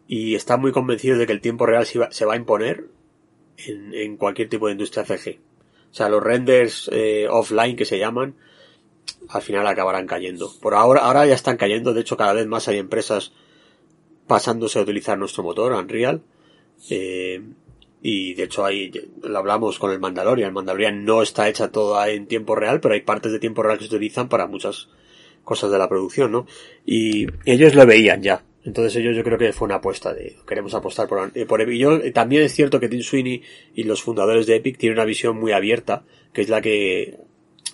y 0.06 0.36
está 0.36 0.56
muy 0.56 0.70
convencido 0.70 1.18
de 1.18 1.26
que 1.26 1.32
el 1.32 1.40
tiempo 1.40 1.66
real 1.66 1.84
se 1.84 1.98
va, 1.98 2.32
a 2.32 2.36
imponer 2.36 2.84
en, 3.56 4.16
cualquier 4.16 4.48
tipo 4.48 4.66
de 4.66 4.72
industria 4.72 5.04
CG. 5.04 5.40
O 5.90 5.94
sea, 5.94 6.08
los 6.08 6.22
renders 6.22 6.88
eh, 6.92 7.26
offline 7.28 7.74
que 7.74 7.84
se 7.84 7.98
llaman, 7.98 8.36
al 9.28 9.42
final 9.42 9.66
acabarán 9.66 10.06
cayendo. 10.06 10.50
Por 10.60 10.74
ahora, 10.74 11.02
ahora 11.02 11.26
ya 11.26 11.34
están 11.34 11.56
cayendo, 11.56 11.92
de 11.92 12.00
hecho 12.00 12.16
cada 12.16 12.32
vez 12.32 12.46
más 12.46 12.68
hay 12.68 12.78
empresas 12.78 13.32
pasándose 14.26 14.78
a 14.78 14.82
utilizar 14.82 15.18
nuestro 15.18 15.42
motor, 15.42 15.72
Unreal. 15.72 16.22
Eh, 16.88 17.42
y 18.02 18.34
de 18.34 18.44
hecho 18.44 18.64
ahí 18.64 18.90
lo 19.22 19.38
hablamos 19.38 19.78
con 19.78 19.90
el 19.90 20.00
Mandalorian. 20.00 20.48
El 20.48 20.54
Mandalorian 20.54 21.04
no 21.04 21.22
está 21.22 21.48
hecha 21.48 21.70
toda 21.70 22.08
en 22.08 22.26
tiempo 22.26 22.54
real, 22.54 22.80
pero 22.80 22.94
hay 22.94 23.02
partes 23.02 23.32
de 23.32 23.38
tiempo 23.38 23.62
real 23.62 23.78
que 23.78 23.84
se 23.84 23.94
utilizan 23.94 24.28
para 24.28 24.46
muchas 24.46 24.88
cosas 25.44 25.70
de 25.70 25.78
la 25.78 25.88
producción, 25.88 26.32
¿no? 26.32 26.46
Y 26.86 27.26
ellos 27.44 27.74
lo 27.74 27.84
veían 27.86 28.22
ya. 28.22 28.44
Entonces 28.64 28.96
ellos 28.96 29.16
yo 29.16 29.24
creo 29.24 29.38
que 29.38 29.52
fue 29.52 29.66
una 29.66 29.76
apuesta 29.76 30.12
de 30.12 30.36
queremos 30.46 30.74
apostar 30.74 31.08
por, 31.08 31.32
eh, 31.34 31.46
por 31.46 31.60
Y 31.68 32.12
también 32.12 32.42
es 32.42 32.54
cierto 32.54 32.78
que 32.78 32.88
Tim 32.88 33.02
Sweeney 33.02 33.42
y 33.74 33.84
los 33.84 34.02
fundadores 34.02 34.46
de 34.46 34.56
Epic 34.56 34.76
tienen 34.78 34.98
una 34.98 35.06
visión 35.06 35.38
muy 35.38 35.52
abierta, 35.52 36.04
que 36.32 36.42
es 36.42 36.48
la 36.48 36.60
que 36.60 37.18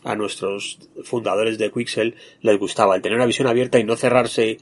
a 0.06 0.14
nuestros 0.14 0.78
fundadores 1.02 1.58
de 1.58 1.70
Quixel 1.72 2.14
les 2.40 2.58
gustaba, 2.58 2.94
el 2.94 3.02
tener 3.02 3.16
una 3.16 3.26
visión 3.26 3.48
abierta 3.48 3.78
y 3.78 3.84
no 3.84 3.96
cerrarse 3.96 4.58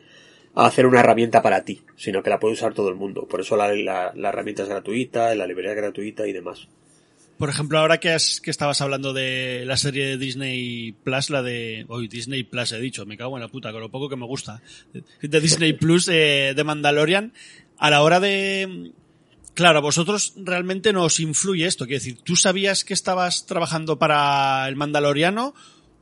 a 0.54 0.66
hacer 0.66 0.86
una 0.86 1.00
herramienta 1.00 1.42
para 1.42 1.64
ti, 1.64 1.82
sino 1.96 2.22
que 2.22 2.30
la 2.30 2.40
puede 2.40 2.54
usar 2.54 2.72
todo 2.72 2.88
el 2.88 2.94
mundo. 2.94 3.26
Por 3.28 3.40
eso 3.40 3.56
la, 3.56 4.12
herramienta 4.14 4.62
es 4.62 4.68
gratuita, 4.68 5.34
la 5.34 5.46
librería 5.46 5.72
es 5.72 5.76
gratuita 5.76 6.26
y 6.26 6.32
demás. 6.32 6.66
Por 7.36 7.50
ejemplo, 7.50 7.78
ahora 7.78 7.98
que, 7.98 8.16
que 8.42 8.50
estabas 8.50 8.80
hablando 8.80 9.12
de 9.12 9.64
la 9.66 9.76
serie 9.76 10.06
de 10.06 10.16
Disney 10.16 10.92
Plus, 10.92 11.30
la 11.30 11.42
de... 11.42 11.84
Hoy 11.88 12.08
Disney 12.08 12.44
Plus 12.44 12.72
he 12.72 12.80
dicho, 12.80 13.04
me 13.04 13.18
cago 13.18 13.36
en 13.36 13.42
la 13.42 13.48
puta, 13.48 13.72
con 13.72 13.80
lo 13.80 13.90
poco 13.90 14.08
que 14.08 14.16
me 14.16 14.24
gusta. 14.24 14.62
De 15.20 15.40
Disney 15.40 15.72
Plus 15.74 16.08
eh, 16.08 16.54
de 16.56 16.64
Mandalorian, 16.64 17.32
a 17.76 17.90
la 17.90 18.02
hora 18.02 18.20
de, 18.20 18.92
Claro, 19.54 19.78
a 19.78 19.82
vosotros 19.82 20.34
realmente 20.36 20.92
no 20.92 21.04
os 21.04 21.20
influye 21.20 21.66
esto. 21.66 21.86
Quiero 21.86 22.00
decir, 22.00 22.18
¿tú 22.22 22.34
sabías 22.36 22.84
que 22.84 22.94
estabas 22.94 23.46
trabajando 23.46 23.98
para 23.98 24.66
el 24.68 24.74
Mandaloriano 24.74 25.54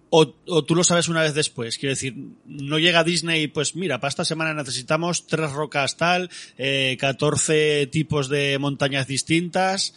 o, 0.09 0.27
tú 0.65 0.75
lo 0.75 0.85
sabes 0.85 1.09
una 1.09 1.23
vez 1.23 1.35
después? 1.35 1.77
Quiero 1.79 1.93
decir, 1.93 2.15
no 2.47 2.79
llega 2.79 3.05
Disney, 3.05 3.49
pues 3.49 3.77
mira, 3.77 4.01
para 4.01 4.09
esta 4.09 4.25
semana 4.25 4.55
necesitamos 4.55 5.27
tres 5.27 5.53
rocas 5.53 5.97
tal, 5.99 6.31
eh, 6.57 6.97
14 6.99 7.89
tipos 7.89 8.29
de 8.29 8.59
montañas 8.59 9.07
distintas. 9.07 9.95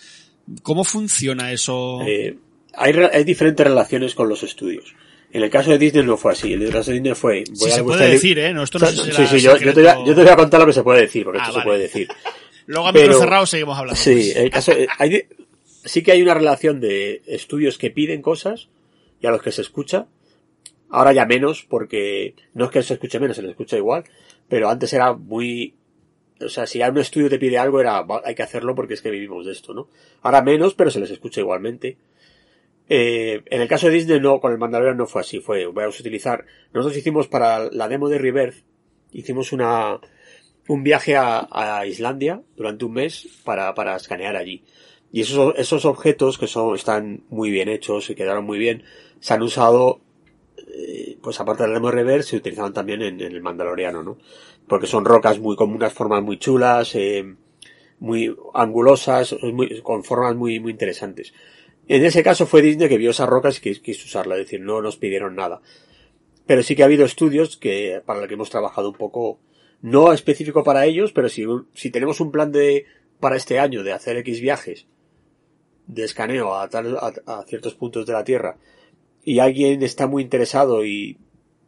¿Cómo 0.61 0.83
funciona 0.83 1.51
eso? 1.53 2.01
Eh, 2.05 2.37
hay, 2.73 2.93
hay 2.93 3.23
diferentes 3.23 3.65
relaciones 3.65 4.15
con 4.15 4.27
los 4.27 4.43
estudios. 4.43 4.93
En 5.35 5.43
el 5.43 5.49
caso 5.49 5.71
de 5.71 5.77
Disney 5.77 6.05
no 6.05 6.15
fue 6.15 6.31
así. 6.31 6.53
En 6.53 6.61
el 6.61 6.71
caso 6.71 6.91
de 6.91 6.95
Disney 6.95 7.13
fue. 7.13 7.43
Voy 7.49 7.69
sí, 7.69 7.75
se 7.75 7.83
puede 7.83 8.09
decir, 8.09 8.39
¿eh? 8.39 8.53
No, 8.53 8.63
esto 8.63 8.79
no 8.79 8.87
sí, 8.87 9.27
sí, 9.27 9.39
yo, 9.41 9.57
te 9.57 9.71
voy 9.73 9.87
a, 9.87 9.97
yo, 10.05 10.15
te 10.15 10.21
voy 10.21 10.29
a, 10.29 10.35
contar 10.37 10.61
lo 10.61 10.65
que 10.65 10.71
se 10.71 10.81
puede 10.81 11.01
decir, 11.01 11.25
porque 11.25 11.39
ah, 11.41 11.47
esto 11.47 11.59
se 11.59 11.65
puede 11.65 11.79
decir. 11.79 12.07
Luego 12.65 12.87
a 12.87 12.91
micro 12.91 13.19
cerrado 13.19 13.45
seguimos 13.45 13.77
hablando. 13.77 13.99
Sí, 13.99 14.31
el 14.35 14.49
caso, 14.49 14.71
hay, 14.97 15.27
sí 15.83 16.03
que 16.03 16.11
hay 16.11 16.21
una 16.21 16.33
relación 16.33 16.79
de 16.79 17.21
estudios 17.27 17.77
que 17.77 17.91
piden 17.91 18.21
cosas 18.21 18.69
y 19.21 19.27
a 19.27 19.31
los 19.31 19.41
que 19.41 19.51
se 19.51 19.61
escucha. 19.61 20.07
Ahora 20.89 21.13
ya 21.13 21.25
menos, 21.25 21.65
porque 21.67 22.35
no 22.53 22.65
es 22.65 22.71
que 22.71 22.83
se 22.83 22.93
escuche 22.93 23.19
menos, 23.19 23.35
se 23.35 23.43
le 23.43 23.49
escucha 23.49 23.77
igual, 23.77 24.03
pero 24.47 24.69
antes 24.69 24.93
era 24.93 25.13
muy, 25.13 25.75
o 26.39 26.49
sea, 26.49 26.67
si 26.67 26.81
un 26.81 26.97
estudio 26.97 27.29
te 27.29 27.39
pide 27.39 27.57
algo, 27.57 27.81
era, 27.81 28.05
hay 28.23 28.35
que 28.35 28.43
hacerlo 28.43 28.75
porque 28.75 28.93
es 28.93 29.01
que 29.01 29.09
vivimos 29.09 29.45
de 29.45 29.51
esto, 29.51 29.73
¿no? 29.73 29.89
Ahora 30.21 30.41
menos, 30.41 30.73
pero 30.73 30.91
se 30.91 30.99
les 30.99 31.11
escucha 31.11 31.41
igualmente. 31.41 31.97
Eh, 32.87 33.41
en 33.47 33.61
el 33.61 33.67
caso 33.67 33.87
de 33.87 33.93
Disney 33.93 34.19
no, 34.19 34.39
con 34.39 34.51
el 34.51 34.59
Mandalorian 34.59 34.97
no 34.97 35.07
fue 35.07 35.21
así, 35.21 35.39
fue, 35.39 35.65
vamos 35.65 35.97
a 35.97 36.01
utilizar, 36.01 36.45
nosotros 36.71 36.97
hicimos 36.97 37.27
para 37.27 37.71
la 37.71 37.87
demo 37.87 38.09
de 38.09 38.19
Rebirth, 38.19 38.63
hicimos 39.11 39.51
una, 39.53 39.99
un 40.67 40.83
viaje 40.83 41.15
a, 41.17 41.85
Islandia 41.85 42.41
durante 42.55 42.85
un 42.85 42.93
mes 42.93 43.27
para, 43.43 43.73
para 43.73 43.95
escanear 43.95 44.35
allí. 44.35 44.63
Y 45.11 45.21
esos, 45.21 45.53
esos 45.57 45.85
objetos 45.85 46.37
que 46.37 46.47
son, 46.47 46.75
están 46.75 47.23
muy 47.29 47.51
bien 47.51 47.69
hechos 47.69 48.09
y 48.09 48.15
quedaron 48.15 48.45
muy 48.45 48.57
bien, 48.57 48.83
se 49.19 49.33
han 49.33 49.43
usado, 49.43 50.01
eh, 50.57 51.17
pues 51.21 51.39
aparte 51.39 51.67
del 51.67 51.81
Rever, 51.81 52.23
se 52.23 52.37
utilizaban 52.37 52.73
también 52.73 53.01
en, 53.01 53.21
el 53.21 53.41
Mandaloriano, 53.41 54.03
¿no? 54.03 54.17
Porque 54.67 54.87
son 54.87 55.05
rocas 55.05 55.39
muy, 55.39 55.55
con 55.55 55.71
unas 55.71 55.93
formas 55.93 56.23
muy 56.23 56.37
chulas, 56.37 56.95
eh, 56.95 57.35
muy 57.99 58.35
angulosas, 58.53 59.35
muy, 59.41 59.81
con 59.81 60.03
formas 60.03 60.35
muy, 60.35 60.59
muy 60.59 60.71
interesantes. 60.71 61.33
En 61.87 62.03
ese 62.03 62.23
caso 62.23 62.47
fue 62.47 62.63
Disney 62.63 62.89
que 62.89 62.97
vio 62.97 63.11
esas 63.11 63.29
rocas 63.29 63.61
y 63.63 63.79
quiso 63.79 64.05
usarla, 64.05 64.35
es 64.35 64.45
decir, 64.45 64.61
no 64.61 64.81
nos 64.81 64.97
pidieron 64.97 65.35
nada. 65.35 65.61
Pero 66.47 66.63
sí 66.63 66.75
que 66.75 66.81
ha 66.81 66.87
habido 66.87 67.05
estudios 67.05 67.57
que, 67.57 68.01
para 68.05 68.19
los 68.19 68.27
que 68.27 68.33
hemos 68.33 68.49
trabajado 68.49 68.89
un 68.89 68.95
poco, 68.95 69.39
no 69.85 70.11
específico 70.13 70.63
para 70.63 70.85
ellos, 70.85 71.11
pero 71.11 71.29
si, 71.29 71.45
si 71.75 71.91
tenemos 71.91 72.19
un 72.19 72.31
plan 72.31 72.51
de, 72.51 72.87
para 73.19 73.35
este 73.35 73.59
año 73.59 73.83
de 73.83 73.93
hacer 73.93 74.17
X 74.17 74.41
viajes 74.41 74.87
de 75.85 76.03
escaneo 76.03 76.55
a, 76.55 76.67
tal, 76.69 76.97
a, 76.97 77.43
ciertos 77.47 77.75
puntos 77.75 78.07
de 78.07 78.13
la 78.13 78.23
Tierra 78.23 78.57
y 79.23 79.37
alguien 79.37 79.83
está 79.83 80.07
muy 80.07 80.23
interesado 80.23 80.83
y, 80.83 81.19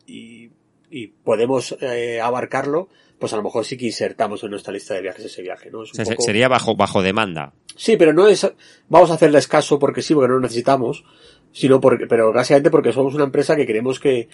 y, 0.07 0.49
y 0.89 1.07
podemos 1.07 1.77
eh, 1.79 2.19
abarcarlo, 2.19 2.89
pues 3.19 3.33
a 3.33 3.35
lo 3.35 3.43
mejor 3.43 3.65
sí 3.65 3.77
que 3.77 3.85
insertamos 3.85 4.43
en 4.43 4.49
nuestra 4.49 4.73
lista 4.73 4.95
de 4.95 5.03
viajes 5.03 5.25
ese 5.25 5.43
viaje, 5.43 5.69
¿no? 5.69 5.85
Sería 5.85 6.47
bajo, 6.47 6.75
bajo 6.75 7.03
demanda. 7.03 7.53
Sí, 7.75 7.97
pero 7.97 8.13
no 8.13 8.27
es, 8.27 8.51
vamos 8.89 9.11
a 9.11 9.13
hacerle 9.13 9.37
escaso 9.37 9.77
porque 9.77 10.01
sí, 10.01 10.15
porque 10.15 10.29
no 10.29 10.35
lo 10.35 10.41
necesitamos, 10.41 11.05
sino 11.51 11.79
porque, 11.79 12.07
pero 12.07 12.33
básicamente 12.33 12.71
porque 12.71 12.93
somos 12.93 13.13
una 13.13 13.25
empresa 13.25 13.55
que 13.55 13.67
queremos 13.67 13.99
que, 13.99 14.27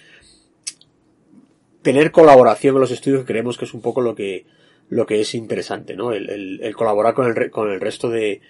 tener 1.84 2.10
colaboración 2.10 2.74
con 2.74 2.80
los 2.80 2.90
estudios 2.90 3.24
creemos 3.24 3.56
que 3.56 3.66
es 3.66 3.74
un 3.74 3.82
poco 3.82 4.00
lo 4.00 4.16
que, 4.16 4.46
lo 4.88 5.06
que 5.06 5.20
es 5.20 5.34
interesante, 5.34 5.94
¿no? 5.94 6.12
El, 6.12 6.58
el, 6.60 6.74
colaborar 6.74 7.14
con 7.14 7.26
el, 7.26 7.50
con 7.50 7.70
el 7.70 7.80
resto 7.80 8.08
de, 8.08 8.40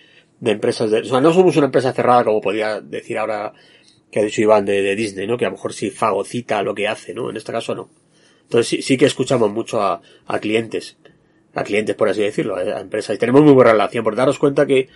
de 0.41 0.51
empresas 0.53 0.91
de, 0.91 1.01
o 1.01 1.05
sea, 1.05 1.21
no 1.21 1.33
somos 1.33 1.57
una 1.57 1.67
empresa 1.67 1.93
cerrada 1.93 2.25
como 2.25 2.41
podría 2.41 2.81
decir 2.81 3.19
ahora 3.19 3.53
que 4.11 4.21
ha 4.21 4.23
dicho 4.23 4.41
Iván 4.41 4.65
de, 4.65 4.81
de 4.81 4.95
Disney, 4.95 5.27
¿no? 5.27 5.37
Que 5.37 5.45
a 5.45 5.49
lo 5.49 5.57
mejor 5.57 5.73
sí 5.73 5.91
fagocita 5.91 6.63
lo 6.63 6.75
que 6.75 6.89
hace, 6.89 7.13
¿no? 7.13 7.29
En 7.29 7.37
este 7.37 7.53
caso 7.53 7.75
no. 7.75 7.91
Entonces 8.45 8.69
sí, 8.69 8.83
sí 8.83 8.97
que 8.97 9.07
escuchamos 9.07 9.51
mucho 9.51 9.83
a, 9.83 10.01
a 10.27 10.39
clientes, 10.39 10.97
a 11.55 11.65
clientes 11.65 11.97
por 11.97 12.09
así 12.09 12.23
decirlo, 12.23 12.57
a 12.57 12.81
empresas 12.81 13.17
y 13.17 13.19
tenemos 13.19 13.43
muy 13.43 13.53
buena 13.53 13.73
relación, 13.73 14.05
por 14.05 14.15
daros 14.15 14.39
cuenta 14.39 14.65
que 14.65 14.89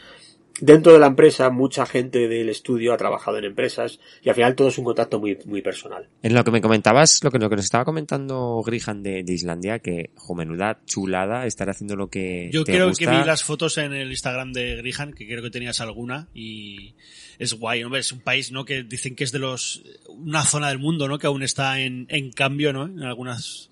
dentro 0.60 0.92
de 0.92 0.98
la 0.98 1.06
empresa 1.06 1.50
mucha 1.50 1.86
gente 1.86 2.28
del 2.28 2.48
estudio 2.48 2.92
ha 2.92 2.96
trabajado 2.96 3.38
en 3.38 3.44
empresas 3.44 3.98
y 4.22 4.28
al 4.28 4.34
final 4.34 4.54
todo 4.54 4.68
es 4.68 4.78
un 4.78 4.84
contacto 4.84 5.20
muy, 5.20 5.38
muy 5.44 5.62
personal. 5.62 6.08
En 6.22 6.34
lo 6.34 6.44
que 6.44 6.50
me 6.50 6.60
comentabas, 6.60 7.22
lo 7.22 7.30
que, 7.30 7.38
lo 7.38 7.48
que 7.48 7.56
nos 7.56 7.64
estaba 7.64 7.84
comentando 7.84 8.62
Grihan 8.64 9.02
de, 9.02 9.24
Islandia, 9.28 9.78
que, 9.78 10.10
jo, 10.16 10.34
menuda 10.34 10.80
chulada 10.86 11.46
estar 11.46 11.68
haciendo 11.70 11.96
lo 11.96 12.08
que 12.08 12.50
Yo 12.52 12.64
creo 12.64 12.92
que 12.92 13.06
vi 13.06 13.24
las 13.24 13.44
fotos 13.44 13.78
en 13.78 13.92
el 13.92 14.10
Instagram 14.10 14.52
de 14.52 14.76
Grihan, 14.76 15.12
que 15.12 15.26
creo 15.26 15.42
que 15.42 15.50
tenías 15.50 15.80
alguna, 15.80 16.28
y 16.34 16.94
es 17.38 17.54
guay, 17.54 17.82
¿no? 17.82 17.96
Es 17.96 18.12
un 18.12 18.20
país, 18.20 18.52
¿no? 18.52 18.64
Que 18.64 18.82
dicen 18.82 19.14
que 19.14 19.24
es 19.24 19.32
de 19.32 19.38
los, 19.38 19.82
una 20.08 20.44
zona 20.44 20.68
del 20.68 20.78
mundo, 20.78 21.08
¿no? 21.08 21.18
Que 21.18 21.26
aún 21.26 21.42
está 21.42 21.80
en, 21.80 22.06
en 22.08 22.32
cambio, 22.32 22.72
¿no? 22.72 22.86
En 22.86 23.02
algunas, 23.02 23.70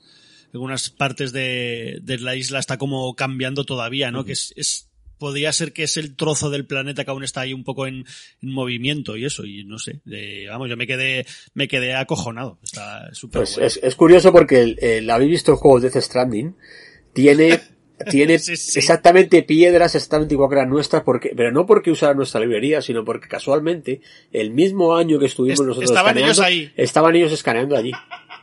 algunas 0.52 0.90
partes 0.90 1.32
de, 1.32 1.98
de 2.02 2.18
la 2.18 2.36
isla 2.36 2.58
está 2.58 2.78
como 2.78 3.14
cambiando 3.14 3.64
todavía, 3.64 4.10
¿no? 4.10 4.24
Que 4.24 4.32
es, 4.32 4.52
es 4.56 4.88
podría 5.18 5.52
ser 5.52 5.72
que 5.72 5.84
es 5.84 5.96
el 5.96 6.16
trozo 6.16 6.50
del 6.50 6.66
planeta 6.66 7.04
que 7.04 7.10
aún 7.10 7.24
está 7.24 7.42
ahí 7.42 7.52
un 7.52 7.64
poco 7.64 7.86
en, 7.86 8.04
movimiento 8.40 9.16
y 9.16 9.24
eso, 9.24 9.44
y 9.44 9.64
no 9.64 9.78
sé, 9.78 10.00
vamos, 10.48 10.68
yo 10.68 10.76
me 10.76 10.86
quedé, 10.86 11.26
me 11.54 11.68
quedé 11.68 11.94
acojonado, 11.94 12.58
está 12.62 13.12
súper 13.12 13.40
pues 13.40 13.58
es, 13.58 13.80
es, 13.82 13.94
curioso 13.94 14.32
porque 14.32 14.76
el, 14.78 15.10
habéis 15.10 15.30
visto 15.30 15.52
el 15.52 15.58
juego 15.58 15.80
Death 15.80 15.96
Stranding, 15.96 16.54
tiene, 17.12 17.60
tiene 18.10 18.34
exactamente 18.34 19.42
piedras 19.42 19.94
exactamente 19.94 20.34
igual 20.34 20.50
que 20.50 20.56
las 20.56 20.68
nuestras, 20.68 21.02
porque, 21.02 21.32
pero 21.36 21.50
no 21.50 21.66
porque 21.66 21.90
usara 21.90 22.14
nuestra 22.14 22.40
librería, 22.40 22.82
sino 22.82 23.04
porque 23.04 23.28
casualmente, 23.28 24.00
el 24.32 24.50
mismo 24.50 24.96
año 24.96 25.18
que 25.18 25.26
estuvimos 25.26 25.60
nosotros 25.60 25.90
estaban 25.90 26.16
ellos 26.18 26.38
ahí. 26.40 26.70
estaban 26.76 27.16
ellos 27.16 27.32
escaneando 27.32 27.76
allí. 27.76 27.92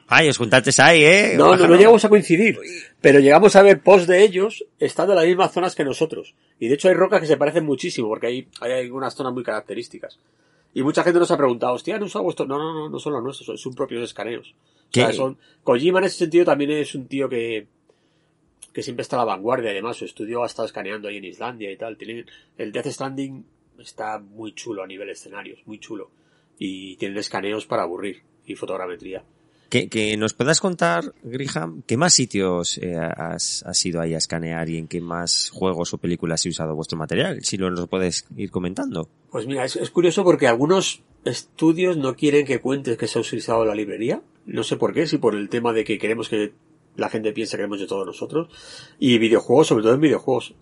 Ay, 0.08 0.30
os 0.30 0.38
juntasteis 0.38 0.80
ahí, 0.80 1.04
¿eh? 1.04 1.34
No, 1.38 1.56
no, 1.56 1.68
no, 1.68 1.76
llegamos 1.76 2.04
a 2.06 2.10
coincidir. 2.10 2.60
Pero 3.02 3.20
llegamos 3.20 3.56
a 3.56 3.62
ver 3.62 3.82
post 3.82 4.08
de 4.08 4.24
ellos 4.24 4.66
estando 4.80 5.14
en 5.14 5.18
las 5.18 5.26
mismas 5.26 5.52
zonas 5.52 5.76
que 5.76 5.84
nosotros. 5.84 6.36
Y 6.60 6.68
de 6.68 6.76
hecho 6.76 6.90
hay 6.90 6.94
rocas 6.94 7.22
que 7.22 7.28
se 7.28 7.38
parecen 7.38 7.66
muchísimo, 7.66 8.10
porque 8.10 8.28
hay, 8.28 8.48
hay 8.60 8.74
algunas 8.74 9.16
zonas 9.16 9.34
muy 9.34 9.44
características. 9.44 10.20
Y 10.74 10.84
mucha 10.84 11.04
gente 11.04 11.20
nos 11.20 11.32
ha 11.32 11.38
preguntado, 11.38 11.74
hostia, 11.74 12.00
¿no 12.00 12.06
usado 12.06 12.24
vuestro? 12.24 12.46
No, 12.46 12.58
no, 12.58 12.74
no, 12.74 12.90
no 12.90 13.00
son 13.00 13.14
los 13.14 13.24
nuestros, 13.24 13.62
son 13.62 13.74
propios 13.76 14.04
escaneos. 14.04 14.56
O 14.90 14.94
sea, 14.94 15.14
son, 15.14 15.38
Kojima 15.64 16.00
en 16.00 16.06
ese 16.06 16.18
sentido 16.18 16.46
también 16.46 16.72
es 16.72 16.94
un 16.96 17.08
tío 17.08 17.30
que, 17.30 17.68
que 18.74 18.84
siempre 18.84 19.02
está 19.02 19.16
a 19.16 19.20
la 19.20 19.26
vanguardia, 19.26 19.72
además 19.72 19.98
su 19.98 20.06
estudio 20.06 20.44
ha 20.44 20.48
estado 20.48 20.66
escaneando 20.66 21.08
ahí 21.08 21.18
en 21.18 21.26
Islandia 21.26 21.72
y 21.72 21.78
tal. 21.78 21.98
Tiene, 21.98 22.26
el 22.58 22.72
Death 22.72 22.88
Standing 22.88 23.46
está 23.80 24.20
muy 24.20 24.54
chulo 24.54 24.84
a 24.84 24.88
nivel 24.88 25.10
escenarios, 25.10 25.60
muy 25.66 25.80
chulo. 25.80 26.10
Y 26.58 26.96
tienen 26.98 27.18
escaneos 27.18 27.66
para 27.66 27.84
aburrir 27.84 28.24
y 28.46 28.56
fotogrametría. 28.56 29.24
Que, 29.74 30.18
nos 30.18 30.36
puedas 30.36 30.60
contar, 30.60 31.16
Griham, 31.24 31.82
¿qué 31.88 31.98
más 31.98 32.14
sitios 32.14 32.78
eh, 32.78 32.96
has, 32.96 33.64
ido 33.84 34.02
ahí 34.02 34.14
a 34.14 34.20
escanear 34.20 34.70
y 34.70 34.78
en 34.78 34.88
qué 34.88 35.02
más 35.02 35.50
juegos 35.50 35.96
o 35.96 35.98
películas 35.98 36.46
he 36.46 36.50
usado 36.50 36.76
vuestro 36.76 36.96
material? 36.96 37.44
Si 37.44 37.58
lo 37.58 37.72
nos 37.72 37.88
puedes 37.88 38.28
ir 38.38 38.52
comentando. 38.52 39.10
Pues 39.32 39.48
mira, 39.48 39.66
es, 39.66 39.90
curioso 39.90 40.24
porque 40.24 40.48
algunos 40.48 41.02
estudios 41.26 41.98
no 41.98 42.16
quieren 42.16 42.46
que 42.46 42.62
cuentes 42.62 42.98
que 42.98 43.08
se 43.08 43.18
ha 43.18 43.24
utilizado 43.24 43.66
la 43.66 43.74
librería. 43.74 44.22
No 44.46 44.62
sé 44.62 44.78
por 44.78 44.94
qué, 44.94 45.08
si 45.08 45.18
por 45.18 45.34
el 45.34 45.50
tema 45.50 45.74
de 45.74 45.84
que 45.84 45.98
queremos 45.98 46.30
que 46.30 46.54
la 46.96 47.10
gente 47.10 47.34
piense 47.34 47.58
que 47.58 47.64
hemos 47.64 47.80
de 47.80 47.88
todos 47.88 48.06
nosotros. 48.06 48.50
Y 49.00 49.18
videojuegos, 49.18 49.68
sobre 49.68 49.82
todo 49.82 49.96
en 49.96 50.02
videojuegos. 50.02 50.54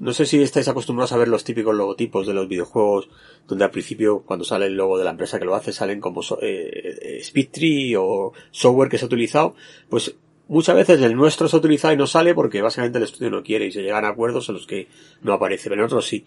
No 0.00 0.12
sé 0.12 0.26
si 0.26 0.42
estáis 0.42 0.66
acostumbrados 0.68 1.12
a 1.12 1.16
ver 1.16 1.28
los 1.28 1.44
típicos 1.44 1.74
logotipos 1.74 2.26
de 2.26 2.34
los 2.34 2.48
videojuegos, 2.48 3.08
donde 3.46 3.64
al 3.64 3.70
principio, 3.70 4.22
cuando 4.22 4.44
sale 4.44 4.66
el 4.66 4.76
logo 4.76 4.98
de 4.98 5.04
la 5.04 5.10
empresa 5.10 5.38
que 5.38 5.44
lo 5.44 5.54
hace, 5.54 5.72
salen 5.72 6.00
como 6.00 6.20
eh, 6.42 7.20
Speedtree 7.22 7.96
o 7.96 8.32
software 8.50 8.88
que 8.88 8.98
se 8.98 9.04
ha 9.04 9.06
utilizado. 9.06 9.54
Pues 9.88 10.16
muchas 10.48 10.74
veces 10.74 11.00
el 11.00 11.14
nuestro 11.14 11.48
se 11.48 11.56
ha 11.56 11.60
utilizado 11.60 11.94
y 11.94 11.96
no 11.96 12.06
sale 12.06 12.34
porque 12.34 12.60
básicamente 12.60 12.98
el 12.98 13.04
estudio 13.04 13.30
no 13.30 13.42
quiere 13.42 13.66
y 13.66 13.72
se 13.72 13.82
llegan 13.82 14.04
a 14.04 14.08
acuerdos 14.08 14.48
en 14.48 14.56
los 14.56 14.66
que 14.66 14.88
no 15.22 15.32
aparece, 15.32 15.68
pero 15.68 15.82
en 15.82 15.86
otros 15.86 16.06
sí. 16.06 16.24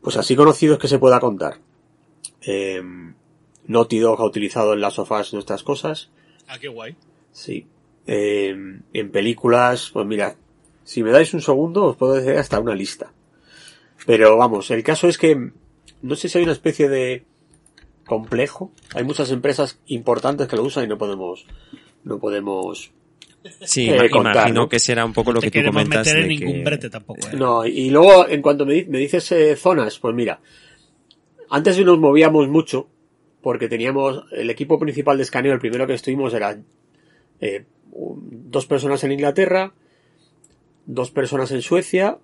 Pues 0.00 0.16
así 0.16 0.34
conocidos 0.34 0.78
que 0.78 0.88
se 0.88 0.98
pueda 0.98 1.20
contar. 1.20 1.58
Eh, 2.40 2.82
Naughty 3.66 3.98
Dog 3.98 4.20
ha 4.20 4.24
utilizado 4.24 4.72
en 4.72 4.80
las 4.80 4.94
sofás 4.94 5.32
nuestras 5.32 5.62
cosas. 5.62 6.10
Ah, 6.48 6.58
qué 6.58 6.68
guay. 6.68 6.96
Sí. 7.30 7.66
Em, 8.06 8.82
en 8.92 9.10
películas, 9.10 9.90
pues 9.92 10.06
mira, 10.06 10.36
si 10.84 11.02
me 11.02 11.10
dais 11.10 11.32
un 11.34 11.40
segundo, 11.40 11.84
os 11.84 11.96
puedo 11.96 12.14
decir 12.14 12.36
hasta 12.36 12.60
una 12.60 12.74
lista. 12.74 13.12
Pero 14.06 14.36
vamos, 14.36 14.70
el 14.70 14.82
caso 14.82 15.08
es 15.08 15.18
que 15.18 15.50
no 16.02 16.16
sé 16.16 16.28
si 16.28 16.38
hay 16.38 16.44
una 16.44 16.52
especie 16.52 16.88
de 16.88 17.24
complejo. 18.06 18.72
Hay 18.94 19.04
muchas 19.04 19.30
empresas 19.30 19.78
importantes 19.86 20.48
que 20.48 20.56
lo 20.56 20.64
usan 20.64 20.84
y 20.84 20.88
no 20.88 20.98
podemos, 20.98 21.46
no 22.04 22.18
podemos 22.18 22.92
Sí, 23.62 23.90
eh, 23.90 24.08
imagino 24.08 24.68
que 24.68 24.78
será 24.78 25.04
un 25.04 25.12
poco 25.12 25.32
lo 25.32 25.40
que 25.40 25.50
tú 25.50 25.60
comentas. 25.64 26.06
meter 26.06 26.22
en 26.22 26.28
ningún 26.28 26.64
brete 26.64 26.90
tampoco. 26.90 27.26
¿eh? 27.26 27.36
No, 27.36 27.64
y 27.66 27.90
luego 27.90 28.28
en 28.28 28.40
cuanto 28.42 28.64
me, 28.64 28.84
me 28.84 28.98
dices 28.98 29.32
eh, 29.32 29.56
zonas, 29.56 29.98
pues 29.98 30.14
mira, 30.14 30.40
antes 31.50 31.78
nos 31.84 31.98
movíamos 31.98 32.48
mucho 32.48 32.88
porque 33.40 33.68
teníamos 33.68 34.24
el 34.30 34.50
equipo 34.50 34.78
principal 34.78 35.16
de 35.16 35.24
escaneo, 35.24 35.52
el 35.52 35.58
primero 35.58 35.86
que 35.86 35.94
estuvimos 35.94 36.32
era 36.34 36.56
eh, 37.40 37.64
dos 37.90 38.66
personas 38.66 39.02
en 39.02 39.12
Inglaterra, 39.12 39.72
dos 40.86 41.10
personas 41.10 41.50
en 41.52 41.62
Suecia, 41.62 42.18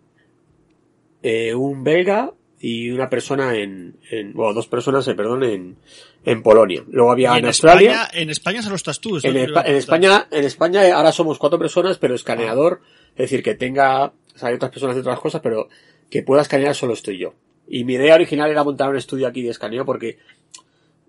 eh, 1.22 1.54
un 1.54 1.84
belga 1.84 2.32
y 2.60 2.90
una 2.90 3.08
persona 3.08 3.54
en, 3.56 3.98
en 4.10 4.32
bueno, 4.32 4.52
dos 4.52 4.66
personas, 4.66 5.06
eh, 5.06 5.14
perdón, 5.14 5.44
en, 5.44 5.76
en 6.24 6.42
Polonia. 6.42 6.84
Luego 6.88 7.12
había 7.12 7.36
en, 7.36 7.46
Australia. 7.46 8.08
en 8.12 8.30
España 8.30 8.62
solo 8.62 8.76
estás 8.76 9.00
tú. 9.00 9.18
En, 9.22 9.36
en, 9.36 9.76
España, 9.76 10.26
en 10.30 10.44
España 10.44 10.96
ahora 10.96 11.12
somos 11.12 11.38
cuatro 11.38 11.58
personas, 11.58 11.98
pero 11.98 12.14
escaneador, 12.14 12.80
es 13.12 13.30
decir, 13.30 13.42
que 13.42 13.54
tenga, 13.54 14.06
o 14.06 14.38
sea, 14.38 14.48
hay 14.48 14.56
otras 14.56 14.72
personas 14.72 14.96
de 14.96 15.02
otras 15.02 15.20
cosas, 15.20 15.40
pero 15.40 15.68
que 16.10 16.22
pueda 16.22 16.42
escanear 16.42 16.74
solo 16.74 16.94
estoy 16.94 17.18
yo. 17.18 17.34
Y 17.68 17.84
mi 17.84 17.94
idea 17.94 18.14
original 18.14 18.50
era 18.50 18.64
montar 18.64 18.88
un 18.90 18.96
estudio 18.96 19.28
aquí 19.28 19.42
de 19.42 19.50
escaneo 19.50 19.84
porque 19.84 20.18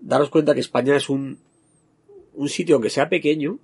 daros 0.00 0.30
cuenta 0.30 0.54
que 0.54 0.60
España 0.60 0.94
es 0.94 1.08
un, 1.08 1.38
un 2.34 2.48
sitio 2.48 2.80
que 2.80 2.90
sea 2.90 3.08
pequeño, 3.08 3.58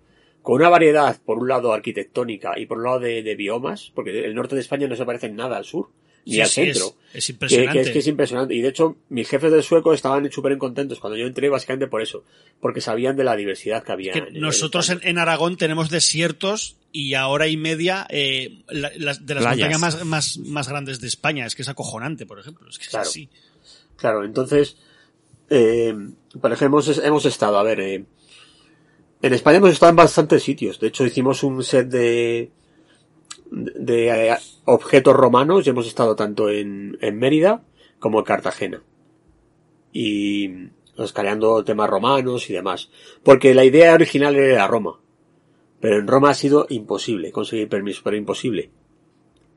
con 0.47 0.55
una 0.55 0.69
variedad, 0.69 1.19
por 1.27 1.39
un 1.39 1.49
lado 1.49 1.73
arquitectónica 1.73 2.57
y 2.57 2.67
por 2.67 2.79
un 2.79 2.85
lado 2.85 3.01
de, 3.01 3.35
biomas, 3.35 3.91
porque 3.93 4.25
el 4.25 4.33
norte 4.33 4.55
de 4.55 4.61
España 4.61 4.87
no 4.87 4.95
se 4.95 5.05
parece 5.05 5.27
en 5.27 5.35
nada 5.35 5.57
al 5.57 5.65
sur, 5.65 5.89
ni 6.25 6.39
al 6.39 6.47
centro. 6.47 6.95
Es, 7.13 7.29
impresionante. 7.31 7.73
Que, 7.73 7.81
es 7.81 7.91
que 7.91 7.99
es 7.99 8.07
impresionante. 8.07 8.55
Y 8.55 8.61
de 8.63 8.69
hecho, 8.69 8.95
mis 9.09 9.29
jefes 9.29 9.51
del 9.51 9.65
sueco 9.65 9.93
estaban 9.93 10.31
súper 10.31 10.57
contentos 10.57 11.01
cuando 11.01 11.17
yo 11.17 11.27
entré, 11.27 11.49
básicamente 11.49 11.89
por 11.89 12.01
eso, 12.01 12.23
porque 12.61 12.81
sabían 12.81 13.17
de 13.17 13.25
la 13.25 13.35
diversidad 13.35 13.83
que 13.83 13.91
había. 13.91 14.13
nosotros 14.35 14.89
en, 14.91 15.19
Aragón 15.19 15.57
tenemos 15.57 15.91
desiertos 15.91 16.77
y 16.93 17.15
a 17.15 17.27
hora 17.27 17.49
y 17.49 17.57
media 17.57 18.07
eh, 18.09 18.63
de 18.69 19.01
las 19.01 19.21
montañas 19.21 19.81
más, 19.81 20.05
más, 20.05 20.39
más 20.39 20.69
grandes 20.69 21.01
de 21.01 21.09
España. 21.09 21.45
Es 21.45 21.57
que 21.57 21.63
es 21.63 21.69
acojonante, 21.69 22.25
por 22.25 22.39
ejemplo. 22.39 22.69
Es 22.69 22.79
que 22.79 22.87
claro. 22.87 23.03
es 23.03 23.09
así. 23.09 23.29
Claro, 23.97 24.25
entonces, 24.25 24.77
eh, 25.51 25.93
por 26.41 26.53
ejemplo, 26.53 26.79
hemos, 26.79 26.99
hemos 26.99 27.27
estado, 27.27 27.59
a 27.59 27.65
ver, 27.65 27.81
eh, 27.81 28.05
en 29.23 29.33
España 29.33 29.59
hemos 29.59 29.71
estado 29.71 29.91
en 29.91 29.97
bastantes 29.97 30.43
sitios. 30.43 30.79
De 30.79 30.89
hecho, 30.89 31.05
hicimos 31.05 31.43
un 31.43 31.63
set 31.63 31.89
de, 31.89 32.51
de 33.51 34.31
eh, 34.31 34.37
objetos 34.65 35.15
romanos 35.15 35.67
y 35.67 35.71
hemos 35.71 35.87
estado 35.87 36.17
tanto 36.17 36.49
en, 36.51 36.99
en 37.01 37.19
Mérida 37.19 37.63
como 37.99 38.19
en 38.19 38.25
Cartagena. 38.25 38.83
Y 39.93 40.71
escaneando 40.99 41.65
temas 41.65 41.89
romanos 41.89 42.49
y 42.51 42.53
demás. 42.53 42.91
Porque 43.23 43.55
la 43.55 43.65
idea 43.65 43.95
original 43.95 44.37
era 44.37 44.67
Roma. 44.67 45.01
Pero 45.81 45.99
en 45.99 46.07
Roma 46.07 46.31
ha 46.31 46.35
sido 46.35 46.67
imposible 46.71 47.33
conseguir 47.33 47.69
permiso, 47.69 48.01
pero 48.05 48.17
imposible 48.17 48.71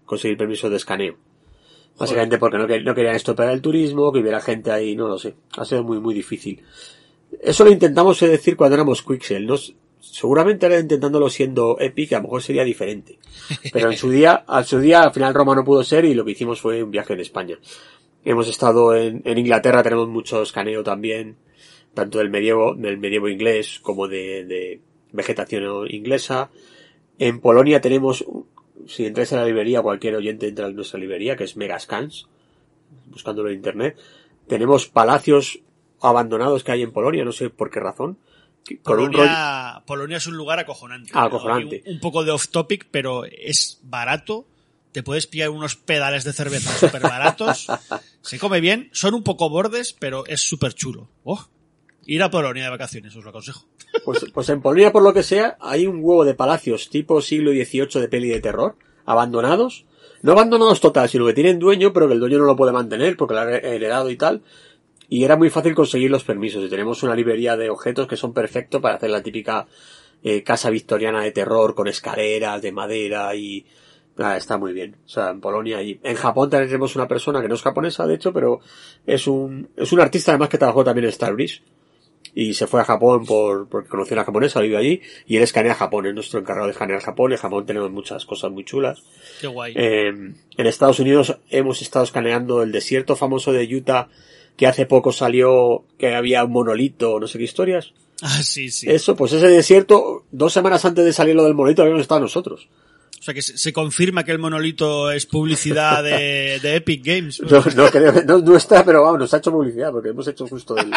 conseguir 0.05 0.37
permiso 0.37 0.69
de 0.69 0.77
escaneo. 0.77 1.17
Básicamente 1.97 2.37
porque 2.37 2.57
no, 2.57 2.67
no 2.67 2.95
querían 2.95 3.15
estropear 3.15 3.49
el 3.49 3.61
turismo, 3.61 4.11
que 4.11 4.19
hubiera 4.19 4.39
gente 4.39 4.71
ahí, 4.71 4.95
no 4.95 5.07
lo 5.07 5.17
sé. 5.17 5.35
Ha 5.57 5.65
sido 5.65 5.83
muy, 5.83 5.99
muy 5.99 6.13
difícil. 6.13 6.63
Eso 7.39 7.63
lo 7.63 7.71
intentamos 7.71 8.19
decir 8.19 8.55
cuando 8.55 8.75
éramos 8.75 9.01
Quixel. 9.01 9.45
¿no? 9.45 9.55
seguramente 9.99 10.65
ahora 10.65 10.79
intentándolo 10.79 11.29
siendo 11.29 11.77
Epic, 11.79 12.13
a 12.13 12.17
lo 12.17 12.23
mejor 12.23 12.41
sería 12.41 12.63
diferente. 12.63 13.19
Pero 13.71 13.91
en 13.91 13.97
su 13.97 14.09
día, 14.11 14.43
al 14.47 14.65
su 14.65 14.79
día, 14.79 15.03
al 15.03 15.13
final 15.13 15.33
Roma 15.33 15.55
no 15.55 15.63
pudo 15.63 15.83
ser 15.83 16.05
y 16.05 16.13
lo 16.13 16.25
que 16.25 16.31
hicimos 16.31 16.61
fue 16.61 16.83
un 16.83 16.91
viaje 16.91 17.13
en 17.13 17.19
España. 17.19 17.57
Hemos 18.23 18.47
estado 18.47 18.95
en, 18.95 19.21
en 19.25 19.37
Inglaterra, 19.37 19.83
tenemos 19.83 20.07
mucho 20.09 20.41
escaneo 20.41 20.83
también, 20.83 21.37
tanto 21.93 22.17
del 22.17 22.29
medievo, 22.29 22.75
del 22.75 22.97
medievo 22.97 23.29
inglés 23.29 23.79
como 23.81 24.07
de, 24.07 24.45
de 24.45 24.81
vegetación 25.11 25.87
inglesa. 25.89 26.49
En 27.17 27.39
Polonia 27.39 27.81
tenemos, 27.81 28.25
si 28.87 29.05
entráis 29.05 29.31
a 29.33 29.37
la 29.37 29.45
librería, 29.45 29.81
cualquier 29.81 30.15
oyente 30.15 30.47
entra 30.47 30.67
en 30.67 30.75
nuestra 30.75 30.99
librería, 30.99 31.35
que 31.35 31.45
es 31.45 31.55
Megascans, 31.55 32.27
buscándolo 33.07 33.49
en 33.49 33.55
internet. 33.55 33.97
Tenemos 34.47 34.87
palacios 34.87 35.61
abandonados 36.01 36.63
que 36.63 36.71
hay 36.71 36.81
en 36.81 36.91
Polonia, 36.91 37.25
no 37.25 37.31
sé 37.31 37.49
por 37.49 37.69
qué 37.69 37.79
razón. 37.79 38.17
Polonia, 38.83 39.83
Polonia 39.85 40.17
es 40.17 40.27
un 40.27 40.37
lugar 40.37 40.59
acojonante. 40.59 41.11
Ah, 41.13 41.25
acojonante. 41.25 41.83
Un, 41.85 41.99
poco 41.99 42.23
de 42.23 42.31
off 42.31 42.49
topic, 42.49 42.87
pero 42.91 43.25
es 43.25 43.79
barato. 43.83 44.45
Te 44.91 45.03
puedes 45.03 45.27
pillar 45.27 45.49
unos 45.49 45.75
pedales 45.75 46.23
de 46.23 46.33
cerveza 46.33 46.71
súper 46.77 47.01
baratos. 47.01 47.67
se 48.21 48.39
come 48.39 48.59
bien. 48.59 48.89
Son 48.91 49.13
un 49.13 49.23
poco 49.23 49.49
bordes, 49.49 49.93
pero 49.93 50.25
es 50.25 50.41
súper 50.41 50.73
chulo. 50.73 51.09
Oh, 51.23 51.47
ir 52.05 52.23
a 52.23 52.29
Polonia 52.29 52.63
de 52.63 52.69
vacaciones, 52.69 53.15
os 53.15 53.23
lo 53.23 53.29
aconsejo. 53.29 53.65
Pues, 54.05 54.23
pues 54.31 54.47
en 54.49 54.61
Polonia, 54.61 54.91
por 54.91 55.01
lo 55.01 55.13
que 55.13 55.23
sea, 55.23 55.57
hay 55.59 55.87
un 55.87 55.99
huevo 56.01 56.23
de 56.23 56.35
palacios 56.35 56.89
tipo 56.89 57.21
siglo 57.21 57.51
XVIII 57.51 57.99
de 57.99 58.07
peli 58.07 58.29
de 58.29 58.39
terror, 58.39 58.75
abandonados. 59.05 59.85
No 60.21 60.33
abandonados 60.33 60.79
total, 60.79 61.09
sino 61.09 61.25
que 61.25 61.33
tienen 61.33 61.57
dueño, 61.57 61.91
pero 61.91 62.07
que 62.07 62.13
el 62.13 62.19
dueño 62.19 62.37
no 62.37 62.45
lo 62.45 62.55
puede 62.55 62.71
mantener 62.71 63.17
porque 63.17 63.33
lo 63.33 63.39
ha 63.41 63.57
heredado 63.57 64.11
y 64.11 64.15
tal 64.15 64.43
y 65.09 65.23
era 65.23 65.35
muy 65.35 65.49
fácil 65.49 65.73
conseguir 65.73 66.11
los 66.11 66.23
permisos. 66.23 66.63
Y 66.63 66.69
tenemos 66.69 67.01
una 67.01 67.15
librería 67.15 67.57
de 67.57 67.69
objetos 67.69 68.07
que 68.07 68.15
son 68.15 68.33
perfectos 68.33 68.79
para 68.79 68.95
hacer 68.95 69.09
la 69.09 69.23
típica 69.23 69.67
eh, 70.23 70.43
casa 70.43 70.69
victoriana 70.69 71.23
de 71.23 71.31
terror 71.31 71.73
con 71.73 71.87
escaleras 71.87 72.61
de 72.61 72.71
madera 72.71 73.33
y 73.33 73.65
ah, 74.19 74.37
está 74.37 74.57
muy 74.57 74.71
bien. 74.71 74.97
O 75.05 75.09
sea, 75.09 75.31
en 75.31 75.41
Polonia 75.41 75.81
y 75.81 75.99
en 76.03 76.15
Japón 76.15 76.49
tenemos 76.49 76.95
una 76.95 77.07
persona 77.07 77.41
que 77.41 77.47
no 77.47 77.55
es 77.55 77.61
japonesa, 77.63 78.05
de 78.05 78.15
hecho, 78.15 78.31
pero 78.31 78.59
es 79.07 79.25
un, 79.25 79.69
es 79.75 79.91
un 79.91 79.99
artista 79.99 80.31
además 80.31 80.49
que 80.49 80.59
trabajó 80.59 80.83
también 80.83 81.05
en 81.05 81.11
Starbreeze. 81.11 81.61
Y 82.35 82.53
se 82.53 82.67
fue 82.67 82.79
a 82.81 82.85
Japón 82.85 83.25
por, 83.25 83.67
porque 83.67 83.89
conoció 83.89 84.13
a 84.13 84.17
una 84.17 84.25
japonesa, 84.25 84.59
vive 84.59 84.77
allí, 84.77 85.01
y 85.25 85.37
él 85.37 85.43
escanea 85.43 85.73
Japón, 85.73 86.05
es 86.05 86.13
nuestro 86.13 86.39
encargado 86.39 86.67
de 86.67 86.73
escanear 86.73 87.01
Japón. 87.01 87.31
En 87.31 87.39
Japón 87.39 87.65
tenemos 87.65 87.89
muchas 87.89 88.25
cosas 88.25 88.51
muy 88.51 88.63
chulas. 88.63 89.01
Qué 89.41 89.47
guay. 89.47 89.73
Eh, 89.75 90.09
en 90.09 90.67
Estados 90.67 90.99
Unidos 90.99 91.39
hemos 91.49 91.81
estado 91.81 92.05
escaneando 92.05 92.61
el 92.61 92.71
desierto 92.71 93.15
famoso 93.15 93.51
de 93.51 93.65
Utah 93.75 94.09
que 94.59 94.67
hace 94.67 94.85
poco 94.85 95.13
salió 95.13 95.85
que 95.97 96.13
había 96.13 96.43
un 96.43 96.51
monolito, 96.51 97.17
no 97.17 97.27
sé 97.27 97.37
qué 97.37 97.45
historias. 97.45 97.93
Ah, 98.21 98.43
sí, 98.43 98.69
sí. 98.69 98.89
Eso, 98.89 99.15
pues 99.15 99.31
ese 99.31 99.47
desierto, 99.47 100.25
dos 100.31 100.51
semanas 100.51 100.83
antes 100.83 101.05
de 101.05 101.13
salir 101.13 101.33
lo 101.33 101.45
del 101.45 101.53
monolito 101.53 101.81
habíamos 101.81 102.01
estado 102.01 102.19
nosotros. 102.19 102.67
O 103.17 103.23
sea 103.23 103.33
que 103.33 103.41
se 103.41 103.71
confirma 103.71 104.25
que 104.25 104.33
el 104.33 104.39
monolito 104.39 105.11
es 105.11 105.25
publicidad 105.25 106.03
de, 106.03 106.55
Epic 106.75 107.05
Games. 107.05 107.41
No, 107.41 107.63
no, 108.25 108.41
no, 108.41 108.57
está, 108.57 108.83
pero 108.83 109.03
vamos, 109.03 109.19
nos 109.19 109.33
ha 109.33 109.37
hecho 109.37 109.49
publicidad 109.49 109.93
porque 109.93 110.09
hemos 110.09 110.27
hecho 110.27 110.45
justo 110.45 110.75
el... 110.75 110.91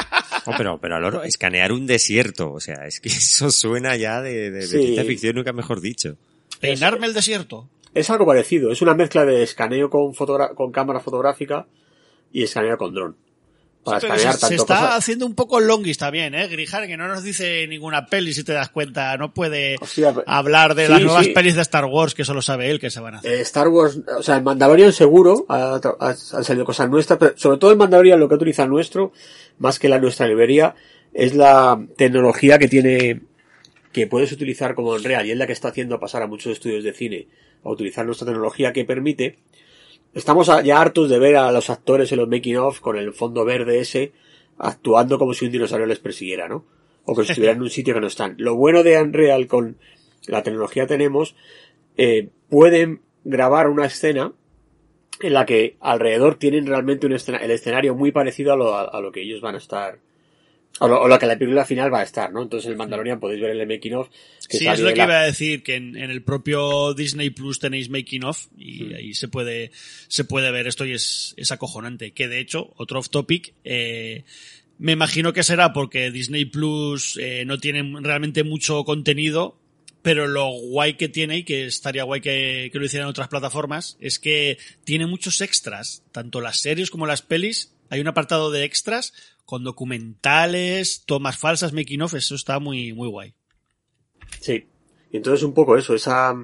Oh, 0.46 0.54
pero, 0.56 0.80
pero 0.80 0.98
Loro, 0.98 1.22
escanear 1.22 1.70
un 1.70 1.86
desierto, 1.86 2.52
o 2.52 2.58
sea, 2.58 2.84
es 2.88 2.98
que 2.98 3.10
eso 3.10 3.52
suena 3.52 3.94
ya 3.94 4.20
de, 4.22 4.50
de, 4.50 4.66
ciencia 4.66 5.04
ficción, 5.04 5.36
nunca 5.36 5.52
mejor 5.52 5.80
dicho. 5.80 6.16
¿Peinarme 6.58 7.06
el 7.06 7.14
desierto? 7.14 7.68
Es 7.94 8.10
algo 8.10 8.26
parecido, 8.26 8.72
es 8.72 8.82
una 8.82 8.94
mezcla 8.94 9.24
de 9.24 9.44
escaneo 9.44 9.88
con, 9.88 10.14
con 10.56 10.72
cámara 10.72 10.98
fotográfica 10.98 11.68
y 12.32 12.42
escaneo 12.42 12.76
con 12.76 12.92
dron 12.92 13.16
se, 13.84 14.54
está 14.54 14.94
haciendo 14.94 15.26
un 15.26 15.34
poco 15.34 15.58
longis 15.58 15.98
también, 15.98 16.34
¿eh? 16.34 16.46
Grijar, 16.46 16.86
que 16.86 16.96
no 16.96 17.08
nos 17.08 17.22
dice 17.22 17.66
ninguna 17.66 18.06
peli, 18.06 18.32
si 18.32 18.44
te 18.44 18.52
das 18.52 18.68
cuenta. 18.68 19.16
No 19.16 19.34
puede 19.34 19.76
hablar 20.26 20.74
de 20.74 20.88
las 20.88 21.02
nuevas 21.02 21.28
pelis 21.28 21.56
de 21.56 21.62
Star 21.62 21.86
Wars, 21.86 22.14
que 22.14 22.24
solo 22.24 22.42
sabe 22.42 22.70
él 22.70 22.78
que 22.78 22.90
se 22.90 23.00
van 23.00 23.16
a 23.16 23.18
hacer. 23.18 23.32
Eh, 23.32 23.40
Star 23.40 23.68
Wars, 23.68 23.98
o 24.16 24.22
sea, 24.22 24.36
el 24.36 24.42
Mandalorian 24.42 24.92
seguro 24.92 25.46
ha, 25.48 26.14
salido 26.14 26.64
cosas 26.64 26.88
nuestras, 26.88 27.18
pero 27.18 27.32
sobre 27.36 27.58
todo 27.58 27.72
el 27.72 27.76
Mandalorian 27.76 28.20
lo 28.20 28.28
que 28.28 28.36
utiliza 28.36 28.66
nuestro, 28.66 29.12
más 29.58 29.78
que 29.78 29.88
la 29.88 29.98
nuestra 29.98 30.26
librería, 30.28 30.74
es 31.12 31.34
la 31.34 31.84
tecnología 31.96 32.58
que 32.58 32.68
tiene, 32.68 33.22
que 33.92 34.06
puedes 34.06 34.30
utilizar 34.30 34.74
como 34.74 34.96
en 34.96 35.02
real, 35.02 35.26
y 35.26 35.32
es 35.32 35.36
la 35.36 35.46
que 35.46 35.52
está 35.52 35.68
haciendo 35.68 35.98
pasar 35.98 36.22
a 36.22 36.28
muchos 36.28 36.52
estudios 36.52 36.84
de 36.84 36.92
cine 36.92 37.28
a 37.64 37.70
utilizar 37.70 38.06
nuestra 38.06 38.26
tecnología 38.26 38.72
que 38.72 38.84
permite 38.84 39.38
Estamos 40.14 40.50
ya 40.64 40.80
hartos 40.80 41.08
de 41.08 41.18
ver 41.18 41.36
a 41.36 41.50
los 41.52 41.70
actores 41.70 42.12
en 42.12 42.18
los 42.18 42.28
making 42.28 42.58
of 42.58 42.80
con 42.80 42.96
el 42.96 43.12
fondo 43.12 43.44
verde 43.44 43.80
ese 43.80 44.12
actuando 44.58 45.18
como 45.18 45.32
si 45.32 45.46
un 45.46 45.52
dinosaurio 45.52 45.86
les 45.86 45.98
persiguiera, 45.98 46.48
¿no? 46.48 46.64
O 47.04 47.14
que 47.14 47.22
estuvieran 47.28 47.56
en 47.56 47.62
un 47.62 47.70
sitio 47.70 47.94
que 47.94 48.00
no 48.00 48.06
están. 48.06 48.34
Lo 48.38 48.54
bueno 48.54 48.82
de 48.82 49.00
Unreal 49.00 49.46
con 49.46 49.78
la 50.26 50.42
tecnología 50.42 50.86
tenemos, 50.86 51.34
eh, 51.96 52.28
pueden 52.48 53.00
grabar 53.24 53.68
una 53.68 53.86
escena 53.86 54.32
en 55.20 55.32
la 55.34 55.46
que 55.46 55.76
alrededor 55.80 56.36
tienen 56.36 56.66
realmente 56.66 57.06
un 57.06 57.12
el 57.12 57.50
escenario 57.50 57.94
muy 57.94 58.12
parecido 58.12 58.52
a 58.52 58.56
lo, 58.56 58.76
a 58.76 59.00
lo 59.00 59.12
que 59.12 59.22
ellos 59.22 59.40
van 59.40 59.54
a 59.54 59.58
estar 59.58 59.98
o 60.80 60.88
lo, 60.88 61.18
que 61.18 61.26
la 61.26 61.38
película 61.38 61.64
final 61.64 61.92
va 61.92 62.00
a 62.00 62.04
estar, 62.04 62.32
¿no? 62.32 62.42
Entonces 62.42 62.70
el 62.70 62.76
Mandalorian 62.76 63.20
podéis 63.20 63.40
ver 63.40 63.50
el 63.50 63.66
making 63.66 63.94
of. 63.94 64.08
sí, 64.38 64.66
es 64.66 64.80
lo 64.80 64.92
que 64.92 65.02
iba 65.02 65.20
a 65.20 65.26
decir, 65.26 65.62
que 65.62 65.76
en, 65.76 65.96
el 65.96 66.22
propio 66.22 66.94
Disney 66.94 67.30
Plus 67.30 67.58
tenéis 67.58 67.90
making 67.90 68.24
of 68.24 68.46
y 68.56 68.84
hmm. 68.84 68.94
ahí 68.94 69.14
se 69.14 69.28
puede, 69.28 69.70
se 70.08 70.24
puede 70.24 70.50
ver 70.50 70.66
esto 70.66 70.84
y 70.84 70.92
es, 70.92 71.34
es 71.36 71.52
acojonante. 71.52 72.12
Que 72.12 72.26
de 72.26 72.40
hecho, 72.40 72.72
otro 72.76 72.98
off 72.98 73.10
topic, 73.10 73.54
eh, 73.64 74.24
me 74.78 74.92
imagino 74.92 75.32
que 75.32 75.42
será 75.42 75.72
porque 75.72 76.10
Disney 76.10 76.46
Plus 76.46 77.18
eh, 77.20 77.44
no 77.44 77.58
tiene 77.58 78.00
realmente 78.00 78.42
mucho 78.42 78.84
contenido, 78.84 79.58
pero 80.00 80.26
lo 80.26 80.50
guay 80.50 80.94
que 80.94 81.08
tiene 81.08 81.38
y 81.38 81.44
que 81.44 81.66
estaría 81.66 82.02
guay 82.02 82.20
que, 82.20 82.70
que 82.72 82.78
lo 82.78 82.84
hicieran 82.84 83.08
otras 83.08 83.28
plataformas 83.28 83.96
es 84.00 84.18
que 84.18 84.58
tiene 84.84 85.06
muchos 85.06 85.40
extras, 85.42 86.02
tanto 86.10 86.40
las 86.40 86.60
series 86.60 86.90
como 86.90 87.06
las 87.06 87.22
pelis. 87.22 87.72
Hay 87.88 88.00
un 88.00 88.08
apartado 88.08 88.50
de 88.50 88.64
extras 88.64 89.12
con 89.44 89.64
documentales, 89.64 91.04
tomas 91.06 91.38
falsas, 91.38 91.72
making 91.72 92.02
of, 92.02 92.14
eso 92.14 92.34
está 92.34 92.58
muy, 92.58 92.92
muy 92.92 93.08
guay. 93.08 93.34
Sí. 94.40 94.66
Y 95.10 95.16
entonces 95.16 95.42
un 95.42 95.52
poco 95.52 95.76
eso, 95.76 95.94
esa, 95.94 96.34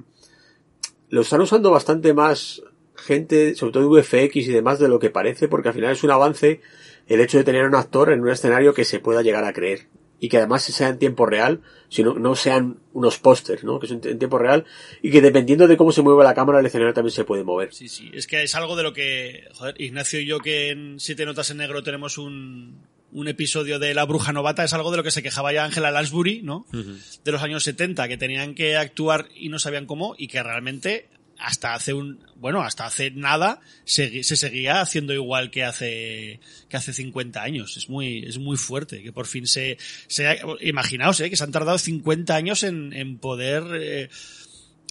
lo 1.09 1.21
están 1.21 1.41
usando 1.41 1.71
bastante 1.71 2.13
más 2.13 2.63
gente, 2.97 3.55
sobre 3.55 3.73
todo 3.73 3.89
VFX 3.89 4.37
y 4.37 4.53
demás 4.53 4.79
de 4.79 4.89
lo 4.89 4.99
que 4.99 5.11
parece, 5.11 5.49
porque 5.49 5.69
al 5.69 5.75
final 5.75 5.93
es 5.93 6.05
un 6.05 6.11
avance 6.11 6.61
el 7.07 7.21
hecho 7.21 7.39
de 7.39 7.45
tener 7.45 7.65
un 7.65 7.75
actor 7.75 8.13
en 8.13 8.21
un 8.21 8.29
escenario 8.29 8.75
que 8.75 8.85
se 8.85 9.01
pueda 9.01 9.23
llegar 9.23 9.45
a 9.45 9.53
creer. 9.53 9.87
Y 10.21 10.29
que 10.29 10.39
además 10.39 10.65
sea 10.65 10.89
en 10.89 10.99
tiempo 10.99 11.27
real, 11.27 11.61
sino 11.89 12.15
no 12.15 12.35
sean 12.35 12.79
unos 12.93 13.19
pósters, 13.19 13.63
¿no? 13.63 13.79
Que 13.79 13.87
son 13.87 14.01
en 14.05 14.19
tiempo 14.19 14.39
real 14.39 14.65
y 15.01 15.11
que 15.11 15.21
dependiendo 15.21 15.69
de 15.69 15.77
cómo 15.77 15.93
se 15.93 16.03
mueve 16.03 16.25
la 16.25 16.35
cámara, 16.35 16.61
el 16.61 16.67
escenario 16.67 16.93
también 16.93 17.15
se 17.15 17.25
puede 17.25 17.45
mover. 17.45 17.73
Sí, 17.73 17.89
sí. 17.89 18.11
Es 18.13 18.27
que 18.27 18.43
es 18.43 18.55
algo 18.55 18.77
de 18.77 18.83
lo 18.83 18.93
que, 18.93 19.49
joder, 19.55 19.81
Ignacio 19.81 20.21
y 20.21 20.27
yo 20.27 20.41
que 20.41 20.71
en 20.71 20.99
Siete 20.99 21.25
Notas 21.25 21.51
en 21.51 21.59
Negro 21.59 21.83
tenemos 21.83 22.19
un, 22.19 22.81
un 23.13 23.29
episodio 23.29 23.79
de 23.79 23.95
La 23.95 24.05
Bruja 24.05 24.33
Novata, 24.33 24.65
es 24.65 24.73
algo 24.73 24.91
de 24.91 24.99
lo 24.99 25.03
que 25.03 25.11
se 25.11 25.23
quejaba 25.23 25.53
ya 25.53 25.65
Angela 25.65 25.91
Lansbury, 25.91 26.43
¿no? 26.43 26.67
De 26.73 27.33
los 27.33 27.43
años 27.43 27.65
70, 27.65 28.09
que 28.09 28.17
tenían 28.17 28.55
que 28.55 28.77
actuar 28.77 29.29
y 29.35 29.49
no 29.49 29.59
sabían 29.59 29.87
cómo, 29.87 30.15
y 30.19 30.29
que 30.29 30.43
realmente 30.43 31.09
hasta 31.39 31.75
hace 31.75 31.93
un, 31.93 32.25
bueno, 32.37 32.63
hasta 32.63 32.87
hace 32.87 33.11
nada 33.11 33.61
se, 33.85 34.23
se, 34.25 34.37
seguía 34.37 34.81
haciendo 34.81 35.13
igual 35.13 35.51
que 35.51 35.65
hace, 35.65 36.41
que 36.69 36.77
hace 36.77 36.93
50 36.93 37.43
años. 37.43 37.77
Es 37.77 37.89
muy, 37.89 38.25
es 38.25 38.39
muy 38.39 38.57
fuerte 38.57 39.03
que 39.03 39.13
por 39.13 39.27
fin 39.27 39.47
se, 39.47 39.79
se 40.07 40.39
imaginaos, 40.61 41.21
eh, 41.21 41.31
que 41.31 41.37
se 41.37 41.45
han 41.45 41.53
tardado 41.53 41.79
50 41.79 42.35
años 42.35 42.63
en, 42.63 42.93
en 42.93 43.19
poder, 43.19 43.65
eh, 43.75 44.09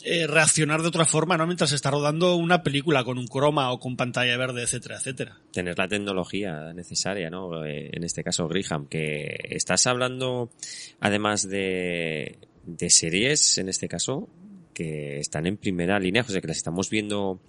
eh, 0.04 0.28
reaccionar 0.28 0.82
de 0.82 0.88
otra 0.88 1.06
forma, 1.06 1.38
¿no? 1.38 1.48
Mientras 1.48 1.72
se 1.72 1.76
está 1.76 1.90
rodando 1.90 2.36
una 2.36 2.62
película 2.62 3.04
con 3.04 3.18
un 3.18 3.28
croma 3.28 3.72
o 3.72 3.80
con 3.80 3.98
pantalla 3.98 4.38
verde, 4.38 4.64
etcétera, 4.64 4.98
etcétera. 4.98 5.38
Tener 5.52 5.78
la 5.78 5.88
tecnología 5.88 6.72
necesaria, 6.74 7.30
¿no? 7.30 7.66
Eh, 7.66 7.90
en 7.92 8.04
este 8.04 8.24
caso, 8.24 8.48
Griham, 8.48 8.88
que 8.88 9.38
estás 9.50 9.88
hablando, 9.88 10.52
además 11.00 11.50
de, 11.50 12.38
de 12.66 12.90
series, 12.90 13.58
en 13.58 13.70
este 13.70 13.88
caso, 13.88 14.30
que 14.78 15.18
están 15.18 15.48
en 15.48 15.58
primera 15.58 16.00
línea, 16.00 16.24
sea, 16.24 16.40
que 16.40 16.48
las 16.48 16.58
estamos 16.58 16.92
viendo 16.92 17.40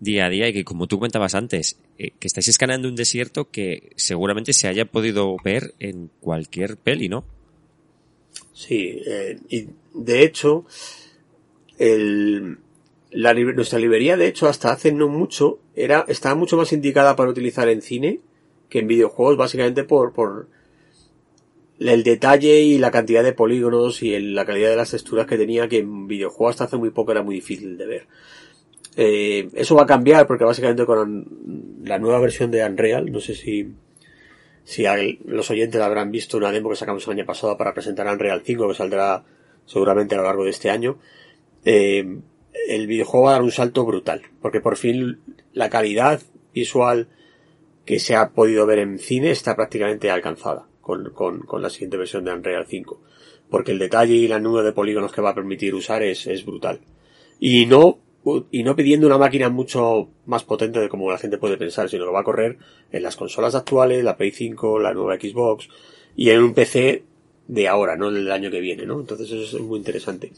día 0.00 0.24
a 0.24 0.30
día 0.30 0.48
y 0.48 0.54
que, 0.54 0.64
como 0.64 0.86
tú 0.86 0.96
comentabas 0.96 1.34
antes, 1.34 1.78
eh, 1.98 2.12
que 2.18 2.26
estáis 2.26 2.48
escaneando 2.48 2.88
un 2.88 2.96
desierto 2.96 3.50
que 3.50 3.90
seguramente 3.96 4.54
se 4.54 4.68
haya 4.68 4.86
podido 4.86 5.36
ver 5.44 5.74
en 5.80 6.08
cualquier 6.20 6.78
peli, 6.78 7.10
¿no? 7.10 7.26
Sí, 8.54 9.02
y 9.50 9.68
de 9.92 10.22
hecho, 10.22 10.64
el, 11.76 12.56
la, 13.10 13.34
nuestra 13.34 13.78
librería, 13.78 14.16
de 14.16 14.28
hecho, 14.28 14.48
hasta 14.48 14.72
hace 14.72 14.90
no 14.90 15.08
mucho, 15.08 15.58
era, 15.76 16.06
estaba 16.08 16.36
mucho 16.36 16.56
más 16.56 16.72
indicada 16.72 17.16
para 17.16 17.28
utilizar 17.28 17.68
en 17.68 17.82
cine 17.82 18.20
que 18.70 18.78
en 18.78 18.86
videojuegos, 18.86 19.36
básicamente 19.36 19.84
por, 19.84 20.14
por 20.14 20.48
el 21.80 22.02
detalle 22.02 22.60
y 22.60 22.78
la 22.78 22.90
cantidad 22.90 23.22
de 23.22 23.32
polígonos 23.32 24.02
y 24.02 24.18
la 24.18 24.44
calidad 24.44 24.70
de 24.70 24.76
las 24.76 24.90
texturas 24.90 25.26
que 25.26 25.38
tenía, 25.38 25.68
que 25.68 25.78
en 25.78 26.08
videojuegos 26.08 26.54
hasta 26.54 26.64
hace 26.64 26.76
muy 26.76 26.90
poco 26.90 27.12
era 27.12 27.22
muy 27.22 27.36
difícil 27.36 27.76
de 27.76 27.86
ver. 27.86 28.06
Eh, 28.96 29.48
eso 29.54 29.76
va 29.76 29.82
a 29.82 29.86
cambiar 29.86 30.26
porque 30.26 30.44
básicamente 30.44 30.84
con 30.84 31.78
la 31.84 31.98
nueva 31.98 32.18
versión 32.18 32.50
de 32.50 32.64
Unreal, 32.64 33.12
no 33.12 33.20
sé 33.20 33.34
si, 33.36 33.74
si 34.64 34.84
los 35.24 35.50
oyentes 35.50 35.80
habrán 35.80 36.10
visto 36.10 36.36
una 36.36 36.50
demo 36.50 36.68
que 36.70 36.76
sacamos 36.76 37.06
el 37.06 37.12
año 37.12 37.26
pasado 37.26 37.56
para 37.56 37.74
presentar 37.74 38.08
Unreal 38.08 38.42
5 38.44 38.68
que 38.68 38.74
saldrá 38.74 39.24
seguramente 39.64 40.16
a 40.16 40.18
lo 40.18 40.24
largo 40.24 40.44
de 40.44 40.50
este 40.50 40.70
año. 40.70 40.98
Eh, 41.64 42.18
el 42.68 42.86
videojuego 42.88 43.26
va 43.26 43.30
a 43.30 43.34
dar 43.34 43.42
un 43.42 43.52
salto 43.52 43.84
brutal, 43.84 44.22
porque 44.42 44.60
por 44.60 44.76
fin 44.76 45.20
la 45.52 45.70
calidad 45.70 46.20
visual 46.52 47.08
que 47.84 48.00
se 48.00 48.16
ha 48.16 48.30
podido 48.30 48.66
ver 48.66 48.80
en 48.80 48.98
cine 48.98 49.30
está 49.30 49.54
prácticamente 49.54 50.10
alcanzada 50.10 50.67
con, 51.12 51.40
con, 51.40 51.60
la 51.62 51.68
siguiente 51.68 51.98
versión 51.98 52.24
de 52.24 52.32
Unreal 52.32 52.64
5. 52.66 53.00
Porque 53.50 53.72
el 53.72 53.78
detalle 53.78 54.14
y 54.14 54.26
la 54.26 54.40
nube 54.40 54.62
de 54.62 54.72
polígonos 54.72 55.12
que 55.12 55.20
va 55.20 55.30
a 55.30 55.34
permitir 55.34 55.74
usar 55.74 56.02
es, 56.02 56.26
es 56.26 56.46
brutal. 56.46 56.80
Y 57.38 57.66
no, 57.66 57.98
y 58.50 58.62
no 58.62 58.74
pidiendo 58.74 59.06
una 59.06 59.18
máquina 59.18 59.50
mucho 59.50 60.08
más 60.24 60.44
potente 60.44 60.80
de 60.80 60.88
como 60.88 61.10
la 61.10 61.18
gente 61.18 61.36
puede 61.36 61.58
pensar, 61.58 61.90
sino 61.90 62.06
que 62.06 62.12
va 62.12 62.20
a 62.20 62.24
correr 62.24 62.56
en 62.90 63.02
las 63.02 63.16
consolas 63.16 63.54
actuales, 63.54 64.02
la 64.02 64.16
Play 64.16 64.30
5, 64.30 64.78
la 64.78 64.94
nueva 64.94 65.16
Xbox, 65.16 65.68
y 66.16 66.30
en 66.30 66.42
un 66.42 66.54
PC 66.54 67.04
de 67.46 67.68
ahora, 67.68 67.96
no 67.96 68.10
del 68.10 68.30
año 68.32 68.50
que 68.50 68.60
viene, 68.60 68.86
¿no? 68.86 68.98
Entonces 68.98 69.30
eso 69.30 69.58
es 69.58 69.62
muy 69.62 69.78
interesante. 69.78 70.32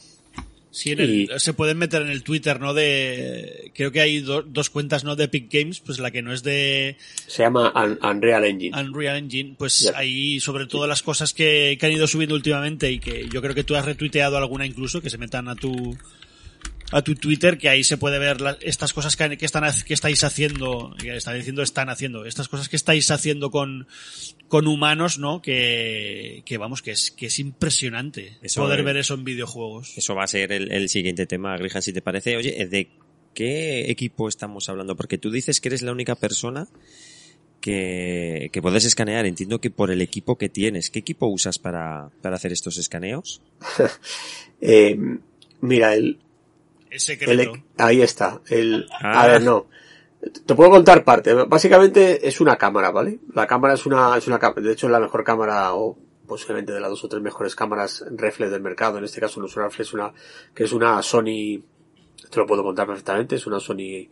Sí, 0.72 1.28
se 1.38 1.52
pueden 1.52 1.78
meter 1.78 2.02
en 2.02 2.10
el 2.10 2.22
Twitter, 2.22 2.60
¿no? 2.60 2.74
De, 2.74 3.72
creo 3.74 3.90
que 3.90 4.00
hay 4.00 4.20
dos 4.20 4.70
cuentas, 4.70 5.02
¿no? 5.02 5.16
De 5.16 5.24
Epic 5.24 5.52
Games, 5.52 5.80
pues 5.80 5.98
la 5.98 6.10
que 6.10 6.22
no 6.22 6.32
es 6.32 6.42
de... 6.42 6.96
Se 7.26 7.42
llama 7.42 7.72
Unreal 8.02 8.44
Engine. 8.44 8.80
Unreal 8.80 9.16
Engine, 9.16 9.54
pues 9.58 9.92
ahí 9.96 10.38
sobre 10.38 10.66
todo 10.66 10.86
las 10.86 11.02
cosas 11.02 11.34
que, 11.34 11.76
que 11.78 11.86
han 11.86 11.92
ido 11.92 12.06
subiendo 12.06 12.36
últimamente 12.36 12.90
y 12.92 13.00
que 13.00 13.28
yo 13.28 13.42
creo 13.42 13.54
que 13.54 13.64
tú 13.64 13.74
has 13.74 13.84
retuiteado 13.84 14.36
alguna 14.36 14.64
incluso, 14.64 15.00
que 15.00 15.10
se 15.10 15.18
metan 15.18 15.48
a 15.48 15.56
tu, 15.56 15.96
a 16.90 17.02
tu 17.02 17.14
Twitter 17.14 17.58
que 17.58 17.68
ahí 17.68 17.84
se 17.84 17.96
puede 17.96 18.18
ver 18.18 18.38
estas 18.60 18.92
cosas 18.92 19.16
que, 19.16 19.36
están 19.40 19.64
que 19.86 19.94
estáis 19.94 20.24
haciendo 20.24 20.94
que 20.98 21.16
están 21.16 21.36
diciendo 21.36 21.62
están 21.62 21.88
haciendo 21.88 22.24
estas 22.24 22.48
cosas 22.48 22.68
que 22.68 22.76
estáis 22.76 23.10
haciendo 23.10 23.50
con 23.50 23.86
con 24.48 24.66
humanos 24.66 25.18
no 25.18 25.40
que, 25.40 26.42
que 26.44 26.58
vamos 26.58 26.82
que 26.82 26.92
es 26.92 27.10
que 27.10 27.26
es 27.26 27.38
impresionante 27.38 28.38
poder 28.56 28.82
ver 28.82 28.96
eso 28.96 29.14
en 29.14 29.24
videojuegos 29.24 29.96
eso 29.96 30.14
va 30.14 30.24
a 30.24 30.28
ser 30.28 30.52
el, 30.52 30.88
siguiente 30.88 31.26
tema 31.26 31.56
Grijan 31.56 31.82
si 31.82 31.92
te 31.92 32.02
parece 32.02 32.36
oye 32.36 32.66
de 32.66 32.88
qué 33.34 33.90
equipo 33.90 34.28
estamos 34.28 34.68
hablando 34.68 34.96
porque 34.96 35.18
tú 35.18 35.30
dices 35.30 35.60
que 35.60 35.68
eres 35.68 35.82
la 35.82 35.92
única 35.92 36.16
persona 36.16 36.66
que, 37.60 38.48
que 38.52 38.62
puedes 38.62 38.84
escanear. 38.86 39.26
Entiendo 39.26 39.60
que 39.60 39.70
por 39.70 39.90
el 39.90 40.00
equipo 40.00 40.38
que 40.38 40.48
tienes. 40.48 40.90
¿Qué 40.90 40.98
equipo 40.98 41.26
usas 41.26 41.58
para, 41.58 42.10
para 42.22 42.36
hacer 42.36 42.52
estos 42.52 42.78
escaneos? 42.78 43.42
eh, 44.62 44.98
mira, 45.60 45.94
el, 45.94 46.18
ahí 47.78 48.02
está. 48.02 48.40
El, 48.48 48.86
A 49.00 49.26
ver, 49.26 49.36
ah. 49.36 49.40
no. 49.40 49.66
Te 50.44 50.54
puedo 50.54 50.70
contar 50.70 51.02
parte. 51.04 51.32
Básicamente 51.32 52.26
es 52.28 52.40
una 52.40 52.56
cámara, 52.56 52.90
¿vale? 52.90 53.20
La 53.34 53.46
cámara 53.46 53.74
es 53.74 53.86
una, 53.86 54.16
es 54.18 54.26
una, 54.26 54.38
de 54.38 54.72
hecho 54.72 54.86
es 54.86 54.92
la 54.92 55.00
mejor 55.00 55.24
cámara 55.24 55.74
o 55.74 55.96
posiblemente 56.26 56.72
de 56.72 56.80
las 56.80 56.90
dos 56.90 57.02
o 57.04 57.08
tres 57.08 57.22
mejores 57.22 57.56
cámaras 57.56 58.04
reflex 58.10 58.50
del 58.52 58.60
mercado. 58.60 58.98
En 58.98 59.04
este 59.04 59.20
caso 59.20 59.40
no 59.40 59.46
es 59.46 59.56
una 59.56 59.66
reflex, 59.66 59.94
una, 59.94 60.12
que 60.54 60.64
es 60.64 60.72
una 60.72 61.02
Sony, 61.02 61.62
te 62.30 62.36
lo 62.36 62.46
puedo 62.46 62.62
contar 62.62 62.86
perfectamente, 62.86 63.36
es 63.36 63.46
una 63.46 63.58
Sony 63.60 64.08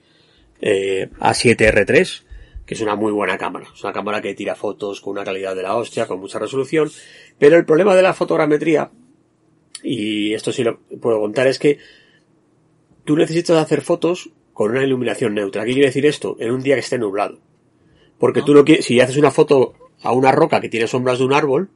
eh, 0.61 1.11
A7R3, 1.21 2.23
que 2.65 2.75
es 2.75 2.81
una 2.81 2.97
muy 2.97 3.13
buena 3.13 3.37
cámara. 3.37 3.67
Es 3.73 3.85
una 3.85 3.93
cámara 3.93 4.23
que 4.23 4.35
tira 4.35 4.55
fotos 4.55 5.01
con 5.01 5.13
una 5.13 5.25
calidad 5.25 5.55
de 5.55 5.63
la 5.63 5.77
hostia, 5.77 6.07
con 6.07 6.21
mucha 6.21 6.39
resolución. 6.39 6.91
Pero 7.39 7.57
el 7.57 7.65
problema 7.65 7.95
de 7.95 8.03
la 8.03 8.15
fotogrametría, 8.15 8.91
y 9.83 10.33
esto 10.33 10.53
sí 10.53 10.65
lo 10.65 10.81
puedo 11.01 11.21
contar, 11.21 11.47
es 11.47 11.59
que 11.59 11.79
tú 13.09 13.17
necesitas 13.17 13.57
hacer 13.57 13.81
fotos 13.81 14.29
con 14.53 14.71
una 14.71 14.85
iluminación 14.85 15.33
neutra. 15.33 15.65
¿Qué 15.65 15.73
quiere 15.73 15.87
decir 15.87 16.05
esto? 16.05 16.37
En 16.39 16.51
un 16.51 16.63
día 16.63 16.75
que 16.75 16.81
esté 16.81 16.99
nublado. 16.99 17.39
Porque 18.19 18.43
tú 18.43 18.53
no 18.53 18.67
quieres, 18.67 18.85
si 18.85 19.01
haces 19.01 19.17
una 19.17 19.31
foto 19.31 19.73
a 20.03 20.13
una 20.13 20.31
roca 20.31 20.61
que 20.61 20.69
tiene 20.69 20.87
sombras 20.87 21.19
de 21.19 21.25
un 21.25 21.33
árbol, 21.33 21.71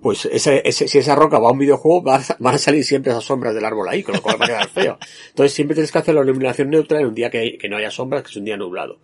pues 0.00 0.20
si 0.20 0.98
esa 0.98 1.14
roca 1.14 1.38
va 1.38 1.50
a 1.50 1.52
un 1.52 1.58
videojuego, 1.58 2.00
van 2.00 2.54
a 2.54 2.56
salir 2.56 2.82
siempre 2.82 3.12
esas 3.12 3.24
sombras 3.24 3.54
del 3.54 3.62
árbol 3.62 3.90
ahí, 3.90 4.02
con 4.02 4.14
lo 4.14 4.22
cual 4.22 4.40
va 4.40 4.46
a 4.46 4.48
quedar 4.48 4.68
feo. 4.70 4.98
Entonces 5.28 5.52
siempre 5.52 5.74
tienes 5.74 5.92
que 5.92 5.98
hacer 5.98 6.14
la 6.14 6.22
iluminación 6.22 6.70
neutra 6.70 6.98
en 6.98 7.08
un 7.08 7.14
día 7.14 7.28
que, 7.28 7.58
que 7.58 7.68
no 7.68 7.76
haya 7.76 7.90
sombras, 7.90 8.22
que 8.22 8.30
es 8.30 8.36
un 8.36 8.46
día 8.46 8.56
nublado. 8.56 9.00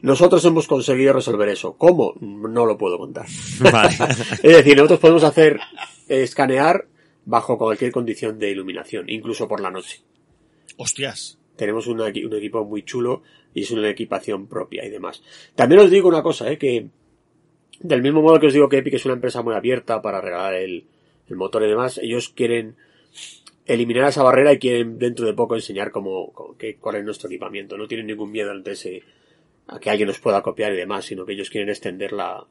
Nosotros 0.00 0.44
hemos 0.44 0.66
conseguido 0.66 1.12
resolver 1.12 1.50
eso. 1.50 1.76
¿Cómo? 1.78 2.14
No 2.20 2.66
lo 2.66 2.76
puedo 2.76 2.98
contar. 2.98 3.26
es 4.42 4.42
decir, 4.42 4.76
nosotros 4.76 4.98
podemos 4.98 5.22
hacer 5.22 5.60
escanear 6.08 6.88
bajo 7.24 7.56
cualquier 7.56 7.92
condición 7.92 8.40
de 8.40 8.50
iluminación, 8.50 9.08
incluso 9.08 9.46
por 9.46 9.60
la 9.60 9.70
noche. 9.70 10.02
Hostias. 10.76 11.38
Tenemos 11.56 11.86
un, 11.86 12.00
equipo 12.00 12.64
muy 12.64 12.82
chulo 12.82 13.22
y 13.54 13.62
es 13.62 13.70
una 13.70 13.88
equipación 13.88 14.46
propia 14.46 14.84
y 14.84 14.90
demás. 14.90 15.22
También 15.54 15.82
os 15.82 15.90
digo 15.90 16.08
una 16.08 16.22
cosa, 16.22 16.50
¿eh? 16.50 16.58
que 16.58 16.88
del 17.80 18.02
mismo 18.02 18.22
modo 18.22 18.40
que 18.40 18.46
os 18.46 18.52
digo 18.52 18.68
que 18.68 18.78
Epic 18.78 18.94
es 18.94 19.04
una 19.04 19.14
empresa 19.14 19.42
muy 19.42 19.54
abierta 19.54 20.00
para 20.00 20.20
regalar 20.20 20.54
el, 20.54 20.86
motor 21.30 21.62
y 21.62 21.68
demás, 21.68 21.96
ellos 21.96 22.28
quieren 22.28 22.76
eliminar 23.64 24.08
esa 24.08 24.22
barrera 24.22 24.52
y 24.52 24.58
quieren 24.58 24.98
dentro 24.98 25.24
de 25.24 25.32
poco 25.32 25.54
enseñar 25.54 25.90
cómo, 25.90 26.30
cuál 26.78 26.96
es 26.96 27.04
nuestro 27.04 27.28
equipamiento. 27.28 27.78
No 27.78 27.88
tienen 27.88 28.06
ningún 28.06 28.30
miedo 28.30 28.50
ante 28.50 28.72
ese, 28.72 29.02
a 29.66 29.78
que 29.78 29.88
alguien 29.88 30.08
nos 30.08 30.18
pueda 30.18 30.42
copiar 30.42 30.74
y 30.74 30.76
demás, 30.76 31.06
sino 31.06 31.24
que 31.24 31.32
ellos 31.32 31.48
quieren 31.48 31.70
extender 31.70 32.12
la, 32.12 32.46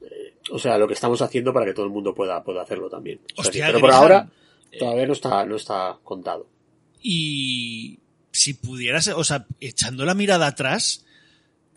eh, 0.00 0.34
o 0.50 0.58
sea, 0.58 0.78
lo 0.78 0.86
que 0.86 0.94
estamos 0.94 1.20
haciendo 1.22 1.52
para 1.52 1.66
que 1.66 1.74
todo 1.74 1.86
el 1.86 1.92
mundo 1.92 2.14
pueda, 2.14 2.42
pueda 2.44 2.62
hacerlo 2.62 2.88
también. 2.88 3.20
pero 3.52 3.80
por 3.80 3.90
ahora 3.90 4.28
todavía 4.78 5.06
no 5.06 5.12
está, 5.12 5.44
no 5.44 5.56
está 5.56 5.98
contado. 6.04 6.46
Y 7.02 7.98
si 8.32 8.54
pudieras, 8.54 9.08
o 9.08 9.24
sea, 9.24 9.46
echando 9.60 10.04
la 10.04 10.14
mirada 10.14 10.46
atrás, 10.46 11.04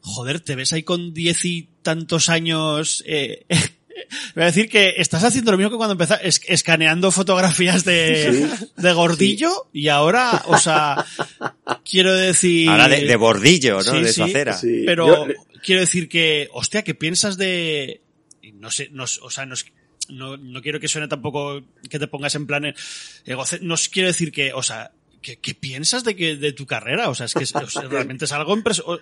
joder, 0.01 0.39
te 0.39 0.55
ves 0.55 0.73
ahí 0.73 0.83
con 0.83 1.13
diez 1.13 1.45
y 1.45 1.67
tantos 1.81 2.29
años. 2.29 3.03
Eh, 3.07 3.45
voy 4.35 4.43
a 4.43 4.47
decir 4.47 4.69
que 4.69 4.95
estás 4.97 5.23
haciendo 5.23 5.51
lo 5.51 5.57
mismo 5.57 5.71
que 5.71 5.77
cuando 5.77 5.93
empezaste, 5.93 6.53
escaneando 6.53 7.11
fotografías 7.11 7.85
de, 7.85 8.49
de 8.77 8.93
gordillo 8.93 9.69
y 9.71 9.87
ahora, 9.87 10.43
o 10.47 10.57
sea, 10.57 11.05
quiero 11.89 12.13
decir... 12.13 12.69
Ahora 12.69 12.87
de, 12.87 13.15
bordillo, 13.15 13.81
¿no? 13.81 13.93
de 13.93 14.13
su 14.13 14.23
acera. 14.23 14.59
Pero 14.61 15.27
quiero 15.63 15.81
decir 15.81 16.09
que, 16.09 16.49
hostia, 16.51 16.83
¿qué 16.83 16.95
piensas 16.95 17.37
de... 17.37 18.01
No 18.55 18.69
sé, 18.69 18.89
no, 18.91 19.03
o 19.03 19.29
sea, 19.31 19.45
no, 19.45 19.55
no, 20.09 20.37
no 20.37 20.61
quiero 20.61 20.79
que 20.79 20.87
suene 20.87 21.07
tampoco 21.07 21.61
que 21.89 21.99
te 21.99 22.07
pongas 22.07 22.35
en 22.35 22.47
plan... 22.47 22.73
No 23.61 23.75
quiero 23.91 24.07
decir 24.07 24.31
que, 24.31 24.53
o 24.53 24.63
sea, 24.63 24.91
¿Qué, 25.21 25.37
¿qué, 25.37 25.53
piensas 25.53 26.03
de 26.03 26.15
que 26.15 26.35
de 26.35 26.51
tu 26.51 26.65
carrera? 26.65 27.09
O 27.09 27.15
sea, 27.15 27.27
es 27.27 27.33
que 27.33 27.45
realmente 27.87 28.25
es 28.25 28.31
algo 28.31 28.55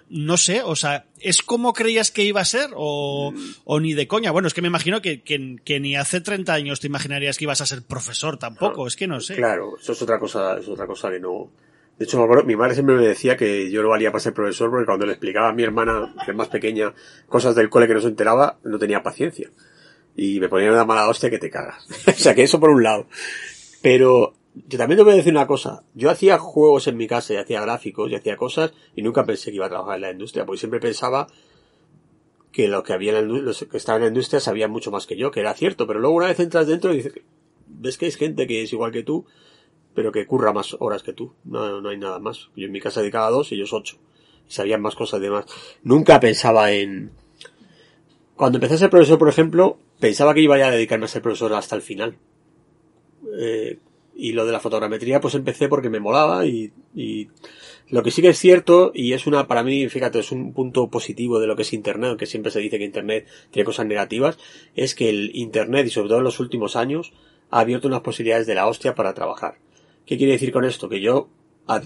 no 0.10 0.38
sé, 0.38 0.62
o 0.64 0.76
sea, 0.76 1.06
¿es 1.20 1.42
como 1.42 1.74
creías 1.74 2.12
que 2.12 2.24
iba 2.24 2.42
a 2.42 2.46
ser 2.46 2.70
o, 2.76 3.34
ni 3.80 3.94
de 3.94 4.08
coña? 4.08 4.32
Bueno, 4.32 4.48
es 4.48 4.54
que 4.54 4.62
me 4.62 4.68
imagino 4.68 5.02
que, 5.02 5.22
que, 5.22 5.58
que, 5.64 5.80
ni 5.80 5.96
hace 5.96 6.22
30 6.22 6.54
años 6.54 6.80
te 6.80 6.88
imaginarías 6.88 7.38
que 7.38 7.46
ibas 7.46 7.62
a 7.62 7.66
ser 7.66 7.84
profesor 7.84 8.38
tampoco, 8.38 8.86
es 8.86 8.96
que 8.96 9.08
no 9.08 9.22
sé. 9.22 9.36
Claro, 9.36 9.78
eso 9.80 9.94
es 9.94 10.02
otra 10.02 10.20
cosa, 10.20 10.60
es 10.60 10.68
otra 10.68 10.86
cosa 10.88 11.10
que 11.10 11.20
no... 11.20 11.52
De 11.98 12.06
hecho, 12.06 12.26
mi 12.46 12.56
madre 12.56 12.76
siempre 12.76 12.96
me 12.96 13.06
decía 13.06 13.36
que 13.36 13.70
yo 13.70 13.82
no 13.82 13.90
valía 13.90 14.12
para 14.12 14.22
ser 14.22 14.34
profesor 14.34 14.70
porque 14.70 14.86
cuando 14.86 15.06
le 15.06 15.14
explicaba 15.14 15.50
a 15.50 15.54
mi 15.54 15.64
hermana, 15.64 16.14
que 16.24 16.32
es 16.32 16.38
más 16.38 16.48
pequeña, 16.48 16.94
cosas 17.28 17.56
del 17.56 17.70
cole 17.70 17.88
que 17.88 17.94
no 17.94 18.00
se 18.00 18.08
enteraba, 18.08 18.58
no 18.64 18.80
tenía 18.80 19.04
paciencia. 19.04 19.50
Y 20.16 20.40
me 20.40 20.48
ponía 20.48 20.72
una 20.72 20.86
mala 20.86 21.10
hostia 21.10 21.30
que 21.30 21.40
te 21.40 21.50
cagas. 21.50 21.86
o 22.08 22.12
sea, 22.14 22.34
que 22.34 22.44
eso 22.44 22.60
por 22.60 22.70
un 22.70 22.84
lado. 22.84 23.08
Pero 23.82 24.34
yo 24.56 24.78
también 24.78 24.98
te 24.98 25.04
voy 25.04 25.14
a 25.14 25.18
decir 25.18 25.32
una 25.32 25.48
cosa. 25.48 25.84
Yo 25.94 26.10
hacía 26.10 26.38
juegos 26.38 26.88
en 26.88 26.98
mi 26.98 27.08
casa 27.08 27.34
y 27.34 27.38
hacía 27.38 27.62
gráficos 27.62 28.12
y 28.12 28.16
hacía 28.16 28.38
cosas 28.38 28.74
y 28.96 29.02
nunca 29.02 29.26
pensé 29.26 29.52
que 29.52 29.58
iba 29.58 29.68
a 29.68 29.70
trabajar 29.70 29.96
en 29.96 30.02
la 30.02 30.12
industria, 30.12 30.46
porque 30.46 30.60
siempre 30.60 30.80
pensaba 30.80 31.28
que 32.52 32.68
lo 32.68 32.84
que 32.84 32.94
había 32.94 33.18
en 33.20 33.32
la, 33.32 33.40
los 33.40 33.66
que 33.70 33.78
estaban 33.78 34.02
en 34.02 34.06
la 34.06 34.10
industria 34.10 34.40
sabían 34.40 34.72
mucho 34.72 34.92
más 34.92 35.06
que 35.06 35.16
yo, 35.16 35.32
que 35.32 35.40
era 35.40 35.54
cierto, 35.54 35.86
pero 35.88 36.00
luego 36.00 36.16
una 36.16 36.28
vez 36.28 36.40
entras 36.40 36.68
dentro 36.68 36.94
y 36.94 36.98
dices, 36.98 37.14
ves 37.68 37.98
que 37.98 38.06
hay 38.06 38.12
gente 38.12 38.48
que 38.48 38.64
es 38.64 38.74
igual 38.74 38.92
que 38.92 39.04
tú, 39.04 39.26
pero 39.94 40.12
que 40.12 40.26
curra 40.26 40.54
más 40.54 40.76
horas 40.80 41.04
que 41.04 41.14
tú. 41.14 41.34
No, 41.44 41.82
no 41.82 41.90
hay 41.90 41.98
nada 41.98 42.20
más. 42.20 42.50
Yo 42.56 42.66
en 42.66 42.72
mi 42.72 42.80
casa 42.80 43.02
dedicaba 43.02 43.30
dos 43.30 43.52
y 43.52 43.56
ellos 43.56 43.74
ocho. 43.74 43.98
Y 44.48 44.52
sabían 44.52 44.82
más 44.82 44.96
cosas 44.96 45.22
de 45.22 45.30
más. 45.30 45.46
Nunca 45.84 46.20
pensaba 46.20 46.72
en... 46.72 47.12
Cuando 48.36 48.58
empecé 48.58 48.76
a 48.76 48.78
ser 48.78 48.90
profesor, 48.90 49.20
por 49.20 49.30
ejemplo, 49.30 49.78
pensaba 50.00 50.34
que 50.34 50.42
iba 50.42 50.56
a 50.56 50.72
dedicarme 50.72 51.06
a 51.06 51.10
ser 51.10 51.22
profesor 51.22 51.54
hasta 51.54 51.76
el 51.76 51.82
final. 51.82 52.18
Eh, 53.38 53.78
y 54.20 54.34
lo 54.34 54.46
de 54.46 54.52
la 54.52 54.60
fotogrametría, 54.60 55.22
pues 55.22 55.34
empecé 55.36 55.70
porque 55.70 55.90
me 55.90 56.02
molaba 56.02 56.46
y, 56.46 56.74
y 56.94 57.30
lo 57.88 58.04
que 58.04 58.12
sí 58.12 58.22
que 58.22 58.30
es 58.30 58.38
cierto, 58.38 58.92
y 58.94 59.14
es 59.14 59.26
una, 59.26 59.48
para 59.48 59.64
mí, 59.64 59.88
fíjate, 59.88 60.20
es 60.20 60.32
un 60.32 60.54
punto 60.54 60.90
positivo 60.90 61.40
de 61.40 61.48
lo 61.48 61.56
que 61.56 61.62
es 61.62 61.72
Internet, 61.72 62.10
aunque 62.10 62.26
siempre 62.26 62.52
se 62.52 62.60
dice 62.60 62.78
que 62.78 62.84
Internet 62.84 63.28
tiene 63.50 63.66
cosas 63.66 63.86
negativas, 63.86 64.38
es 64.76 64.94
que 64.94 65.10
el 65.10 65.32
Internet, 65.34 65.88
y 65.88 65.90
sobre 65.90 66.10
todo 66.10 66.18
en 66.18 66.26
los 66.26 66.40
últimos 66.40 66.76
años, 66.76 67.14
ha 67.50 67.62
abierto 67.62 67.88
unas 67.88 68.02
posibilidades 68.02 68.46
de 68.46 68.56
la 68.56 68.68
hostia 68.68 68.94
para 68.94 69.14
trabajar. 69.14 69.58
¿Qué 70.06 70.18
quiere 70.18 70.34
decir 70.34 70.52
con 70.52 70.66
esto? 70.66 70.90
Que 70.90 71.00
yo 71.00 71.30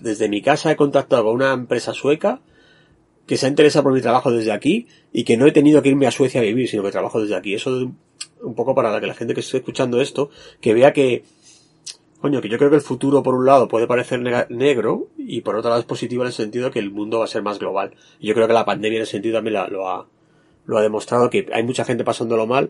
desde 0.01 0.27
mi 0.27 0.41
casa 0.41 0.71
he 0.71 0.75
contactado 0.75 1.25
con 1.25 1.35
una 1.35 1.53
empresa 1.53 1.93
sueca 1.93 2.41
que 3.27 3.37
se 3.37 3.45
ha 3.45 3.49
interesado 3.49 3.83
por 3.83 3.93
mi 3.93 4.01
trabajo 4.01 4.31
desde 4.31 4.51
aquí 4.51 4.87
y 5.11 5.23
que 5.23 5.37
no 5.37 5.45
he 5.45 5.51
tenido 5.51 5.81
que 5.81 5.89
irme 5.89 6.07
a 6.07 6.11
Suecia 6.11 6.41
a 6.41 6.43
vivir, 6.43 6.67
sino 6.67 6.83
que 6.83 6.91
trabajo 6.91 7.21
desde 7.21 7.35
aquí. 7.35 7.53
Eso 7.53 7.91
un 8.41 8.55
poco 8.55 8.75
para 8.75 8.99
que 8.99 9.07
la 9.07 9.13
gente 9.13 9.33
que 9.33 9.39
esté 9.39 9.57
escuchando 9.57 10.01
esto, 10.01 10.29
que 10.59 10.73
vea 10.73 10.91
que, 10.93 11.23
coño, 12.23 12.39
que 12.39 12.47
yo 12.47 12.57
creo 12.57 12.69
que 12.69 12.77
el 12.77 12.81
futuro 12.81 13.21
por 13.21 13.35
un 13.35 13.45
lado 13.45 13.67
puede 13.67 13.85
parecer 13.85 14.21
negro 14.49 15.09
y 15.17 15.41
por 15.41 15.57
otro 15.57 15.67
lado 15.67 15.81
es 15.81 15.85
positivo 15.85 16.23
en 16.23 16.27
el 16.27 16.33
sentido 16.33 16.71
que 16.71 16.79
el 16.79 16.89
mundo 16.89 17.19
va 17.19 17.25
a 17.25 17.27
ser 17.27 17.43
más 17.43 17.59
global. 17.59 17.95
Y 18.17 18.27
yo 18.27 18.33
creo 18.33 18.47
que 18.47 18.53
la 18.53 18.63
pandemia 18.63 18.95
en 18.95 19.03
ese 19.03 19.11
sentido 19.11 19.35
también 19.35 19.55
lo, 19.69 19.89
ha, 19.89 20.07
lo 20.65 20.77
ha 20.77 20.81
demostrado 20.81 21.29
que 21.29 21.47
hay 21.51 21.63
mucha 21.63 21.83
gente 21.83 22.05
pasándolo 22.05 22.47
mal, 22.47 22.69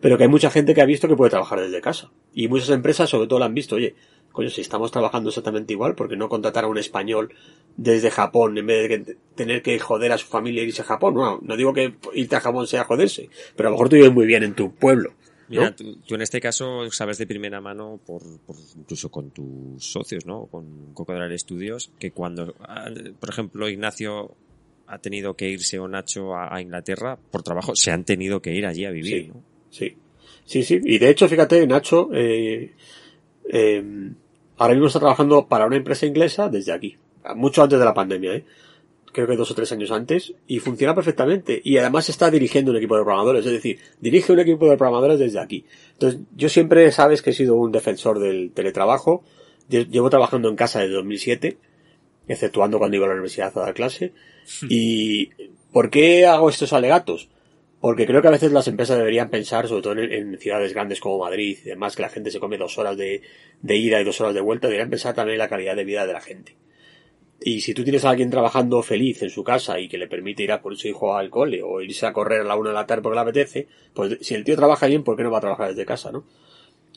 pero 0.00 0.16
que 0.16 0.22
hay 0.22 0.28
mucha 0.28 0.48
gente 0.48 0.74
que 0.74 0.80
ha 0.80 0.84
visto 0.84 1.08
que 1.08 1.16
puede 1.16 1.30
trabajar 1.30 1.58
desde 1.58 1.80
casa. 1.80 2.12
Y 2.32 2.46
muchas 2.46 2.70
empresas 2.70 3.10
sobre 3.10 3.26
todo 3.26 3.40
lo 3.40 3.46
han 3.46 3.54
visto, 3.54 3.74
oye, 3.74 3.96
coño, 4.30 4.48
si 4.48 4.60
estamos 4.60 4.92
trabajando 4.92 5.30
exactamente 5.30 5.72
igual, 5.72 5.96
porque 5.96 6.16
no 6.16 6.28
contratar 6.28 6.62
a 6.62 6.68
un 6.68 6.78
español 6.78 7.34
desde 7.76 8.12
Japón 8.12 8.56
en 8.58 8.66
vez 8.68 8.88
de 8.88 9.16
tener 9.34 9.62
que 9.62 9.76
joder 9.80 10.12
a 10.12 10.18
su 10.18 10.28
familia 10.28 10.62
e 10.62 10.66
irse 10.66 10.82
a 10.82 10.84
Japón? 10.84 11.14
No, 11.14 11.40
no 11.42 11.56
digo 11.56 11.74
que 11.74 11.94
irte 12.12 12.36
a 12.36 12.40
Japón 12.40 12.68
sea 12.68 12.84
joderse, 12.84 13.28
pero 13.56 13.68
a 13.68 13.70
lo 13.70 13.74
mejor 13.74 13.88
tú 13.88 13.96
vives 13.96 14.12
muy 14.12 14.26
bien 14.26 14.44
en 14.44 14.54
tu 14.54 14.72
pueblo. 14.72 15.14
Mira, 15.48 15.74
tú, 15.74 16.14
en 16.14 16.22
este 16.22 16.40
caso 16.40 16.90
sabes 16.90 17.18
de 17.18 17.26
primera 17.26 17.60
mano, 17.60 18.00
por, 18.04 18.22
incluso 18.76 19.10
con 19.10 19.30
tus 19.30 19.84
socios, 19.84 20.26
¿no? 20.26 20.46
Con 20.46 20.94
Cocodral 20.94 21.38
Studios, 21.38 21.90
que 21.98 22.12
cuando, 22.12 22.54
ah, 22.60 22.90
por 23.20 23.30
ejemplo, 23.30 23.68
Ignacio 23.68 24.34
ha 24.86 24.98
tenido 24.98 25.34
que 25.34 25.48
irse 25.48 25.78
o 25.78 25.88
Nacho 25.88 26.36
a, 26.36 26.60
Inglaterra 26.60 27.18
por 27.30 27.42
trabajo, 27.42 27.74
se 27.74 27.90
han 27.90 28.04
tenido 28.04 28.40
que 28.40 28.54
ir 28.54 28.66
allí 28.66 28.84
a 28.84 28.90
vivir, 28.90 29.32
sí, 29.70 29.96
Sí, 30.44 30.62
sí, 30.62 30.62
sí. 30.62 30.80
Y 30.84 30.98
de 30.98 31.10
hecho, 31.10 31.28
fíjate, 31.28 31.66
Nacho, 31.66 32.10
eh, 32.12 32.72
eh, 33.50 34.10
ahora 34.58 34.74
mismo 34.74 34.86
está 34.86 35.00
trabajando 35.00 35.46
para 35.46 35.66
una 35.66 35.76
empresa 35.76 36.06
inglesa 36.06 36.48
desde 36.48 36.72
aquí. 36.72 36.96
Mucho 37.34 37.62
antes 37.62 37.78
de 37.78 37.84
la 37.84 37.94
pandemia, 37.94 38.34
¿eh? 38.34 38.44
Creo 39.14 39.26
que 39.26 39.36
dos 39.36 39.50
o 39.50 39.54
tres 39.54 39.72
años 39.72 39.90
antes. 39.90 40.34
Y 40.46 40.58
funciona 40.58 40.94
perfectamente. 40.94 41.60
Y 41.64 41.78
además 41.78 42.10
está 42.10 42.30
dirigiendo 42.30 42.72
un 42.72 42.76
equipo 42.76 42.96
de 42.96 43.04
programadores. 43.04 43.46
Es 43.46 43.52
decir, 43.52 43.78
dirige 44.00 44.32
un 44.32 44.40
equipo 44.40 44.68
de 44.68 44.76
programadores 44.76 45.18
desde 45.18 45.40
aquí. 45.40 45.64
Entonces, 45.92 46.20
yo 46.36 46.50
siempre 46.50 46.92
sabes 46.92 47.22
que 47.22 47.30
he 47.30 47.32
sido 47.32 47.54
un 47.54 47.72
defensor 47.72 48.18
del 48.18 48.52
teletrabajo. 48.52 49.24
Llevo 49.68 50.10
trabajando 50.10 50.50
en 50.50 50.56
casa 50.56 50.80
desde 50.80 50.94
2007. 50.94 51.56
Exceptuando 52.28 52.78
cuando 52.78 52.96
iba 52.96 53.06
a 53.06 53.08
la 53.08 53.14
universidad 53.14 53.56
a 53.56 53.60
dar 53.60 53.74
clase. 53.74 54.12
Hmm. 54.60 54.66
Y, 54.68 55.30
¿por 55.72 55.88
qué 55.90 56.26
hago 56.26 56.50
estos 56.50 56.72
alegatos? 56.72 57.28
Porque 57.84 58.06
creo 58.06 58.22
que 58.22 58.28
a 58.28 58.30
veces 58.30 58.50
las 58.50 58.66
empresas 58.66 58.96
deberían 58.96 59.28
pensar, 59.28 59.68
sobre 59.68 59.82
todo 59.82 59.92
en, 59.98 60.38
ciudades 60.38 60.72
grandes 60.72 61.00
como 61.00 61.18
Madrid 61.18 61.58
y 61.62 61.68
demás, 61.68 61.94
que 61.94 62.00
la 62.00 62.08
gente 62.08 62.30
se 62.30 62.40
come 62.40 62.56
dos 62.56 62.78
horas 62.78 62.96
de, 62.96 63.20
ida 63.62 64.00
y 64.00 64.04
dos 64.04 64.18
horas 64.22 64.32
de 64.32 64.40
vuelta, 64.40 64.68
deberían 64.68 64.88
pensar 64.88 65.14
también 65.14 65.34
en 65.34 65.40
la 65.40 65.50
calidad 65.50 65.76
de 65.76 65.84
vida 65.84 66.06
de 66.06 66.14
la 66.14 66.22
gente. 66.22 66.56
Y 67.40 67.60
si 67.60 67.74
tú 67.74 67.82
tienes 67.82 68.04
a 68.04 68.10
alguien 68.10 68.30
trabajando 68.30 68.82
feliz 68.82 69.22
en 69.22 69.30
su 69.30 69.44
casa 69.44 69.78
y 69.78 69.88
que 69.88 69.98
le 69.98 70.06
permite 70.06 70.42
ir 70.42 70.52
a 70.52 70.62
por 70.62 70.76
su 70.76 70.88
hijo 70.88 71.16
al 71.16 71.30
cole 71.30 71.62
o 71.62 71.80
irse 71.80 72.06
a 72.06 72.12
correr 72.12 72.40
a 72.40 72.44
la 72.44 72.56
una 72.56 72.70
de 72.70 72.74
la 72.74 72.86
tarde 72.86 73.02
porque 73.02 73.16
le 73.16 73.20
apetece, 73.20 73.68
pues 73.92 74.18
si 74.20 74.34
el 74.34 74.44
tío 74.44 74.56
trabaja 74.56 74.86
bien, 74.86 75.02
¿por 75.02 75.16
qué 75.16 75.22
no 75.22 75.30
va 75.30 75.38
a 75.38 75.42
trabajar 75.42 75.68
desde 75.68 75.84
casa, 75.84 76.10
no? 76.10 76.24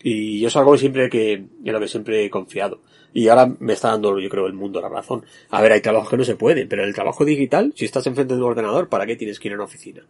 Y 0.04 0.40
yo 0.40 0.48
es 0.48 0.56
algo 0.56 0.78
siempre 0.78 1.10
que, 1.10 1.34
en 1.34 1.50
lo 1.64 1.80
que 1.80 1.88
siempre 1.88 2.24
he 2.24 2.30
confiado. 2.30 2.82
Y 3.14 3.28
ahora 3.30 3.52
me 3.60 3.74
está 3.74 3.90
dando, 3.90 4.20
yo 4.20 4.30
creo, 4.30 4.46
el 4.46 4.54
mundo 4.54 4.80
la 4.80 4.90
razón. 4.90 5.26
A 5.50 5.62
ver, 5.62 5.72
hay 5.72 5.82
trabajos 5.82 6.10
que 6.10 6.18
no 6.18 6.24
se 6.24 6.36
pueden, 6.36 6.68
pero 6.70 6.84
el 6.84 6.94
trabajo 6.94 7.26
digital, 7.26 7.74
si 7.76 7.86
estás 7.86 8.06
enfrente 8.06 8.36
de 8.36 8.40
un 8.40 8.48
ordenador, 8.48 8.90
¿para 8.90 9.06
qué 9.06 9.16
tienes 9.16 9.40
que 9.40 9.48
ir 9.48 9.54
a 9.54 9.56
una 9.56 9.66
oficina? 9.66 10.06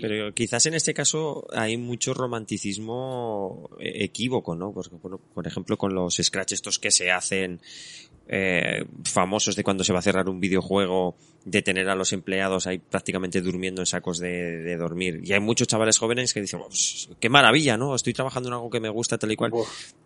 Pero 0.00 0.32
quizás 0.34 0.66
en 0.66 0.74
este 0.74 0.92
caso 0.92 1.46
hay 1.52 1.76
mucho 1.76 2.14
romanticismo 2.14 3.70
equívoco, 3.78 4.56
¿no? 4.56 4.72
Por, 4.72 5.18
por, 5.18 5.46
ejemplo, 5.46 5.76
con 5.76 5.94
los 5.94 6.16
scratch 6.16 6.52
estos 6.52 6.78
que 6.78 6.90
se 6.90 7.12
hacen 7.12 7.60
eh, 8.28 8.84
famosos 9.04 9.56
de 9.56 9.64
cuando 9.64 9.84
se 9.84 9.92
va 9.92 9.98
a 9.98 10.02
cerrar 10.02 10.28
un 10.28 10.40
videojuego 10.40 11.16
de 11.44 11.60
tener 11.60 11.88
a 11.90 11.94
los 11.94 12.12
empleados 12.12 12.66
ahí 12.66 12.78
prácticamente 12.78 13.42
durmiendo 13.42 13.82
en 13.82 13.86
sacos 13.86 14.18
de, 14.18 14.76
dormir. 14.76 15.20
Y 15.24 15.32
hay 15.32 15.40
muchos 15.40 15.68
chavales 15.68 15.98
jóvenes 15.98 16.32
que 16.32 16.40
dicen, 16.40 16.60
pues, 16.66 17.10
qué 17.20 17.28
maravilla, 17.28 17.76
¿no? 17.76 17.94
Estoy 17.94 18.14
trabajando 18.14 18.48
en 18.48 18.54
algo 18.54 18.70
que 18.70 18.80
me 18.80 18.88
gusta 18.88 19.18
tal 19.18 19.32
y 19.32 19.36
cual. 19.36 19.52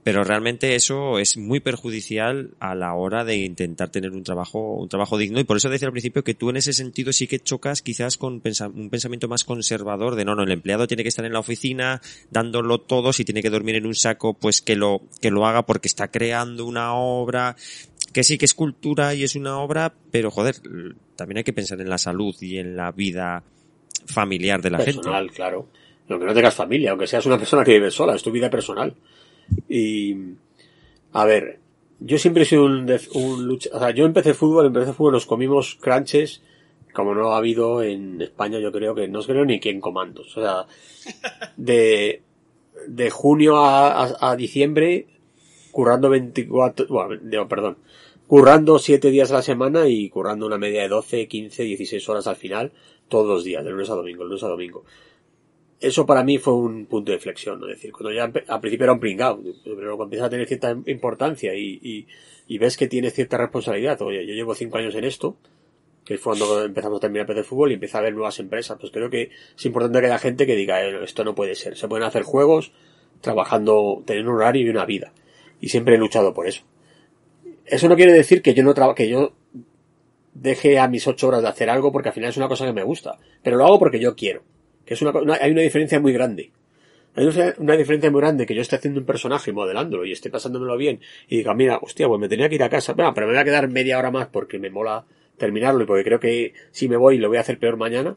Pero 0.02 0.24
realmente 0.24 0.74
eso 0.74 1.18
es 1.18 1.36
muy 1.36 1.60
perjudicial 1.60 2.50
a 2.58 2.74
la 2.74 2.94
hora 2.94 3.24
de 3.24 3.36
intentar 3.36 3.88
tener 3.90 4.10
un 4.10 4.24
trabajo, 4.24 4.74
un 4.74 4.88
trabajo 4.88 5.16
digno. 5.16 5.38
Y 5.38 5.44
por 5.44 5.56
eso 5.56 5.68
decía 5.68 5.86
al 5.86 5.92
principio 5.92 6.24
que 6.24 6.34
tú 6.34 6.50
en 6.50 6.56
ese 6.56 6.72
sentido 6.72 7.12
sí 7.12 7.28
que 7.28 7.38
chocas 7.38 7.82
quizás 7.82 8.16
con 8.16 8.34
un 8.34 8.90
pensamiento 8.90 9.28
más 9.28 9.44
conservador 9.44 10.16
de 10.16 10.24
no, 10.24 10.34
no, 10.34 10.42
el 10.42 10.50
empleado 10.50 10.88
tiene 10.88 11.04
que 11.04 11.08
estar 11.10 11.24
en 11.24 11.32
la 11.32 11.40
oficina 11.40 12.00
dándolo 12.30 12.80
todo, 12.80 13.12
si 13.12 13.24
tiene 13.24 13.42
que 13.42 13.50
dormir 13.50 13.76
en 13.76 13.86
un 13.86 13.94
saco, 13.94 14.34
pues 14.34 14.60
que 14.60 14.74
lo, 14.74 15.02
que 15.20 15.30
lo 15.30 15.46
haga 15.46 15.66
porque 15.66 15.88
está 15.88 16.10
creando 16.10 16.66
una 16.66 16.94
obra 16.94 17.56
que 18.18 18.24
sí 18.24 18.36
que 18.36 18.46
es 18.46 18.54
cultura 18.54 19.14
y 19.14 19.22
es 19.22 19.36
una 19.36 19.60
obra, 19.60 19.94
pero 20.10 20.32
joder, 20.32 20.56
también 21.14 21.38
hay 21.38 21.44
que 21.44 21.52
pensar 21.52 21.80
en 21.80 21.88
la 21.88 21.98
salud 21.98 22.34
y 22.40 22.58
en 22.58 22.74
la 22.74 22.90
vida 22.90 23.44
familiar 24.06 24.60
de 24.60 24.70
la 24.70 24.78
personal, 24.78 25.26
gente. 25.26 25.36
claro. 25.36 25.68
Aunque 26.08 26.26
no 26.26 26.34
tengas 26.34 26.56
familia, 26.56 26.90
aunque 26.90 27.06
seas 27.06 27.26
una 27.26 27.38
persona 27.38 27.62
que 27.62 27.74
vive 27.74 27.92
sola, 27.92 28.16
es 28.16 28.22
tu 28.24 28.32
vida 28.32 28.50
personal. 28.50 28.92
Y, 29.68 30.16
a 31.12 31.24
ver, 31.26 31.60
yo 32.00 32.18
siempre 32.18 32.42
he 32.42 32.46
sido 32.46 32.64
un, 32.64 32.90
un 33.14 33.46
lucha, 33.46 33.70
o 33.72 33.78
sea, 33.78 33.92
yo 33.92 34.04
empecé 34.04 34.34
fútbol, 34.34 34.66
empecé 34.66 34.92
fútbol, 34.92 35.12
nos 35.12 35.26
comimos 35.26 35.76
crunches, 35.80 36.42
como 36.92 37.14
no 37.14 37.30
ha 37.30 37.38
habido 37.38 37.84
en 37.84 38.20
España, 38.20 38.58
yo 38.58 38.72
creo 38.72 38.96
que 38.96 39.06
no 39.06 39.22
creo 39.22 39.44
ni 39.44 39.60
que 39.60 39.78
comandos. 39.78 40.36
O 40.36 40.40
sea, 40.40 40.66
de, 41.56 42.22
de 42.88 43.10
junio 43.10 43.58
a, 43.58 44.28
a 44.28 44.34
diciembre, 44.34 45.06
currando 45.70 46.10
24, 46.10 46.88
bueno, 46.88 47.46
perdón, 47.46 47.78
currando 48.28 48.78
7 48.78 49.10
días 49.10 49.30
a 49.32 49.36
la 49.36 49.42
semana 49.42 49.88
y 49.88 50.10
currando 50.10 50.46
una 50.46 50.58
media 50.58 50.82
de 50.82 50.88
12, 50.88 51.26
15, 51.26 51.62
16 51.62 52.08
horas 52.10 52.26
al 52.26 52.36
final, 52.36 52.72
todos 53.08 53.26
los 53.26 53.42
días, 53.42 53.64
de 53.64 53.70
lunes 53.70 53.88
a 53.88 53.94
domingo, 53.94 54.22
de 54.22 54.28
lunes 54.28 54.44
a 54.44 54.48
domingo. 54.48 54.84
Eso 55.80 56.04
para 56.04 56.22
mí 56.22 56.36
fue 56.36 56.54
un 56.54 56.86
punto 56.86 57.10
de 57.10 57.18
flexión, 57.18 57.58
¿no? 57.58 57.66
Es 57.68 57.76
decir, 57.76 57.90
cuando 57.90 58.12
ya 58.12 58.24
al 58.24 58.60
principio 58.60 58.84
era 58.84 58.92
un 58.92 59.00
pringao, 59.00 59.40
pero 59.64 59.96
cuando 59.96 60.04
empieza 60.04 60.26
a 60.26 60.30
tener 60.30 60.46
cierta 60.46 60.76
importancia 60.86 61.54
y, 61.54 61.80
y, 61.82 62.06
y 62.46 62.58
ves 62.58 62.76
que 62.76 62.86
tiene 62.86 63.10
cierta 63.10 63.38
responsabilidad, 63.38 64.00
oye, 64.02 64.26
yo 64.26 64.34
llevo 64.34 64.54
5 64.54 64.76
años 64.76 64.94
en 64.94 65.04
esto, 65.04 65.36
que 66.04 66.18
fue 66.18 66.36
cuando 66.36 66.64
empezamos 66.64 66.98
a 66.98 67.00
terminar 67.00 67.26
de 67.26 67.44
fútbol 67.44 67.70
y 67.70 67.74
empieza 67.74 67.96
a 67.96 68.00
haber 68.02 68.12
nuevas 68.12 68.38
empresas, 68.40 68.76
pues 68.78 68.92
creo 68.92 69.08
que 69.08 69.30
es 69.56 69.66
importante 69.66 70.00
que 70.00 70.06
haya 70.06 70.18
gente 70.18 70.46
que 70.46 70.54
diga, 70.54 70.84
eh, 70.84 71.02
esto 71.02 71.24
no 71.24 71.34
puede 71.34 71.54
ser, 71.54 71.78
se 71.78 71.88
pueden 71.88 72.04
hacer 72.04 72.24
juegos 72.24 72.72
trabajando, 73.22 74.02
teniendo 74.04 74.32
un 74.32 74.36
horario 74.36 74.66
y 74.66 74.68
una 74.68 74.84
vida 74.84 75.12
y 75.60 75.68
siempre 75.70 75.94
he 75.94 75.98
luchado 75.98 76.34
por 76.34 76.46
eso. 76.46 76.62
Eso 77.70 77.88
no 77.88 77.96
quiere 77.96 78.12
decir 78.12 78.42
que 78.42 78.54
yo 78.54 78.62
no 78.62 78.74
trabaje, 78.74 79.04
que 79.04 79.08
yo 79.08 79.32
deje 80.34 80.78
a 80.78 80.88
mis 80.88 81.06
ocho 81.06 81.28
horas 81.28 81.42
de 81.42 81.48
hacer 81.48 81.70
algo 81.70 81.92
porque 81.92 82.08
al 82.08 82.14
final 82.14 82.30
es 82.30 82.36
una 82.36 82.48
cosa 82.48 82.64
que 82.64 82.72
me 82.72 82.82
gusta, 82.82 83.18
pero 83.42 83.56
lo 83.56 83.66
hago 83.66 83.78
porque 83.78 84.00
yo 84.00 84.14
quiero. 84.14 84.42
Que 84.84 84.94
es 84.94 85.02
una, 85.02 85.12
hay 85.40 85.50
una 85.50 85.62
diferencia 85.62 86.00
muy 86.00 86.12
grande. 86.12 86.52
Hay 87.14 87.28
una 87.58 87.76
diferencia 87.76 88.10
muy 88.10 88.20
grande 88.20 88.46
que 88.46 88.54
yo 88.54 88.62
esté 88.62 88.76
haciendo 88.76 89.00
un 89.00 89.06
personaje 89.06 89.52
modelándolo 89.52 90.04
y 90.04 90.12
esté 90.12 90.30
pasándomelo 90.30 90.76
bien 90.76 91.00
y 91.28 91.38
diga, 91.38 91.52
mira, 91.52 91.78
hostia, 91.82 92.06
pues 92.06 92.20
me 92.20 92.28
tenía 92.28 92.48
que 92.48 92.54
ir 92.54 92.62
a 92.62 92.68
casa, 92.68 92.92
bueno, 92.92 93.12
pero 93.12 93.26
me 93.26 93.32
voy 93.32 93.40
a 93.40 93.44
quedar 93.44 93.68
media 93.68 93.98
hora 93.98 94.12
más 94.12 94.28
porque 94.28 94.58
me 94.60 94.70
mola 94.70 95.04
terminarlo 95.36 95.82
y 95.82 95.86
porque 95.86 96.04
creo 96.04 96.20
que 96.20 96.54
si 96.70 96.88
me 96.88 96.96
voy 96.96 97.18
lo 97.18 97.28
voy 97.28 97.38
a 97.38 97.40
hacer 97.40 97.58
peor 97.58 97.76
mañana 97.76 98.16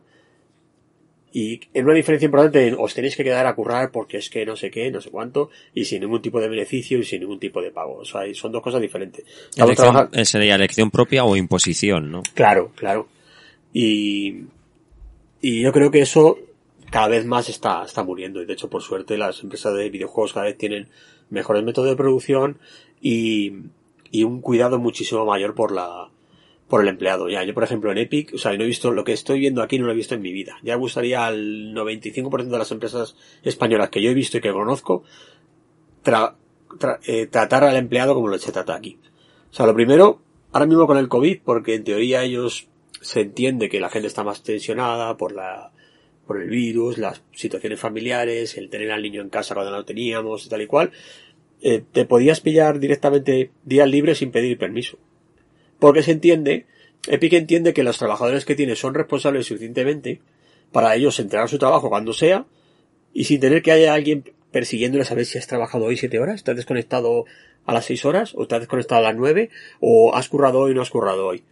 y 1.33 1.61
en 1.73 1.85
una 1.85 1.93
diferencia 1.93 2.25
importante 2.25 2.75
os 2.77 2.93
tenéis 2.93 3.15
que 3.15 3.23
quedar 3.23 3.45
a 3.45 3.55
currar 3.55 3.91
porque 3.91 4.17
es 4.17 4.29
que 4.29 4.45
no 4.45 4.55
sé 4.55 4.69
qué, 4.69 4.91
no 4.91 4.99
sé 4.99 5.09
cuánto, 5.09 5.49
y 5.73 5.85
sin 5.85 6.01
ningún 6.01 6.21
tipo 6.21 6.41
de 6.41 6.49
beneficio 6.49 6.99
y 6.99 7.03
sin 7.03 7.21
ningún 7.21 7.39
tipo 7.39 7.61
de 7.61 7.71
pago. 7.71 7.97
O 7.97 8.05
sea, 8.05 8.21
son 8.33 8.51
dos 8.51 8.61
cosas 8.61 8.81
diferentes. 8.81 9.25
Elección, 9.55 10.09
eh, 10.11 10.25
Sería 10.25 10.55
elección 10.55 10.91
propia 10.91 11.23
o 11.23 11.35
imposición, 11.37 12.11
¿no? 12.11 12.23
Claro, 12.33 12.71
claro. 12.75 13.07
Y, 13.73 14.43
y 15.41 15.61
yo 15.61 15.71
creo 15.71 15.89
que 15.89 16.01
eso 16.01 16.37
cada 16.89 17.07
vez 17.07 17.25
más 17.25 17.47
está, 17.47 17.83
está 17.85 18.03
muriendo. 18.03 18.41
Y 18.41 18.45
de 18.45 18.53
hecho, 18.53 18.69
por 18.69 18.81
suerte, 18.81 19.17
las 19.17 19.41
empresas 19.41 19.73
de 19.73 19.89
videojuegos 19.89 20.33
cada 20.33 20.47
vez 20.47 20.57
tienen 20.57 20.89
mejores 21.29 21.63
métodos 21.63 21.89
de 21.89 21.95
producción 21.95 22.57
y, 23.01 23.53
y 24.11 24.25
un 24.25 24.41
cuidado 24.41 24.79
muchísimo 24.79 25.25
mayor 25.25 25.55
por 25.55 25.71
la, 25.71 26.09
por 26.72 26.81
el 26.81 26.88
empleado. 26.88 27.27
Ya, 27.27 27.43
yo 27.43 27.53
por 27.53 27.65
ejemplo 27.65 27.91
en 27.91 27.98
Epic, 27.98 28.34
o 28.34 28.38
sea, 28.38 28.53
no 28.53 28.64
he 28.64 28.65
visto 28.65 28.93
lo 28.93 29.03
que 29.03 29.11
estoy 29.11 29.41
viendo 29.41 29.61
aquí, 29.61 29.77
no 29.77 29.88
lo 29.88 29.91
he 29.91 29.95
visto 29.95 30.15
en 30.15 30.22
mi 30.22 30.31
vida. 30.31 30.56
Ya 30.64 30.76
gustaría 30.76 31.26
al 31.26 31.73
95% 31.73 32.45
de 32.45 32.57
las 32.57 32.72
empresas 32.72 33.18
españolas 33.43 33.89
que 33.89 34.02
yo 34.02 34.10
he 34.10 34.14
visto 34.14 34.38
y 34.38 34.41
que 34.41 34.53
conozco 34.53 35.03
eh, 37.03 37.27
tratar 37.27 37.65
al 37.65 37.76
empleado 37.76 38.14
como 38.14 38.30
lo 38.30 38.39
se 38.39 38.53
trata 38.53 38.73
aquí. 38.73 38.98
O 39.52 39.53
sea, 39.53 39.65
lo 39.65 39.76
primero, 39.76 40.22
ahora 40.53 40.65
mismo 40.65 40.88
con 40.88 40.98
el 40.98 41.10
COVID, 41.10 41.41
porque 41.43 41.76
en 41.76 41.84
teoría 41.84 42.23
ellos 42.23 42.69
se 43.02 43.19
entiende 43.19 43.68
que 43.68 43.81
la 43.81 43.89
gente 43.89 44.07
está 44.07 44.23
más 44.23 44.41
tensionada 44.41 45.18
por 45.18 45.34
la 45.34 45.73
por 46.26 46.41
el 46.41 46.49
virus, 46.49 46.98
las 46.98 47.22
situaciones 47.34 47.81
familiares, 47.81 48.57
el 48.57 48.69
tener 48.69 48.93
al 48.93 49.02
niño 49.02 49.22
en 49.22 49.27
casa 49.27 49.56
cuando 49.56 49.72
no 49.72 49.77
lo 49.80 49.85
teníamos 49.85 50.48
tal 50.48 50.61
y 50.61 50.68
cual, 50.68 50.91
eh, 51.61 51.84
te 51.91 52.06
podías 52.06 52.39
pillar 52.39 52.80
directamente 52.80 53.52
días 53.65 53.89
libres 53.89 54.19
sin 54.19 54.31
pedir 54.31 54.57
permiso. 54.57 54.98
Porque 55.81 56.03
se 56.03 56.11
entiende, 56.11 56.67
Epic 57.07 57.33
entiende 57.33 57.73
que 57.73 57.81
los 57.81 57.97
trabajadores 57.97 58.45
que 58.45 58.53
tiene 58.53 58.75
son 58.75 58.93
responsables 58.93 59.47
suficientemente 59.47 60.21
para 60.71 60.95
ellos 60.95 61.19
entregar 61.19 61.49
su 61.49 61.57
trabajo 61.57 61.89
cuando 61.89 62.13
sea 62.13 62.45
y 63.15 63.23
sin 63.23 63.39
tener 63.39 63.63
que 63.63 63.71
haya 63.71 63.95
alguien 63.95 64.31
persiguiéndoles 64.51 65.09
a 65.09 65.15
ver 65.15 65.25
si 65.25 65.39
has 65.39 65.47
trabajado 65.47 65.85
hoy 65.85 65.97
siete 65.97 66.19
horas, 66.19 66.35
estás 66.35 66.55
desconectado 66.55 67.25
a 67.65 67.73
las 67.73 67.85
seis 67.85 68.05
horas, 68.05 68.35
o 68.35 68.43
estás 68.43 68.59
desconectado 68.59 69.01
a 69.01 69.09
las 69.09 69.15
nueve, 69.15 69.49
o 69.79 70.13
has 70.13 70.29
currado 70.29 70.59
hoy 70.59 70.75
no 70.75 70.83
has 70.83 70.91
currado 70.91 71.25
hoy. 71.25 71.43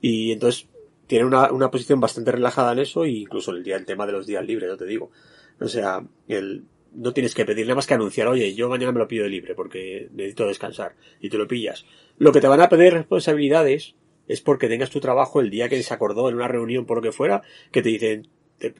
Y 0.00 0.30
entonces 0.30 0.68
tiene 1.08 1.24
una, 1.24 1.50
una 1.50 1.68
posición 1.72 1.98
bastante 1.98 2.30
relajada 2.30 2.74
en 2.74 2.78
eso, 2.78 3.06
e 3.06 3.10
incluso 3.10 3.50
el 3.50 3.64
día, 3.64 3.74
el 3.74 3.86
tema 3.86 4.06
de 4.06 4.12
los 4.12 4.24
días 4.24 4.46
libres, 4.46 4.70
no 4.70 4.76
te 4.76 4.86
digo. 4.86 5.10
O 5.58 5.66
sea, 5.66 6.04
el, 6.28 6.62
no 6.94 7.12
tienes 7.12 7.34
que 7.34 7.44
pedirle 7.44 7.74
más 7.74 7.86
que 7.86 7.94
anunciar, 7.94 8.28
oye, 8.28 8.54
yo 8.54 8.68
mañana 8.68 8.92
me 8.92 8.98
lo 8.98 9.08
pido 9.08 9.26
libre 9.28 9.54
porque 9.54 10.08
necesito 10.12 10.46
descansar, 10.46 10.96
y 11.20 11.28
te 11.28 11.38
lo 11.38 11.46
pillas. 11.46 11.86
Lo 12.18 12.32
que 12.32 12.40
te 12.40 12.48
van 12.48 12.60
a 12.60 12.68
pedir 12.68 12.92
responsabilidades 12.92 13.94
es 14.26 14.40
porque 14.40 14.68
tengas 14.68 14.90
tu 14.90 15.00
trabajo 15.00 15.40
el 15.40 15.50
día 15.50 15.68
que 15.68 15.82
se 15.82 15.94
acordó 15.94 16.28
en 16.28 16.36
una 16.36 16.48
reunión 16.48 16.86
por 16.86 16.98
lo 16.98 17.02
que 17.02 17.12
fuera, 17.12 17.42
que 17.72 17.82
te 17.82 17.88
dicen, 17.88 18.28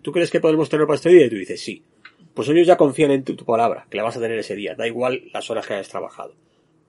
¿tú 0.03 0.13
crees 0.13 0.31
que 0.31 0.41
podemos 0.41 0.69
tener 0.69 0.87
para 0.87 0.97
este 0.97 1.11
día? 1.11 1.27
Y 1.27 1.31
tú 1.31 1.37
dices, 1.37 1.61
sí. 1.61 1.83
Pues 2.35 2.49
ellos 2.49 2.67
ya 2.67 2.77
confían 2.77 3.11
en 3.11 3.25
tu, 3.25 3.37
palabra, 3.45 3.87
que 3.91 3.97
la 3.97 4.05
vas 4.05 4.17
a 4.17 4.21
tener 4.21 4.39
ese 4.39 4.55
día, 4.55 4.75
da 4.75 4.87
igual 4.87 5.25
las 5.33 5.51
horas 5.51 5.67
que 5.67 5.75
hayas 5.75 5.89
trabajado. 5.89 6.35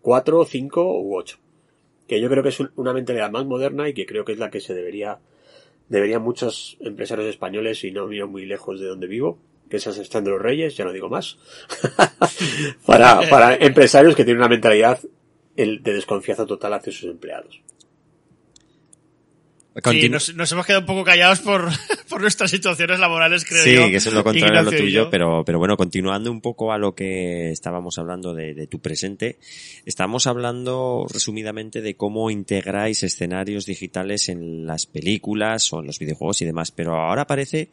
Cuatro, 0.02 0.46
cinco 0.46 1.00
u 1.00 1.18
ocho. 1.18 1.40
Que 2.08 2.22
yo 2.22 2.30
creo 2.30 2.44
que 2.44 2.50
es 2.50 2.60
una 2.76 2.94
mentalidad 2.94 3.32
más 3.32 3.46
moderna 3.46 3.90
y 3.90 3.94
que 3.94 4.06
creo 4.06 4.26
que 4.26 4.34
es 4.34 4.40
la 4.40 4.52
que 4.52 4.60
se 4.60 4.74
debería, 4.74 5.20
deberían 5.88 6.22
muchos 6.22 6.78
empresarios 6.82 7.28
españoles, 7.28 7.84
y 7.84 7.92
no 7.92 8.08
miro 8.08 8.28
muy 8.28 8.46
lejos 8.46 8.80
de 8.80 8.88
donde 8.88 9.08
vivo, 9.08 9.40
que 9.70 9.78
es 9.78 9.84
San 9.84 10.24
de 10.24 10.32
los 10.32 10.42
Reyes, 10.42 10.76
ya 10.76 10.86
no 10.86 10.92
digo 10.92 11.10
más, 11.10 11.38
para, 12.86 13.30
para 13.30 13.56
empresarios 13.56 14.16
que 14.16 14.26
tienen 14.26 14.42
una 14.42 14.50
mentalidad 14.50 15.00
de 15.56 15.94
desconfianza 15.94 16.46
total 16.46 16.74
hacia 16.74 16.92
sus 16.92 17.10
empleados. 17.10 17.62
Sí, 19.92 20.10
nos, 20.10 20.30
hemos 20.30 20.66
quedado 20.66 20.82
un 20.82 20.88
poco 20.88 21.04
callados 21.04 21.40
por, 21.40 21.70
por 22.10 22.22
nuestras 22.22 22.52
situaciones 22.52 23.00
laborales, 23.00 23.46
creo 23.46 23.66
yo. 23.66 23.86
Sí, 23.86 23.92
que 23.92 23.98
eso 23.98 24.10
es 24.10 24.16
lo 24.16 24.24
contrario 24.24 24.60
a 24.60 24.64
lo 24.64 24.72
tuyo, 24.72 25.10
pero, 25.10 25.44
pero 25.46 25.60
bueno, 25.60 25.78
continuando 25.78 26.32
un 26.32 26.42
poco 26.42 26.74
a 26.74 26.78
lo 26.78 26.96
que 26.96 27.52
estábamos 27.52 27.98
hablando 27.98 28.34
de, 28.34 28.54
de, 28.54 28.68
tu 28.68 28.80
presente, 28.80 29.38
estamos 29.86 30.28
hablando 30.28 31.06
resumidamente 31.12 31.82
de 31.82 31.96
cómo 31.96 32.32
integráis 32.32 33.04
escenarios 33.04 33.66
digitales 33.66 34.28
en 34.30 34.66
las 34.66 34.86
películas 34.86 35.72
o 35.72 35.80
en 35.80 35.88
los 35.88 36.00
videojuegos 36.00 36.42
y 36.42 36.46
demás, 36.46 36.72
pero 36.72 36.96
ahora 36.96 37.26
parece 37.26 37.70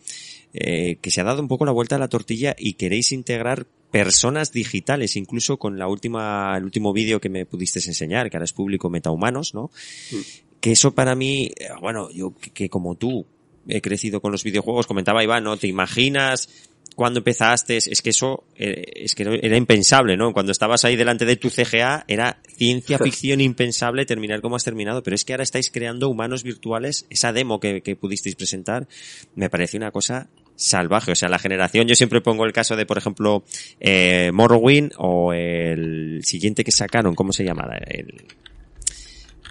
eh, 0.59 0.97
que 1.01 1.11
se 1.11 1.21
ha 1.21 1.25
dado 1.25 1.41
un 1.41 1.49
poco 1.49 1.65
la 1.65 1.73
vuelta 1.73 1.97
a 1.97 1.99
la 1.99 2.09
tortilla 2.09 2.55
y 2.59 2.75
queréis 2.75 3.13
integrar 3.13 3.67
personas 3.91 4.53
digitales, 4.53 5.17
incluso 5.17 5.59
con 5.59 5.79
la 5.79 5.89
última, 5.89 6.57
el 6.57 6.65
último 6.65 6.93
vídeo 6.93 7.21
que 7.21 7.29
me 7.29 7.47
pudiste 7.47 7.79
enseñar, 7.79 8.31
que 8.31 8.37
ahora 8.37 8.45
es 8.45 8.53
público 8.53 8.91
Metahumanos, 8.91 9.55
¿no? 9.55 9.71
Mm 10.11 10.47
que 10.67 10.73
eso 10.73 10.95
para 10.95 11.15
mí, 11.15 11.53
eh, 11.57 11.69
bueno, 11.81 12.11
yo 12.11 12.35
que, 12.35 12.69
como 12.69 12.97
tú 12.97 13.25
he 13.69 13.81
crecido 13.81 14.21
con 14.21 14.33
los 14.33 14.43
videojuegos, 14.43 14.89
comentaba 14.89 15.23
Iván, 15.23 15.45
¿no? 15.45 15.57
¿Te 15.57 15.69
imaginas 15.69 16.49
cuando 16.97 17.21
empezaste? 17.21 17.77
Es 17.77 18.03
que 18.03 18.11
eso 18.11 18.43
eh, 18.57 18.83
es 18.97 19.15
que 19.15 19.23
era 19.23 19.57
impensable, 19.57 20.17
¿no? 20.17 20.33
Cuando 20.33 20.51
estabas 20.51 20.85
ahí 20.85 20.97
delante 20.97 21.25
de 21.25 21.37
tu 21.37 21.51
CGA 21.51 22.05
era 22.09 22.41
ciencia 22.57 22.99
ficción 23.03 23.41
impensable 23.41 24.07
terminar 24.07 24.41
como 24.41 24.57
has 24.57 24.65
terminado, 24.65 25.05
pero 25.05 25.15
es 25.15 25.25
que 25.25 25.35
ahora 25.35 25.45
estáis 25.45 25.71
creando 25.71 26.09
humanos 26.09 26.43
virtuales, 26.43 27.07
esa 27.11 27.33
demo 27.33 27.61
que, 27.61 27.97
pudisteis 28.01 28.35
presentar, 28.35 28.89
me 29.37 29.49
parece 29.49 29.77
una 29.77 29.93
cosa 29.93 30.29
salvaje. 30.57 31.13
O 31.13 31.15
sea, 31.15 31.29
la 31.29 31.39
generación, 31.39 31.87
yo 31.87 31.95
siempre 31.95 32.21
pongo 32.21 32.45
el 32.45 32.53
caso 32.53 32.75
de, 32.75 32.87
por 32.87 32.99
ejemplo, 32.99 33.45
eh, 33.79 34.31
Morrowind 34.33 34.93
o 34.99 35.33
el 35.33 36.21
siguiente 36.25 36.65
que 36.65 36.73
sacaron, 36.73 37.15
¿cómo 37.15 37.33
se 37.33 37.45
llama? 37.45 37.69
El, 37.87 38.25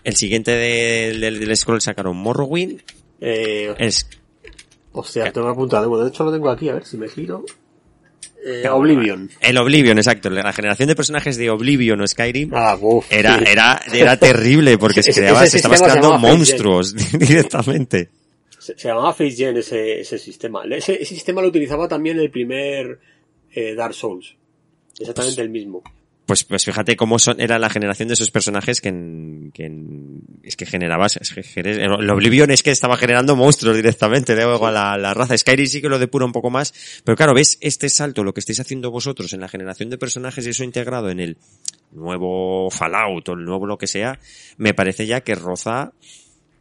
el 0.03 0.15
siguiente 0.15 0.51
del, 0.51 1.19
del, 1.21 1.57
scroll 1.57 1.81
sacaron 1.81 2.17
Morrowind. 2.17 2.81
Eh, 3.21 3.73
es... 3.77 4.07
Hostia, 4.91 5.31
tengo 5.31 5.49
apuntado. 5.49 6.03
de 6.03 6.09
hecho 6.09 6.23
lo 6.23 6.31
tengo 6.31 6.49
aquí, 6.49 6.69
a 6.69 6.73
ver 6.73 6.85
si 6.85 6.97
me 6.97 7.07
giro. 7.07 7.45
Eh, 8.45 8.67
Oblivion. 8.69 9.29
El 9.41 9.57
Oblivion, 9.57 9.97
exacto. 9.97 10.29
La 10.29 10.53
generación 10.53 10.87
de 10.87 10.95
personajes 10.95 11.35
de 11.35 11.49
Oblivion 11.49 11.99
o 11.99 12.07
Skyrim 12.07 12.51
ah, 12.53 12.77
era, 13.09 13.37
era, 13.39 13.81
era 13.91 14.17
terrible 14.17 14.77
porque 14.77 15.01
se 15.01 15.13
creaba, 15.15 15.47
se 15.47 15.57
estabas 15.57 15.81
creando 15.81 16.19
monstruos 16.19 16.93
directamente. 17.17 18.11
Se, 18.75 18.87
llamaba 18.87 19.13
FaceGen 19.13 19.57
ese, 19.57 19.99
ese 19.99 20.17
sistema. 20.17 20.63
Ese, 20.65 21.03
sistema 21.05 21.41
lo 21.41 21.49
utilizaba 21.49 21.87
también 21.87 22.19
el 22.19 22.31
primer 22.31 22.99
eh, 23.51 23.75
Dark 23.75 23.93
Souls. 23.93 24.35
Exactamente 24.99 25.41
el 25.41 25.49
mismo 25.49 25.83
pues, 26.25 26.43
pues 26.43 26.65
fíjate 26.65 26.95
cómo 26.95 27.19
son, 27.19 27.39
era 27.39 27.59
la 27.59 27.69
generación 27.69 28.07
de 28.07 28.15
esos 28.15 28.31
personajes 28.31 28.81
que, 28.81 28.91
que 29.53 29.71
es 30.43 30.55
que 30.55 30.65
generabas, 30.65 31.17
es 31.17 31.31
que, 31.31 31.61
el 31.61 32.09
Oblivion 32.09 32.49
es 32.51 32.63
que 32.63 32.71
estaba 32.71 32.97
generando 32.97 33.35
monstruos 33.35 33.75
directamente, 33.75 34.35
luego 34.35 34.67
a 34.67 34.71
la, 34.71 34.97
la, 34.97 35.13
raza. 35.13 35.37
Skyrim 35.37 35.67
sí 35.67 35.81
que 35.81 35.89
lo 35.89 35.99
depura 35.99 36.25
un 36.25 36.31
poco 36.31 36.49
más, 36.49 36.73
pero 37.03 37.15
claro, 37.15 37.33
ves 37.33 37.57
este 37.61 37.89
salto, 37.89 38.23
lo 38.23 38.33
que 38.33 38.39
estáis 38.39 38.59
haciendo 38.59 38.89
vosotros 38.89 39.33
en 39.33 39.41
la 39.41 39.47
generación 39.47 39.89
de 39.89 39.97
personajes 39.97 40.45
y 40.47 40.49
eso 40.49 40.63
integrado 40.63 41.09
en 41.09 41.19
el 41.19 41.37
nuevo 41.91 42.69
Fallout 42.71 43.29
o 43.29 43.33
el 43.33 43.45
nuevo 43.45 43.67
lo 43.67 43.77
que 43.77 43.87
sea, 43.87 44.19
me 44.57 44.73
parece 44.73 45.05
ya 45.05 45.21
que 45.21 45.35
roza 45.35 45.93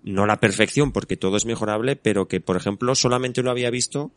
no 0.04 0.26
la 0.26 0.38
perfección 0.38 0.92
porque 0.92 1.16
todo 1.16 1.36
es 1.36 1.46
mejorable, 1.46 1.96
pero 1.96 2.28
que 2.28 2.40
por 2.40 2.56
ejemplo 2.56 2.94
solamente 2.94 3.42
lo 3.42 3.50
había 3.50 3.70
visto 3.70 4.12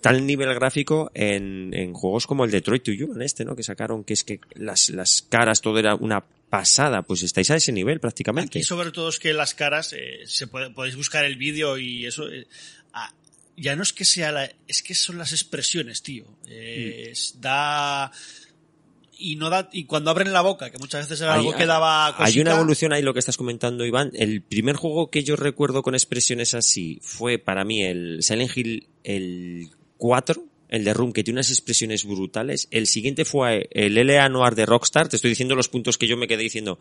tal 0.00 0.26
nivel 0.26 0.54
gráfico 0.54 1.10
en, 1.14 1.72
en 1.74 1.92
juegos 1.92 2.26
como 2.26 2.44
el 2.44 2.50
Detroit 2.50 2.82
to 2.82 2.90
en 2.92 3.22
este, 3.22 3.44
¿no? 3.44 3.56
Que 3.56 3.62
sacaron, 3.62 4.04
que 4.04 4.14
es 4.14 4.24
que 4.24 4.40
las, 4.54 4.90
las 4.90 5.22
caras, 5.22 5.60
todo 5.60 5.78
era 5.78 5.94
una 5.94 6.24
pasada, 6.48 7.02
pues 7.02 7.22
estáis 7.22 7.50
a 7.50 7.56
ese 7.56 7.72
nivel 7.72 8.00
prácticamente. 8.00 8.58
Y 8.58 8.62
sobre 8.62 8.92
todo 8.92 9.08
es 9.08 9.18
que 9.18 9.32
las 9.32 9.54
caras, 9.54 9.92
eh, 9.92 10.20
se 10.26 10.46
puede, 10.46 10.70
podéis 10.70 10.96
buscar 10.96 11.24
el 11.24 11.36
vídeo 11.36 11.76
y 11.76 12.06
eso, 12.06 12.28
eh, 12.30 12.46
ah, 12.92 13.12
ya 13.56 13.74
no 13.74 13.82
es 13.82 13.92
que 13.92 14.04
sea 14.04 14.32
la, 14.32 14.50
es 14.68 14.82
que 14.82 14.94
son 14.94 15.18
las 15.18 15.32
expresiones, 15.32 16.02
tío. 16.02 16.24
Eh, 16.48 17.12
mm. 17.12 17.40
Da, 17.40 18.12
y 19.18 19.36
no 19.36 19.50
da, 19.50 19.68
y 19.72 19.84
cuando 19.84 20.10
abren 20.10 20.32
la 20.32 20.42
boca, 20.42 20.70
que 20.70 20.78
muchas 20.78 21.08
veces 21.08 21.20
era 21.20 21.34
algo 21.34 21.54
que 21.54 21.66
daba 21.66 22.14
Hay 22.22 22.40
una 22.40 22.54
evolución 22.54 22.92
ahí 22.92 23.02
lo 23.02 23.12
que 23.12 23.20
estás 23.20 23.36
comentando, 23.36 23.84
Iván. 23.84 24.10
El 24.14 24.42
primer 24.42 24.76
juego 24.76 25.10
que 25.10 25.24
yo 25.24 25.36
recuerdo 25.36 25.82
con 25.82 25.94
expresiones 25.94 26.54
así 26.54 26.98
fue 27.02 27.38
para 27.38 27.64
mí 27.64 27.82
el 27.82 28.22
Silent 28.22 28.56
Hill, 28.56 28.88
el 29.04 29.70
4, 29.96 30.44
el 30.68 30.84
de 30.84 30.94
Room, 30.94 31.12
que 31.12 31.24
tiene 31.24 31.38
unas 31.38 31.50
expresiones 31.50 32.04
brutales. 32.04 32.68
El 32.70 32.86
siguiente 32.86 33.24
fue 33.24 33.68
el 33.70 33.94
LA 33.94 34.28
Noir 34.28 34.54
de 34.54 34.66
Rockstar, 34.66 35.08
te 35.08 35.16
estoy 35.16 35.30
diciendo 35.30 35.54
los 35.54 35.68
puntos 35.68 35.98
que 35.98 36.06
yo 36.06 36.16
me 36.16 36.28
quedé 36.28 36.42
diciendo. 36.42 36.78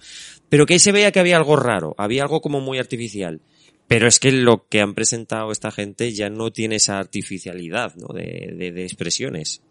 Pero 0.50 0.66
que 0.66 0.74
ahí 0.74 0.80
se 0.80 0.92
veía 0.92 1.12
que 1.12 1.20
había 1.20 1.38
algo 1.38 1.56
raro, 1.56 1.96
había 1.98 2.24
algo 2.24 2.42
como 2.42 2.62
muy 2.62 2.80
artificial. 2.80 3.42
Pero 3.88 4.08
es 4.08 4.20
que 4.20 4.32
lo 4.32 4.68
que 4.68 4.82
han 4.82 4.96
presentado 4.96 5.52
esta 5.52 5.72
gente 5.72 6.12
ya 6.12 6.30
no 6.30 6.52
tiene 6.52 6.78
esa 6.78 6.98
artificialidad, 6.98 7.96
¿no? 7.96 8.08
De, 8.14 8.72
de, 8.74 8.84
expresiones. 8.84 9.62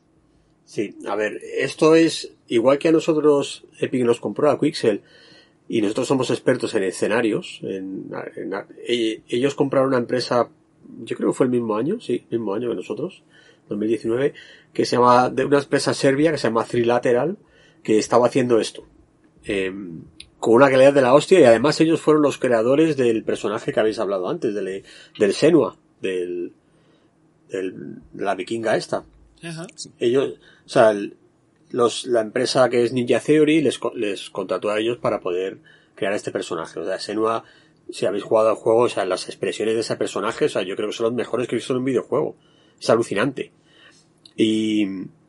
Sí, 0.64 0.96
a 1.06 1.14
ver, 1.14 1.40
esto 1.58 1.94
es 1.94 2.32
igual 2.48 2.78
que 2.78 2.88
a 2.88 2.92
nosotros 2.92 3.64
Epic 3.80 4.04
nos 4.04 4.20
compró 4.20 4.50
a 4.50 4.58
Quixel 4.58 5.02
y 5.68 5.82
nosotros 5.82 6.08
somos 6.08 6.30
expertos 6.30 6.74
en 6.74 6.84
escenarios. 6.84 7.60
En, 7.62 8.10
ellos 8.86 9.54
compraron 9.54 9.88
una 9.88 9.98
empresa, 9.98 10.48
yo 11.04 11.16
creo 11.16 11.30
que 11.30 11.36
fue 11.36 11.46
el 11.46 11.52
mismo 11.52 11.76
año, 11.76 12.00
sí, 12.00 12.24
mismo 12.30 12.54
año 12.54 12.70
que 12.70 12.76
nosotros, 12.76 13.22
2019, 13.68 14.34
que 14.72 14.84
se 14.84 14.96
llama, 14.96 15.30
de 15.30 15.44
una 15.44 15.58
empresa 15.58 15.94
serbia 15.94 16.32
que 16.32 16.38
se 16.38 16.48
llama 16.48 16.64
Trilateral, 16.64 17.36
que 17.82 17.98
estaba 17.98 18.26
haciendo 18.26 18.58
esto. 18.58 18.86
Em, 19.44 20.02
con 20.38 20.54
una 20.54 20.70
calidad 20.70 20.92
de 20.92 21.02
la 21.02 21.14
hostia 21.14 21.40
y 21.40 21.44
además 21.44 21.80
ellos 21.80 22.00
fueron 22.00 22.22
los 22.22 22.38
creadores 22.38 22.96
del 22.96 23.24
personaje 23.24 23.72
que 23.72 23.80
habéis 23.80 23.98
hablado 23.98 24.28
antes, 24.28 24.54
del, 24.54 24.84
del 25.18 25.32
Senua, 25.32 25.76
del, 26.02 26.52
del, 27.48 28.02
la 28.14 28.34
vikinga 28.34 28.76
esta. 28.76 29.04
Ellos, 29.98 30.34
o 30.64 30.68
sea, 30.68 30.94
los, 31.70 32.06
la 32.06 32.20
empresa 32.20 32.68
que 32.68 32.84
es 32.84 32.92
Ninja 32.92 33.20
Theory 33.20 33.60
les, 33.60 33.80
les 33.94 34.30
contrató 34.30 34.70
a 34.70 34.78
ellos 34.78 34.98
para 34.98 35.20
poder 35.20 35.58
crear 35.94 36.12
este 36.12 36.30
personaje. 36.30 36.80
O 36.80 36.84
sea, 36.84 36.98
Senua, 36.98 37.44
si 37.90 38.06
habéis 38.06 38.24
jugado 38.24 38.50
al 38.50 38.56
juego, 38.56 38.80
o 38.80 38.88
sea, 38.88 39.04
las 39.04 39.28
expresiones 39.28 39.74
de 39.74 39.80
ese 39.80 39.96
personaje, 39.96 40.46
o 40.46 40.48
sea, 40.48 40.62
yo 40.62 40.76
creo 40.76 40.88
que 40.88 40.96
son 40.96 41.04
los 41.04 41.14
mejores 41.14 41.48
que 41.48 41.54
he 41.54 41.58
visto 41.58 41.72
en 41.72 41.80
un 41.80 41.84
videojuego 41.84 42.36
es 42.80 42.90
alucinante. 42.90 43.52
Y, 44.36 44.86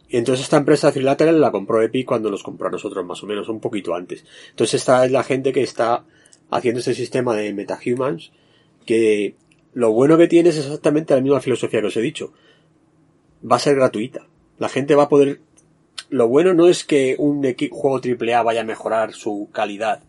entonces 0.10 0.46
esta 0.46 0.58
empresa 0.58 0.92
Trilateral 0.92 1.42
la 1.42 1.52
compró 1.52 1.82
Epic 1.82 2.06
cuando 2.06 2.30
nos 2.30 2.44
compró 2.44 2.68
a 2.68 2.72
nosotros, 2.72 3.06
más 3.06 3.22
o 3.24 3.28
menos, 3.28 3.50
un 3.50 3.60
poquito 3.60 3.96
antes. 3.96 4.24
Entonces 4.52 4.82
esta 4.82 5.06
es 5.06 5.12
la 5.12 5.24
gente 5.24 5.52
que 5.52 5.62
está 5.62 6.06
haciendo 6.50 6.80
este 6.80 6.94
sistema 6.94 7.36
de 7.36 7.54
MetaHumans, 7.54 8.32
que 8.86 9.36
lo 9.74 9.92
bueno 9.92 10.18
que 10.18 10.28
tiene 10.28 10.50
es 10.50 10.58
exactamente 10.58 11.16
la 11.16 11.22
misma 11.22 11.42
filosofía 11.42 11.82
que 11.82 11.88
os 11.88 11.98
he 11.98 12.02
dicho. 12.02 12.34
Va 13.50 13.58
a 13.58 13.60
ser 13.60 13.76
gratuita. 13.76 14.28
La 14.58 14.70
gente 14.70 14.96
va 14.96 15.04
a 15.04 15.10
poder... 15.10 15.40
Lo 16.10 16.28
bueno 16.28 16.54
no 16.54 16.68
es 16.68 16.84
que 16.84 17.16
un 17.18 17.44
juego 17.72 18.00
AAA 18.00 18.44
vaya 18.44 18.62
a 18.62 18.66
mejorar 18.66 19.14
su 19.14 19.50
calidad 19.52 20.04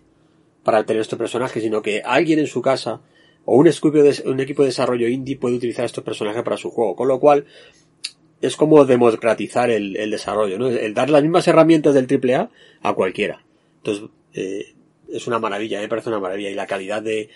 para 0.63 0.85
tener 0.85 1.01
este 1.01 1.17
personaje, 1.17 1.61
sino 1.61 1.81
que 1.81 2.03
alguien 2.05 2.39
en 2.39 2.47
su 2.47 2.61
casa 2.61 3.01
o 3.45 3.57
un 3.57 3.65
de, 3.65 4.23
un 4.27 4.41
equipo 4.41 4.63
de 4.63 4.69
desarrollo 4.69 5.09
indie 5.09 5.39
puede 5.39 5.57
utilizar 5.57 5.85
estos 5.85 6.05
personajes 6.05 6.43
para 6.43 6.57
su 6.57 6.71
juego, 6.71 6.97
con 6.97 7.09
lo 7.09 7.21
cual 7.21 7.47
es 8.43 8.57
como 8.57 8.85
democratizar 8.85 9.71
el, 9.71 9.93
desarrollo, 10.11 10.59
¿no? 10.59 10.69
El 10.69 10.93
dar 10.93 11.09
las 11.09 11.23
mismas 11.23 11.49
herramientas 11.49 11.95
del 11.95 12.09
AAA 12.11 12.51
a 12.83 12.93
cualquiera. 12.95 13.45
Entonces, 13.79 14.11
eh, 14.35 14.75
es 15.09 15.27
una 15.27 15.39
maravilla, 15.39 15.81
me 15.81 15.89
parece 15.89 16.09
una 16.09 16.21
maravilla. 16.21 16.51
Y 16.51 16.55
la 16.55 16.67
calidad 16.67 17.03
de, 17.03 17.31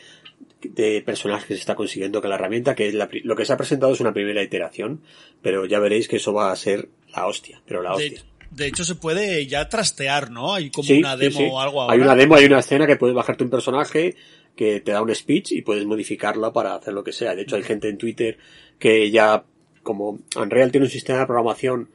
de 0.62 1.02
personajes 1.02 1.46
que 1.46 1.54
se 1.54 1.60
está 1.60 1.74
consiguiendo 1.74 2.20
con 2.20 2.30
la 2.30 2.36
herramienta, 2.36 2.74
que 2.74 2.88
es 2.88 2.94
lo 2.94 3.36
que 3.36 3.44
se 3.44 3.52
ha 3.52 3.56
presentado 3.56 3.92
es 3.92 4.00
una 4.00 4.12
primera 4.12 4.42
iteración, 4.42 5.00
pero 5.42 5.64
ya 5.64 5.78
veréis 5.78 6.08
que 6.08 6.16
eso 6.16 6.32
va 6.32 6.52
a 6.52 6.56
ser 6.56 6.88
la 7.14 7.26
hostia, 7.26 7.62
pero 7.66 7.82
la 7.82 7.94
hostia. 7.94 8.22
De 8.50 8.66
hecho, 8.66 8.84
se 8.84 8.96
puede 8.96 9.46
ya 9.46 9.68
trastear, 9.68 10.30
¿no? 10.30 10.54
Hay 10.54 10.70
como 10.70 10.92
una 10.92 11.16
demo 11.16 11.54
o 11.54 11.60
algo 11.60 11.82
ahora. 11.82 11.94
Hay 11.94 12.00
una 12.00 12.16
demo, 12.16 12.34
hay 12.34 12.46
una 12.46 12.58
escena 12.58 12.86
que 12.86 12.96
puedes 12.96 13.14
bajarte 13.14 13.44
un 13.44 13.50
personaje 13.50 14.16
que 14.56 14.80
te 14.80 14.90
da 14.90 15.02
un 15.02 15.14
speech 15.14 15.52
y 15.52 15.62
puedes 15.62 15.86
modificarla 15.86 16.52
para 16.52 16.74
hacer 16.74 16.92
lo 16.92 17.04
que 17.04 17.12
sea. 17.12 17.34
De 17.34 17.42
hecho, 17.42 17.56
hay 17.56 17.62
gente 17.62 17.88
en 17.88 17.96
Twitter 17.96 18.38
que 18.78 19.10
ya, 19.10 19.44
como 19.82 20.18
Unreal 20.36 20.72
tiene 20.72 20.86
un 20.86 20.90
sistema 20.90 21.20
de 21.20 21.26
programación 21.26 21.90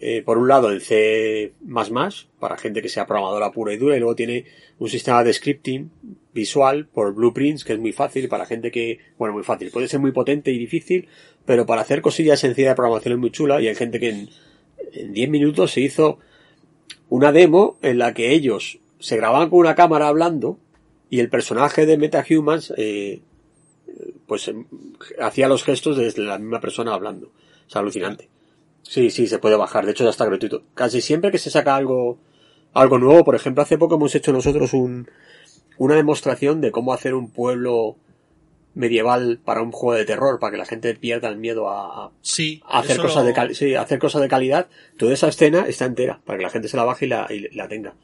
eh, 0.00 0.22
por 0.22 0.38
un 0.38 0.48
lado 0.48 0.72
en 0.72 0.80
C++, 0.80 1.52
para 2.38 2.56
gente 2.58 2.82
que 2.82 2.88
sea 2.88 3.06
programadora 3.06 3.50
pura 3.52 3.72
y 3.72 3.76
dura, 3.76 3.96
y 3.96 4.00
luego 4.00 4.14
tiene 4.14 4.44
un 4.78 4.88
sistema 4.88 5.24
de 5.24 5.32
scripting 5.32 5.90
visual 6.34 6.86
por 6.86 7.14
blueprints, 7.14 7.64
que 7.64 7.72
es 7.72 7.78
muy 7.78 7.92
fácil, 7.92 8.28
para 8.28 8.46
gente 8.46 8.70
que, 8.70 8.98
bueno, 9.18 9.34
muy 9.34 9.42
fácil, 9.42 9.70
puede 9.70 9.88
ser 9.88 10.00
muy 10.00 10.12
potente 10.12 10.50
y 10.52 10.58
difícil, 10.58 11.08
pero 11.44 11.64
para 11.64 11.80
hacer 11.80 12.02
cosillas 12.02 12.40
sencillas 12.40 12.72
de 12.72 12.76
programación 12.76 13.14
es 13.14 13.20
muy 13.20 13.30
chula, 13.30 13.60
y 13.60 13.68
hay 13.68 13.74
gente 13.74 13.98
que 13.98 14.10
en, 14.10 14.28
en 14.92 15.12
10 15.12 15.30
minutos 15.30 15.72
se 15.72 15.80
hizo 15.80 16.18
una 17.08 17.32
demo 17.32 17.78
en 17.82 17.98
la 17.98 18.12
que 18.12 18.32
ellos 18.32 18.80
se 18.98 19.16
grababan 19.16 19.50
con 19.50 19.60
una 19.60 19.74
cámara 19.74 20.08
hablando, 20.08 20.58
y 21.08 21.20
el 21.20 21.28
personaje 21.28 21.86
de 21.86 21.98
MetaHumans, 21.98 22.72
eh, 22.76 23.20
pues 24.26 24.48
em, 24.48 24.66
hacía 25.20 25.48
los 25.48 25.62
gestos 25.62 25.96
desde 25.96 26.22
la 26.22 26.38
misma 26.38 26.60
persona 26.60 26.94
hablando. 26.94 27.30
Es 27.68 27.76
alucinante. 27.76 28.28
Sí, 28.88 29.10
sí, 29.10 29.26
se 29.26 29.38
puede 29.38 29.56
bajar. 29.56 29.84
De 29.84 29.92
hecho, 29.92 30.04
ya 30.04 30.10
está 30.10 30.24
gratuito. 30.24 30.62
Casi 30.74 31.00
siempre 31.00 31.30
que 31.30 31.38
se 31.38 31.50
saca 31.50 31.74
algo, 31.74 32.18
algo 32.72 32.98
nuevo, 32.98 33.24
por 33.24 33.34
ejemplo, 33.34 33.62
hace 33.62 33.78
poco 33.78 33.96
hemos 33.96 34.14
hecho 34.14 34.32
nosotros 34.32 34.72
un, 34.74 35.08
una 35.78 35.96
demostración 35.96 36.60
de 36.60 36.70
cómo 36.70 36.92
hacer 36.92 37.14
un 37.14 37.30
pueblo 37.30 37.96
medieval 38.74 39.40
para 39.44 39.62
un 39.62 39.72
juego 39.72 39.98
de 39.98 40.04
terror, 40.04 40.38
para 40.38 40.52
que 40.52 40.58
la 40.58 40.66
gente 40.66 40.94
pierda 40.94 41.28
el 41.28 41.38
miedo 41.38 41.68
a, 41.68 42.12
sí, 42.20 42.62
hacer 42.68 42.98
cosas 42.98 43.24
de 43.24 43.54
sí, 43.54 43.74
hacer 43.74 43.98
cosas 43.98 44.22
de 44.22 44.28
calidad. 44.28 44.68
Toda 44.96 45.14
esa 45.14 45.28
escena 45.28 45.66
está 45.66 45.86
entera, 45.86 46.20
para 46.24 46.38
que 46.38 46.44
la 46.44 46.50
gente 46.50 46.68
se 46.68 46.76
la 46.76 46.84
baje 46.84 47.06
y 47.06 47.08
la, 47.08 47.26
y 47.30 47.54
la 47.56 47.66
tenga. 47.68 47.94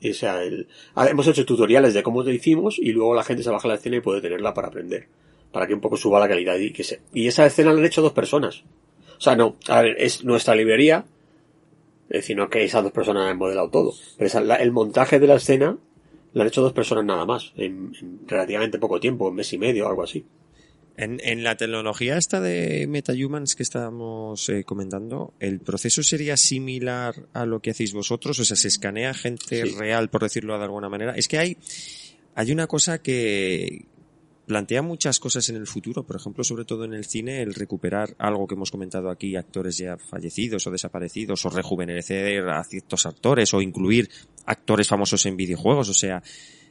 Y, 0.00 0.10
o 0.10 0.14
sea, 0.14 0.42
el, 0.42 0.66
hemos 0.96 1.26
hecho 1.28 1.46
tutoriales 1.46 1.94
de 1.94 2.02
cómo 2.02 2.22
lo 2.22 2.30
hicimos 2.30 2.78
y 2.78 2.92
luego 2.92 3.14
la 3.14 3.22
gente 3.22 3.42
se 3.42 3.50
baja 3.50 3.68
la 3.68 3.74
escena 3.74 3.96
y 3.96 4.00
puede 4.00 4.20
tenerla 4.20 4.52
para 4.52 4.68
aprender. 4.68 5.06
Para 5.52 5.66
que 5.66 5.74
un 5.74 5.80
poco 5.80 5.96
suba 5.96 6.18
la 6.18 6.28
calidad 6.28 6.56
y 6.56 6.72
que 6.72 6.82
se, 6.82 7.02
y 7.12 7.28
esa 7.28 7.46
escena 7.46 7.72
la 7.72 7.78
han 7.78 7.84
hecho 7.84 8.02
dos 8.02 8.12
personas. 8.12 8.64
O 9.24 9.28
sea, 9.32 9.36
no, 9.36 9.56
a 9.68 9.80
ver, 9.80 9.96
es 9.98 10.22
nuestra 10.22 10.54
librería, 10.54 11.06
es 12.10 12.16
decir, 12.20 12.36
no 12.36 12.50
que 12.50 12.62
esas 12.62 12.82
dos 12.82 12.92
personas 12.92 13.30
han 13.30 13.38
modelado 13.38 13.70
todo, 13.70 13.94
pero 14.18 14.30
el 14.38 14.70
montaje 14.70 15.18
de 15.18 15.26
la 15.26 15.36
escena 15.36 15.78
lo 16.34 16.42
han 16.42 16.46
hecho 16.46 16.60
dos 16.60 16.74
personas 16.74 17.06
nada 17.06 17.24
más, 17.24 17.54
en, 17.56 17.94
relativamente 18.26 18.78
poco 18.78 19.00
tiempo, 19.00 19.28
un 19.28 19.36
mes 19.36 19.50
y 19.54 19.56
medio 19.56 19.86
o 19.86 19.88
algo 19.88 20.02
así. 20.02 20.26
En, 20.98 21.22
en, 21.24 21.42
la 21.42 21.56
tecnología 21.56 22.18
esta 22.18 22.38
de 22.42 22.86
MetaHumans 22.86 23.54
que 23.54 23.62
estábamos 23.62 24.46
eh, 24.50 24.62
comentando, 24.64 25.32
¿el 25.40 25.58
proceso 25.60 26.02
sería 26.02 26.36
similar 26.36 27.14
a 27.32 27.46
lo 27.46 27.60
que 27.60 27.70
hacéis 27.70 27.94
vosotros? 27.94 28.38
O 28.40 28.44
sea, 28.44 28.58
¿se 28.58 28.68
escanea 28.68 29.14
gente 29.14 29.64
real, 29.78 30.10
por 30.10 30.22
decirlo 30.22 30.58
de 30.58 30.64
alguna 30.64 30.90
manera? 30.90 31.14
Es 31.16 31.28
que 31.28 31.38
hay, 31.38 31.56
hay 32.34 32.52
una 32.52 32.66
cosa 32.66 33.00
que, 33.00 33.86
plantea 34.46 34.82
muchas 34.82 35.18
cosas 35.18 35.48
en 35.48 35.56
el 35.56 35.66
futuro, 35.66 36.04
por 36.04 36.16
ejemplo, 36.16 36.44
sobre 36.44 36.64
todo 36.64 36.84
en 36.84 36.94
el 36.94 37.04
cine, 37.04 37.42
el 37.42 37.54
recuperar 37.54 38.14
algo 38.18 38.46
que 38.46 38.54
hemos 38.54 38.70
comentado 38.70 39.10
aquí, 39.10 39.36
actores 39.36 39.78
ya 39.78 39.96
fallecidos 39.96 40.66
o 40.66 40.70
desaparecidos, 40.70 41.44
o 41.46 41.50
rejuvenecer 41.50 42.48
a 42.48 42.62
ciertos 42.64 43.06
actores, 43.06 43.54
o 43.54 43.60
incluir 43.60 44.08
actores 44.46 44.88
famosos 44.88 45.24
en 45.26 45.36
videojuegos, 45.36 45.88
o 45.88 45.94
sea, 45.94 46.22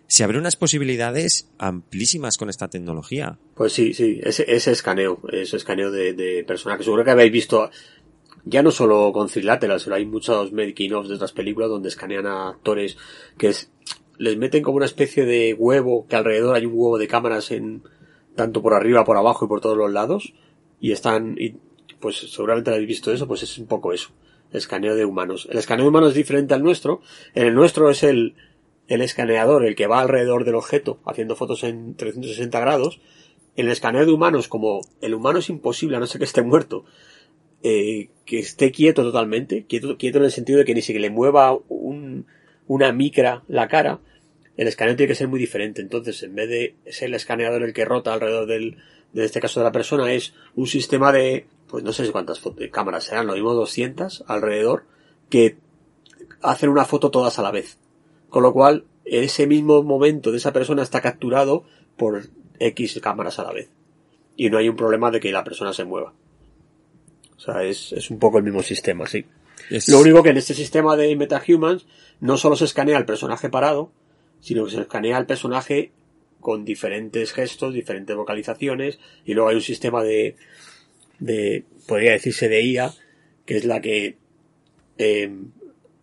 se 0.08 0.24
abren 0.24 0.42
unas 0.42 0.56
posibilidades 0.56 1.50
amplísimas 1.58 2.38
con 2.38 2.50
esta 2.50 2.68
tecnología. 2.68 3.40
Pues 3.56 3.74
sí, 3.74 3.94
sí, 3.94 4.20
ese, 4.24 4.72
escaneo, 4.72 5.22
ese 5.32 5.58
escaneo 5.58 5.92
de, 5.92 6.14
de 6.14 6.44
personajes, 6.44 6.86
seguro 6.86 7.04
que 7.04 7.12
habéis 7.12 7.32
visto, 7.32 7.72
ya 8.46 8.62
no 8.62 8.72
solo 8.72 9.12
con 9.14 9.30
Trilateral, 9.30 9.82
hay 9.92 10.06
muchos 10.06 10.52
making 10.52 10.94
of 10.94 11.08
de 11.08 11.16
otras 11.16 11.32
películas 11.32 11.70
donde 11.70 11.90
escanean 11.90 12.28
a 12.28 12.50
actores 12.50 12.98
que 13.38 13.48
es, 13.50 13.72
les 14.18 14.38
meten 14.38 14.64
como 14.64 14.78
una 14.78 14.86
especie 14.86 15.26
de 15.26 15.54
huevo, 15.54 16.06
que 16.08 16.16
alrededor 16.16 16.56
hay 16.56 16.66
un 16.66 16.74
huevo 16.74 16.98
de 16.98 17.08
cámaras 17.08 17.52
en, 17.52 17.84
tanto 18.36 18.62
por 18.62 18.74
arriba, 18.74 19.04
por 19.06 19.18
abajo 19.18 19.46
y 19.46 19.48
por 19.48 19.62
todos 19.62 19.78
los 19.78 19.92
lados, 19.92 20.34
y 20.80 20.92
están, 20.92 21.36
y 21.38 21.56
pues 22.00 22.18
seguramente 22.18 22.72
habéis 22.72 22.88
visto 22.88 23.12
eso, 23.12 23.28
pues 23.28 23.44
es 23.44 23.58
un 23.58 23.68
poco 23.68 23.94
eso, 23.94 24.10
escaneo 24.52 24.96
de 24.96 25.06
humanos. 25.06 25.48
El 25.50 25.58
escaneo 25.58 25.86
de 25.86 25.90
humanos 25.90 26.10
es 26.10 26.16
diferente 26.16 26.54
al 26.54 26.64
nuestro, 26.64 27.02
en 27.34 27.48
el 27.48 27.56
nuestro 27.56 27.90
es 27.90 28.04
el, 28.04 28.36
el 28.88 29.02
escaneador 29.02 29.66
el 29.66 29.76
que 29.76 29.88
va 29.88 30.02
alrededor 30.02 30.46
del 30.46 30.56
objeto 30.56 31.00
haciendo 31.06 31.36
fotos 31.36 31.64
en 31.64 31.96
360 31.96 32.60
grados. 32.60 33.00
En 33.56 33.68
el 33.68 33.72
escaneo 33.72 34.06
de 34.06 34.12
humanos, 34.12 34.48
como 34.48 34.82
el 35.02 35.14
humano 35.14 35.40
es 35.40 35.50
imposible 35.50 35.96
a 35.96 36.00
no 36.00 36.08
ser 36.08 36.20
que 36.20 36.26
esté 36.26 36.42
muerto, 36.42 36.86
eh, 37.62 38.10
que 38.26 38.40
esté 38.40 38.72
quieto 38.72 39.04
totalmente, 39.04 39.66
quieto, 39.66 39.98
quieto 39.98 40.18
en 40.18 40.26
el 40.26 40.32
sentido 40.32 40.60
de 40.60 40.66
que 40.66 40.74
ni 40.74 40.82
siquiera 40.82 41.08
le 41.08 41.14
mueva 41.14 41.58
un, 41.70 42.26
una 42.68 42.92
micra 42.92 43.44
la 43.48 43.68
cara, 43.68 44.00
el 44.58 44.68
escaneo 44.68 44.96
tiene 44.96 45.10
que 45.10 45.16
ser 45.16 45.28
muy 45.28 45.40
diferente. 45.40 45.82
Entonces, 45.82 46.22
en 46.24 46.36
vez 46.36 46.50
de 46.50 46.76
ser 46.92 47.10
el 47.10 47.16
escaneador 47.16 47.64
el 47.64 47.74
que 47.74 47.86
rota 47.86 48.14
alrededor 48.14 48.46
del, 48.46 48.78
de 49.14 49.26
este 49.26 49.40
caso 49.40 49.60
de 49.60 49.66
la 49.66 49.72
persona, 49.72 50.12
es 50.12 50.34
un 50.56 50.68
sistema 50.68 51.12
de, 51.12 51.48
pues 51.68 51.84
no 51.84 51.92
sé 51.92 52.12
cuántas 52.12 52.42
cámaras 52.72 53.06
serán, 53.06 53.28
lo 53.28 53.34
mismo 53.34 53.54
200 53.54 54.26
alrededor, 54.28 54.86
que 55.30 55.58
hacen 56.42 56.70
una 56.70 56.86
foto 56.86 57.10
todas 57.10 57.40
a 57.40 57.42
la 57.42 57.52
vez. 57.52 57.78
Con 58.30 58.44
lo 58.44 58.54
cual, 58.54 58.86
ese 59.06 59.48
mismo 59.48 59.84
momento 59.84 60.32
de 60.32 60.38
esa 60.38 60.54
persona 60.54 60.84
está 60.84 61.02
capturado 61.02 61.66
por 61.98 62.24
X 62.60 63.00
cámaras 63.02 63.40
a 63.40 63.44
la 63.44 63.54
vez. 63.54 63.70
Y 64.36 64.50
no 64.50 64.58
hay 64.58 64.70
un 64.70 64.76
problema 64.76 65.12
de 65.12 65.20
que 65.20 65.32
la 65.32 65.44
persona 65.44 65.74
se 65.74 65.86
mueva. 65.86 66.14
O 67.38 67.40
sea, 67.40 67.64
es, 67.64 67.92
es 67.92 68.10
un 68.10 68.20
poco 68.20 68.38
el 68.38 68.44
mismo 68.44 68.64
sistema, 68.64 69.06
sí. 69.06 69.26
Lo 69.88 70.00
único 70.00 70.22
que 70.22 70.30
en 70.30 70.38
este 70.38 70.54
sistema 70.54 70.96
de 70.96 71.16
MetaHumans 71.16 71.86
no 72.20 72.38
solo 72.38 72.56
se 72.56 72.66
escanea 72.66 72.98
el 72.98 73.06
personaje 73.06 73.50
parado, 73.50 73.92
sino 74.40 74.66
que 74.66 74.72
se 74.72 74.82
escanea 74.82 75.18
el 75.18 75.26
personaje 75.26 75.92
con 76.40 76.66
diferentes 76.66 77.34
gestos, 77.34 77.74
diferentes 77.74 78.16
vocalizaciones, 78.16 79.00
y 79.26 79.34
luego 79.34 79.50
hay 79.50 79.56
un 79.56 79.62
sistema 79.62 80.04
de, 80.04 80.36
de 81.20 81.64
podría 81.88 82.12
decirse 82.12 82.50
de 82.50 82.62
IA, 82.62 82.94
que 83.46 83.58
es 83.58 83.66
la 83.66 83.82
que 83.82 84.18
eh, 84.98 85.32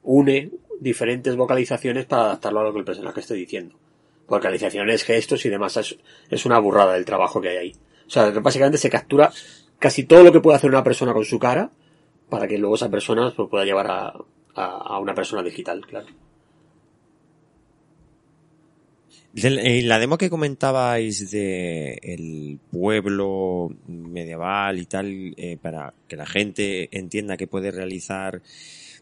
une 0.02 0.50
diferentes 0.80 1.36
vocalizaciones 1.36 2.06
para 2.06 2.22
adaptarlo 2.24 2.60
a 2.60 2.64
lo 2.64 2.72
que 2.72 2.78
el 2.80 2.84
personaje 2.84 3.20
esté 3.20 3.34
diciendo. 3.34 3.76
Vocalizaciones, 4.26 5.04
gestos 5.04 5.44
y 5.44 5.48
demás. 5.48 5.76
Es, 6.30 6.46
una 6.46 6.58
burrada 6.58 6.96
el 6.96 7.04
trabajo 7.04 7.40
que 7.40 7.50
hay 7.50 7.56
ahí. 7.56 7.76
O 8.06 8.10
sea, 8.10 8.30
básicamente 8.30 8.78
se 8.78 8.90
captura 8.90 9.32
casi 9.78 10.04
todo 10.04 10.24
lo 10.24 10.32
que 10.32 10.40
puede 10.40 10.56
hacer 10.56 10.70
una 10.70 10.82
persona 10.82 11.12
con 11.12 11.24
su 11.24 11.38
cara 11.38 11.70
para 12.30 12.46
que 12.48 12.56
luego 12.56 12.76
esa 12.76 12.88
persona 12.88 13.32
pues, 13.36 13.48
pueda 13.50 13.64
llevar 13.64 13.90
a, 13.90 14.14
a, 14.54 14.98
una 14.98 15.14
persona 15.14 15.42
digital, 15.42 15.84
claro. 15.86 16.06
Eh, 19.34 19.82
la 19.82 20.00
demo 20.00 20.18
que 20.18 20.28
comentabais 20.28 21.30
de 21.30 22.00
el 22.02 22.58
pueblo 22.70 23.70
medieval 23.86 24.78
y 24.78 24.86
tal, 24.86 25.34
eh, 25.36 25.56
para 25.60 25.94
que 26.08 26.16
la 26.16 26.26
gente 26.26 26.88
entienda 26.96 27.36
que 27.36 27.46
puede 27.46 27.70
realizar 27.70 28.42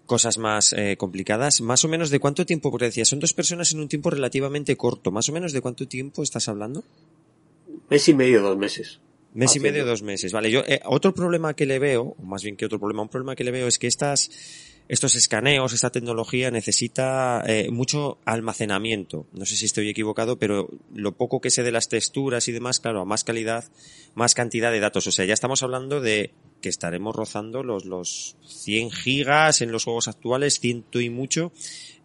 cosas 0.05 0.37
más 0.37 0.75
eh, 0.75 0.97
complicadas, 0.99 1.61
más 1.61 1.85
o 1.85 1.89
menos 1.89 2.11
de 2.11 2.21
cuánto 2.21 2.45
tiempo, 2.45 2.71
porque 2.71 2.87
decía, 2.87 3.05
son 3.05 3.21
dos 3.21 3.33
personas 3.33 3.73
en 3.73 3.81
un 3.81 3.89
tiempo 3.89 4.11
relativamente 4.11 4.77
corto, 4.77 5.11
más 5.11 5.29
o 5.29 5.33
menos 5.33 5.53
de 5.53 5.61
cuánto 5.63 5.89
tiempo 5.89 6.23
estás 6.23 6.49
hablando? 6.49 6.85
Mes 7.89 8.09
y 8.09 8.15
medio, 8.15 8.43
dos 8.43 8.57
meses. 8.59 9.01
Mes 9.35 9.55
y 9.57 9.61
medio, 9.61 9.85
dos 9.85 10.03
meses. 10.03 10.33
Vale, 10.33 10.51
yo, 10.51 10.63
otro 10.85 11.15
problema 11.15 11.55
que 11.55 11.67
le 11.67 11.79
veo, 11.79 12.17
o 12.19 12.23
más 12.23 12.43
bien 12.43 12.57
que 12.57 12.67
otro 12.67 12.79
problema, 12.79 13.03
un 13.03 13.09
problema 13.09 13.37
que 13.37 13.45
le 13.45 13.51
veo 13.51 13.69
es 13.69 13.79
que 13.79 13.87
estas, 13.87 14.31
estos 14.89 15.15
escaneos, 15.15 15.73
esta 15.73 15.91
tecnología 15.91 16.51
necesita 16.51 17.43
eh, 17.47 17.71
mucho 17.71 18.19
almacenamiento. 18.25 19.27
No 19.33 19.45
sé 19.45 19.57
si 19.57 19.67
estoy 19.67 19.91
equivocado, 19.91 20.39
pero 20.39 20.71
lo 20.95 21.17
poco 21.17 21.41
que 21.41 21.51
sé 21.51 21.63
de 21.63 21.73
las 21.73 21.89
texturas 21.89 22.49
y 22.49 22.53
demás, 22.53 22.81
claro, 22.81 23.03
a 23.03 23.05
más 23.05 23.23
calidad, 23.23 23.65
más 24.15 24.35
cantidad 24.35 24.73
de 24.73 24.81
datos. 24.81 25.07
O 25.07 25.13
sea, 25.13 25.27
ya 25.27 25.35
estamos 25.35 25.63
hablando 25.63 26.01
de 26.01 26.33
que 26.63 26.71
estaremos 26.71 27.15
rozando 27.15 27.63
los, 27.63 27.85
los 27.85 28.37
100 28.47 28.91
gigas 28.91 29.61
en 29.61 29.73
los 29.73 29.85
juegos 29.85 30.09
actuales, 30.09 30.59
ciento 30.59 31.01
y 31.01 31.11
mucho. 31.11 31.53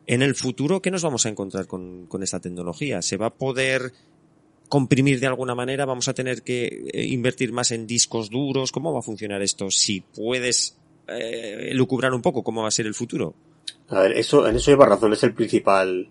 En 0.06 0.22
el 0.22 0.36
futuro, 0.36 0.82
¿qué 0.82 0.92
nos 0.92 1.04
vamos 1.04 1.26
a 1.26 1.30
encontrar 1.30 1.66
con, 1.66 2.06
con 2.08 2.22
esta 2.22 2.42
tecnología? 2.42 3.02
¿Se 3.02 3.16
va 3.16 3.28
a 3.28 3.34
poder 3.34 3.94
comprimir 4.74 5.20
de 5.20 5.28
alguna 5.28 5.54
manera? 5.54 5.86
¿Vamos 5.86 6.08
a 6.08 6.16
tener 6.16 6.42
que 6.42 6.66
eh, 6.92 7.06
invertir 7.06 7.54
más 7.54 7.70
en 7.70 7.86
discos 7.86 8.32
duros? 8.32 8.72
¿Cómo 8.72 8.92
va 8.92 9.02
a 9.02 9.04
funcionar 9.04 9.40
esto? 9.44 9.70
Si 9.70 10.02
puedes 10.02 10.76
eh, 11.08 11.70
lucubrar 11.76 12.12
un 12.12 12.24
poco 12.24 12.44
cómo 12.44 12.64
va 12.64 12.70
a 12.70 12.72
ser 12.72 12.88
el 12.88 12.96
futuro. 12.96 13.36
A 13.90 14.00
ver, 14.00 14.14
eso, 14.14 14.48
en 14.48 14.56
eso 14.56 14.72
lleva 14.72 14.88
razón, 14.88 15.14
es 15.14 15.22
el 15.22 15.36
principal 15.36 16.10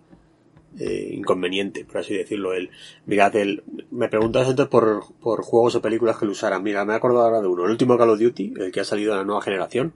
eh, 0.79 1.09
inconveniente, 1.11 1.83
por 1.83 1.97
así 1.97 2.13
decirlo. 2.13 2.53
El, 2.53 2.69
mirad, 3.05 3.35
el, 3.35 3.65
me 3.91 4.07
preguntas 4.07 4.47
entonces 4.47 4.71
por, 4.71 5.13
por 5.19 5.43
juegos 5.43 5.75
o 5.75 5.81
películas 5.81 6.15
que 6.15 6.25
lo 6.25 6.31
usaran. 6.31 6.63
Mira, 6.63 6.85
me 6.85 6.93
he 6.93 6.95
acordado 6.95 7.25
ahora 7.25 7.41
de 7.41 7.47
uno, 7.47 7.65
el 7.65 7.71
último 7.71 7.97
Call 7.97 8.11
of 8.11 8.19
Duty, 8.19 8.53
el 8.61 8.71
que 8.71 8.79
ha 8.79 8.85
salido 8.85 9.11
de 9.11 9.17
la 9.17 9.25
nueva 9.25 9.41
generación, 9.41 9.93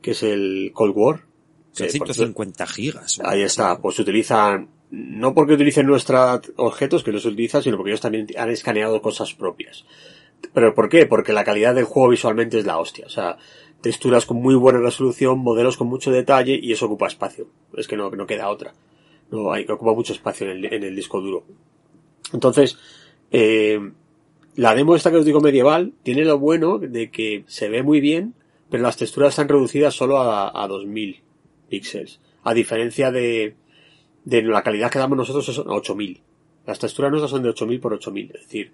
que 0.00 0.10
es 0.10 0.24
el 0.24 0.72
Cold 0.74 0.94
War. 0.96 1.24
Son 1.70 1.88
150 1.88 2.66
gigas. 2.66 3.20
Ahí 3.22 3.42
está, 3.42 3.80
pues 3.80 3.96
utilizan, 4.00 4.68
no 4.92 5.32
porque 5.32 5.54
utilicen 5.54 5.86
nuestros 5.86 6.52
objetos 6.56 7.02
que 7.02 7.12
los 7.12 7.24
utilizan, 7.24 7.62
sino 7.62 7.78
porque 7.78 7.92
ellos 7.92 8.02
también 8.02 8.26
han 8.36 8.50
escaneado 8.50 9.00
cosas 9.00 9.32
propias. 9.32 9.86
¿Pero 10.52 10.74
por 10.74 10.90
qué? 10.90 11.06
Porque 11.06 11.32
la 11.32 11.44
calidad 11.44 11.74
del 11.74 11.86
juego 11.86 12.10
visualmente 12.10 12.58
es 12.58 12.66
la 12.66 12.78
hostia. 12.78 13.06
O 13.06 13.08
sea, 13.08 13.38
texturas 13.80 14.26
con 14.26 14.36
muy 14.36 14.54
buena 14.54 14.80
resolución, 14.80 15.38
modelos 15.38 15.78
con 15.78 15.86
mucho 15.86 16.10
detalle 16.10 16.60
y 16.62 16.72
eso 16.72 16.86
ocupa 16.86 17.06
espacio. 17.06 17.46
Es 17.74 17.88
que 17.88 17.96
no, 17.96 18.10
no 18.10 18.26
queda 18.26 18.50
otra. 18.50 18.74
No 19.30 19.50
hay 19.50 19.64
ocupa 19.64 19.94
mucho 19.94 20.12
espacio 20.12 20.50
en 20.50 20.58
el, 20.58 20.74
en 20.74 20.82
el 20.82 20.94
disco 20.94 21.22
duro. 21.22 21.44
Entonces, 22.34 22.78
eh, 23.30 23.80
la 24.56 24.74
demo 24.74 24.94
esta 24.94 25.10
que 25.10 25.16
os 25.16 25.24
digo 25.24 25.40
medieval 25.40 25.94
tiene 26.02 26.26
lo 26.26 26.38
bueno 26.38 26.76
de 26.78 27.10
que 27.10 27.44
se 27.46 27.70
ve 27.70 27.82
muy 27.82 28.02
bien, 28.02 28.34
pero 28.68 28.82
las 28.82 28.98
texturas 28.98 29.30
están 29.30 29.48
reducidas 29.48 29.94
solo 29.94 30.18
a, 30.18 30.62
a 30.62 30.68
2000 30.68 31.22
píxeles. 31.70 32.20
A 32.44 32.52
diferencia 32.52 33.10
de, 33.10 33.54
de 34.24 34.42
la 34.42 34.62
calidad 34.62 34.90
que 34.90 34.98
damos 34.98 35.18
nosotros 35.18 35.44
son 35.44 35.70
8000. 35.70 36.20
Las 36.66 36.78
texturas 36.78 37.10
nuestras 37.10 37.30
son 37.30 37.42
de 37.42 37.48
8000 37.50 37.80
por 37.80 37.94
8000. 37.94 38.32
Es 38.34 38.42
decir, 38.42 38.72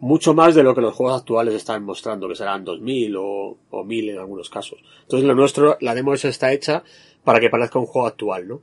mucho 0.00 0.34
más 0.34 0.54
de 0.54 0.62
lo 0.62 0.74
que 0.74 0.80
los 0.80 0.94
juegos 0.94 1.20
actuales 1.20 1.54
están 1.54 1.84
mostrando, 1.84 2.28
que 2.28 2.34
serán 2.34 2.64
2000 2.64 3.16
o, 3.16 3.56
o 3.70 3.84
1000 3.84 4.10
en 4.10 4.18
algunos 4.18 4.50
casos. 4.50 4.78
Entonces 5.02 5.26
lo 5.26 5.34
nuestro, 5.34 5.78
la 5.80 5.94
demo 5.94 6.12
esa 6.12 6.28
está 6.28 6.52
hecha 6.52 6.82
para 7.22 7.40
que 7.40 7.50
parezca 7.50 7.78
un 7.78 7.86
juego 7.86 8.06
actual, 8.06 8.46
¿no? 8.46 8.60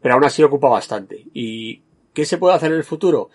Pero 0.00 0.14
aún 0.14 0.24
así 0.24 0.42
ocupa 0.42 0.68
bastante. 0.68 1.24
¿Y 1.32 1.80
qué 2.12 2.26
se 2.26 2.38
puede 2.38 2.54
hacer 2.54 2.70
en 2.70 2.78
el 2.78 2.84
futuro? 2.84 3.30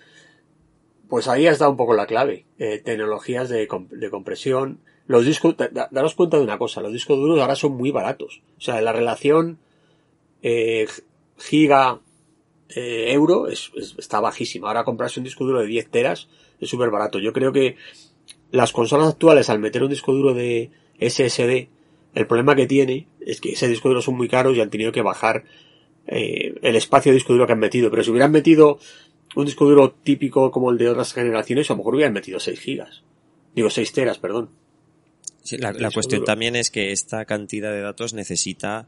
Pues 1.10 1.28
ahí 1.28 1.48
has 1.48 1.60
dado 1.60 1.72
un 1.72 1.78
poco 1.78 1.96
la 1.96 2.06
clave. 2.06 2.46
Eh, 2.60 2.80
tecnologías 2.84 3.50
de, 3.50 3.68
de, 3.90 4.10
compresión. 4.10 4.80
Los 5.08 5.26
discos, 5.26 5.56
daros 5.90 6.14
cuenta 6.14 6.38
de 6.38 6.44
una 6.44 6.60
cosa, 6.60 6.82
los 6.82 6.94
discos 6.94 7.18
duros 7.18 7.40
ahora 7.40 7.56
son 7.56 7.76
muy 7.76 7.90
baratos. 7.90 8.44
O 8.58 8.62
sea, 8.62 8.80
la 8.82 8.94
relación 8.94 9.58
eh, 10.44 10.88
giga 11.38 12.00
eh, 12.70 13.12
euro 13.14 13.48
es, 13.48 13.72
es, 13.76 13.96
está 13.98 14.20
bajísima. 14.20 14.68
Ahora 14.68 14.84
comprarse 14.84 15.20
un 15.20 15.24
disco 15.24 15.46
duro 15.46 15.62
de 15.62 15.68
10 15.68 15.90
teras 15.90 16.28
es 16.60 16.70
súper 16.70 16.90
barato. 16.90 17.20
Yo 17.20 17.34
creo 17.34 17.52
que 17.52 17.76
las 18.52 18.72
consolas 18.72 19.10
actuales 19.10 19.50
al 19.50 19.60
meter 19.60 19.84
un 19.84 19.90
disco 19.90 20.14
duro 20.14 20.34
de 20.34 20.72
SSD, 21.00 21.68
el 22.16 22.28
problema 22.28 22.56
que 22.56 22.68
tiene 22.68 23.08
es 23.26 23.42
que 23.42 23.52
ese 23.52 23.68
disco 23.68 23.90
duro 23.90 24.02
son 24.02 24.18
muy 24.18 24.28
caros 24.28 24.56
y 24.56 24.62
han 24.62 24.70
tenido 24.70 24.92
que 24.92 25.02
bajar 25.02 25.46
eh, 26.08 26.56
el 26.62 26.76
espacio 26.76 27.12
de 27.12 27.16
disco 27.16 27.34
duro 27.34 27.48
que 27.48 27.54
han 27.54 27.60
metido. 27.60 27.90
Pero 27.90 28.04
si 28.04 28.12
hubieran 28.12 28.32
metido 28.32 28.80
un 29.36 29.46
disco 29.46 29.66
duro 29.66 29.92
típico 29.92 30.52
como 30.52 30.72
el 30.72 30.78
de 30.78 30.90
otras 30.90 31.14
generaciones, 31.14 31.70
a 31.70 31.74
lo 31.74 31.78
mejor 31.78 31.96
hubieran 31.96 32.14
metido 32.14 32.40
6 32.40 32.60
gigas. 32.60 33.04
Digo 33.56 33.70
6 33.70 33.94
teras, 33.94 34.18
perdón. 34.18 34.50
Sí, 35.44 35.58
la, 35.58 35.72
la 35.72 35.92
cuestión 35.92 36.20
duro. 36.20 36.26
también 36.26 36.56
es 36.56 36.70
que 36.70 36.92
esta 36.92 37.26
cantidad 37.26 37.72
de 37.72 37.82
datos 37.82 38.14
necesita 38.14 38.88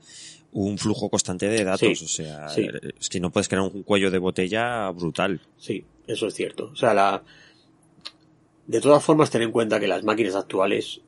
un 0.53 0.77
flujo 0.77 1.09
constante 1.09 1.47
de 1.47 1.63
datos. 1.63 1.97
Sí, 1.97 2.05
o 2.05 2.07
sea, 2.07 2.49
sí. 2.49 2.67
es 2.99 3.09
que 3.09 3.19
no 3.19 3.31
puedes 3.31 3.47
crear 3.47 3.63
un 3.63 3.83
cuello 3.83 4.11
de 4.11 4.17
botella 4.17 4.89
brutal. 4.91 5.41
Sí, 5.57 5.83
eso 6.07 6.27
es 6.27 6.33
cierto. 6.33 6.71
O 6.73 6.75
sea, 6.75 6.93
la, 6.93 7.23
de 8.67 8.79
todas 8.79 9.03
formas, 9.03 9.29
ten 9.29 9.41
en 9.41 9.51
cuenta 9.51 9.79
que 9.79 9.87
las 9.87 10.03
máquinas 10.03 10.35
actuales, 10.35 11.01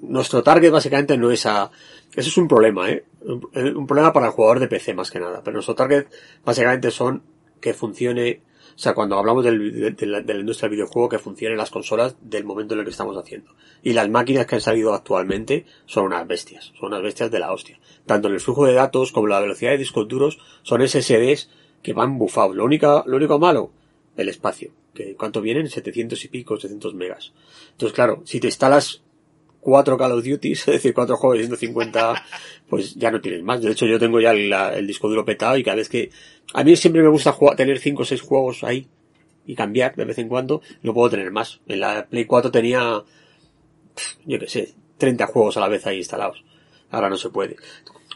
nuestro 0.00 0.42
target 0.42 0.70
básicamente 0.70 1.16
no 1.16 1.30
es 1.30 1.46
a, 1.46 1.70
eso 2.14 2.28
es 2.28 2.36
un 2.36 2.48
problema, 2.48 2.90
¿eh? 2.90 3.04
Un, 3.22 3.86
problema 3.86 4.12
para 4.12 4.26
el 4.26 4.32
jugador 4.32 4.60
de 4.60 4.68
PC 4.68 4.94
más 4.94 5.10
que 5.10 5.20
nada, 5.20 5.42
pero 5.42 5.54
nuestro 5.54 5.74
target 5.74 6.06
básicamente 6.44 6.90
son 6.90 7.22
que 7.60 7.74
funcione 7.74 8.42
sea, 8.82 8.94
cuando 8.94 9.18
hablamos 9.18 9.44
del, 9.44 9.94
de, 9.94 10.06
la, 10.06 10.20
industria 10.20 10.68
del 10.68 10.76
videojuego, 10.76 11.08
que 11.08 11.18
funcionen 11.18 11.58
las 11.58 11.70
consolas 11.70 12.16
del 12.22 12.44
momento 12.44 12.72
en 12.72 12.80
el 12.80 12.86
que 12.86 12.92
estamos 12.92 13.16
haciendo. 13.16 13.54
Y 13.82 13.92
las 13.92 14.08
máquinas 14.08 14.46
que 14.46 14.54
han 14.54 14.60
salido 14.60 14.94
actualmente 14.94 15.66
son 15.84 16.06
unas 16.06 16.26
bestias, 16.26 16.72
son 16.78 16.88
unas 16.88 17.02
bestias 17.02 17.30
de 17.30 17.38
la 17.38 17.52
hostia. 17.52 17.78
Tanto 18.06 18.28
en 18.28 18.34
el 18.34 18.40
flujo 18.40 18.64
de 18.64 18.72
datos 18.72 19.12
como 19.12 19.26
la 19.26 19.38
velocidad 19.40 19.72
de 19.72 19.78
discos 19.78 20.08
duros 20.08 20.38
son 20.62 20.86
SSDs 20.86 21.50
que 21.82 21.92
van 21.92 22.16
bufados. 22.16 22.56
Lo 22.56 22.64
único, 22.64 23.04
lo 23.06 23.16
único 23.16 23.38
malo, 23.38 23.70
el 24.16 24.28
espacio. 24.28 24.72
Que 24.94 25.14
¿Cuánto 25.14 25.40
vienen? 25.40 25.68
700 25.68 26.24
y 26.24 26.28
pico, 26.28 26.56
700 26.56 26.94
megas. 26.94 27.32
Entonces, 27.72 27.94
claro, 27.94 28.22
si 28.24 28.40
te 28.40 28.46
instalas 28.46 29.02
cuatro 29.60 29.96
Call 29.96 30.12
of 30.12 30.24
Duty, 30.24 30.52
es 30.52 30.66
decir, 30.66 30.94
cuatro 30.94 31.16
juegos 31.16 31.38
de 31.38 31.44
150, 31.44 32.24
pues 32.68 32.94
ya 32.94 33.10
no 33.10 33.20
tienes 33.20 33.42
más. 33.42 33.60
De 33.60 33.70
hecho, 33.70 33.86
yo 33.86 33.98
tengo 33.98 34.20
ya 34.20 34.32
el, 34.32 34.52
el 34.52 34.86
disco 34.86 35.08
duro 35.08 35.24
petado 35.24 35.56
y 35.56 35.64
cada 35.64 35.76
vez 35.76 35.88
que, 35.88 36.10
a 36.54 36.64
mí 36.64 36.76
siempre 36.76 37.02
me 37.02 37.08
gusta 37.08 37.36
tener 37.56 37.78
cinco 37.78 38.02
o 38.02 38.04
seis 38.04 38.20
juegos 38.20 38.64
ahí 38.64 38.88
y 39.46 39.54
cambiar 39.54 39.94
de 39.96 40.04
vez 40.04 40.18
en 40.18 40.28
cuando, 40.28 40.62
no 40.82 40.94
puedo 40.94 41.10
tener 41.10 41.30
más. 41.30 41.60
En 41.66 41.80
la 41.80 42.06
Play 42.06 42.24
4 42.24 42.50
tenía, 42.50 43.02
yo 44.24 44.38
qué 44.38 44.48
sé, 44.48 44.74
30 44.98 45.26
juegos 45.26 45.56
a 45.56 45.60
la 45.60 45.68
vez 45.68 45.86
ahí 45.86 45.98
instalados. 45.98 46.44
Ahora 46.90 47.08
no 47.08 47.16
se 47.16 47.30
puede. 47.30 47.56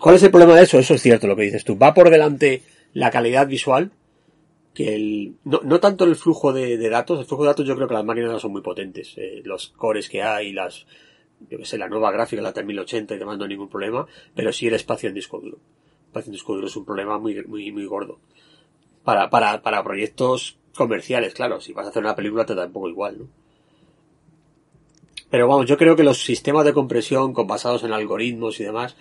¿Cuál 0.01 0.17
es 0.17 0.23
el 0.23 0.31
problema 0.31 0.55
de 0.55 0.65
eso? 0.65 0.79
Eso 0.79 0.95
es 0.95 1.03
cierto 1.03 1.27
lo 1.27 1.37
que 1.37 1.43
dices 1.43 1.65
tú. 1.65 1.79
Va 1.79 1.95
por 1.95 2.11
delante 2.11 2.63
la 2.93 3.11
calidad 3.11 3.47
visual, 3.47 3.91
que 4.75 4.95
el, 4.95 5.37
no, 5.45 5.61
no 5.65 5.81
tanto 5.81 6.05
el 6.05 6.17
flujo 6.17 6.53
de, 6.53 6.77
de, 6.77 6.89
datos, 6.89 7.21
el 7.21 7.27
flujo 7.27 7.45
de 7.45 7.49
datos 7.49 7.67
yo 7.67 7.77
creo 7.77 7.89
que 7.89 7.95
las 7.95 8.05
máquinas 8.05 8.33
no 8.33 8.41
son 8.41 8.53
muy 8.53 8.63
potentes, 8.63 9.15
eh, 9.17 9.41
los 9.45 9.69
cores 9.69 10.09
que 10.09 10.23
hay, 10.23 10.53
las, 10.53 10.87
yo 11.49 11.59
que 11.59 11.65
sé, 11.65 11.79
la 11.79 11.89
nueva 11.89 12.11
gráfica, 12.11 12.43
la 12.43 12.53
3080 12.53 13.15
y 13.15 13.19
demás 13.19 13.39
no 13.39 13.47
ningún 13.47 13.69
problema, 13.69 14.07
pero 14.35 14.53
sí 14.53 14.67
el 14.67 14.75
espacio 14.75 15.09
en 15.09 15.15
disco 15.15 15.41
duro. 15.41 15.59
Espacio 16.07 16.31
en 16.31 16.35
disco 16.35 16.55
duro 16.55 16.67
es 16.67 16.77
un 16.77 16.85
problema 16.85 17.19
muy, 17.19 17.45
muy, 17.45 17.73
muy 17.73 17.87
gordo. 17.87 18.19
Para, 19.03 19.29
para, 19.29 19.63
para 19.63 19.85
proyectos 19.85 20.59
comerciales, 20.75 21.35
claro, 21.35 21.61
si 21.61 21.73
vas 21.73 21.87
a 21.87 21.91
hacer 21.91 22.03
una 22.03 22.17
película 22.17 22.47
te 22.47 22.55
da 22.55 22.67
un 22.67 22.73
poco 22.73 22.89
igual, 22.89 23.19
¿no? 23.19 23.29
Pero 25.31 25.49
vamos, 25.49 25.67
yo 25.67 25.77
creo 25.77 25.97
que 25.97 26.05
los 26.05 26.23
sistemas 26.23 26.65
de 26.65 26.73
compresión 26.73 27.33
con 27.33 27.47
basados 27.47 27.83
en 27.83 27.93
algoritmos 27.93 28.61
y 28.61 28.65
demás 28.65 28.97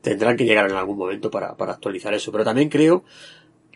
tendrán 0.00 0.36
que 0.36 0.44
llegar 0.44 0.68
en 0.68 0.76
algún 0.76 0.98
momento 0.98 1.30
para, 1.30 1.56
para 1.56 1.72
actualizar 1.74 2.12
eso. 2.12 2.32
Pero 2.32 2.42
también 2.42 2.68
creo, 2.68 3.04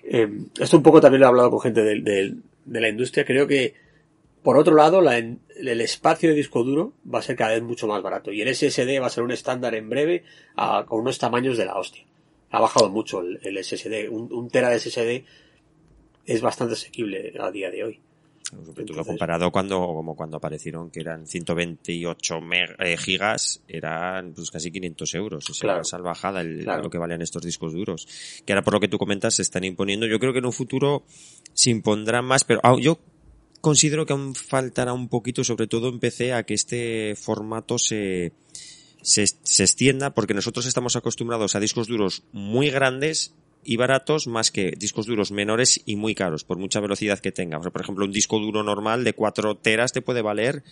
eh, 0.03 0.29
esto 0.59 0.77
un 0.77 0.83
poco 0.83 1.01
también 1.01 1.21
lo 1.21 1.27
he 1.27 1.29
hablado 1.29 1.51
con 1.51 1.61
gente 1.61 1.83
de, 1.83 2.01
de, 2.01 2.35
de 2.65 2.81
la 2.81 2.89
industria, 2.89 3.25
creo 3.25 3.47
que 3.47 3.75
por 4.45 4.59
otro 4.59 4.75
lado, 4.75 5.01
la, 5.01 5.17
el 5.17 5.81
espacio 5.81 6.29
de 6.29 6.35
disco 6.35 6.63
duro 6.63 6.93
va 7.13 7.21
a 7.21 7.23
ser 7.23 7.35
cada 7.35 7.53
vez 7.53 7.63
mucho 7.63 7.87
más 7.87 8.03
barato 8.03 8.31
y 8.31 8.43
el 8.43 8.55
SSD 8.55 9.01
va 9.01 9.07
a 9.07 9.11
ser 9.11 9.25
un 9.25 9.31
estándar 9.31 9.75
en 9.75 9.89
breve 9.89 10.23
a, 10.55 10.85
con 10.87 11.01
unos 11.01 11.19
tamaños 11.19 11.57
de 11.57 11.65
la 11.65 11.77
hostia. 11.77 12.05
Ha 12.51 12.61
bajado 12.61 12.91
mucho 12.91 13.23
el, 13.23 13.41
el 13.43 13.65
SSD. 13.65 14.11
Un, 14.11 14.31
un, 14.31 14.51
tera 14.51 14.69
de 14.69 14.79
SSD 14.79 15.25
es 16.27 16.43
bastante 16.43 16.75
asequible 16.75 17.33
a 17.41 17.51
día 17.51 17.71
de 17.71 17.85
hoy. 17.85 18.01
Entonces, 18.53 18.95
lo 18.95 19.05
comparado 19.05 19.51
cuando, 19.51 19.81
como 19.81 20.15
cuando 20.15 20.37
aparecieron 20.37 20.91
que 20.91 21.01
eran 21.01 21.27
128 21.27 22.41
meg, 22.43 22.77
eh, 22.79 22.99
gigas, 22.99 23.63
eran 23.67 24.35
pues 24.35 24.51
casi 24.51 24.71
500 24.71 25.15
euros. 25.15 25.51
Es 25.51 25.59
claro, 25.59 25.79
una 25.79 25.85
salvajada 25.85 26.43
el, 26.43 26.65
claro. 26.65 26.83
lo 26.83 26.91
que 26.91 26.99
valen 26.99 27.23
estos 27.23 27.43
discos 27.43 27.73
duros. 27.73 28.07
Que 28.45 28.53
ahora 28.53 28.63
por 28.63 28.75
lo 28.75 28.81
que 28.81 28.89
tú 28.89 28.99
comentas 28.99 29.37
se 29.37 29.43
están 29.43 29.65
imponiendo. 29.65 30.07
Yo 30.07 30.19
creo 30.21 30.35
que 30.35 30.41
en 30.41 30.47
un 30.47 30.53
futuro 30.53 31.05
se 31.55 31.71
impondrán 31.71 32.27
más, 32.27 32.45
pero 32.45 32.61
ah, 32.63 32.77
yo 32.79 32.99
considero 33.65 34.05
que 34.05 34.13
aún 34.13 34.35
faltará 34.35 34.93
un 34.93 35.09
poquito, 35.09 35.43
sobre 35.43 35.67
todo 35.67 35.89
en 35.89 35.99
PC, 35.99 36.35
a 36.35 36.45
que 36.45 36.53
este 36.53 37.17
formato 37.17 37.79
se, 37.79 38.33
se, 39.01 39.27
se, 39.27 39.63
extienda, 39.63 40.13
porque 40.13 40.35
nosotros 40.35 40.67
estamos 40.67 40.97
acostumbrados 40.97 41.57
a 41.57 41.61
discos 41.61 41.89
duros 41.89 42.25
muy 42.33 42.69
grandes 42.69 43.33
y 43.65 43.79
baratos, 43.79 44.27
más 44.27 44.51
que 44.51 44.73
discos 44.77 45.07
duros 45.07 45.33
menores 45.33 45.81
y 45.87 45.97
muy 45.97 46.15
caros, 46.15 46.45
por 46.45 46.59
mucha 46.59 46.79
velocidad 46.81 47.21
que 47.21 47.33
tenga. 47.33 47.59
Por 47.59 47.81
ejemplo, 47.81 48.05
un 48.05 48.13
disco 48.13 48.39
duro 48.39 48.63
normal 48.63 49.03
de 49.03 49.15
4 49.15 49.57
teras 49.57 49.93
te 49.93 50.03
puede 50.03 50.21
valer 50.21 50.63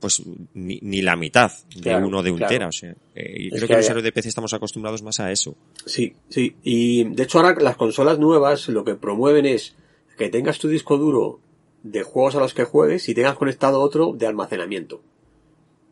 pues 0.00 0.22
ni, 0.54 0.78
ni 0.80 1.02
la 1.02 1.16
mitad 1.16 1.52
de 1.76 1.82
claro, 1.82 2.06
uno 2.06 2.22
de 2.22 2.30
un 2.30 2.38
claro. 2.38 2.52
tera. 2.54 2.68
O 2.68 2.72
sea, 2.72 2.96
eh, 3.14 3.50
creo 3.50 3.60
que, 3.60 3.66
que 3.66 3.76
los 3.76 3.90
héroes 3.90 4.04
de 4.04 4.12
PC 4.12 4.30
estamos 4.30 4.54
acostumbrados 4.54 5.02
más 5.02 5.20
a 5.20 5.30
eso. 5.30 5.54
Sí, 5.84 6.14
sí. 6.30 6.56
Y 6.64 7.04
de 7.04 7.24
hecho 7.24 7.38
ahora 7.38 7.54
las 7.60 7.76
consolas 7.76 8.18
nuevas 8.18 8.66
lo 8.70 8.82
que 8.82 8.94
promueven 8.94 9.44
es 9.44 9.74
que 10.16 10.30
tengas 10.30 10.58
tu 10.58 10.68
disco 10.68 10.96
duro 10.96 11.40
de 11.82 12.02
juegos 12.02 12.34
a 12.34 12.40
los 12.40 12.54
que 12.54 12.64
juegues 12.64 13.08
y 13.08 13.14
tengas 13.14 13.36
conectado 13.36 13.80
otro 13.80 14.12
de 14.12 14.26
almacenamiento. 14.26 15.02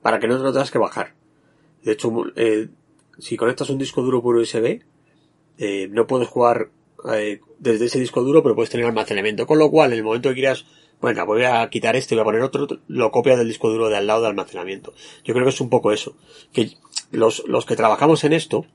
Para 0.02 0.18
que 0.18 0.28
no 0.28 0.36
te 0.36 0.42
lo 0.42 0.52
tengas 0.52 0.70
que 0.70 0.78
bajar. 0.78 1.14
De 1.82 1.92
hecho, 1.92 2.12
eh, 2.36 2.68
si 3.18 3.36
conectas 3.36 3.70
un 3.70 3.78
disco 3.78 4.02
duro 4.02 4.22
por 4.22 4.36
USB, 4.36 4.82
eh, 5.58 5.88
no 5.90 6.06
puedes 6.06 6.28
jugar 6.28 6.70
eh, 7.12 7.40
desde 7.58 7.86
ese 7.86 8.00
disco 8.00 8.22
duro, 8.22 8.42
pero 8.42 8.54
puedes 8.54 8.70
tener 8.70 8.86
almacenamiento. 8.86 9.46
Con 9.46 9.58
lo 9.58 9.70
cual, 9.70 9.92
en 9.92 9.98
el 9.98 10.04
momento 10.04 10.28
que 10.28 10.36
quieras, 10.36 10.66
bueno, 11.00 11.24
voy 11.26 11.44
a 11.44 11.68
quitar 11.70 11.96
este 11.96 12.14
y 12.14 12.16
voy 12.16 12.22
a 12.22 12.24
poner 12.24 12.42
otro, 12.42 12.66
lo 12.88 13.10
copias 13.10 13.38
del 13.38 13.48
disco 13.48 13.70
duro 13.70 13.88
de 13.88 13.96
al 13.96 14.06
lado 14.06 14.22
de 14.22 14.28
almacenamiento. 14.28 14.94
Yo 15.24 15.34
creo 15.34 15.44
que 15.44 15.50
es 15.50 15.60
un 15.60 15.70
poco 15.70 15.92
eso. 15.92 16.16
Que 16.52 16.70
los, 17.10 17.44
los 17.46 17.66
que 17.66 17.76
trabajamos 17.76 18.24
en 18.24 18.32
esto, 18.32 18.66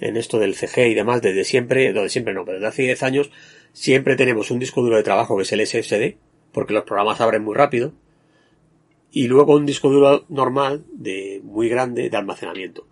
en 0.00 0.16
esto 0.16 0.38
del 0.38 0.54
CG 0.54 0.88
y 0.88 0.94
demás, 0.94 1.22
desde 1.22 1.44
siempre, 1.44 1.92
no, 1.92 2.08
siempre 2.08 2.34
no, 2.34 2.44
pero 2.44 2.58
desde 2.58 2.68
hace 2.68 2.82
10 2.82 3.02
años, 3.02 3.30
siempre 3.72 4.16
tenemos 4.16 4.50
un 4.50 4.58
disco 4.58 4.82
duro 4.82 4.96
de 4.96 5.02
trabajo 5.02 5.36
que 5.36 5.42
es 5.42 5.52
el 5.52 5.66
SSD, 5.66 6.16
porque 6.52 6.74
los 6.74 6.84
programas 6.84 7.20
abren 7.20 7.44
muy 7.44 7.54
rápido, 7.54 7.92
y 9.12 9.26
luego 9.26 9.56
un 9.56 9.66
disco 9.66 9.90
duro 9.90 10.24
normal, 10.28 10.84
de 10.92 11.40
muy 11.42 11.68
grande, 11.68 12.10
de 12.10 12.16
almacenamiento, 12.16 12.86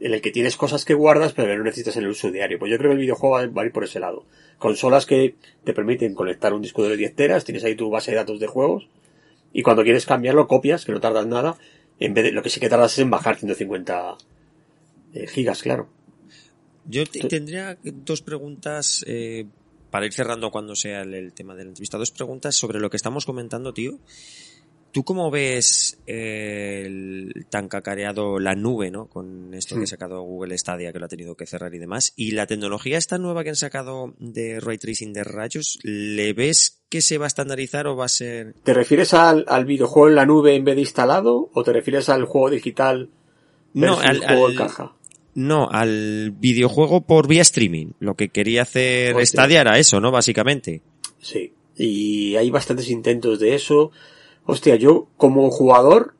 en 0.00 0.14
el 0.14 0.20
que 0.20 0.30
tienes 0.30 0.56
cosas 0.56 0.84
que 0.84 0.94
guardas, 0.94 1.32
pero 1.32 1.48
que 1.48 1.56
no 1.56 1.64
necesitas 1.64 1.96
en 1.96 2.04
el 2.04 2.10
uso 2.10 2.30
diario. 2.30 2.58
Pues 2.58 2.70
yo 2.70 2.78
creo 2.78 2.90
que 2.90 2.94
el 2.94 3.00
videojuego 3.00 3.52
va 3.52 3.62
a 3.62 3.64
ir 3.64 3.72
por 3.72 3.84
ese 3.84 3.98
lado. 3.98 4.24
Consolas 4.58 5.06
que 5.06 5.34
te 5.64 5.74
permiten 5.74 6.14
conectar 6.14 6.52
un 6.54 6.62
disco 6.62 6.82
duro 6.82 6.92
de 6.92 6.98
10 6.98 7.14
teras, 7.16 7.44
tienes 7.44 7.64
ahí 7.64 7.74
tu 7.74 7.90
base 7.90 8.12
de 8.12 8.18
datos 8.18 8.38
de 8.38 8.46
juegos, 8.46 8.88
y 9.52 9.62
cuando 9.62 9.82
quieres 9.82 10.06
cambiarlo, 10.06 10.46
copias, 10.46 10.84
que 10.84 10.92
no 10.92 11.00
tardas 11.00 11.26
nada, 11.26 11.56
en 11.98 12.14
vez 12.14 12.24
de, 12.24 12.32
lo 12.32 12.42
que 12.42 12.50
sí 12.50 12.60
que 12.60 12.68
tardas 12.68 12.92
es 12.92 13.00
en 13.00 13.10
bajar 13.10 13.36
150 13.36 14.16
eh, 15.14 15.26
gigas, 15.26 15.62
claro. 15.62 15.88
Yo 16.86 17.04
tendría 17.06 17.78
dos 17.82 18.22
preguntas 18.22 19.04
eh, 19.06 19.46
para 19.90 20.06
ir 20.06 20.12
cerrando 20.12 20.50
cuando 20.50 20.74
sea 20.74 21.02
el, 21.02 21.14
el, 21.14 21.32
tema 21.32 21.54
de 21.54 21.64
la 21.64 21.70
entrevista, 21.70 21.98
dos 21.98 22.10
preguntas 22.10 22.56
sobre 22.56 22.80
lo 22.80 22.90
que 22.90 22.96
estamos 22.96 23.26
comentando, 23.26 23.72
tío. 23.74 23.98
¿Tú 24.92 25.04
cómo 25.04 25.30
ves 25.30 25.98
eh, 26.06 26.82
el 26.84 27.46
tan 27.48 27.68
cacareado 27.68 28.40
la 28.40 28.56
nube, 28.56 28.90
¿no? 28.90 29.06
Con 29.06 29.54
esto 29.54 29.76
que 29.76 29.84
ha 29.84 29.86
sacado 29.86 30.22
Google 30.22 30.58
Stadia, 30.58 30.92
que 30.92 30.98
lo 30.98 31.04
ha 31.04 31.08
tenido 31.08 31.36
que 31.36 31.46
cerrar 31.46 31.72
y 31.74 31.78
demás. 31.78 32.12
Y 32.16 32.32
la 32.32 32.46
tecnología 32.46 32.98
esta 32.98 33.16
nueva 33.16 33.44
que 33.44 33.50
han 33.50 33.56
sacado 33.56 34.14
de 34.18 34.58
ray 34.58 34.78
tracing 34.78 35.12
de 35.12 35.22
rayos, 35.22 35.78
¿le 35.82 36.32
ves 36.32 36.80
que 36.88 37.02
se 37.02 37.18
va 37.18 37.26
a 37.26 37.28
estandarizar 37.28 37.86
o 37.86 37.94
va 37.94 38.06
a 38.06 38.08
ser...? 38.08 38.54
¿Te 38.64 38.74
refieres 38.74 39.14
al, 39.14 39.44
videojuego 39.64 40.08
en 40.08 40.16
la 40.16 40.26
nube 40.26 40.56
en 40.56 40.64
vez 40.64 40.74
de 40.74 40.82
instalado 40.82 41.50
o 41.54 41.62
te 41.62 41.72
refieres 41.72 42.08
al 42.08 42.24
juego 42.24 42.50
digital 42.50 43.10
no, 43.72 44.00
al, 44.00 44.18
juego 44.18 44.48
caja? 44.56 44.96
No, 45.34 45.68
al 45.70 46.32
videojuego 46.32 47.02
por 47.02 47.28
vía 47.28 47.42
streaming. 47.42 47.92
Lo 48.00 48.14
que 48.14 48.28
quería 48.30 48.62
hacer 48.62 49.14
Stadia 49.26 49.60
era 49.60 49.78
eso, 49.78 50.00
¿no? 50.00 50.10
Básicamente. 50.10 50.82
Sí. 51.20 51.52
Y 51.76 52.36
hay 52.36 52.50
bastantes 52.50 52.90
intentos 52.90 53.38
de 53.38 53.54
eso. 53.54 53.92
Hostia, 54.44 54.76
yo 54.76 55.08
como 55.16 55.50
jugador, 55.50 56.14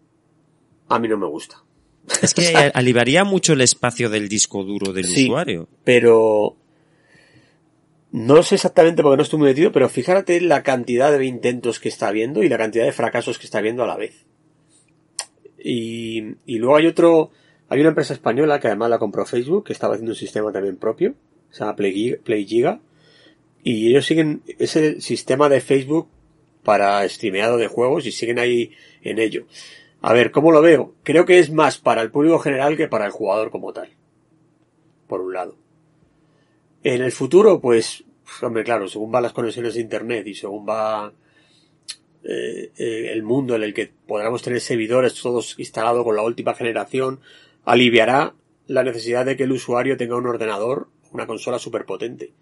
a 0.88 0.98
mí 0.98 1.08
no 1.08 1.18
me 1.18 1.26
gusta. 1.26 1.62
Es 2.22 2.34
que 2.34 2.70
aliviaría 2.74 3.24
mucho 3.24 3.52
el 3.52 3.60
espacio 3.60 4.08
del 4.08 4.28
disco 4.28 4.64
duro 4.64 4.92
del 4.92 5.06
sí, 5.06 5.24
usuario. 5.24 5.68
Pero 5.84 6.56
no 8.12 8.42
sé 8.42 8.56
exactamente 8.56 9.02
porque 9.02 9.16
no 9.16 9.22
estoy 9.22 9.38
muy 9.38 9.48
metido, 9.48 9.70
pero 9.70 9.88
fíjate 9.88 10.40
la 10.40 10.62
cantidad 10.62 11.16
de 11.16 11.24
intentos 11.24 11.78
que 11.78 11.88
está 11.88 12.08
habiendo 12.08 12.42
y 12.42 12.48
la 12.48 12.58
cantidad 12.58 12.84
de 12.84 12.92
fracasos 12.92 13.38
que 13.38 13.46
está 13.46 13.58
habiendo 13.58 13.84
a 13.84 13.86
la 13.86 13.96
vez. 13.96 14.24
Y, 15.62 16.36
y 16.46 16.58
luego 16.58 16.76
hay 16.76 16.86
otro, 16.86 17.30
hay 17.70 17.80
una 17.80 17.90
empresa 17.90 18.12
española 18.12 18.58
que 18.58 18.66
además 18.66 18.90
la 18.90 18.98
compró 18.98 19.24
Facebook, 19.24 19.64
que 19.64 19.72
estaba 19.72 19.94
haciendo 19.94 20.10
un 20.10 20.16
sistema 20.16 20.50
también 20.50 20.76
propio, 20.76 21.14
se 21.50 21.60
llama 21.60 21.76
PlayGiga, 21.76 22.80
y 23.62 23.90
ellos 23.90 24.04
siguen 24.04 24.42
ese 24.58 25.00
sistema 25.00 25.48
de 25.48 25.60
Facebook 25.60 26.08
para 26.64 27.08
streameado 27.08 27.58
de 27.58 27.68
juegos 27.68 28.06
y 28.06 28.12
siguen 28.12 28.40
ahí 28.40 28.72
en 29.02 29.20
ello. 29.20 29.46
A 30.02 30.12
ver, 30.12 30.32
¿cómo 30.32 30.50
lo 30.50 30.60
veo? 30.62 30.94
Creo 31.04 31.24
que 31.24 31.38
es 31.38 31.52
más 31.52 31.78
para 31.78 32.02
el 32.02 32.10
público 32.10 32.40
general 32.40 32.76
que 32.76 32.88
para 32.88 33.06
el 33.06 33.12
jugador 33.12 33.52
como 33.52 33.72
tal. 33.72 33.90
Por 35.06 35.20
un 35.20 35.32
lado. 35.32 35.54
En 36.82 37.02
el 37.02 37.12
futuro, 37.12 37.60
pues, 37.60 38.02
hombre, 38.42 38.64
claro, 38.64 38.88
según 38.88 39.12
van 39.12 39.22
las 39.22 39.32
conexiones 39.32 39.74
de 39.74 39.80
internet 39.80 40.26
y 40.26 40.34
según 40.34 40.66
va 40.68 41.12
eh, 42.24 42.72
eh, 42.76 43.10
el 43.12 43.22
mundo 43.22 43.54
en 43.54 43.62
el 43.62 43.72
que 43.74 43.92
podamos 44.08 44.42
tener 44.42 44.60
servidores 44.60 45.14
todos 45.14 45.56
instalados 45.56 46.02
con 46.02 46.16
la 46.16 46.22
última 46.22 46.54
generación, 46.54 47.20
aliviará 47.64 48.34
la 48.66 48.82
necesidad 48.82 49.26
de 49.26 49.36
que 49.36 49.44
el 49.44 49.52
usuario 49.52 49.96
tenga 49.96 50.16
un 50.16 50.26
ordenador, 50.26 50.88
una 51.12 51.26
consola 51.26 51.58
superpotente. 51.58 52.32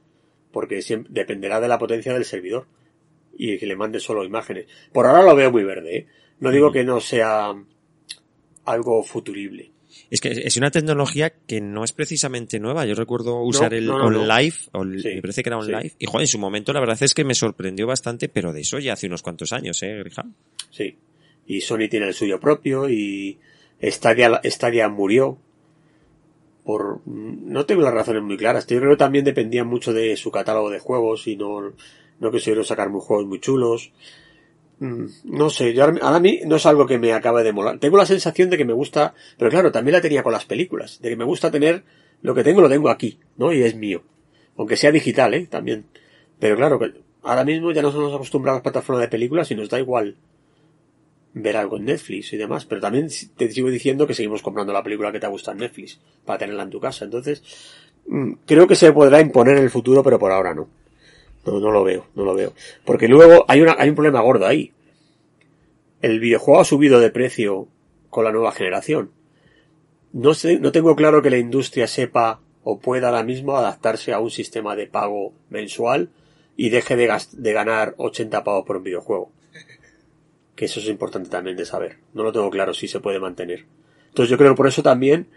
Porque 0.53 0.83
siempre, 0.83 1.13
dependerá 1.13 1.61
de 1.61 1.69
la 1.69 1.79
potencia 1.79 2.13
del 2.13 2.25
servidor 2.25 2.67
y 3.37 3.59
que 3.59 3.67
le 3.67 3.77
mande 3.77 4.01
solo 4.01 4.25
imágenes. 4.25 4.67
Por 4.93 5.07
ahora 5.07 5.23
lo 5.23 5.35
veo 5.35 5.51
muy 5.51 5.65
verde, 5.65 5.97
¿eh? 5.97 6.07
No 6.41 6.51
digo 6.51 6.73
que 6.73 6.85
no 6.85 7.01
sea 7.01 7.55
algo 8.65 9.03
futurible. 9.03 9.73
Es 10.11 10.21
que 10.21 10.31
es 10.31 10.57
una 10.57 10.71
tecnología 10.71 11.31
que 11.31 11.61
no 11.61 11.85
es 11.85 11.93
precisamente 11.93 12.61
nueva. 12.61 12.87
Yo 12.87 12.95
recuerdo 12.95 13.43
usar 13.43 13.75
el 13.75 13.91
OnLive, 13.91 14.57
me 14.75 15.23
parece 15.23 15.43
que 15.43 15.49
era 15.49 15.59
OnLive, 15.59 15.93
y 15.99 16.07
joder, 16.07 16.23
en 16.23 16.29
su 16.29 16.39
momento 16.39 16.73
la 16.73 16.81
verdad 16.81 16.99
es 17.01 17.15
que 17.15 17.25
me 17.25 17.35
sorprendió 17.35 17.87
bastante, 17.87 18.29
pero 18.29 18.53
de 18.53 18.61
eso 18.61 18.79
ya 18.79 18.93
hace 18.93 19.07
unos 19.07 19.23
cuantos 19.23 19.53
años, 19.53 19.83
¿eh, 19.83 19.97
Grija? 19.99 20.25
Sí. 20.71 20.97
Y 21.47 21.61
Sony 21.61 21.89
tiene 21.91 22.09
el 22.09 22.15
suyo 22.15 22.39
propio 22.39 22.89
y 22.89 23.39
Stadia, 23.83 24.41
Stadia 24.45 24.89
murió 24.89 25.39
por 26.65 27.01
no 27.07 27.65
tengo 27.65 27.83
las 27.83 27.95
razones 27.95 28.23
muy 28.23 28.37
claras. 28.37 28.67
Yo 28.67 28.79
creo 28.79 28.91
que 28.91 28.97
también 28.97 29.25
dependía 29.25 29.65
mucho 29.65 29.93
de 29.93 30.17
su 30.17 30.31
catálogo 30.31 30.71
de 30.71 30.81
juegos 30.81 31.27
y 31.27 31.37
no 31.37 31.73
no 32.21 32.31
quisieron 32.31 32.65
sacar 32.65 32.91
muy 32.91 33.01
juegos 33.01 33.27
muy 33.27 33.41
chulos. 33.41 33.93
Mm, 34.81 35.07
no 35.25 35.51
sé, 35.51 35.75
yo 35.75 35.85
ahora, 35.85 35.99
a 36.03 36.21
mí 36.21 36.41
no 36.47 36.57
es 36.57 36.67
algo 36.67 36.87
que 36.87 36.99
me 36.99 37.13
acabe 37.13 37.43
de 37.43 37.53
molar. 37.53 37.79
Tengo 37.79 37.97
la 37.97 38.07
sensación 38.07 38.51
de 38.51 38.57
que 38.57 38.65
me 38.65 38.73
gusta, 38.73 39.15
pero 39.37 39.51
claro, 39.51 39.73
también 39.73 39.95
la 39.95 40.01
tenía 40.01 40.23
con 40.23 40.33
las 40.33 40.45
películas, 40.45 41.01
de 41.01 41.11
que 41.11 41.17
me 41.17 41.25
gusta 41.25 41.51
tener 41.51 41.85
lo 42.23 42.35
que 42.35 42.45
tengo, 42.45 42.61
lo 42.61 42.69
tengo 42.69 42.91
aquí, 42.91 43.19
¿no? 43.37 43.53
Y 43.53 43.63
es 43.63 43.75
mío. 43.75 44.03
Aunque 44.57 44.77
sea 44.77 44.93
digital, 44.93 45.35
¿eh? 45.35 45.47
También. 45.47 45.87
Pero 46.39 46.57
claro, 46.57 46.79
ahora 47.23 47.45
mismo 47.45 47.73
ya 47.73 47.83
no 47.83 47.93
nos 47.93 48.15
acostumbrado 48.15 48.57
a 48.57 48.59
las 48.59 48.63
plataformas 48.63 49.03
de 49.03 49.09
películas 49.09 49.51
y 49.51 49.55
nos 49.55 49.69
da 49.69 49.79
igual 49.79 50.17
ver 51.43 51.57
algo 51.57 51.77
en 51.77 51.87
Netflix 51.87 52.33
y 52.33 52.37
demás, 52.37 52.65
pero 52.65 52.81
también 52.81 53.09
te 53.37 53.51
sigo 53.51 53.71
diciendo 53.71 54.07
que 54.07 54.15
seguimos 54.15 54.43
comprando 54.43 54.73
la 54.73 54.83
película 54.83 55.13
que 55.13 55.21
te 55.21 55.27
gusta 55.27 55.53
en 55.53 55.59
Netflix 55.59 56.01
para 56.25 56.39
tenerla 56.39 56.65
en 56.65 56.71
tu 56.71 56.81
casa. 56.81 57.05
Entonces, 57.05 57.43
mm, 58.07 58.33
creo 58.47 58.67
que 58.67 58.77
se 58.77 58.93
podrá 58.93 59.21
imponer 59.21 59.57
en 59.57 59.65
el 59.65 59.71
futuro, 59.71 60.03
pero 60.03 60.19
por 60.19 60.33
ahora 60.33 60.55
no. 60.55 60.69
No, 61.47 61.61
no 61.61 61.71
lo 61.71 61.85
veo, 61.85 62.07
no 62.15 62.25
lo 62.25 62.35
veo. 62.35 62.53
Porque 62.85 63.09
luego 63.09 63.45
hay, 63.49 63.61
una, 63.61 63.77
hay 63.79 63.89
un 63.89 63.95
problema 63.95 64.21
gordo 64.21 64.47
ahí. 64.47 64.73
El 66.03 66.21
videojuego 66.21 66.61
ha 66.61 66.65
subido 66.65 67.01
de 67.01 67.11
precio 67.11 67.69
con 68.11 68.25
la 68.25 68.33
nueva 68.33 68.53
generación. 68.53 69.11
No 70.13 70.35
sé, 70.35 70.59
no 70.59 70.73
tengo 70.73 70.97
claro 70.97 71.23
que 71.23 71.31
la 71.31 71.39
industria 71.39 71.87
sepa 71.87 72.41
o 72.65 72.79
pueda 72.79 73.09
ahora 73.09 73.23
mismo 73.23 73.57
adaptarse 73.57 74.13
a 74.13 74.21
un 74.21 74.31
sistema 74.31 74.77
de 74.77 74.87
pago 74.87 75.33
mensual 75.49 76.11
y 76.57 76.71
deje 76.71 76.97
de, 76.97 77.11
de 77.33 77.53
ganar 77.53 77.95
80 77.99 78.45
pavos 78.45 78.67
por 78.67 78.79
un 78.79 78.83
videojuego. 78.85 79.31
Que 80.59 80.65
eso 80.65 80.81
es 80.81 80.89
importante 80.89 81.31
también 81.31 81.57
de 81.57 81.65
saber. 81.65 81.99
No 82.15 82.25
lo 82.25 82.33
tengo 82.33 82.51
claro 82.51 82.75
si 82.75 82.89
se 82.89 82.99
puede 82.99 83.21
mantener. 83.21 83.67
Entonces 84.09 84.29
yo 84.29 84.37
creo 84.37 84.51
que 84.51 84.57
por 84.57 84.67
eso 84.67 84.83
también 84.83 85.29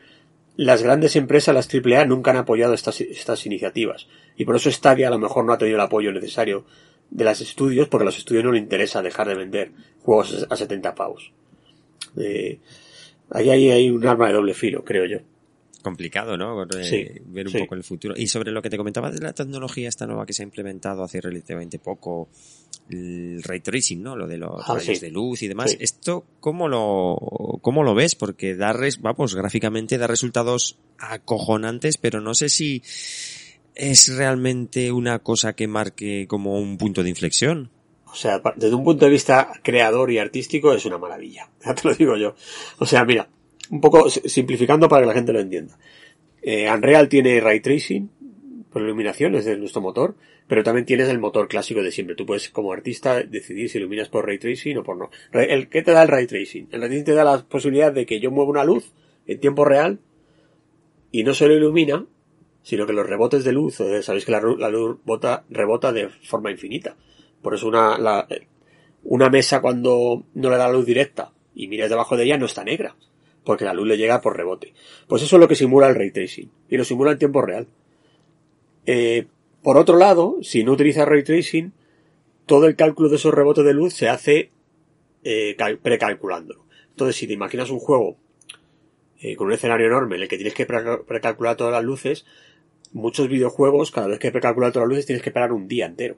las 0.55 0.81
grandes 0.81 1.15
empresas, 1.15 1.53
las 1.53 1.69
AAA, 1.71 2.05
nunca 2.05 2.31
han 2.31 2.37
apoyado 2.37 2.73
estas, 2.73 3.01
estas 3.01 3.45
iniciativas. 3.45 4.07
Y 4.35 4.45
por 4.45 4.55
eso 4.55 4.71
Stadia 4.71 5.09
a 5.09 5.11
lo 5.11 5.19
mejor 5.19 5.45
no 5.45 5.53
ha 5.53 5.59
tenido 5.59 5.77
el 5.77 5.81
apoyo 5.83 6.11
necesario 6.11 6.65
de 7.11 7.23
los 7.23 7.39
estudios, 7.39 7.87
porque 7.87 8.01
a 8.01 8.05
los 8.05 8.17
estudios 8.17 8.43
no 8.43 8.51
les 8.51 8.63
interesa 8.63 9.03
dejar 9.03 9.27
de 9.27 9.35
vender 9.35 9.71
juegos 10.01 10.47
a 10.49 10.55
70 10.55 10.95
pavos. 10.95 11.31
Eh, 12.17 12.57
ahí 13.29 13.51
hay, 13.51 13.91
un 13.91 14.07
arma 14.07 14.25
de 14.25 14.33
doble 14.33 14.55
filo, 14.55 14.83
creo 14.83 15.05
yo. 15.05 15.19
Complicado, 15.81 16.37
¿no? 16.37 16.63
Eh, 16.63 17.21
ver 17.25 17.47
un 17.47 17.53
poco 17.53 17.75
el 17.75 17.83
futuro. 17.83 18.13
Y 18.15 18.27
sobre 18.27 18.51
lo 18.51 18.61
que 18.61 18.69
te 18.69 18.77
comentaba 18.77 19.09
de 19.09 19.19
la 19.19 19.33
tecnología 19.33 19.89
esta 19.89 20.05
nueva 20.05 20.25
que 20.25 20.33
se 20.33 20.43
ha 20.43 20.45
implementado 20.45 21.03
hace 21.03 21.19
relativamente 21.21 21.79
poco, 21.79 22.29
el 22.89 23.41
ray 23.43 23.61
tracing, 23.61 24.01
¿no? 24.01 24.15
Lo 24.15 24.27
de 24.27 24.37
los 24.37 24.61
ah, 24.67 24.75
rayos 24.75 24.99
de 24.99 25.09
luz 25.09 25.41
y 25.41 25.47
demás. 25.47 25.75
¿Esto 25.79 26.25
cómo 26.39 26.67
lo, 26.67 27.59
cómo 27.61 27.83
lo 27.83 27.95
ves? 27.95 28.15
Porque 28.15 28.55
da, 28.55 28.75
vamos, 28.99 29.35
gráficamente 29.35 29.97
da 29.97 30.07
resultados 30.07 30.77
acojonantes, 30.99 31.97
pero 31.97 32.21
no 32.21 32.33
sé 32.33 32.49
si 32.49 32.83
es 33.75 34.15
realmente 34.15 34.91
una 34.91 35.19
cosa 35.19 35.53
que 35.53 35.67
marque 35.67 36.27
como 36.27 36.59
un 36.59 36.77
punto 36.77 37.03
de 37.03 37.09
inflexión. 37.09 37.71
O 38.05 38.15
sea, 38.15 38.41
desde 38.55 38.75
un 38.75 38.83
punto 38.83 39.05
de 39.05 39.11
vista 39.11 39.51
creador 39.63 40.11
y 40.11 40.17
artístico 40.17 40.73
es 40.73 40.85
una 40.85 40.97
maravilla. 40.97 41.49
Ya 41.65 41.75
te 41.75 41.87
lo 41.87 41.95
digo 41.95 42.17
yo. 42.17 42.35
O 42.79 42.85
sea, 42.85 43.05
mira, 43.05 43.29
un 43.71 43.81
poco 43.81 44.09
simplificando 44.09 44.87
para 44.87 45.03
que 45.03 45.07
la 45.07 45.13
gente 45.13 45.33
lo 45.33 45.39
entienda. 45.39 45.77
Eh, 46.41 46.69
Unreal 46.69 47.07
tiene 47.09 47.39
ray 47.39 47.61
tracing 47.61 48.09
por 48.69 48.81
iluminación, 48.81 49.35
es 49.35 49.45
de 49.45 49.57
nuestro 49.57 49.81
motor, 49.81 50.15
pero 50.47 50.63
también 50.63 50.85
tienes 50.85 51.09
el 51.09 51.19
motor 51.19 51.47
clásico 51.47 51.81
de 51.81 51.91
siempre. 51.91 52.15
Tú 52.15 52.25
puedes, 52.25 52.49
como 52.49 52.73
artista, 52.73 53.23
decidir 53.23 53.69
si 53.69 53.77
iluminas 53.77 54.09
por 54.09 54.25
ray 54.25 54.37
tracing 54.37 54.77
o 54.77 54.83
por 54.83 54.97
no. 54.97 55.09
El, 55.33 55.69
¿Qué 55.69 55.81
te 55.81 55.91
da 55.91 56.03
el 56.03 56.09
ray 56.09 56.27
tracing? 56.27 56.67
El 56.71 56.81
ray 56.81 56.89
tracing 56.89 57.05
te 57.05 57.13
da 57.13 57.23
la 57.23 57.43
posibilidad 57.43 57.91
de 57.91 58.05
que 58.05 58.19
yo 58.19 58.31
mueva 58.31 58.51
una 58.51 58.63
luz 58.63 58.93
en 59.25 59.39
tiempo 59.39 59.65
real 59.65 59.99
y 61.11 61.23
no 61.23 61.33
solo 61.33 61.53
ilumina, 61.53 62.05
sino 62.63 62.85
que 62.85 62.93
los 62.93 63.07
rebotes 63.07 63.43
de 63.43 63.53
luz, 63.53 63.75
sabéis 63.75 64.25
que 64.25 64.31
la, 64.31 64.41
luz 64.69 64.99
rebota 65.49 65.91
de 65.93 66.09
forma 66.09 66.51
infinita. 66.51 66.95
Por 67.41 67.55
eso 67.55 67.67
una, 67.67 68.27
una 69.03 69.29
mesa 69.29 69.61
cuando 69.61 70.25
no 70.33 70.49
le 70.49 70.57
da 70.57 70.71
luz 70.71 70.85
directa 70.85 71.31
y 71.55 71.67
miras 71.67 71.89
debajo 71.89 72.17
de 72.17 72.25
ella 72.25 72.37
no 72.37 72.45
está 72.45 72.63
negra, 72.63 72.95
porque 73.43 73.65
la 73.65 73.73
luz 73.73 73.87
le 73.87 73.97
llega 73.97 74.21
por 74.21 74.37
rebote. 74.37 74.73
Pues 75.07 75.23
eso 75.23 75.35
es 75.35 75.39
lo 75.39 75.47
que 75.47 75.55
simula 75.55 75.87
el 75.87 75.95
ray 75.95 76.11
tracing, 76.11 76.49
y 76.69 76.77
lo 76.77 76.83
simula 76.83 77.11
en 77.11 77.19
tiempo 77.19 77.41
real. 77.41 77.67
Eh, 78.85 79.27
por 79.63 79.77
otro 79.77 79.97
lado, 79.97 80.37
si 80.41 80.63
no 80.63 80.73
utilizas 80.73 81.07
ray 81.07 81.23
tracing, 81.23 81.73
todo 82.45 82.67
el 82.67 82.75
cálculo 82.75 83.09
de 83.09 83.15
esos 83.15 83.33
rebotes 83.33 83.63
de 83.63 83.73
luz 83.73 83.93
se 83.93 84.09
hace 84.09 84.51
eh, 85.23 85.55
precalculándolo. 85.81 86.65
Entonces, 86.89 87.15
si 87.15 87.27
te 87.27 87.33
imaginas 87.33 87.69
un 87.69 87.79
juego 87.79 88.17
eh, 89.21 89.35
con 89.35 89.47
un 89.47 89.53
escenario 89.53 89.87
enorme 89.87 90.15
en 90.15 90.23
el 90.23 90.27
que 90.27 90.37
tienes 90.37 90.53
que 90.53 90.65
precalcular 90.65 91.55
todas 91.55 91.73
las 91.73 91.83
luces, 91.83 92.25
muchos 92.91 93.27
videojuegos, 93.27 93.91
cada 93.91 94.07
vez 94.07 94.19
que 94.19 94.31
precalcular 94.31 94.71
todas 94.71 94.87
las 94.87 94.95
luces, 94.95 95.05
tienes 95.05 95.23
que 95.23 95.29
esperar 95.29 95.51
un 95.53 95.67
día 95.67 95.85
entero. 95.85 96.17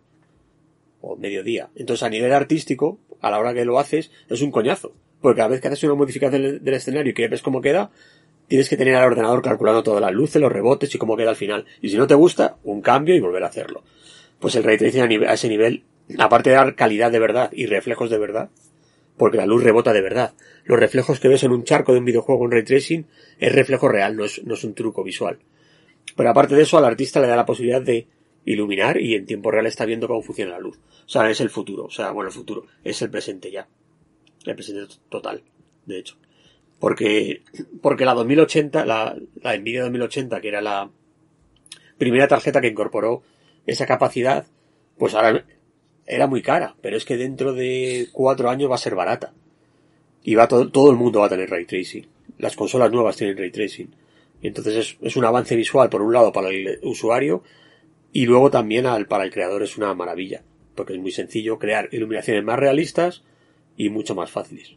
O 1.01 1.17
medio 1.17 1.43
día. 1.43 1.69
Entonces, 1.75 2.03
a 2.03 2.09
nivel 2.09 2.31
artístico, 2.31 2.97
a 3.19 3.29
la 3.29 3.39
hora 3.39 3.53
que 3.53 3.65
lo 3.65 3.77
haces, 3.77 4.11
es 4.29 4.41
un 4.41 4.51
coñazo. 4.51 4.93
Porque 5.23 5.37
cada 5.37 5.47
vez 5.47 5.61
que 5.61 5.69
haces 5.69 5.85
una 5.85 5.93
modificación 5.93 6.59
del 6.61 6.73
escenario 6.73 7.11
y 7.11 7.13
que 7.13 7.29
ves 7.29 7.41
cómo 7.41 7.61
queda, 7.61 7.91
tienes 8.49 8.67
que 8.67 8.75
tener 8.75 8.93
al 8.95 9.05
ordenador 9.05 9.41
calculando 9.41 9.81
todas 9.81 10.01
las 10.01 10.11
luces, 10.11 10.41
los 10.41 10.51
rebotes 10.51 10.93
y 10.93 10.97
cómo 10.97 11.15
queda 11.15 11.29
al 11.29 11.37
final. 11.37 11.65
Y 11.81 11.87
si 11.87 11.95
no 11.95 12.07
te 12.07 12.13
gusta, 12.13 12.57
un 12.65 12.81
cambio 12.81 13.15
y 13.15 13.21
volver 13.21 13.41
a 13.45 13.47
hacerlo. 13.47 13.83
Pues 14.39 14.55
el 14.55 14.65
ray 14.65 14.77
tracing 14.77 15.23
a, 15.23 15.31
ese 15.31 15.47
nivel, 15.47 15.85
aparte 16.19 16.49
de 16.49 16.57
dar 16.57 16.75
calidad 16.75 17.09
de 17.09 17.19
verdad 17.19 17.49
y 17.53 17.67
reflejos 17.67 18.09
de 18.09 18.17
verdad, 18.17 18.49
porque 19.15 19.37
la 19.37 19.45
luz 19.45 19.63
rebota 19.63 19.93
de 19.93 20.01
verdad. 20.01 20.33
Los 20.65 20.77
reflejos 20.77 21.21
que 21.21 21.29
ves 21.29 21.43
en 21.43 21.53
un 21.53 21.63
charco 21.63 21.93
de 21.93 21.99
un 21.99 22.05
videojuego 22.05 22.43
en 22.43 22.51
ray 22.51 22.63
tracing 22.63 23.05
es 23.39 23.55
reflejo 23.55 23.87
real, 23.87 24.17
no 24.17 24.25
es, 24.25 24.43
no 24.43 24.55
es 24.55 24.63
un 24.65 24.73
truco 24.73 25.05
visual. 25.05 25.39
Pero 26.17 26.29
aparte 26.29 26.53
de 26.55 26.63
eso, 26.63 26.77
al 26.77 26.83
artista 26.83 27.21
le 27.21 27.27
da 27.27 27.37
la 27.37 27.45
posibilidad 27.45 27.81
de 27.81 28.07
iluminar 28.43 28.99
y 28.99 29.15
en 29.15 29.25
tiempo 29.25 29.51
real 29.51 29.67
está 29.67 29.85
viendo 29.85 30.05
cómo 30.09 30.21
funciona 30.21 30.51
la 30.51 30.59
luz. 30.59 30.81
O 31.05 31.09
sea, 31.09 31.29
es 31.29 31.39
el 31.39 31.49
futuro. 31.49 31.85
O 31.85 31.91
sea, 31.91 32.11
bueno, 32.11 32.27
el 32.27 32.35
futuro 32.35 32.65
es 32.83 33.01
el 33.01 33.09
presente 33.09 33.49
ya. 33.49 33.69
El 34.45 34.55
presente 34.55 34.93
total, 35.09 35.43
de 35.85 35.99
hecho. 35.99 36.17
Porque, 36.79 37.43
porque 37.81 38.05
la 38.05 38.13
2080, 38.13 38.85
la, 38.85 39.15
la 39.41 39.57
Nvidia 39.57 39.83
2080, 39.83 40.41
que 40.41 40.47
era 40.47 40.61
la 40.61 40.89
primera 41.97 42.27
tarjeta 42.27 42.59
que 42.59 42.67
incorporó 42.67 43.23
esa 43.65 43.85
capacidad, 43.85 44.45
pues 44.97 45.13
ahora 45.13 45.45
era 46.05 46.27
muy 46.27 46.41
cara, 46.41 46.75
pero 46.81 46.97
es 46.97 47.05
que 47.05 47.17
dentro 47.17 47.53
de 47.53 48.09
cuatro 48.11 48.49
años 48.49 48.69
va 48.69 48.75
a 48.75 48.79
ser 48.79 48.95
barata. 48.95 49.33
Y 50.23 50.35
va 50.35 50.47
todo, 50.47 50.69
todo 50.69 50.91
el 50.91 50.97
mundo 50.97 51.19
va 51.19 51.27
a 51.27 51.29
tener 51.29 51.49
ray 51.49 51.65
tracing. 51.65 52.07
Las 52.37 52.55
consolas 52.55 52.91
nuevas 52.91 53.17
tienen 53.17 53.37
ray 53.37 53.51
tracing. 53.51 53.93
Y 54.41 54.47
entonces 54.47 54.75
es, 54.75 54.97
es 55.01 55.15
un 55.15 55.25
avance 55.25 55.55
visual, 55.55 55.89
por 55.89 56.01
un 56.01 56.13
lado, 56.13 56.31
para 56.31 56.49
el 56.49 56.79
usuario, 56.83 57.43
y 58.11 58.25
luego 58.25 58.51
también 58.51 58.85
al, 58.85 59.07
para 59.07 59.23
el 59.23 59.31
creador 59.31 59.63
es 59.63 59.77
una 59.77 59.93
maravilla. 59.93 60.43
Porque 60.75 60.93
es 60.93 60.99
muy 60.99 61.11
sencillo 61.11 61.59
crear 61.59 61.89
iluminaciones 61.91 62.43
más 62.43 62.59
realistas 62.59 63.23
y 63.77 63.89
mucho 63.89 64.15
más 64.15 64.29
fáciles. 64.29 64.75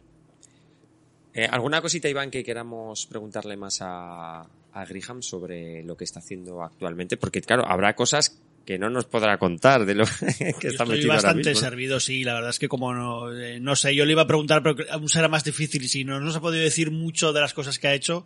Eh, 1.33 1.47
¿Alguna 1.49 1.81
cosita, 1.81 2.09
Iván, 2.09 2.31
que 2.31 2.43
queramos 2.43 3.05
preguntarle 3.05 3.57
más 3.57 3.79
a, 3.81 4.41
a 4.41 4.85
Griham 4.85 5.21
sobre 5.21 5.83
lo 5.83 5.95
que 5.95 6.03
está 6.03 6.19
haciendo 6.19 6.63
actualmente? 6.63 7.15
Porque, 7.17 7.41
claro, 7.41 7.63
habrá 7.67 7.95
cosas 7.95 8.41
que 8.67 8.77
no 8.77 8.89
nos 8.89 9.05
podrá 9.05 9.37
contar 9.39 9.85
de 9.85 9.95
lo 9.95 10.03
que 10.37 10.49
está 10.49 10.83
estoy 10.83 10.87
metido 10.89 11.07
bastante 11.13 11.39
ahora 11.39 11.51
mismo. 11.51 11.55
servido, 11.61 11.99
sí. 12.01 12.23
La 12.25 12.33
verdad 12.33 12.49
es 12.51 12.59
que 12.59 12.67
como 12.67 12.93
no, 12.93 13.33
eh, 13.33 13.59
no 13.61 13.75
sé, 13.77 13.95
yo 13.95 14.03
le 14.05 14.11
iba 14.11 14.23
a 14.23 14.27
preguntar, 14.27 14.61
pero 14.61 14.75
aún 14.91 15.07
será 15.07 15.29
más 15.29 15.43
difícil. 15.45 15.83
Y 15.83 15.87
si 15.87 16.03
no 16.03 16.19
nos 16.19 16.35
ha 16.35 16.41
podido 16.41 16.63
decir 16.63 16.91
mucho 16.91 17.31
de 17.31 17.39
las 17.39 17.53
cosas 17.53 17.79
que 17.79 17.87
ha 17.87 17.93
hecho, 17.93 18.25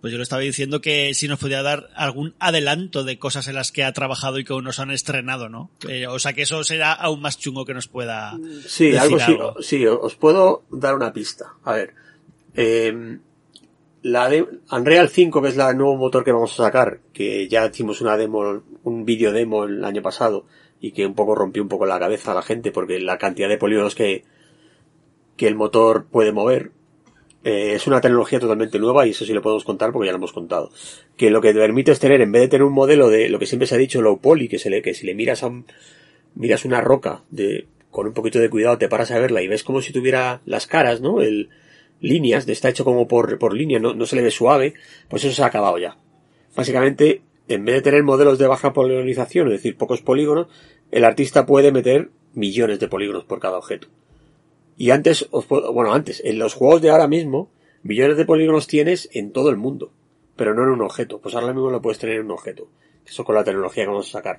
pues 0.00 0.10
yo 0.10 0.16
le 0.16 0.22
estaba 0.24 0.40
diciendo 0.42 0.80
que 0.80 1.12
si 1.12 1.28
nos 1.28 1.38
podía 1.38 1.62
dar 1.62 1.90
algún 1.94 2.34
adelanto 2.38 3.04
de 3.04 3.18
cosas 3.18 3.46
en 3.48 3.54
las 3.54 3.70
que 3.70 3.84
ha 3.84 3.92
trabajado 3.92 4.38
y 4.38 4.44
que 4.44 4.54
aún 4.54 4.64
nos 4.64 4.80
han 4.80 4.90
estrenado, 4.90 5.48
¿no? 5.50 5.70
Eh, 5.88 6.06
o 6.06 6.18
sea 6.18 6.32
que 6.32 6.42
eso 6.42 6.64
será 6.64 6.92
aún 6.94 7.20
más 7.20 7.38
chungo 7.38 7.64
que 7.66 7.74
nos 7.74 7.86
pueda 7.86 8.32
Sí, 8.66 8.86
decir 8.86 8.98
algo, 8.98 9.18
sí, 9.18 9.24
algo. 9.24 9.54
sí, 9.62 9.86
os 9.86 10.16
puedo 10.16 10.64
dar 10.72 10.94
una 10.94 11.12
pista. 11.12 11.52
A 11.64 11.74
ver, 11.74 11.94
eh, 12.54 13.18
la 14.02 14.28
de 14.28 14.44
Unreal 14.72 15.08
5, 15.10 15.40
que 15.42 15.48
es 15.50 15.56
la- 15.56 15.70
el 15.70 15.76
nuevo 15.76 15.96
motor 15.96 16.24
que 16.24 16.32
vamos 16.32 16.52
a 16.58 16.64
sacar, 16.64 16.98
que 17.12 17.46
ya 17.46 17.66
hicimos 17.66 18.00
una 18.00 18.16
demo, 18.16 18.62
un 18.84 19.04
vídeo 19.04 19.32
demo 19.32 19.64
el 19.64 19.84
año 19.84 20.02
pasado 20.02 20.44
y 20.80 20.92
que 20.92 21.06
un 21.06 21.14
poco 21.14 21.34
rompió 21.34 21.62
un 21.62 21.68
poco 21.68 21.86
la 21.86 21.98
cabeza 21.98 22.32
a 22.32 22.34
la 22.34 22.42
gente 22.42 22.72
porque 22.72 23.00
la 23.00 23.18
cantidad 23.18 23.48
de 23.48 23.58
polígonos 23.58 23.94
que, 23.94 24.24
que 25.36 25.46
el 25.46 25.54
motor 25.54 26.06
puede 26.10 26.32
mover 26.32 26.72
eh, 27.44 27.72
es 27.74 27.86
una 27.86 28.00
tecnología 28.00 28.40
totalmente 28.40 28.78
nueva 28.78 29.06
y 29.06 29.10
eso 29.10 29.24
sí 29.24 29.32
lo 29.32 29.42
podemos 29.42 29.64
contar 29.64 29.92
porque 29.92 30.06
ya 30.06 30.12
lo 30.12 30.18
hemos 30.18 30.32
contado. 30.32 30.70
Que 31.16 31.30
lo 31.30 31.40
que 31.40 31.52
te 31.52 31.60
permite 31.60 31.92
es 31.92 32.00
tener, 32.00 32.20
en 32.20 32.32
vez 32.32 32.42
de 32.42 32.48
tener 32.48 32.64
un 32.64 32.72
modelo 32.72 33.08
de 33.10 33.28
lo 33.28 33.38
que 33.38 33.46
siempre 33.46 33.66
se 33.66 33.74
ha 33.74 33.78
dicho 33.78 34.02
low 34.02 34.20
poly, 34.20 34.48
que 34.48 34.58
se 34.58 34.70
le, 34.70 34.82
que 34.82 34.94
si 34.94 35.06
le 35.06 35.14
miras 35.14 35.42
a 35.42 35.48
un, 35.48 35.66
miras 36.34 36.64
una 36.64 36.80
roca 36.80 37.22
de, 37.30 37.66
con 37.90 38.06
un 38.06 38.12
poquito 38.12 38.38
de 38.38 38.50
cuidado 38.50 38.78
te 38.78 38.88
paras 38.88 39.10
a 39.10 39.18
verla 39.18 39.42
y 39.42 39.48
ves 39.48 39.64
como 39.64 39.82
si 39.82 39.92
tuviera 39.92 40.40
las 40.46 40.66
caras, 40.66 41.00
¿no? 41.00 41.20
El, 41.20 41.50
líneas, 42.02 42.46
está 42.48 42.68
hecho 42.68 42.84
como 42.84 43.08
por, 43.08 43.38
por 43.38 43.54
línea, 43.54 43.78
no, 43.78 43.94
no 43.94 44.04
se 44.06 44.16
le 44.16 44.22
ve 44.22 44.30
suave, 44.30 44.74
pues 45.08 45.24
eso 45.24 45.34
se 45.34 45.42
ha 45.42 45.46
acabado 45.46 45.78
ya. 45.78 45.96
Básicamente, 46.54 47.22
en 47.48 47.64
vez 47.64 47.76
de 47.76 47.82
tener 47.82 48.02
modelos 48.02 48.38
de 48.38 48.46
baja 48.46 48.72
poligonización, 48.72 49.48
es 49.48 49.54
decir, 49.54 49.76
pocos 49.76 50.00
polígonos, 50.00 50.48
el 50.90 51.04
artista 51.04 51.46
puede 51.46 51.72
meter 51.72 52.10
millones 52.34 52.80
de 52.80 52.88
polígonos 52.88 53.24
por 53.24 53.40
cada 53.40 53.58
objeto. 53.58 53.88
Y 54.76 54.90
antes, 54.90 55.28
bueno, 55.30 55.92
antes, 55.92 56.22
en 56.24 56.38
los 56.38 56.54
juegos 56.54 56.82
de 56.82 56.90
ahora 56.90 57.08
mismo, 57.08 57.50
millones 57.82 58.16
de 58.16 58.24
polígonos 58.24 58.66
tienes 58.66 59.08
en 59.12 59.32
todo 59.32 59.50
el 59.50 59.56
mundo, 59.56 59.92
pero 60.36 60.54
no 60.54 60.62
en 60.62 60.70
un 60.70 60.82
objeto. 60.82 61.20
Pues 61.20 61.34
ahora 61.34 61.52
mismo 61.52 61.70
lo 61.70 61.82
puedes 61.82 61.98
tener 61.98 62.16
en 62.16 62.26
un 62.26 62.32
objeto. 62.32 62.68
Eso 63.06 63.24
con 63.24 63.34
la 63.34 63.44
tecnología 63.44 63.84
que 63.84 63.90
vamos 63.90 64.08
a 64.08 64.18
sacar. 64.18 64.38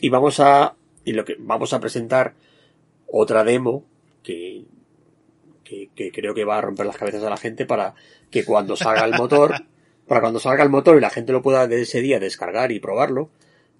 Y 0.00 0.08
vamos 0.08 0.40
a, 0.40 0.74
y 1.04 1.12
lo 1.12 1.24
que 1.24 1.36
vamos 1.38 1.72
a 1.72 1.80
presentar 1.80 2.34
otra 3.06 3.44
demo 3.44 3.84
que, 4.22 4.64
que, 5.64 5.90
que 5.94 6.12
creo 6.12 6.34
que 6.34 6.44
va 6.44 6.58
a 6.58 6.60
romper 6.60 6.86
las 6.86 6.96
cabezas 6.96 7.22
a 7.24 7.30
la 7.30 7.36
gente 7.36 7.66
para 7.66 7.94
que 8.30 8.44
cuando 8.44 8.76
salga 8.76 9.04
el 9.04 9.14
motor, 9.14 9.54
para 10.10 10.22
cuando 10.22 10.40
salga 10.40 10.64
el 10.64 10.70
motor 10.70 10.96
y 10.96 11.00
la 11.00 11.08
gente 11.10 11.30
lo 11.30 11.40
pueda 11.40 11.68
de 11.68 11.82
ese 11.82 12.00
día 12.00 12.18
descargar 12.18 12.72
y 12.72 12.80
probarlo, 12.80 13.30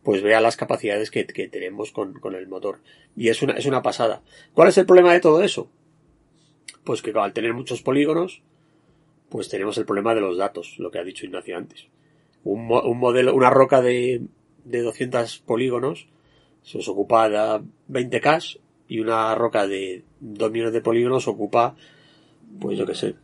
pues 0.05 0.23
vea 0.23 0.41
las 0.41 0.57
capacidades 0.57 1.11
que, 1.11 1.25
tenemos 1.25 1.91
con, 1.91 2.21
con 2.21 2.37
el 2.37 2.47
motor. 2.47 2.79
Y 3.17 3.31
es 3.31 3.43
una, 3.43 3.55
es 3.55 3.67
una 3.67 3.83
pasada. 3.83 4.23
¿Cuál 4.55 4.69
es 4.69 4.79
el 4.79 4.87
problema 4.87 5.13
de 5.13 5.19
todo 5.19 5.43
eso? 5.43 5.69
Pues 6.85 7.03
que 7.03 7.11
al 7.17 7.33
tener 7.33 7.53
muchos 7.53 7.83
polígonos, 7.83 8.43
pues 9.29 9.49
tenemos 9.49 9.77
el 9.79 9.87
problema 9.87 10.15
de 10.15 10.21
los 10.21 10.39
datos, 10.39 10.77
lo 10.79 10.93
que 10.93 11.01
ha 11.01 11.05
dicho 11.05 11.27
Ignacio 11.27 11.57
antes. 11.57 11.89
Un, 12.45 12.65
mo- 12.65 12.83
un 12.83 13.01
modelo, 13.01 13.35
una 13.35 13.51
roca 13.51 13.83
de, 13.83 14.23
de 14.65 14.83
200 14.83 15.41
polígonos, 15.41 16.07
se 16.63 16.79
os 16.79 16.87
ocupa 16.87 17.29
de 17.29 17.61
20K 17.89 18.61
y 18.87 19.01
una 19.01 19.35
roca 19.35 19.67
de 19.67 20.05
2 20.21 20.53
millones 20.53 20.75
de 20.75 20.81
polígonos 20.81 21.27
ocupa, 21.27 21.75
pues 22.61 22.79
yo 22.79 22.87
qué 22.87 22.95
sé, 22.95 23.17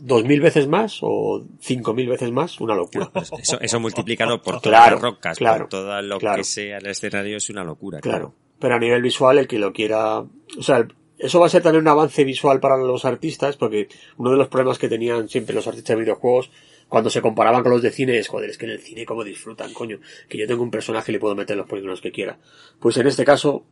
dos 0.00 0.24
mil 0.24 0.40
veces 0.40 0.66
más 0.68 0.98
o 1.02 1.44
cinco 1.60 1.92
mil 1.94 2.08
veces 2.08 2.30
más, 2.30 2.60
una 2.60 2.74
locura. 2.74 3.10
Eso, 3.42 3.60
eso 3.60 3.80
multiplicado 3.80 4.40
por 4.40 4.60
todas 4.60 4.80
Claro, 4.80 4.96
las 4.96 5.02
rocas, 5.02 5.38
claro, 5.38 5.58
por 5.64 5.68
todo 5.70 6.02
lo 6.02 6.18
que 6.18 6.44
sea 6.44 6.78
el 6.78 6.86
escenario 6.86 7.36
es 7.36 7.50
una 7.50 7.64
locura. 7.64 8.00
Claro. 8.00 8.34
Pero 8.58 8.74
a 8.74 8.78
nivel 8.78 9.02
visual, 9.02 9.38
el 9.38 9.46
que 9.48 9.58
lo 9.58 9.72
quiera, 9.72 10.18
o 10.20 10.62
sea, 10.62 10.86
eso 11.18 11.40
va 11.40 11.46
a 11.46 11.48
ser 11.48 11.62
también 11.62 11.82
un 11.82 11.88
avance 11.88 12.24
visual 12.24 12.60
para 12.60 12.76
los 12.76 13.04
artistas, 13.04 13.56
porque 13.56 13.88
uno 14.16 14.30
de 14.30 14.36
los 14.36 14.48
problemas 14.48 14.78
que 14.78 14.88
tenían 14.88 15.28
siempre 15.28 15.54
los 15.54 15.66
artistas 15.66 15.96
de 15.96 16.02
videojuegos 16.02 16.50
cuando 16.88 17.10
se 17.10 17.20
comparaban 17.20 17.62
con 17.62 17.72
los 17.72 17.82
de 17.82 17.90
cine 17.90 18.18
es, 18.18 18.28
joder, 18.28 18.48
es 18.50 18.56
que 18.58 18.66
en 18.66 18.72
el 18.72 18.78
cine 18.80 19.04
cómo 19.04 19.22
disfrutan, 19.24 19.72
coño, 19.74 19.98
que 20.28 20.38
yo 20.38 20.46
tengo 20.46 20.62
un 20.62 20.70
personaje 20.70 21.12
y 21.12 21.14
le 21.14 21.18
puedo 21.20 21.34
meter 21.34 21.56
los 21.56 21.66
polígonos 21.66 22.00
que 22.00 22.12
quiera. 22.12 22.38
Pues 22.80 22.96
en 22.96 23.06
este 23.08 23.24
caso, 23.24 23.64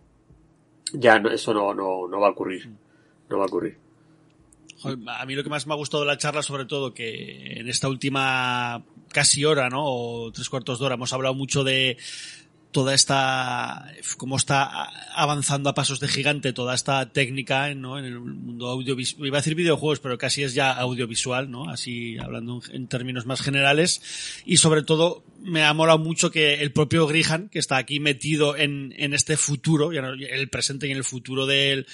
ya 0.93 1.19
no- 1.19 1.31
eso 1.31 1.55
no, 1.55 1.73
no, 1.73 2.07
no 2.09 2.21
va 2.21 2.29
a 2.29 2.31
ocurrir. 2.31 2.69
No 3.29 3.39
va 3.39 3.45
a 3.45 3.47
ocurrir. 3.47 3.79
A 4.85 5.27
mí 5.27 5.35
lo 5.35 5.43
que 5.43 5.51
más 5.51 5.67
me 5.67 5.73
ha 5.73 5.77
gustado 5.77 6.03
de 6.03 6.09
la 6.09 6.19
charla, 6.19 6.43
sobre 6.43 6.65
todo, 6.65 6.93
que 6.93 7.59
en 7.61 7.69
esta 7.69 7.89
última 7.89 8.85
casi 9.13 9.45
hora, 9.45 9.71
¿no? 9.71 9.85
O 9.85 10.33
tres 10.33 10.49
cuartos 10.49 10.79
de 10.79 10.85
hora, 10.87 10.95
hemos 10.97 11.13
hablado 11.13 11.35
mucho 11.35 11.65
de 11.65 11.97
toda 12.77 12.93
esta, 12.93 13.91
cómo 14.19 14.37
está 14.37 14.91
avanzando 15.15 15.71
a 15.71 15.75
pasos 15.75 15.99
de 15.99 16.09
gigante 16.09 16.53
toda 16.53 16.75
esta 16.75 17.11
técnica, 17.11 17.75
¿no? 17.75 17.99
En 17.99 18.05
el 18.05 18.21
mundo 18.21 18.69
audiovisual, 18.69 19.27
iba 19.27 19.39
a 19.39 19.41
decir 19.41 19.55
videojuegos, 19.55 20.01
pero 20.01 20.19
casi 20.19 20.43
es 20.43 20.53
ya 20.53 20.73
audiovisual, 20.73 21.51
¿no? 21.51 21.71
Así 21.71 22.19
hablando 22.19 22.61
en, 22.71 22.87
términos 22.87 23.25
más 23.25 23.41
generales. 23.41 24.43
Y 24.45 24.59
sobre 24.59 24.83
todo, 24.83 25.25
me 25.41 25.65
ha 25.65 25.73
molado 25.73 25.99
mucho 25.99 26.31
que 26.31 26.61
el 26.61 26.71
propio 26.71 27.07
Grihan, 27.07 27.49
que 27.49 27.61
está 27.61 27.79
aquí 27.79 27.99
metido 27.99 28.57
en, 28.59 28.93
este 29.15 29.39
futuro, 29.39 29.91
ya 29.95 30.03
no- 30.03 30.13
el 30.13 30.51
presente 30.51 30.87
y 30.87 30.91
en 30.91 30.99
el 30.99 31.05
futuro 31.05 31.47
del, 31.47 31.87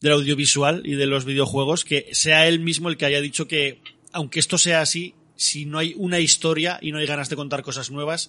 del 0.00 0.12
audiovisual 0.12 0.82
y 0.84 0.94
de 0.94 1.06
los 1.06 1.24
videojuegos, 1.24 1.84
que 1.84 2.08
sea 2.12 2.46
él 2.48 2.60
mismo 2.60 2.88
el 2.88 2.96
que 2.96 3.04
haya 3.06 3.20
dicho 3.20 3.46
que, 3.46 3.80
aunque 4.12 4.40
esto 4.40 4.58
sea 4.58 4.80
así, 4.80 5.14
si 5.36 5.64
no 5.66 5.78
hay 5.78 5.94
una 5.96 6.18
historia 6.20 6.78
y 6.82 6.92
no 6.92 6.98
hay 6.98 7.06
ganas 7.06 7.28
de 7.30 7.36
contar 7.36 7.62
cosas 7.62 7.90
nuevas, 7.90 8.28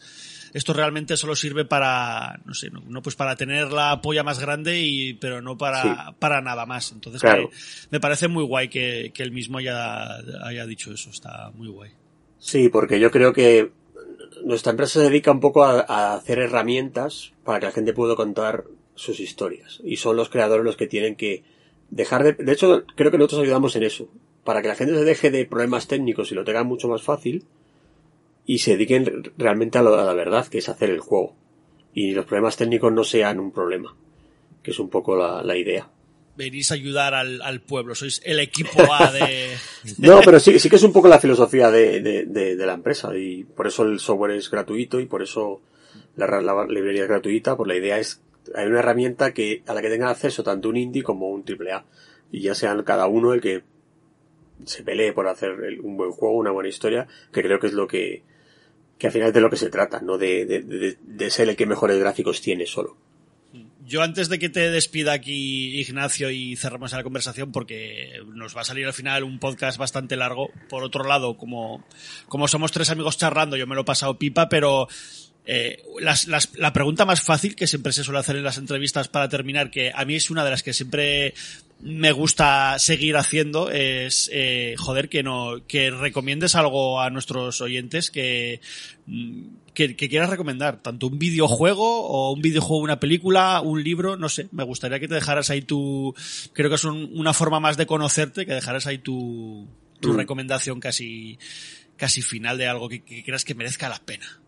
esto 0.53 0.73
realmente 0.73 1.15
solo 1.15 1.35
sirve 1.35 1.63
para, 1.65 2.39
no 2.45 2.53
sé, 2.53 2.69
no, 2.69 2.81
no 2.87 3.01
pues 3.01 3.15
para 3.15 3.35
tener 3.37 3.71
la 3.71 4.01
polla 4.01 4.23
más 4.23 4.39
grande 4.39 4.81
y, 4.81 5.13
pero 5.13 5.41
no 5.41 5.57
para, 5.57 5.81
Sí. 5.81 6.15
para 6.19 6.41
nada 6.41 6.65
más. 6.65 6.91
Entonces 6.91 7.21
Claro. 7.21 7.49
me, 7.49 7.57
me 7.91 7.99
parece 8.01 8.27
muy 8.27 8.43
guay 8.43 8.67
que, 8.69 9.11
que 9.13 9.23
él 9.23 9.31
mismo 9.31 9.57
haya, 9.59 10.17
haya 10.45 10.65
dicho 10.65 10.93
eso, 10.93 11.09
está 11.09 11.51
muy 11.53 11.67
guay. 11.69 11.91
Sí, 12.37 12.69
porque 12.69 12.99
yo 12.99 13.11
creo 13.11 13.31
que 13.33 13.71
nuestra 14.43 14.71
empresa 14.71 14.99
se 14.99 15.09
dedica 15.09 15.31
un 15.31 15.39
poco 15.39 15.63
a, 15.63 15.85
a 15.87 16.15
hacer 16.15 16.39
herramientas 16.39 17.31
para 17.45 17.59
que 17.59 17.65
la 17.67 17.71
gente 17.71 17.93
pueda 17.93 18.15
contar 18.15 18.65
sus 18.95 19.19
historias. 19.21 19.79
Y 19.83 19.97
son 19.97 20.15
los 20.17 20.29
creadores 20.29 20.65
los 20.65 20.75
que 20.75 20.87
tienen 20.87 21.15
que 21.15 21.43
dejar 21.91 22.23
de... 22.23 22.33
De 22.33 22.51
hecho, 22.51 22.83
creo 22.95 23.11
que 23.11 23.17
nosotros 23.19 23.41
ayudamos 23.43 23.75
en 23.75 23.83
eso. 23.83 24.09
Para 24.43 24.61
que 24.63 24.67
la 24.69 24.75
gente 24.75 24.95
se 24.95 25.03
deje 25.05 25.29
de 25.29 25.45
problemas 25.45 25.87
técnicos 25.87 26.31
y 26.31 26.35
lo 26.35 26.43
tenga 26.43 26.63
mucho 26.63 26.87
más 26.87 27.03
fácil 27.03 27.45
y 28.45 28.57
se 28.57 28.71
dediquen 28.71 29.31
realmente 29.37 29.77
a, 29.77 29.83
lo- 29.83 29.95
a 29.99 30.03
la 30.03 30.13
verdad, 30.13 30.47
que 30.47 30.57
es 30.57 30.67
hacer 30.69 30.89
el 30.89 30.99
juego. 30.99 31.35
Y 31.93 32.11
los 32.13 32.25
problemas 32.25 32.57
técnicos 32.57 32.91
no 32.91 33.03
sean 33.03 33.39
un 33.39 33.51
problema, 33.51 33.95
que 34.63 34.71
es 34.71 34.79
un 34.79 34.89
poco 34.89 35.15
la, 35.15 35.43
la 35.43 35.55
idea. 35.57 35.89
Venís 36.35 36.71
a 36.71 36.75
ayudar 36.75 37.13
al, 37.13 37.41
al 37.41 37.61
pueblo, 37.61 37.93
sois 37.93 38.21
el 38.25 38.39
equipo 38.39 38.81
A 38.91 39.11
de... 39.11 39.49
No, 39.99 40.21
pero 40.25 40.39
sí, 40.39 40.57
sí 40.57 40.69
que 40.69 40.77
es 40.77 40.83
un 40.83 40.93
poco 40.93 41.07
la 41.07 41.19
filosofía 41.19 41.69
de, 41.69 41.99
de, 42.01 42.25
de- 42.25 42.55
de 42.55 42.65
la 42.65 42.73
empresa 42.73 43.15
y 43.15 43.43
por 43.43 43.67
eso 43.67 43.83
el 43.83 43.99
software 43.99 44.31
es 44.31 44.49
gratuito 44.49 44.99
y 44.99 45.05
por 45.05 45.21
eso 45.21 45.61
la, 46.15 46.25
la 46.41 46.65
librería 46.65 47.03
es 47.03 47.09
gratuita, 47.09 47.55
pues 47.57 47.67
la 47.67 47.75
idea 47.75 47.99
es, 47.99 48.21
hay 48.55 48.67
una 48.67 48.79
herramienta 48.79 49.33
que, 49.33 49.63
a 49.67 49.73
la 49.73 49.81
que 49.81 49.89
tenga 49.89 50.09
acceso 50.09 50.43
tanto 50.43 50.69
un 50.69 50.77
indie 50.77 51.03
como 51.03 51.29
un 51.29 51.43
AAA 51.47 51.85
y 52.31 52.41
ya 52.41 52.55
sean 52.55 52.83
cada 52.83 53.07
uno 53.07 53.33
el 53.33 53.41
que 53.41 53.63
se 54.65 54.83
pelee 54.83 55.13
por 55.13 55.27
hacer 55.27 55.51
un 55.83 55.97
buen 55.97 56.11
juego, 56.11 56.35
una 56.37 56.51
buena 56.51 56.69
historia, 56.69 57.07
que 57.33 57.41
creo 57.41 57.59
que 57.59 57.67
es 57.67 57.73
lo 57.73 57.87
que, 57.87 58.23
que 58.97 59.07
al 59.07 59.13
final 59.13 59.29
es 59.29 59.33
de 59.33 59.41
lo 59.41 59.49
que 59.49 59.57
se 59.57 59.69
trata, 59.69 60.01
no 60.01 60.17
de, 60.17 60.45
de, 60.45 60.97
de- 61.01 61.29
ser 61.31 61.49
el 61.49 61.55
que 61.55 61.65
mejores 61.65 61.97
gráficos 61.99 62.41
tiene 62.41 62.65
solo. 62.65 62.95
Yo 63.83 64.01
antes 64.03 64.29
de 64.29 64.39
que 64.39 64.47
te 64.47 64.69
despida 64.69 65.11
aquí 65.11 65.81
Ignacio 65.81 66.29
y 66.29 66.55
cerramos 66.55 66.93
la 66.93 67.03
conversación 67.03 67.51
porque 67.51 68.21
nos 68.27 68.55
va 68.55 68.61
a 68.61 68.63
salir 68.63 68.85
al 68.85 68.93
final 68.93 69.23
un 69.23 69.39
podcast 69.39 69.77
bastante 69.77 70.15
largo. 70.15 70.51
Por 70.69 70.83
otro 70.83 71.03
lado, 71.03 71.35
como, 71.35 71.83
como 72.29 72.47
somos 72.47 72.71
tres 72.71 72.89
amigos 72.91 73.17
charlando, 73.17 73.57
yo 73.57 73.67
me 73.67 73.75
lo 73.75 73.81
he 73.81 73.85
pasado 73.85 74.17
pipa, 74.17 74.47
pero 74.47 74.87
Eh, 75.45 75.81
las, 75.99 76.27
las, 76.27 76.55
la 76.57 76.71
pregunta 76.71 77.03
más 77.05 77.21
fácil 77.21 77.55
que 77.55 77.65
siempre 77.67 77.93
se 77.93 78.03
suele 78.03 78.19
hacer 78.19 78.35
en 78.35 78.43
las 78.43 78.57
entrevistas 78.59 79.07
para 79.07 79.27
terminar, 79.29 79.71
que 79.71 79.91
a 79.93 80.05
mí 80.05 80.15
es 80.15 80.29
una 80.29 80.43
de 80.45 80.51
las 80.51 80.61
que 80.63 80.73
siempre 80.73 81.33
me 81.83 82.11
gusta 82.11 82.77
seguir 82.77 83.17
haciendo 83.17 83.71
es 83.71 84.29
eh, 84.31 84.75
joder 84.77 85.09
que 85.09 85.23
no 85.23 85.65
que 85.67 85.89
recomiendes 85.89 86.53
algo 86.53 87.01
a 87.01 87.09
nuestros 87.09 87.59
oyentes 87.59 88.11
que, 88.11 88.61
mm, 89.07 89.45
que, 89.73 89.95
que 89.95 90.07
quieras 90.07 90.29
recomendar 90.29 90.83
tanto 90.83 91.07
un 91.07 91.17
videojuego 91.17 92.05
o 92.05 92.31
un 92.33 92.41
videojuego 92.43 92.83
una 92.83 92.99
película 92.99 93.61
un 93.61 93.83
libro 93.83 94.15
no 94.15 94.29
sé 94.29 94.47
me 94.51 94.63
gustaría 94.63 94.99
que 94.99 95.07
te 95.07 95.15
dejaras 95.15 95.49
ahí 95.49 95.63
tu 95.63 96.13
creo 96.53 96.69
que 96.69 96.75
es 96.75 96.83
un- 96.83 97.09
una 97.15 97.33
forma 97.33 97.59
más 97.59 97.77
de 97.77 97.87
conocerte 97.87 98.45
que 98.45 98.53
dejaras 98.53 98.85
ahí 98.85 98.99
tu 98.99 99.67
tu 99.99 100.13
Mm. 100.13 100.17
recomendación 100.17 100.79
casi 100.79 101.39
casi 101.97 102.21
final 102.21 102.59
de 102.59 102.67
algo 102.67 102.89
que, 102.89 103.03
que 103.03 103.23
creas 103.23 103.43
que 103.43 103.55
merezca 103.55 103.89
la 103.89 103.97
pena 103.99 104.39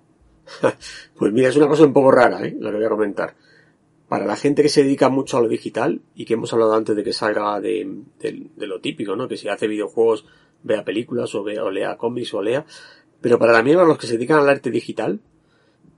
Pues 1.17 1.33
mira, 1.33 1.49
es 1.49 1.55
una 1.55 1.67
cosa 1.67 1.83
un 1.83 1.93
poco 1.93 2.11
rara, 2.11 2.45
¿eh? 2.45 2.55
Lo 2.59 2.69
que 2.69 2.77
voy 2.77 2.85
a 2.85 2.89
comentar. 2.89 3.35
Para 4.07 4.25
la 4.25 4.35
gente 4.35 4.61
que 4.61 4.69
se 4.69 4.83
dedica 4.83 5.09
mucho 5.09 5.37
a 5.37 5.41
lo 5.41 5.47
digital 5.47 6.01
y 6.15 6.25
que 6.25 6.33
hemos 6.33 6.53
hablado 6.53 6.73
antes 6.73 6.95
de 6.95 7.03
que 7.03 7.13
salga 7.13 7.59
de, 7.59 7.87
lo 8.57 8.79
típico, 8.79 9.15
¿no? 9.15 9.27
Que 9.27 9.37
si 9.37 9.47
hace 9.47 9.67
videojuegos, 9.67 10.25
vea 10.61 10.83
películas 10.83 11.33
o, 11.35 11.43
vea, 11.43 11.63
o 11.63 11.71
lea 11.71 11.97
cómics 11.97 12.33
o 12.33 12.41
lea. 12.41 12.65
Pero 13.21 13.39
para 13.39 13.53
la 13.53 13.63
mierda, 13.63 13.85
los 13.85 13.97
que 13.97 14.07
se 14.07 14.13
dedican 14.13 14.39
al 14.39 14.49
arte 14.49 14.69
digital, 14.69 15.19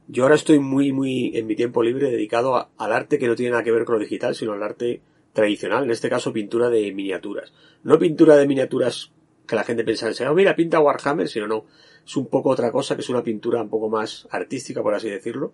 yo 0.08 0.24
ahora 0.24 0.36
estoy 0.36 0.60
muy, 0.60 0.92
muy 0.92 1.36
en 1.36 1.48
mi 1.48 1.56
tiempo 1.56 1.82
libre 1.82 2.12
dedicado 2.12 2.70
al 2.78 2.94
arte 2.94 3.18
que 3.18 3.28
no 3.28 3.36
tiene 3.36 3.52
nada 3.52 3.64
que 3.64 3.72
ver 3.72 3.86
con 3.86 3.96
lo 3.96 4.02
digital, 4.02 4.36
sino 4.36 4.54
al 4.54 4.64
arte 4.64 5.02
tradicional, 5.34 5.84
en 5.84 5.92
este 5.92 6.10
caso 6.10 6.32
pintura 6.32 6.70
de 6.70 6.92
miniaturas. 6.94 7.52
No 7.84 7.98
pintura 8.00 8.36
de 8.36 8.48
miniaturas 8.48 9.12
que 9.46 9.56
la 9.56 9.64
gente 9.64 9.84
piensa 9.84 10.10
en 10.10 10.28
oh, 10.28 10.34
mira, 10.34 10.56
pinta 10.56 10.80
Warhammer, 10.80 11.28
sino 11.28 11.48
no. 11.48 11.66
Es 12.06 12.16
un 12.18 12.28
poco 12.28 12.50
otra 12.50 12.72
cosa, 12.72 12.96
que 12.96 13.02
es 13.02 13.10
una 13.10 13.24
pintura 13.24 13.62
un 13.62 13.70
poco 13.70 13.90
más 13.90 14.28
artística, 14.30 14.84
por 14.84 14.94
así 14.94 15.10
decirlo, 15.10 15.54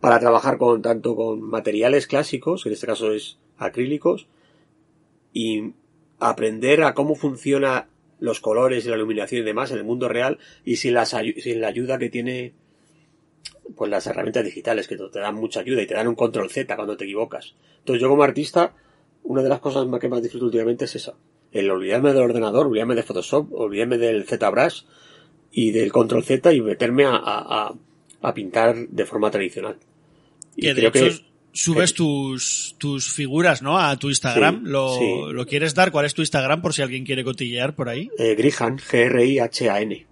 para 0.00 0.18
trabajar 0.18 0.58
con 0.58 0.82
tanto 0.82 1.14
con 1.14 1.40
materiales 1.40 2.06
clásicos, 2.06 2.66
en 2.66 2.72
este 2.72 2.86
caso 2.86 3.12
es 3.12 3.38
acrílicos, 3.58 4.26
y 5.32 5.74
aprender 6.18 6.82
a 6.82 6.94
cómo 6.94 7.14
funciona 7.14 7.88
los 8.20 8.40
colores 8.40 8.84
y 8.84 8.88
la 8.88 8.96
iluminación 8.96 9.42
y 9.42 9.44
demás 9.44 9.70
en 9.70 9.78
el 9.78 9.84
mundo 9.84 10.08
real 10.08 10.38
y 10.64 10.76
sin, 10.76 10.94
las 10.94 11.10
sin 11.10 11.60
la 11.60 11.68
ayuda 11.68 11.98
que 11.98 12.10
tiene 12.10 12.54
pues 13.76 13.90
las 13.90 14.06
herramientas 14.06 14.44
digitales 14.44 14.88
que 14.88 14.96
te 14.96 15.08
te 15.08 15.20
dan 15.20 15.34
mucha 15.34 15.60
ayuda 15.60 15.82
y 15.82 15.86
te 15.86 15.94
dan 15.94 16.08
un 16.08 16.14
control 16.14 16.50
Z 16.50 16.74
cuando 16.74 16.96
te 16.96 17.04
equivocas. 17.04 17.54
Entonces 17.80 18.00
yo 18.00 18.08
como 18.08 18.22
artista, 18.22 18.74
una 19.22 19.42
de 19.42 19.48
las 19.48 19.60
cosas 19.60 19.86
más 19.86 20.00
que 20.00 20.08
más 20.08 20.22
disfruto 20.22 20.46
últimamente 20.46 20.86
es 20.86 20.96
esa. 20.96 21.14
El 21.52 21.70
olvidarme 21.70 22.12
del 22.12 22.22
ordenador, 22.22 22.66
olvidarme 22.66 22.94
de 22.94 23.02
Photoshop, 23.02 23.52
olvidarme 23.52 23.98
del 23.98 24.24
ZBrush 24.24 24.82
y 25.60 25.70
del 25.72 25.90
control 25.92 26.22
Z 26.24 26.52
y 26.52 26.60
meterme 26.60 27.04
a, 27.04 27.16
a, 27.16 27.66
a- 27.68 27.74
a 28.20 28.34
pintar 28.34 28.76
de 28.88 29.04
forma 29.06 29.30
tradicional. 29.30 29.76
Y 30.56 30.62
que 30.62 30.74
de 30.74 30.90
creo 30.90 31.06
hecho 31.06 31.22
subes 31.52 31.94
tus, 31.94 32.74
tus 32.78 33.12
figuras, 33.12 33.62
¿no? 33.62 33.78
A 33.78 33.96
tu 33.96 34.08
Instagram. 34.08 34.62
Sí, 34.64 34.70
¿Lo, 34.70 34.98
sí. 34.98 35.32
¿Lo 35.32 35.46
quieres 35.46 35.74
dar? 35.74 35.90
¿Cuál 35.90 36.06
es 36.06 36.14
tu 36.14 36.22
Instagram 36.22 36.60
por 36.62 36.74
si 36.74 36.82
alguien 36.82 37.04
quiere 37.04 37.24
cotillear 37.24 37.74
por 37.74 37.88
ahí? 37.88 38.10
eh, 38.18 38.34
Grihan, 38.36 38.78
G-R-I-H-A-N. 38.78 40.06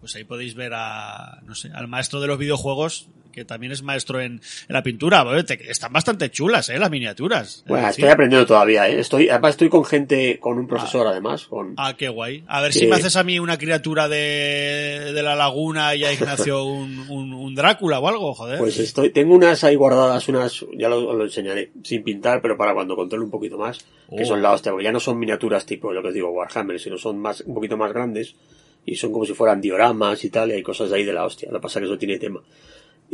Pues 0.00 0.16
ahí 0.16 0.24
podéis 0.24 0.54
ver 0.54 0.72
a, 0.74 1.40
no 1.46 1.54
sé, 1.54 1.70
al 1.74 1.86
maestro 1.88 2.20
de 2.20 2.26
los 2.26 2.38
videojuegos, 2.38 3.08
que 3.32 3.44
también 3.44 3.72
es 3.72 3.82
maestro 3.82 4.20
en, 4.20 4.34
en 4.34 4.40
la 4.68 4.82
pintura. 4.82 5.24
Bueno, 5.24 5.44
te- 5.44 5.70
están 5.70 5.92
bastante 5.92 6.30
chulas, 6.30 6.68
¿eh? 6.68 6.78
Las 6.78 6.90
miniaturas. 6.90 7.64
Bueno, 7.66 7.88
Es 7.88 7.96
estoy 7.96 8.10
aprendiendo 8.10 8.46
todavía, 8.46 8.88
¿eh? 8.88 9.00
Estoy, 9.00 9.28
además 9.28 9.50
estoy 9.52 9.68
con 9.68 9.84
gente, 9.84 10.38
con 10.38 10.58
un 10.58 10.66
profesor 10.68 11.06
además, 11.06 11.46
con... 11.46 11.74
Ah, 11.76 11.94
qué 11.96 12.08
guay. 12.08 12.44
A 12.46 12.60
ver 12.62 12.72
Sí. 12.72 12.80
si 12.80 12.86
me 12.86 12.96
haces 12.96 13.16
a 13.16 13.24
mí 13.24 13.38
una 13.38 13.58
criatura 13.58 14.08
de, 14.08 15.12
de 15.14 15.22
la 15.22 15.34
laguna 15.34 15.94
y 15.94 16.04
a 16.04 16.12
Ignacio 16.12 16.64
un, 16.66 17.06
un, 17.10 17.32
un 17.32 17.54
Drácula 17.54 17.98
o 17.98 18.08
algo, 18.08 18.34
joder. 18.34 18.58
Pues 18.58 18.78
estoy, 18.78 19.10
tengo 19.10 19.34
unas 19.34 19.64
ahí 19.64 19.74
guardadas, 19.74 20.28
unas, 20.28 20.64
ya 20.76 20.88
lo, 20.88 21.12
lo 21.14 21.24
enseñaré, 21.24 21.70
sin 21.82 22.02
pintar, 22.02 22.40
pero 22.42 22.56
para 22.56 22.74
cuando 22.74 22.94
controle 22.96 23.24
un 23.24 23.30
poquito 23.30 23.58
más, 23.58 23.78
que 24.14 24.22
Oh. 24.22 24.26
son 24.26 24.42
la 24.42 24.52
hostia, 24.52 24.72
porque 24.72 24.84
ya 24.84 24.92
no 24.92 25.00
son 25.00 25.18
miniaturas 25.18 25.64
tipo 25.64 25.92
lo 25.92 26.02
que 26.02 26.08
os 26.08 26.14
digo, 26.14 26.30
Warhammer, 26.30 26.78
sino 26.78 26.98
son 26.98 27.18
más, 27.18 27.40
un 27.40 27.54
poquito 27.54 27.76
más 27.76 27.92
grandes, 27.92 28.34
y 28.84 28.96
son 28.96 29.12
como 29.12 29.24
si 29.24 29.32
fueran 29.32 29.60
dioramas 29.60 30.24
y 30.24 30.30
tal, 30.30 30.50
y 30.50 30.54
hay 30.54 30.62
cosas 30.62 30.90
de 30.90 30.96
ahí 30.96 31.04
de 31.04 31.12
la 31.12 31.24
hostia, 31.24 31.48
lo 31.50 31.58
que 31.58 31.62
pasa 31.62 31.78
es 31.78 31.82
que 31.82 31.86
eso 31.90 31.98
tiene 31.98 32.18
tema. 32.18 32.40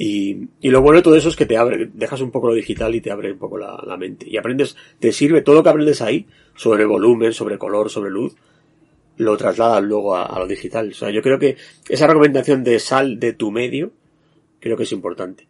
Y, 0.00 0.46
y 0.60 0.70
lo 0.70 0.80
bueno 0.80 0.98
de 0.98 1.02
todo 1.02 1.16
eso 1.16 1.28
es 1.28 1.34
que 1.34 1.44
te 1.44 1.56
abre, 1.56 1.90
dejas 1.92 2.20
un 2.20 2.30
poco 2.30 2.46
lo 2.46 2.54
digital 2.54 2.94
y 2.94 3.00
te 3.00 3.10
abre 3.10 3.32
un 3.32 3.38
poco 3.38 3.58
la, 3.58 3.96
mente. 3.98 4.26
Y 4.30 4.36
aprendes, 4.36 4.76
te 5.00 5.10
sirve 5.10 5.42
todo 5.42 5.56
lo 5.56 5.64
que 5.64 5.70
aprendes 5.70 6.00
ahí, 6.00 6.24
sobre 6.54 6.84
volumen, 6.84 7.32
sobre 7.32 7.58
color, 7.58 7.90
sobre 7.90 8.10
luz, 8.10 8.36
lo 9.16 9.36
trasladas 9.36 9.82
luego 9.82 10.14
a, 10.14 10.26
a 10.26 10.38
lo 10.38 10.46
digital. 10.46 10.90
O 10.90 10.94
sea, 10.94 11.10
yo 11.10 11.20
creo 11.20 11.40
que 11.40 11.56
esa 11.88 12.06
recomendación 12.06 12.62
de 12.62 12.78
sal 12.78 13.18
de 13.18 13.32
tu 13.32 13.50
medio, 13.50 13.90
creo 14.60 14.76
que 14.76 14.84
es 14.84 14.92
importante. 14.92 15.48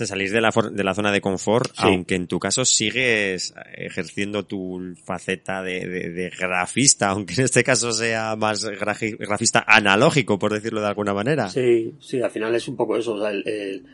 Sea, 0.00 0.06
salir 0.06 0.30
de 0.32 0.40
la, 0.40 0.50
for- 0.50 0.72
de 0.72 0.82
la 0.82 0.94
zona 0.94 1.12
de 1.12 1.20
confort, 1.20 1.72
Sí. 1.72 1.82
aunque 1.84 2.14
en 2.14 2.26
tu 2.26 2.38
caso 2.38 2.64
sigues 2.64 3.52
ejerciendo 3.76 4.46
tu 4.46 4.94
faceta 5.04 5.62
de, 5.62 5.86
de- 5.86 6.08
de 6.10 6.30
grafista, 6.30 7.10
aunque 7.10 7.34
en 7.34 7.42
este 7.44 7.62
caso 7.62 7.92
sea 7.92 8.34
más 8.36 8.64
grafi- 8.64 9.18
grafista 9.18 9.62
analógico, 9.68 10.38
por 10.38 10.54
decirlo 10.54 10.80
de 10.80 10.86
alguna 10.86 11.12
manera. 11.12 11.50
Sí, 11.50 11.92
sí, 12.00 12.22
al 12.22 12.30
final 12.30 12.54
es 12.54 12.66
un 12.66 12.76
poco 12.76 12.96
eso. 12.96 13.12
O 13.14 13.20
sea, 13.20 13.30
el, 13.30 13.46
el- 13.46 13.84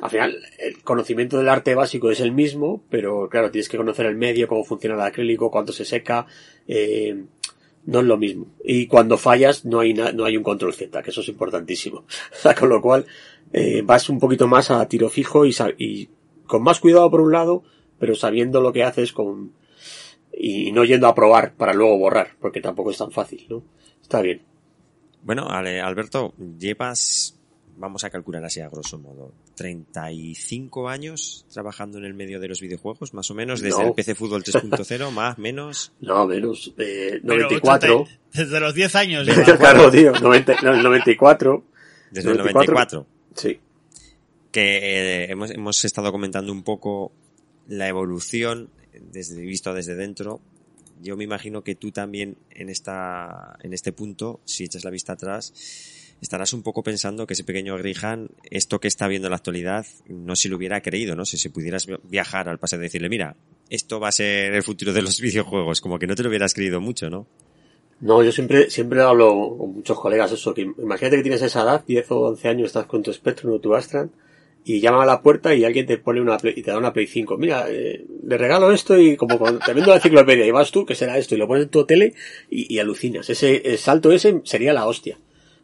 al 0.00 0.08
final, 0.08 0.38
el 0.58 0.78
conocimiento 0.82 1.36
del 1.36 1.48
arte 1.50 1.74
básico 1.74 2.10
es 2.10 2.20
el 2.20 2.32
mismo, 2.32 2.82
pero 2.88 3.28
claro, 3.28 3.50
tienes 3.50 3.68
que 3.68 3.76
conocer 3.76 4.06
el 4.06 4.16
medio, 4.16 4.48
cómo 4.48 4.64
funciona 4.64 4.94
el 4.94 5.02
acrílico, 5.02 5.50
cuánto 5.50 5.72
se 5.72 5.84
seca. 5.84 6.26
eh, 6.66 7.24
no 7.86 8.00
es 8.00 8.04
lo 8.06 8.16
mismo. 8.16 8.46
Y 8.64 8.86
cuando 8.86 9.16
fallas, 9.16 9.64
no 9.64 9.80
hay, 9.80 9.94
no 9.94 10.24
hay 10.24 10.36
un 10.36 10.42
control 10.42 10.74
Z, 10.74 11.02
que 11.02 11.10
eso 11.10 11.20
es 11.20 11.28
importantísimo. 11.28 12.04
Con 12.58 12.68
lo 12.68 12.80
cual, 12.80 13.06
eh, 13.52 13.82
vas 13.84 14.08
un 14.08 14.18
poquito 14.20 14.46
más 14.46 14.70
a 14.70 14.86
tiro 14.88 15.08
fijo 15.08 15.44
y, 15.46 15.54
y 15.78 16.08
con 16.46 16.62
más 16.62 16.80
cuidado 16.80 17.10
por 17.10 17.20
un 17.20 17.32
lado, 17.32 17.62
pero 17.98 18.14
sabiendo 18.14 18.60
lo 18.60 18.72
que 18.72 18.82
haces 18.84 19.12
con, 19.12 19.52
y 20.32 20.72
no 20.72 20.84
yendo 20.84 21.06
a 21.08 21.14
probar 21.14 21.54
para 21.54 21.72
luego 21.74 21.98
borrar, 21.98 22.36
porque 22.40 22.60
tampoco 22.60 22.90
es 22.90 22.98
tan 22.98 23.10
fácil, 23.12 23.46
¿no? 23.48 23.62
Está 24.02 24.20
bien. 24.20 24.42
Bueno, 25.22 25.48
Ale- 25.48 25.80
Alberto, 25.80 26.32
llevas, 26.58 27.38
vamos 27.80 28.04
a 28.04 28.10
calcular 28.10 28.44
así 28.44 28.60
a 28.60 28.68
grosso 28.68 28.98
modo, 28.98 29.32
35 29.56 30.88
años 30.88 31.46
trabajando 31.52 31.98
en 31.98 32.04
el 32.04 32.14
medio 32.14 32.38
de 32.38 32.46
los 32.48 32.60
videojuegos, 32.60 33.14
más 33.14 33.30
o 33.30 33.34
menos, 33.34 33.60
desde 33.60 33.82
No. 33.82 33.88
el 33.88 33.94
PC 33.94 34.14
Fútbol 34.14 34.44
3.0, 34.44 35.10
más, 35.10 35.38
menos. 35.38 35.92
No, 36.00 36.26
menos, 36.26 36.72
eh, 36.78 37.20
Pero 37.26 37.42
94. 37.44 38.00
80 38.02 38.20
desde 38.34 38.60
los 38.60 38.74
10 38.74 38.94
años. 38.96 39.28
claro, 39.58 39.90
tío, 39.90 40.12
90, 40.12 40.60
no, 40.62 40.74
el 40.74 40.82
94. 40.82 41.64
Desde 42.10 42.30
el 42.30 42.36
94. 42.38 42.74
94. 42.74 43.06
Sí. 43.34 43.60
que 44.52 44.76
eh, 44.78 45.30
hemos, 45.30 45.50
hemos 45.50 45.84
estado 45.84 46.12
comentando 46.12 46.52
un 46.52 46.62
poco 46.62 47.12
la 47.68 47.88
evolución 47.88 48.68
desde 49.12 49.40
visto 49.40 49.72
desde 49.72 49.94
dentro. 49.94 50.40
Yo 51.00 51.16
me 51.16 51.24
imagino 51.24 51.62
que 51.64 51.74
tú 51.76 51.92
también 51.92 52.36
en 52.50 52.68
esta 52.68 53.56
en 53.62 53.72
este 53.72 53.92
punto, 53.92 54.40
si 54.44 54.64
echas 54.64 54.84
la 54.84 54.90
vista 54.90 55.14
atrás, 55.14 55.54
estarás 56.20 56.52
un 56.52 56.62
poco 56.62 56.82
pensando 56.82 57.26
que 57.26 57.34
ese 57.34 57.44
pequeño 57.44 57.76
Grihan, 57.76 58.30
esto 58.50 58.80
que 58.80 58.88
está 58.88 59.08
viendo 59.08 59.28
en 59.28 59.30
la 59.30 59.36
actualidad, 59.36 59.86
no 60.08 60.36
se 60.36 60.48
lo 60.48 60.56
hubiera 60.56 60.80
creído, 60.80 61.16
¿no? 61.16 61.24
Si, 61.24 61.36
si 61.36 61.48
pudieras 61.48 61.86
viajar 62.04 62.48
al 62.48 62.58
pasado 62.58 62.82
y 62.82 62.86
decirle, 62.86 63.08
mira, 63.08 63.36
esto 63.68 64.00
va 64.00 64.08
a 64.08 64.12
ser 64.12 64.52
el 64.54 64.62
futuro 64.62 64.92
de 64.92 65.02
los 65.02 65.20
videojuegos, 65.20 65.80
como 65.80 65.98
que 65.98 66.06
no 66.06 66.14
te 66.14 66.22
lo 66.22 66.28
hubieras 66.28 66.54
creído 66.54 66.80
mucho, 66.80 67.10
¿no? 67.10 67.26
No, 68.00 68.22
yo 68.22 68.32
siempre, 68.32 68.70
siempre 68.70 69.02
hablo 69.02 69.56
con 69.58 69.74
muchos 69.74 70.00
colegas 70.00 70.32
eso, 70.32 70.54
que 70.54 70.62
imagínate 70.62 71.16
que 71.16 71.22
tienes 71.22 71.42
esa 71.42 71.62
edad, 71.62 71.84
10 71.86 72.10
o 72.12 72.20
11 72.28 72.48
años, 72.48 72.66
estás 72.68 72.86
con 72.86 73.02
tu 73.02 73.12
Spectrum 73.12 73.52
o 73.52 73.60
tu 73.60 73.74
Astran, 73.74 74.10
y 74.64 74.80
llama 74.80 75.02
a 75.02 75.06
la 75.06 75.22
puerta 75.22 75.54
y 75.54 75.64
alguien 75.64 75.86
te 75.86 75.98
pone 75.98 76.20
una 76.20 76.38
Play, 76.38 76.54
y 76.56 76.62
te 76.62 76.70
da 76.70 76.78
una 76.78 76.92
Play 76.92 77.06
5. 77.06 77.36
Mira, 77.36 77.66
eh, 77.68 78.04
le 78.26 78.38
regalo 78.38 78.72
esto 78.72 78.98
y 78.98 79.16
como 79.16 79.38
cuando 79.38 79.60
te 79.60 79.72
vendo 79.72 79.90
la 79.90 79.96
enciclopedia 79.96 80.46
y 80.46 80.50
vas 80.50 80.70
tú, 80.70 80.84
que 80.84 80.94
será 80.94 81.18
esto, 81.18 81.34
y 81.34 81.38
lo 81.38 81.46
pones 81.46 81.64
en 81.64 81.70
tu 81.70 81.84
tele 81.84 82.14
y, 82.50 82.78
alucinas. 82.78 83.28
Ese, 83.30 83.76
salto 83.78 84.12
ese 84.12 84.40
sería 84.44 84.72
la 84.72 84.86
hostia. 84.86 85.18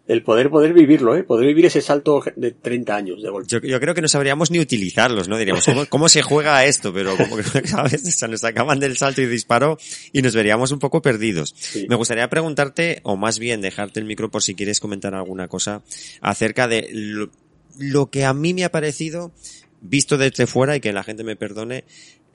El 0.08 0.22
poder, 0.22 0.50
poder 0.50 0.72
vivirlo, 0.72 1.16
eh, 1.16 1.24
poder 1.24 1.48
vivir 1.48 1.66
ese 1.66 1.82
salto 1.82 2.22
de 2.36 2.52
30 2.52 2.94
años 2.94 3.22
de 3.22 3.28
golpe. 3.28 3.48
Yo, 3.48 3.58
yo 3.60 3.80
creo 3.80 3.92
que 3.92 4.02
no 4.02 4.08
sabríamos 4.08 4.52
ni 4.52 4.60
utilizarlos, 4.60 5.28
¿no? 5.28 5.36
Diríamos, 5.36 5.64
¿cómo, 5.64 5.86
cómo 5.86 6.08
se 6.08 6.22
juega 6.22 6.56
a 6.56 6.64
esto? 6.64 6.92
Pero 6.92 7.16
como 7.16 7.36
que, 7.36 7.42
¿sabes? 7.66 8.06
O 8.06 8.10
sea, 8.12 8.28
nos 8.28 8.40
sacaban 8.40 8.78
del 8.78 8.96
salto 8.96 9.20
y 9.20 9.26
disparo 9.26 9.78
y 10.12 10.22
nos 10.22 10.34
veríamos 10.34 10.70
un 10.70 10.78
poco 10.78 11.02
perdidos. 11.02 11.54
Sí. 11.58 11.86
Me 11.88 11.96
gustaría 11.96 12.28
preguntarte, 12.28 13.00
o 13.02 13.16
más 13.16 13.40
bien 13.40 13.60
dejarte 13.60 13.98
el 13.98 14.06
micro 14.06 14.30
por 14.30 14.42
si 14.44 14.54
quieres 14.54 14.78
comentar 14.78 15.14
alguna 15.14 15.48
cosa 15.48 15.82
acerca 16.20 16.68
de 16.68 16.88
lo, 16.92 17.30
lo 17.78 18.06
que 18.08 18.24
a 18.24 18.32
mí 18.32 18.54
me 18.54 18.64
ha 18.64 18.70
parecido, 18.70 19.32
visto 19.80 20.18
desde 20.18 20.46
fuera 20.46 20.76
y 20.76 20.80
que 20.80 20.92
la 20.92 21.02
gente 21.02 21.24
me 21.24 21.34
perdone, 21.34 21.84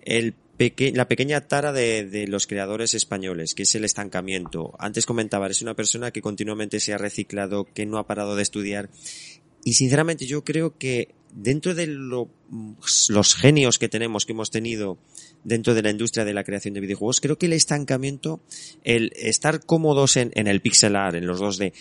el 0.03 0.33
la 0.93 1.07
pequeña 1.07 1.41
tara 1.47 1.71
de, 1.71 2.05
de 2.05 2.27
los 2.27 2.47
creadores 2.47 2.93
españoles, 2.93 3.53
que 3.55 3.63
es 3.63 3.75
el 3.75 3.83
estancamiento. 3.85 4.73
Antes 4.79 5.05
comentaba, 5.05 5.45
eres 5.45 5.61
una 5.61 5.75
persona 5.75 6.11
que 6.11 6.21
continuamente 6.21 6.79
se 6.79 6.93
ha 6.93 6.97
reciclado, 6.97 7.65
que 7.73 7.85
no 7.85 7.97
ha 7.97 8.07
parado 8.07 8.35
de 8.35 8.43
estudiar. 8.43 8.89
Y 9.63 9.73
sinceramente 9.73 10.25
yo 10.25 10.43
creo 10.43 10.77
que 10.77 11.09
dentro 11.33 11.73
de 11.75 11.87
lo- 11.87 12.29
los 13.09 13.35
genios 13.35 13.79
que 13.79 13.87
tenemos, 13.89 14.25
que 14.25 14.33
hemos 14.33 14.49
tenido 14.51 14.97
dentro 15.43 15.73
de 15.73 15.81
la 15.83 15.91
industria 15.91 16.25
de 16.25 16.33
la 16.33 16.43
creación 16.43 16.73
de 16.73 16.79
videojuegos, 16.81 17.21
creo 17.21 17.37
que 17.37 17.45
el 17.45 17.53
estancamiento, 17.53 18.41
el 18.83 19.11
estar 19.15 19.65
cómodos 19.65 20.17
en, 20.17 20.31
en 20.35 20.47
el 20.47 20.61
pixel 20.61 20.95
art, 20.95 21.15
en 21.15 21.27
los 21.27 21.39
2D, 21.39 21.73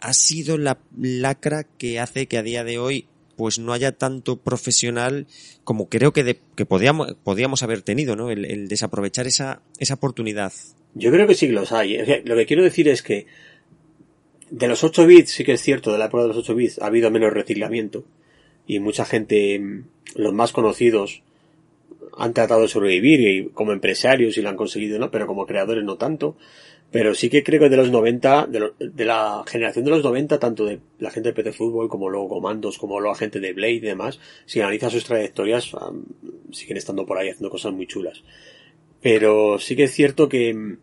ha 0.00 0.12
sido 0.12 0.58
la 0.58 0.78
lacra 0.98 1.64
que 1.64 1.98
hace 2.00 2.26
que 2.26 2.38
a 2.38 2.42
día 2.42 2.62
de 2.64 2.78
hoy 2.78 3.06
pues 3.36 3.58
no 3.58 3.72
haya 3.72 3.92
tanto 3.92 4.36
profesional 4.40 5.26
como 5.64 5.88
creo 5.88 6.12
que, 6.12 6.40
que 6.54 6.66
podíamos, 6.66 7.14
podíamos 7.22 7.62
haber 7.62 7.82
tenido, 7.82 8.16
¿no? 8.16 8.30
El, 8.30 8.68
desaprovechar 8.68 9.26
esa, 9.26 9.62
esa 9.78 9.94
oportunidad. 9.94 10.52
Yo 10.94 11.10
creo 11.10 11.26
que 11.26 11.34
sí 11.34 11.48
los 11.48 11.72
hay. 11.72 11.98
lo 12.24 12.36
que 12.36 12.46
quiero 12.46 12.62
decir 12.62 12.88
es 12.88 13.02
que 13.02 13.26
de 14.50 14.68
los 14.68 14.84
8 14.84 15.06
bits, 15.06 15.30
sí 15.30 15.44
que 15.44 15.52
es 15.52 15.60
cierto, 15.60 15.92
de 15.92 15.98
la 15.98 16.06
época 16.06 16.22
de 16.22 16.28
los 16.28 16.36
8 16.36 16.54
bits 16.54 16.78
ha 16.80 16.86
habido 16.86 17.10
menos 17.10 17.32
reciclamiento 17.32 18.04
y 18.66 18.78
mucha 18.80 19.04
gente, 19.04 19.60
los 20.14 20.32
más 20.32 20.52
conocidos, 20.52 21.22
han 22.16 22.32
tratado 22.32 22.62
de 22.62 22.68
sobrevivir 22.68 23.20
y 23.20 23.48
como 23.50 23.72
empresarios 23.72 24.38
y 24.38 24.42
lo 24.42 24.48
han 24.48 24.56
conseguido, 24.56 24.98
¿no? 24.98 25.10
Pero 25.10 25.26
como 25.26 25.46
creadores 25.46 25.84
no 25.84 25.96
tanto. 25.96 26.36
Pero 26.94 27.12
sí 27.16 27.28
que 27.28 27.42
creo 27.42 27.58
que 27.58 27.68
de 27.68 27.76
los 27.76 27.90
90, 27.90 28.46
de, 28.46 29.04
la 29.04 29.42
generación 29.48 29.84
de 29.84 29.90
los 29.90 30.04
90, 30.04 30.38
tanto 30.38 30.64
de 30.64 30.78
la 31.00 31.10
gente 31.10 31.30
de 31.30 31.32
PC 31.32 31.50
Fútbol 31.50 31.88
como 31.88 32.08
luego 32.08 32.28
Comandos, 32.28 32.78
como 32.78 33.00
luego 33.00 33.16
gente 33.16 33.40
de 33.40 33.52
Blade 33.52 33.72
y 33.72 33.80
demás, 33.80 34.20
si 34.46 34.60
analizas 34.60 34.92
sus 34.92 35.04
trayectorias, 35.04 35.72
siguen 36.52 36.76
estando 36.76 37.04
por 37.04 37.18
ahí 37.18 37.30
haciendo 37.30 37.50
cosas 37.50 37.72
muy 37.72 37.88
chulas. 37.88 38.22
Pero 39.02 39.58
sí 39.58 39.74
que 39.74 39.82
es 39.82 39.90
cierto 39.90 40.28
que 40.28 40.54
mm, 40.54 40.78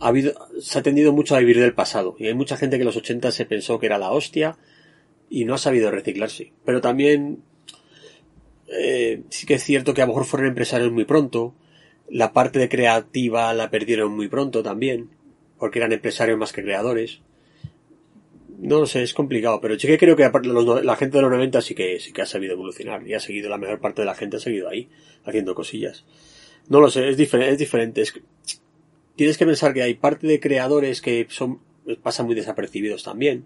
ha 0.00 0.08
habido, 0.08 0.32
se 0.58 0.78
ha 0.78 0.82
tendido 0.82 1.12
mucho 1.12 1.36
a 1.36 1.40
vivir 1.40 1.60
del 1.60 1.74
pasado. 1.74 2.16
Y 2.18 2.28
hay 2.28 2.34
mucha 2.34 2.56
gente 2.56 2.78
que 2.78 2.84
en 2.84 2.86
los 2.86 2.96
80 2.96 3.32
se 3.32 3.44
pensó 3.44 3.78
que 3.78 3.84
era 3.84 3.98
la 3.98 4.12
hostia 4.12 4.56
y 5.28 5.44
no 5.44 5.52
ha 5.52 5.58
sabido 5.58 5.90
reciclarse. 5.90 6.52
Pero 6.64 6.80
también 6.80 7.42
eh, 8.68 9.24
sí 9.28 9.44
que 9.44 9.56
es 9.56 9.62
cierto 9.62 9.92
que 9.92 10.00
a 10.00 10.06
lo 10.06 10.12
mejor 10.12 10.24
fueron 10.24 10.48
empresarios 10.48 10.90
muy 10.90 11.04
pronto, 11.04 11.54
la 12.08 12.32
parte 12.32 12.58
de 12.58 12.68
creativa 12.68 13.52
la 13.54 13.70
perdieron 13.70 14.14
muy 14.14 14.28
pronto 14.28 14.62
también, 14.62 15.10
porque 15.58 15.78
eran 15.78 15.92
empresarios 15.92 16.38
más 16.38 16.52
que 16.52 16.62
creadores. 16.62 17.20
No 18.58 18.80
lo 18.80 18.86
sé, 18.86 19.02
es 19.02 19.14
complicado, 19.14 19.60
pero 19.60 19.78
sí 19.78 19.86
que 19.86 19.98
creo 19.98 20.16
que 20.16 20.30
la 20.82 20.96
gente 20.96 21.18
de 21.18 21.22
los 21.22 21.30
90 21.30 21.60
sí 21.60 21.74
que, 21.74 21.98
sí 22.00 22.12
que 22.12 22.22
ha 22.22 22.26
sabido 22.26 22.54
evolucionar 22.54 23.06
y 23.06 23.14
ha 23.14 23.20
seguido, 23.20 23.50
la 23.50 23.58
mejor 23.58 23.80
parte 23.80 24.02
de 24.02 24.06
la 24.06 24.14
gente 24.14 24.36
ha 24.36 24.40
seguido 24.40 24.68
ahí, 24.68 24.88
haciendo 25.24 25.54
cosillas. 25.54 26.04
No 26.68 26.80
lo 26.80 26.90
sé, 26.90 27.08
es, 27.08 27.16
diferente 27.16 27.52
es 27.52 27.58
diferente. 27.58 28.04
tienes 29.16 29.36
que 29.36 29.46
pensar 29.46 29.74
que 29.74 29.82
hay 29.82 29.94
parte 29.94 30.26
de 30.26 30.40
creadores 30.40 31.02
que 31.02 31.26
son, 31.28 31.60
pasan 32.02 32.26
muy 32.26 32.34
desapercibidos 32.34 33.02
también. 33.02 33.44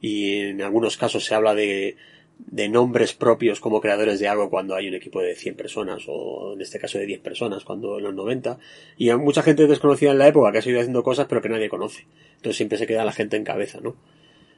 Y 0.00 0.36
en 0.36 0.62
algunos 0.62 0.96
casos 0.96 1.24
se 1.24 1.34
habla 1.34 1.54
de, 1.54 1.96
de 2.46 2.68
nombres 2.68 3.14
propios 3.14 3.60
como 3.60 3.80
creadores 3.80 4.18
de 4.20 4.28
algo 4.28 4.50
cuando 4.50 4.74
hay 4.74 4.88
un 4.88 4.94
equipo 4.94 5.20
de 5.20 5.34
100 5.34 5.54
personas 5.56 6.04
o 6.08 6.54
en 6.54 6.60
este 6.60 6.78
caso 6.78 6.98
de 6.98 7.06
10 7.06 7.20
personas 7.20 7.64
cuando 7.64 7.98
en 7.98 8.04
los 8.04 8.14
90 8.14 8.58
y 8.96 9.10
hay 9.10 9.16
mucha 9.16 9.42
gente 9.42 9.66
desconocida 9.66 10.10
en 10.12 10.18
la 10.18 10.28
época 10.28 10.52
que 10.52 10.58
ha 10.58 10.62
seguido 10.62 10.80
haciendo 10.80 11.02
cosas 11.02 11.26
pero 11.28 11.42
que 11.42 11.48
nadie 11.48 11.68
conoce. 11.68 12.06
Entonces 12.36 12.56
siempre 12.56 12.78
se 12.78 12.86
queda 12.86 13.04
la 13.04 13.12
gente 13.12 13.36
en 13.36 13.44
cabeza 13.44 13.80
¿no? 13.82 13.96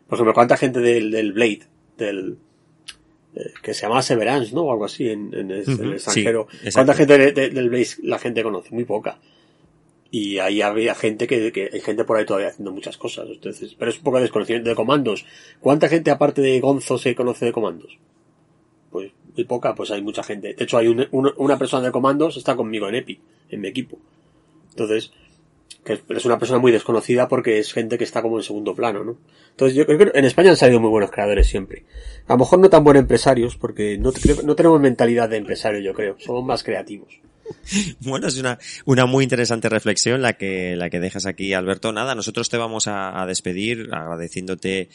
por 0.06 0.16
ejemplo 0.16 0.34
cuánta 0.34 0.56
gente 0.56 0.80
del, 0.80 1.10
del 1.10 1.32
Blade 1.32 1.62
del 1.98 2.38
eh, 3.34 3.52
que 3.62 3.74
se 3.74 3.82
llama 3.82 4.02
Severance 4.02 4.54
¿no? 4.54 4.62
o 4.62 4.72
algo 4.72 4.84
así 4.84 5.08
en, 5.08 5.32
el, 5.34 5.50
extranjero. 5.60 6.48
Cuánta 6.72 6.94
gente 6.94 7.32
del 7.32 7.68
Blade 7.70 7.88
la 8.02 8.18
gente 8.18 8.42
conoce 8.42 8.74
muy 8.74 8.84
poca 8.84 9.18
y 10.14 10.38
ahí 10.40 10.60
había 10.60 10.94
gente 10.94 11.26
que, 11.26 11.50
que, 11.52 11.70
hay 11.72 11.80
gente 11.80 12.04
por 12.04 12.18
ahí 12.18 12.26
todavía 12.26 12.48
haciendo 12.48 12.70
muchas 12.70 12.98
cosas. 12.98 13.26
Entonces, 13.30 13.74
pero 13.78 13.90
es 13.90 13.96
un 13.96 14.04
poco 14.04 14.20
desconocimiento 14.20 14.68
de 14.68 14.76
comandos. 14.76 15.24
¿Cuánta 15.58 15.88
gente 15.88 16.10
aparte 16.10 16.42
de 16.42 16.60
Gonzo 16.60 16.98
se 16.98 17.14
conoce 17.14 17.46
de 17.46 17.52
comandos? 17.52 17.98
Pues 18.90 19.10
muy 19.34 19.44
poca, 19.44 19.74
pues 19.74 19.90
hay 19.90 20.02
mucha 20.02 20.22
gente. 20.22 20.52
De 20.52 20.64
hecho, 20.64 20.76
hay 20.76 20.88
una 20.88 21.58
persona 21.58 21.86
de 21.86 21.92
comandos 21.92 22.36
está 22.36 22.54
conmigo 22.54 22.90
en 22.90 22.96
EPI, 22.96 23.20
en 23.48 23.60
mi 23.62 23.68
equipo. 23.68 23.98
Entonces, 24.72 25.12
que 25.82 26.02
es 26.10 26.26
una 26.26 26.38
persona 26.38 26.58
muy 26.58 26.72
desconocida 26.72 27.26
porque 27.26 27.58
es 27.58 27.72
gente 27.72 27.96
que 27.96 28.04
está 28.04 28.20
como 28.20 28.36
en 28.36 28.42
segundo 28.42 28.74
plano, 28.74 29.04
¿no? 29.04 29.16
Entonces 29.52 29.74
yo 29.74 29.86
creo 29.86 29.96
que 29.96 30.18
en 30.18 30.26
España 30.26 30.50
han 30.50 30.58
salido 30.58 30.78
muy 30.78 30.90
buenos 30.90 31.10
creadores 31.10 31.46
siempre. 31.46 31.86
A 32.26 32.34
lo 32.34 32.40
mejor 32.40 32.58
no 32.58 32.68
tan 32.68 32.84
buenos 32.84 33.00
empresarios 33.00 33.56
porque 33.56 33.96
no, 33.96 34.12
no 34.44 34.56
tenemos 34.56 34.78
mentalidad 34.78 35.30
de 35.30 35.38
empresario, 35.38 35.80
yo 35.80 35.94
creo. 35.94 36.16
Somos 36.18 36.44
más 36.44 36.62
creativos. 36.62 37.18
Bueno, 38.00 38.28
es 38.28 38.38
una, 38.38 38.58
una 38.84 39.06
muy 39.06 39.24
interesante 39.24 39.68
reflexión 39.68 40.22
la 40.22 40.34
que, 40.34 40.76
la 40.76 40.90
que 40.90 41.00
dejas 41.00 41.26
aquí, 41.26 41.52
Alberto. 41.54 41.92
Nada, 41.92 42.14
nosotros 42.14 42.48
te 42.48 42.56
vamos 42.56 42.86
a, 42.86 43.24
despedir 43.26 43.88
agradeciéndote 43.92 44.88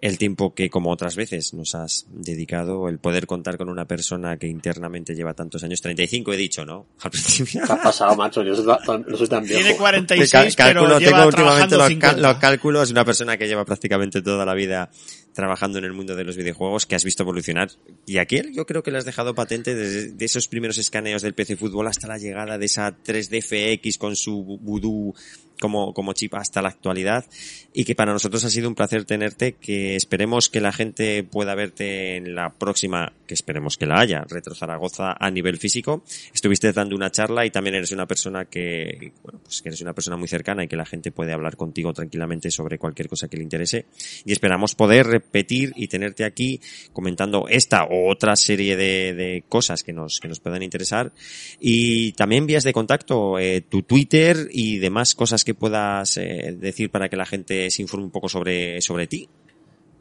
el 0.00 0.18
tiempo 0.18 0.54
que, 0.54 0.70
como 0.70 0.90
otras 0.90 1.16
veces, 1.16 1.52
nos 1.52 1.74
has 1.74 2.06
dedicado, 2.10 2.88
el 2.88 2.98
poder 2.98 3.26
contar 3.26 3.58
con 3.58 3.68
una 3.68 3.86
persona 3.86 4.36
que 4.38 4.46
internamente 4.46 5.14
lleva 5.14 5.34
tantos 5.34 5.62
años, 5.62 5.80
35 5.80 6.32
he 6.32 6.36
dicho, 6.36 6.64
¿no? 6.64 6.86
Al 7.00 7.10
principio. 7.10 7.62
¿Qué 7.66 7.72
ha 7.72 7.82
pasado, 7.82 8.16
macho? 8.16 8.42
Yo 8.42 8.52
no 8.52 9.16
soy 9.16 9.28
tan 9.28 9.44
viejo. 9.44 9.62
Tiene 9.62 9.76
46, 9.76 10.56
pero 10.56 10.98
lleva 10.98 11.10
tengo 11.10 11.26
últimamente 11.26 11.76
los, 11.76 12.18
los 12.18 12.36
cálculos, 12.36 12.90
una 12.90 13.04
persona 13.04 13.36
que 13.36 13.46
lleva 13.46 13.64
prácticamente 13.64 14.22
toda 14.22 14.44
la 14.44 14.54
vida 14.54 14.90
trabajando 15.32 15.78
en 15.78 15.84
el 15.84 15.92
mundo 15.92 16.16
de 16.16 16.24
los 16.24 16.36
videojuegos 16.36 16.86
que 16.86 16.96
has 16.96 17.04
visto 17.04 17.22
evolucionar. 17.22 17.70
Y 18.06 18.18
aquí 18.18 18.42
yo 18.52 18.66
creo 18.66 18.82
que 18.82 18.90
le 18.90 18.98
has 18.98 19.04
dejado 19.04 19.34
patente 19.34 19.74
desde 19.74 20.24
esos 20.24 20.48
primeros 20.48 20.78
escaneos 20.78 21.22
del 21.22 21.34
PC 21.34 21.56
Fútbol 21.56 21.86
hasta 21.86 22.08
la 22.08 22.18
llegada 22.18 22.58
de 22.58 22.66
esa 22.66 22.96
3D 22.96 23.80
FX 23.80 23.98
con 23.98 24.16
su 24.16 24.58
voodoo 24.60 25.14
como, 25.60 25.94
como 25.94 26.12
chip 26.12 26.34
hasta 26.34 26.62
la 26.62 26.70
actualidad 26.70 27.24
y 27.72 27.84
que 27.84 27.94
para 27.94 28.12
nosotros 28.12 28.44
ha 28.44 28.50
sido 28.50 28.68
un 28.68 28.74
placer 28.74 29.04
tenerte, 29.04 29.52
que 29.52 29.94
esperemos 29.94 30.48
que 30.48 30.60
la 30.60 30.72
gente 30.72 31.22
pueda 31.22 31.54
verte 31.54 32.16
en 32.16 32.34
la 32.34 32.50
próxima, 32.50 33.12
que 33.30 33.34
esperemos 33.34 33.76
que 33.76 33.86
la 33.86 34.00
haya, 34.00 34.24
Retro 34.28 34.56
Zaragoza 34.56 35.14
a 35.16 35.30
nivel 35.30 35.56
físico. 35.56 36.02
Estuviste 36.34 36.72
dando 36.72 36.96
una 36.96 37.12
charla 37.12 37.46
y 37.46 37.50
también 37.50 37.76
eres 37.76 37.92
una 37.92 38.04
persona 38.04 38.46
que, 38.46 39.12
bueno, 39.22 39.38
pues 39.44 39.62
que 39.62 39.68
eres 39.68 39.80
una 39.82 39.92
persona 39.92 40.16
muy 40.16 40.26
cercana 40.26 40.64
y 40.64 40.66
que 40.66 40.74
la 40.74 40.84
gente 40.84 41.12
puede 41.12 41.32
hablar 41.32 41.56
contigo 41.56 41.92
tranquilamente 41.92 42.50
sobre 42.50 42.76
cualquier 42.76 43.08
cosa 43.08 43.28
que 43.28 43.36
le 43.36 43.44
interese 43.44 43.86
y 44.24 44.32
esperamos 44.32 44.74
poder 44.74 45.06
repetir 45.06 45.72
y 45.76 45.86
tenerte 45.86 46.24
aquí 46.24 46.60
comentando 46.92 47.46
esta 47.48 47.84
o 47.84 48.10
otra 48.10 48.34
serie 48.34 48.74
de, 48.74 49.44
cosas 49.48 49.84
que 49.84 49.92
nos, 49.92 50.18
que 50.18 50.26
nos 50.26 50.40
puedan 50.40 50.64
interesar 50.64 51.12
y 51.60 52.10
también 52.14 52.46
vías 52.46 52.64
de 52.64 52.72
contacto, 52.72 53.38
eh, 53.38 53.60
tu 53.60 53.82
Twitter 53.82 54.48
y 54.50 54.78
demás 54.78 55.14
cosas 55.14 55.44
que 55.44 55.54
puedas 55.54 56.16
eh, 56.16 56.56
decir 56.58 56.90
para 56.90 57.08
que 57.08 57.16
la 57.16 57.26
gente 57.26 57.70
se 57.70 57.80
informe 57.80 58.06
un 58.06 58.10
poco 58.10 58.28
sobre, 58.28 58.80
sobre 58.80 59.06
ti? 59.06 59.28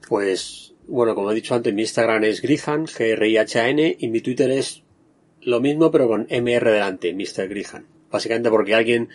Pues, 0.07 0.68
bueno, 0.89 1.15
como 1.15 1.31
he 1.31 1.35
dicho 1.35 1.55
antes, 1.55 1.73
mi 1.73 1.83
Instagram 1.83 2.23
es 2.25 2.41
Grihan, 2.41 2.85
G-R-I-H-A-N, 2.85 3.97
y 3.99 4.07
mi 4.07 4.21
Twitter 4.21 4.51
es 4.51 4.83
lo 5.41 5.61
mismo, 5.61 5.91
pero 5.91 6.07
con 6.07 6.25
M-R 6.29 6.71
delante, 6.71 7.13
Mr. 7.13 7.47
Grihan. 7.47 7.85
Básicamente 8.11 8.49
porque 8.49 8.75
alguien 8.75 9.09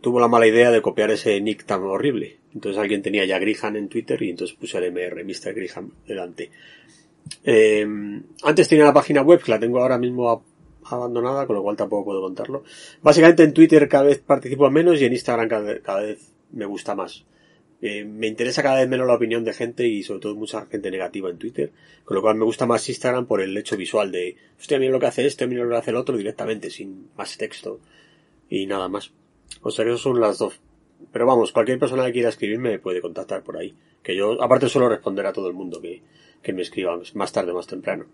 tuvo 0.00 0.20
la 0.20 0.28
mala 0.28 0.46
idea 0.46 0.70
de 0.70 0.82
copiar 0.82 1.10
ese 1.10 1.40
nick 1.40 1.64
tan 1.64 1.82
horrible. 1.82 2.38
Entonces 2.54 2.80
alguien 2.80 3.02
tenía 3.02 3.24
ya 3.24 3.38
Grihan 3.38 3.76
en 3.76 3.88
Twitter 3.88 4.20
y 4.22 4.30
entonces 4.30 4.56
puse 4.56 4.78
el 4.78 4.92
MR, 4.92 5.24
Mr. 5.24 5.54
Grihan, 5.54 5.92
delante. 6.06 6.50
Eh, 7.44 7.86
antes 8.42 8.68
tenía 8.68 8.84
la 8.84 8.92
página 8.92 9.22
web, 9.22 9.42
que 9.42 9.50
la 9.50 9.58
tengo 9.58 9.80
ahora 9.80 9.98
mismo 9.98 10.44
abandonada, 10.84 11.46
con 11.46 11.56
lo 11.56 11.62
cual 11.62 11.76
tampoco 11.76 12.04
puedo 12.04 12.20
contarlo. 12.20 12.64
Básicamente 13.02 13.42
en 13.42 13.52
Twitter 13.52 13.88
cada 13.88 14.04
vez 14.04 14.18
participo 14.18 14.70
menos 14.70 15.00
y 15.00 15.04
en 15.04 15.12
Instagram 15.12 15.48
cada, 15.48 16.00
vez 16.00 16.32
me 16.52 16.66
gusta 16.66 16.94
más. 16.94 17.24
Eh, 17.82 18.04
me 18.04 18.26
interesa 18.26 18.62
cada 18.62 18.80
vez 18.80 18.88
menos 18.88 19.06
la 19.06 19.14
opinión 19.14 19.44
de 19.44 19.52
gente 19.52 19.86
y 19.86 20.02
sobre 20.02 20.20
todo 20.20 20.34
mucha 20.34 20.64
gente 20.66 20.90
negativa 20.90 21.28
en 21.28 21.38
Twitter, 21.38 21.72
con 22.04 22.14
lo 22.14 22.22
cual 22.22 22.36
me 22.36 22.44
gusta 22.44 22.66
más 22.66 22.88
Instagram 22.88 23.26
por 23.26 23.42
el 23.42 23.56
hecho 23.56 23.76
visual 23.76 24.10
de, 24.10 24.36
hostia, 24.58 24.78
mira 24.78 24.92
lo 24.92 25.00
que 25.00 25.06
hace 25.06 25.26
este, 25.26 25.46
mira 25.46 25.64
lo 25.64 25.70
que 25.70 25.76
hace 25.76 25.90
el 25.90 25.96
otro 25.96 26.16
directamente, 26.16 26.70
sin 26.70 27.10
más 27.16 27.36
texto 27.36 27.80
y 28.48 28.66
nada 28.66 28.88
más. 28.88 29.12
O 29.62 29.70
sea, 29.70 29.84
esas 29.84 30.00
son 30.00 30.20
las 30.20 30.38
dos. 30.38 30.60
Pero 31.12 31.26
vamos, 31.26 31.52
cualquier 31.52 31.78
persona 31.78 32.06
que 32.06 32.12
quiera 32.12 32.30
escribirme 32.30 32.70
me 32.70 32.78
puede 32.78 33.02
contactar 33.02 33.42
por 33.42 33.58
ahí. 33.58 33.74
Que 34.02 34.16
yo, 34.16 34.42
aparte, 34.42 34.68
suelo 34.68 34.88
responder 34.88 35.26
a 35.26 35.32
todo 35.32 35.48
el 35.48 35.54
mundo 35.54 35.80
que, 35.80 36.02
que 36.42 36.52
me 36.52 36.62
escriba 36.62 36.98
más 37.14 37.32
tarde 37.32 37.52
o 37.52 37.54
más 37.54 37.66
temprano 37.66 38.06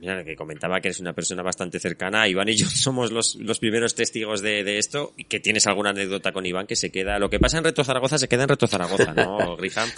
mira, 0.00 0.24
que 0.24 0.36
comentaba 0.36 0.80
que 0.80 0.88
eres 0.88 1.00
una 1.00 1.12
persona 1.12 1.42
bastante 1.42 1.80
cercana. 1.80 2.28
Iván 2.28 2.48
y 2.48 2.56
yo 2.56 2.66
somos 2.70 3.12
los, 3.12 3.36
los 3.36 3.58
primeros 3.58 3.94
testigos 3.94 4.40
de, 4.42 4.64
de, 4.64 4.78
esto 4.78 5.12
y 5.16 5.24
que 5.24 5.40
tienes 5.40 5.66
alguna 5.66 5.90
anécdota 5.90 6.32
con 6.32 6.46
Iván 6.46 6.66
que 6.66 6.76
se 6.76 6.90
queda. 6.90 7.18
Lo 7.18 7.30
que 7.30 7.38
pasa 7.38 7.58
en 7.58 7.64
Reto 7.64 7.84
Zaragoza 7.84 8.18
se 8.18 8.28
queda 8.28 8.44
en 8.44 8.48
Reto 8.50 8.66
Zaragoza, 8.66 9.12
¿no, 9.14 9.56
Griham? 9.58 9.88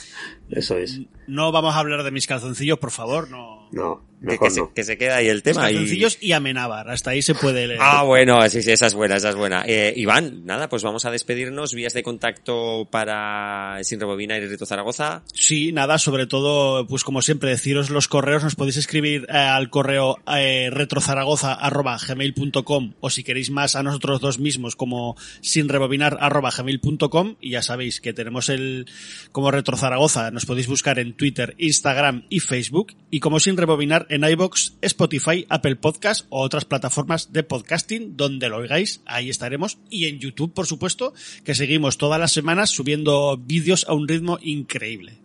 Eso 0.50 0.76
es. 0.78 1.00
No 1.26 1.52
vamos 1.52 1.74
a 1.74 1.78
hablar 1.78 2.02
de 2.02 2.10
mis 2.10 2.26
calzoncillos, 2.26 2.78
por 2.78 2.90
favor, 2.90 3.30
no. 3.30 3.68
No, 3.72 4.09
que, 4.20 4.50
Se, 4.50 4.62
que, 4.74 4.84
se, 4.84 4.98
queda 4.98 5.16
ahí 5.16 5.28
el 5.28 5.42
tema. 5.42 5.70
Y, 5.70 6.06
y 6.20 6.32
Amenábar, 6.32 6.90
hasta 6.90 7.10
ahí 7.10 7.22
se 7.22 7.34
puede 7.34 7.66
leer. 7.66 7.80
Ah, 7.82 8.02
bueno, 8.02 8.46
sí, 8.48 8.62
sí, 8.62 8.70
esa 8.70 8.86
es 8.86 8.94
buena, 8.94 9.16
esa 9.16 9.30
es 9.30 9.34
buena. 9.34 9.64
Eh, 9.66 9.94
Iván, 9.96 10.44
nada, 10.44 10.68
pues 10.68 10.82
vamos 10.82 11.06
a 11.06 11.10
despedirnos. 11.10 11.72
Vías 11.74 11.94
de 11.94 12.02
contacto 12.02 12.86
para 12.90 13.78
Sin 13.82 14.00
Rebobina 14.00 14.36
y 14.36 14.46
Reto 14.46 14.66
Zaragoza. 14.66 15.22
Sí, 15.32 15.72
nada, 15.72 15.96
sobre 15.98 16.26
todo, 16.26 16.86
pues 16.86 17.02
como 17.04 17.22
siempre, 17.22 17.48
deciros 17.50 17.88
los 17.88 18.08
correos. 18.08 18.44
Nos 18.44 18.56
podéis 18.56 18.76
escribir 18.76 19.26
eh, 19.28 19.36
al 19.36 19.70
correo 19.70 20.18
eh, 20.36 20.68
retrozaragoza.gmail.com 20.70 22.92
o 23.00 23.10
si 23.10 23.24
queréis 23.24 23.50
más 23.50 23.74
a 23.74 23.82
nosotros 23.82 24.20
dos 24.20 24.38
mismos 24.38 24.76
como 24.76 25.16
sinrebobinar.gmail.com 25.40 27.36
y 27.40 27.50
ya 27.50 27.62
sabéis 27.62 28.00
que 28.00 28.12
tenemos 28.12 28.48
el 28.48 28.86
como 29.32 29.50
Retro 29.50 29.76
Zaragoza. 29.76 30.30
Nos 30.30 30.46
podéis 30.46 30.66
buscar 30.66 30.98
en 30.98 31.14
Twitter, 31.14 31.54
Instagram 31.58 32.24
y 32.28 32.40
Facebook 32.40 32.94
y 33.10 33.20
como 33.20 33.40
Sin 33.40 33.56
Rebobinar 33.56 34.06
en 34.10 34.24
iBox, 34.24 34.74
Spotify, 34.82 35.46
Apple 35.48 35.76
Podcast 35.76 36.26
o 36.28 36.42
otras 36.42 36.64
plataformas 36.64 37.32
de 37.32 37.44
podcasting 37.44 38.16
donde 38.16 38.48
lo 38.48 38.58
oigáis, 38.58 39.00
ahí 39.06 39.30
estaremos. 39.30 39.78
Y 39.88 40.06
en 40.06 40.18
YouTube, 40.18 40.52
por 40.52 40.66
supuesto, 40.66 41.14
que 41.44 41.54
seguimos 41.54 41.96
todas 41.96 42.20
las 42.20 42.32
semanas 42.32 42.70
subiendo 42.70 43.38
vídeos 43.38 43.86
a 43.88 43.94
un 43.94 44.08
ritmo 44.08 44.38
increíble. 44.42 45.18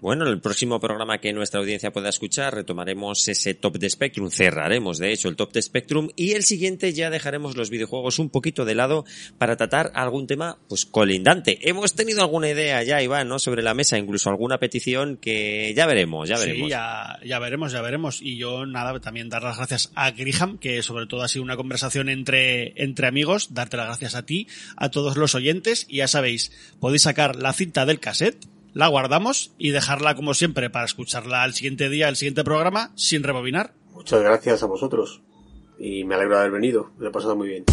Bueno, 0.00 0.24
en 0.24 0.32
el 0.32 0.40
próximo 0.40 0.80
programa 0.80 1.18
que 1.18 1.34
nuestra 1.34 1.60
audiencia 1.60 1.92
pueda 1.92 2.08
escuchar 2.08 2.54
retomaremos 2.54 3.28
ese 3.28 3.52
top 3.52 3.76
de 3.76 3.90
Spectrum, 3.90 4.30
cerraremos 4.30 4.96
de 4.96 5.12
hecho 5.12 5.28
el 5.28 5.36
top 5.36 5.52
de 5.52 5.60
Spectrum 5.60 6.08
y 6.16 6.32
el 6.32 6.42
siguiente 6.42 6.94
ya 6.94 7.10
dejaremos 7.10 7.54
los 7.54 7.68
videojuegos 7.68 8.18
un 8.18 8.30
poquito 8.30 8.64
de 8.64 8.74
lado 8.74 9.04
para 9.36 9.58
tratar 9.58 9.92
algún 9.94 10.26
tema 10.26 10.56
pues 10.70 10.86
colindante. 10.86 11.68
Hemos 11.68 11.94
tenido 11.94 12.22
alguna 12.22 12.48
idea 12.48 12.82
ya, 12.82 13.02
Iván, 13.02 13.28
¿no? 13.28 13.38
sobre 13.38 13.62
la 13.62 13.74
mesa, 13.74 13.98
incluso 13.98 14.30
alguna 14.30 14.56
petición 14.56 15.18
que 15.18 15.74
ya 15.76 15.84
veremos, 15.84 16.30
ya 16.30 16.38
veremos. 16.38 16.68
Sí, 16.68 16.70
ya, 16.70 17.18
ya 17.22 17.38
veremos, 17.38 17.70
ya 17.70 17.82
veremos. 17.82 18.22
Y 18.22 18.38
yo 18.38 18.64
nada, 18.64 18.98
también 19.00 19.28
dar 19.28 19.42
las 19.42 19.58
gracias 19.58 19.92
a 19.94 20.12
Griham, 20.12 20.56
que 20.56 20.82
sobre 20.82 21.08
todo 21.08 21.22
ha 21.22 21.28
sido 21.28 21.44
una 21.44 21.56
conversación 21.56 22.08
entre, 22.08 22.72
entre 22.82 23.06
amigos, 23.06 23.52
darte 23.52 23.76
las 23.76 23.86
gracias 23.86 24.14
a 24.14 24.24
ti, 24.24 24.48
a 24.76 24.90
todos 24.90 25.18
los 25.18 25.34
oyentes 25.34 25.84
y 25.90 25.98
ya 25.98 26.08
sabéis, 26.08 26.52
podéis 26.80 27.02
sacar 27.02 27.36
la 27.36 27.52
cinta 27.52 27.84
del 27.84 28.00
cassette 28.00 28.48
la 28.72 28.88
guardamos 28.88 29.52
y 29.58 29.70
dejarla 29.70 30.14
como 30.14 30.34
siempre 30.34 30.70
para 30.70 30.84
escucharla 30.84 31.42
al 31.42 31.54
siguiente 31.54 31.88
día, 31.88 32.08
el 32.08 32.16
siguiente 32.16 32.44
programa, 32.44 32.92
sin 32.94 33.22
rebobinar. 33.22 33.74
Muchas 33.92 34.22
gracias 34.22 34.62
a 34.62 34.66
vosotros 34.66 35.22
y 35.78 36.04
me 36.04 36.14
alegro 36.14 36.34
de 36.34 36.40
haber 36.40 36.52
venido, 36.52 36.90
me 36.98 37.08
he 37.08 37.10
pasado 37.10 37.36
muy 37.36 37.48
bien. 37.48 37.64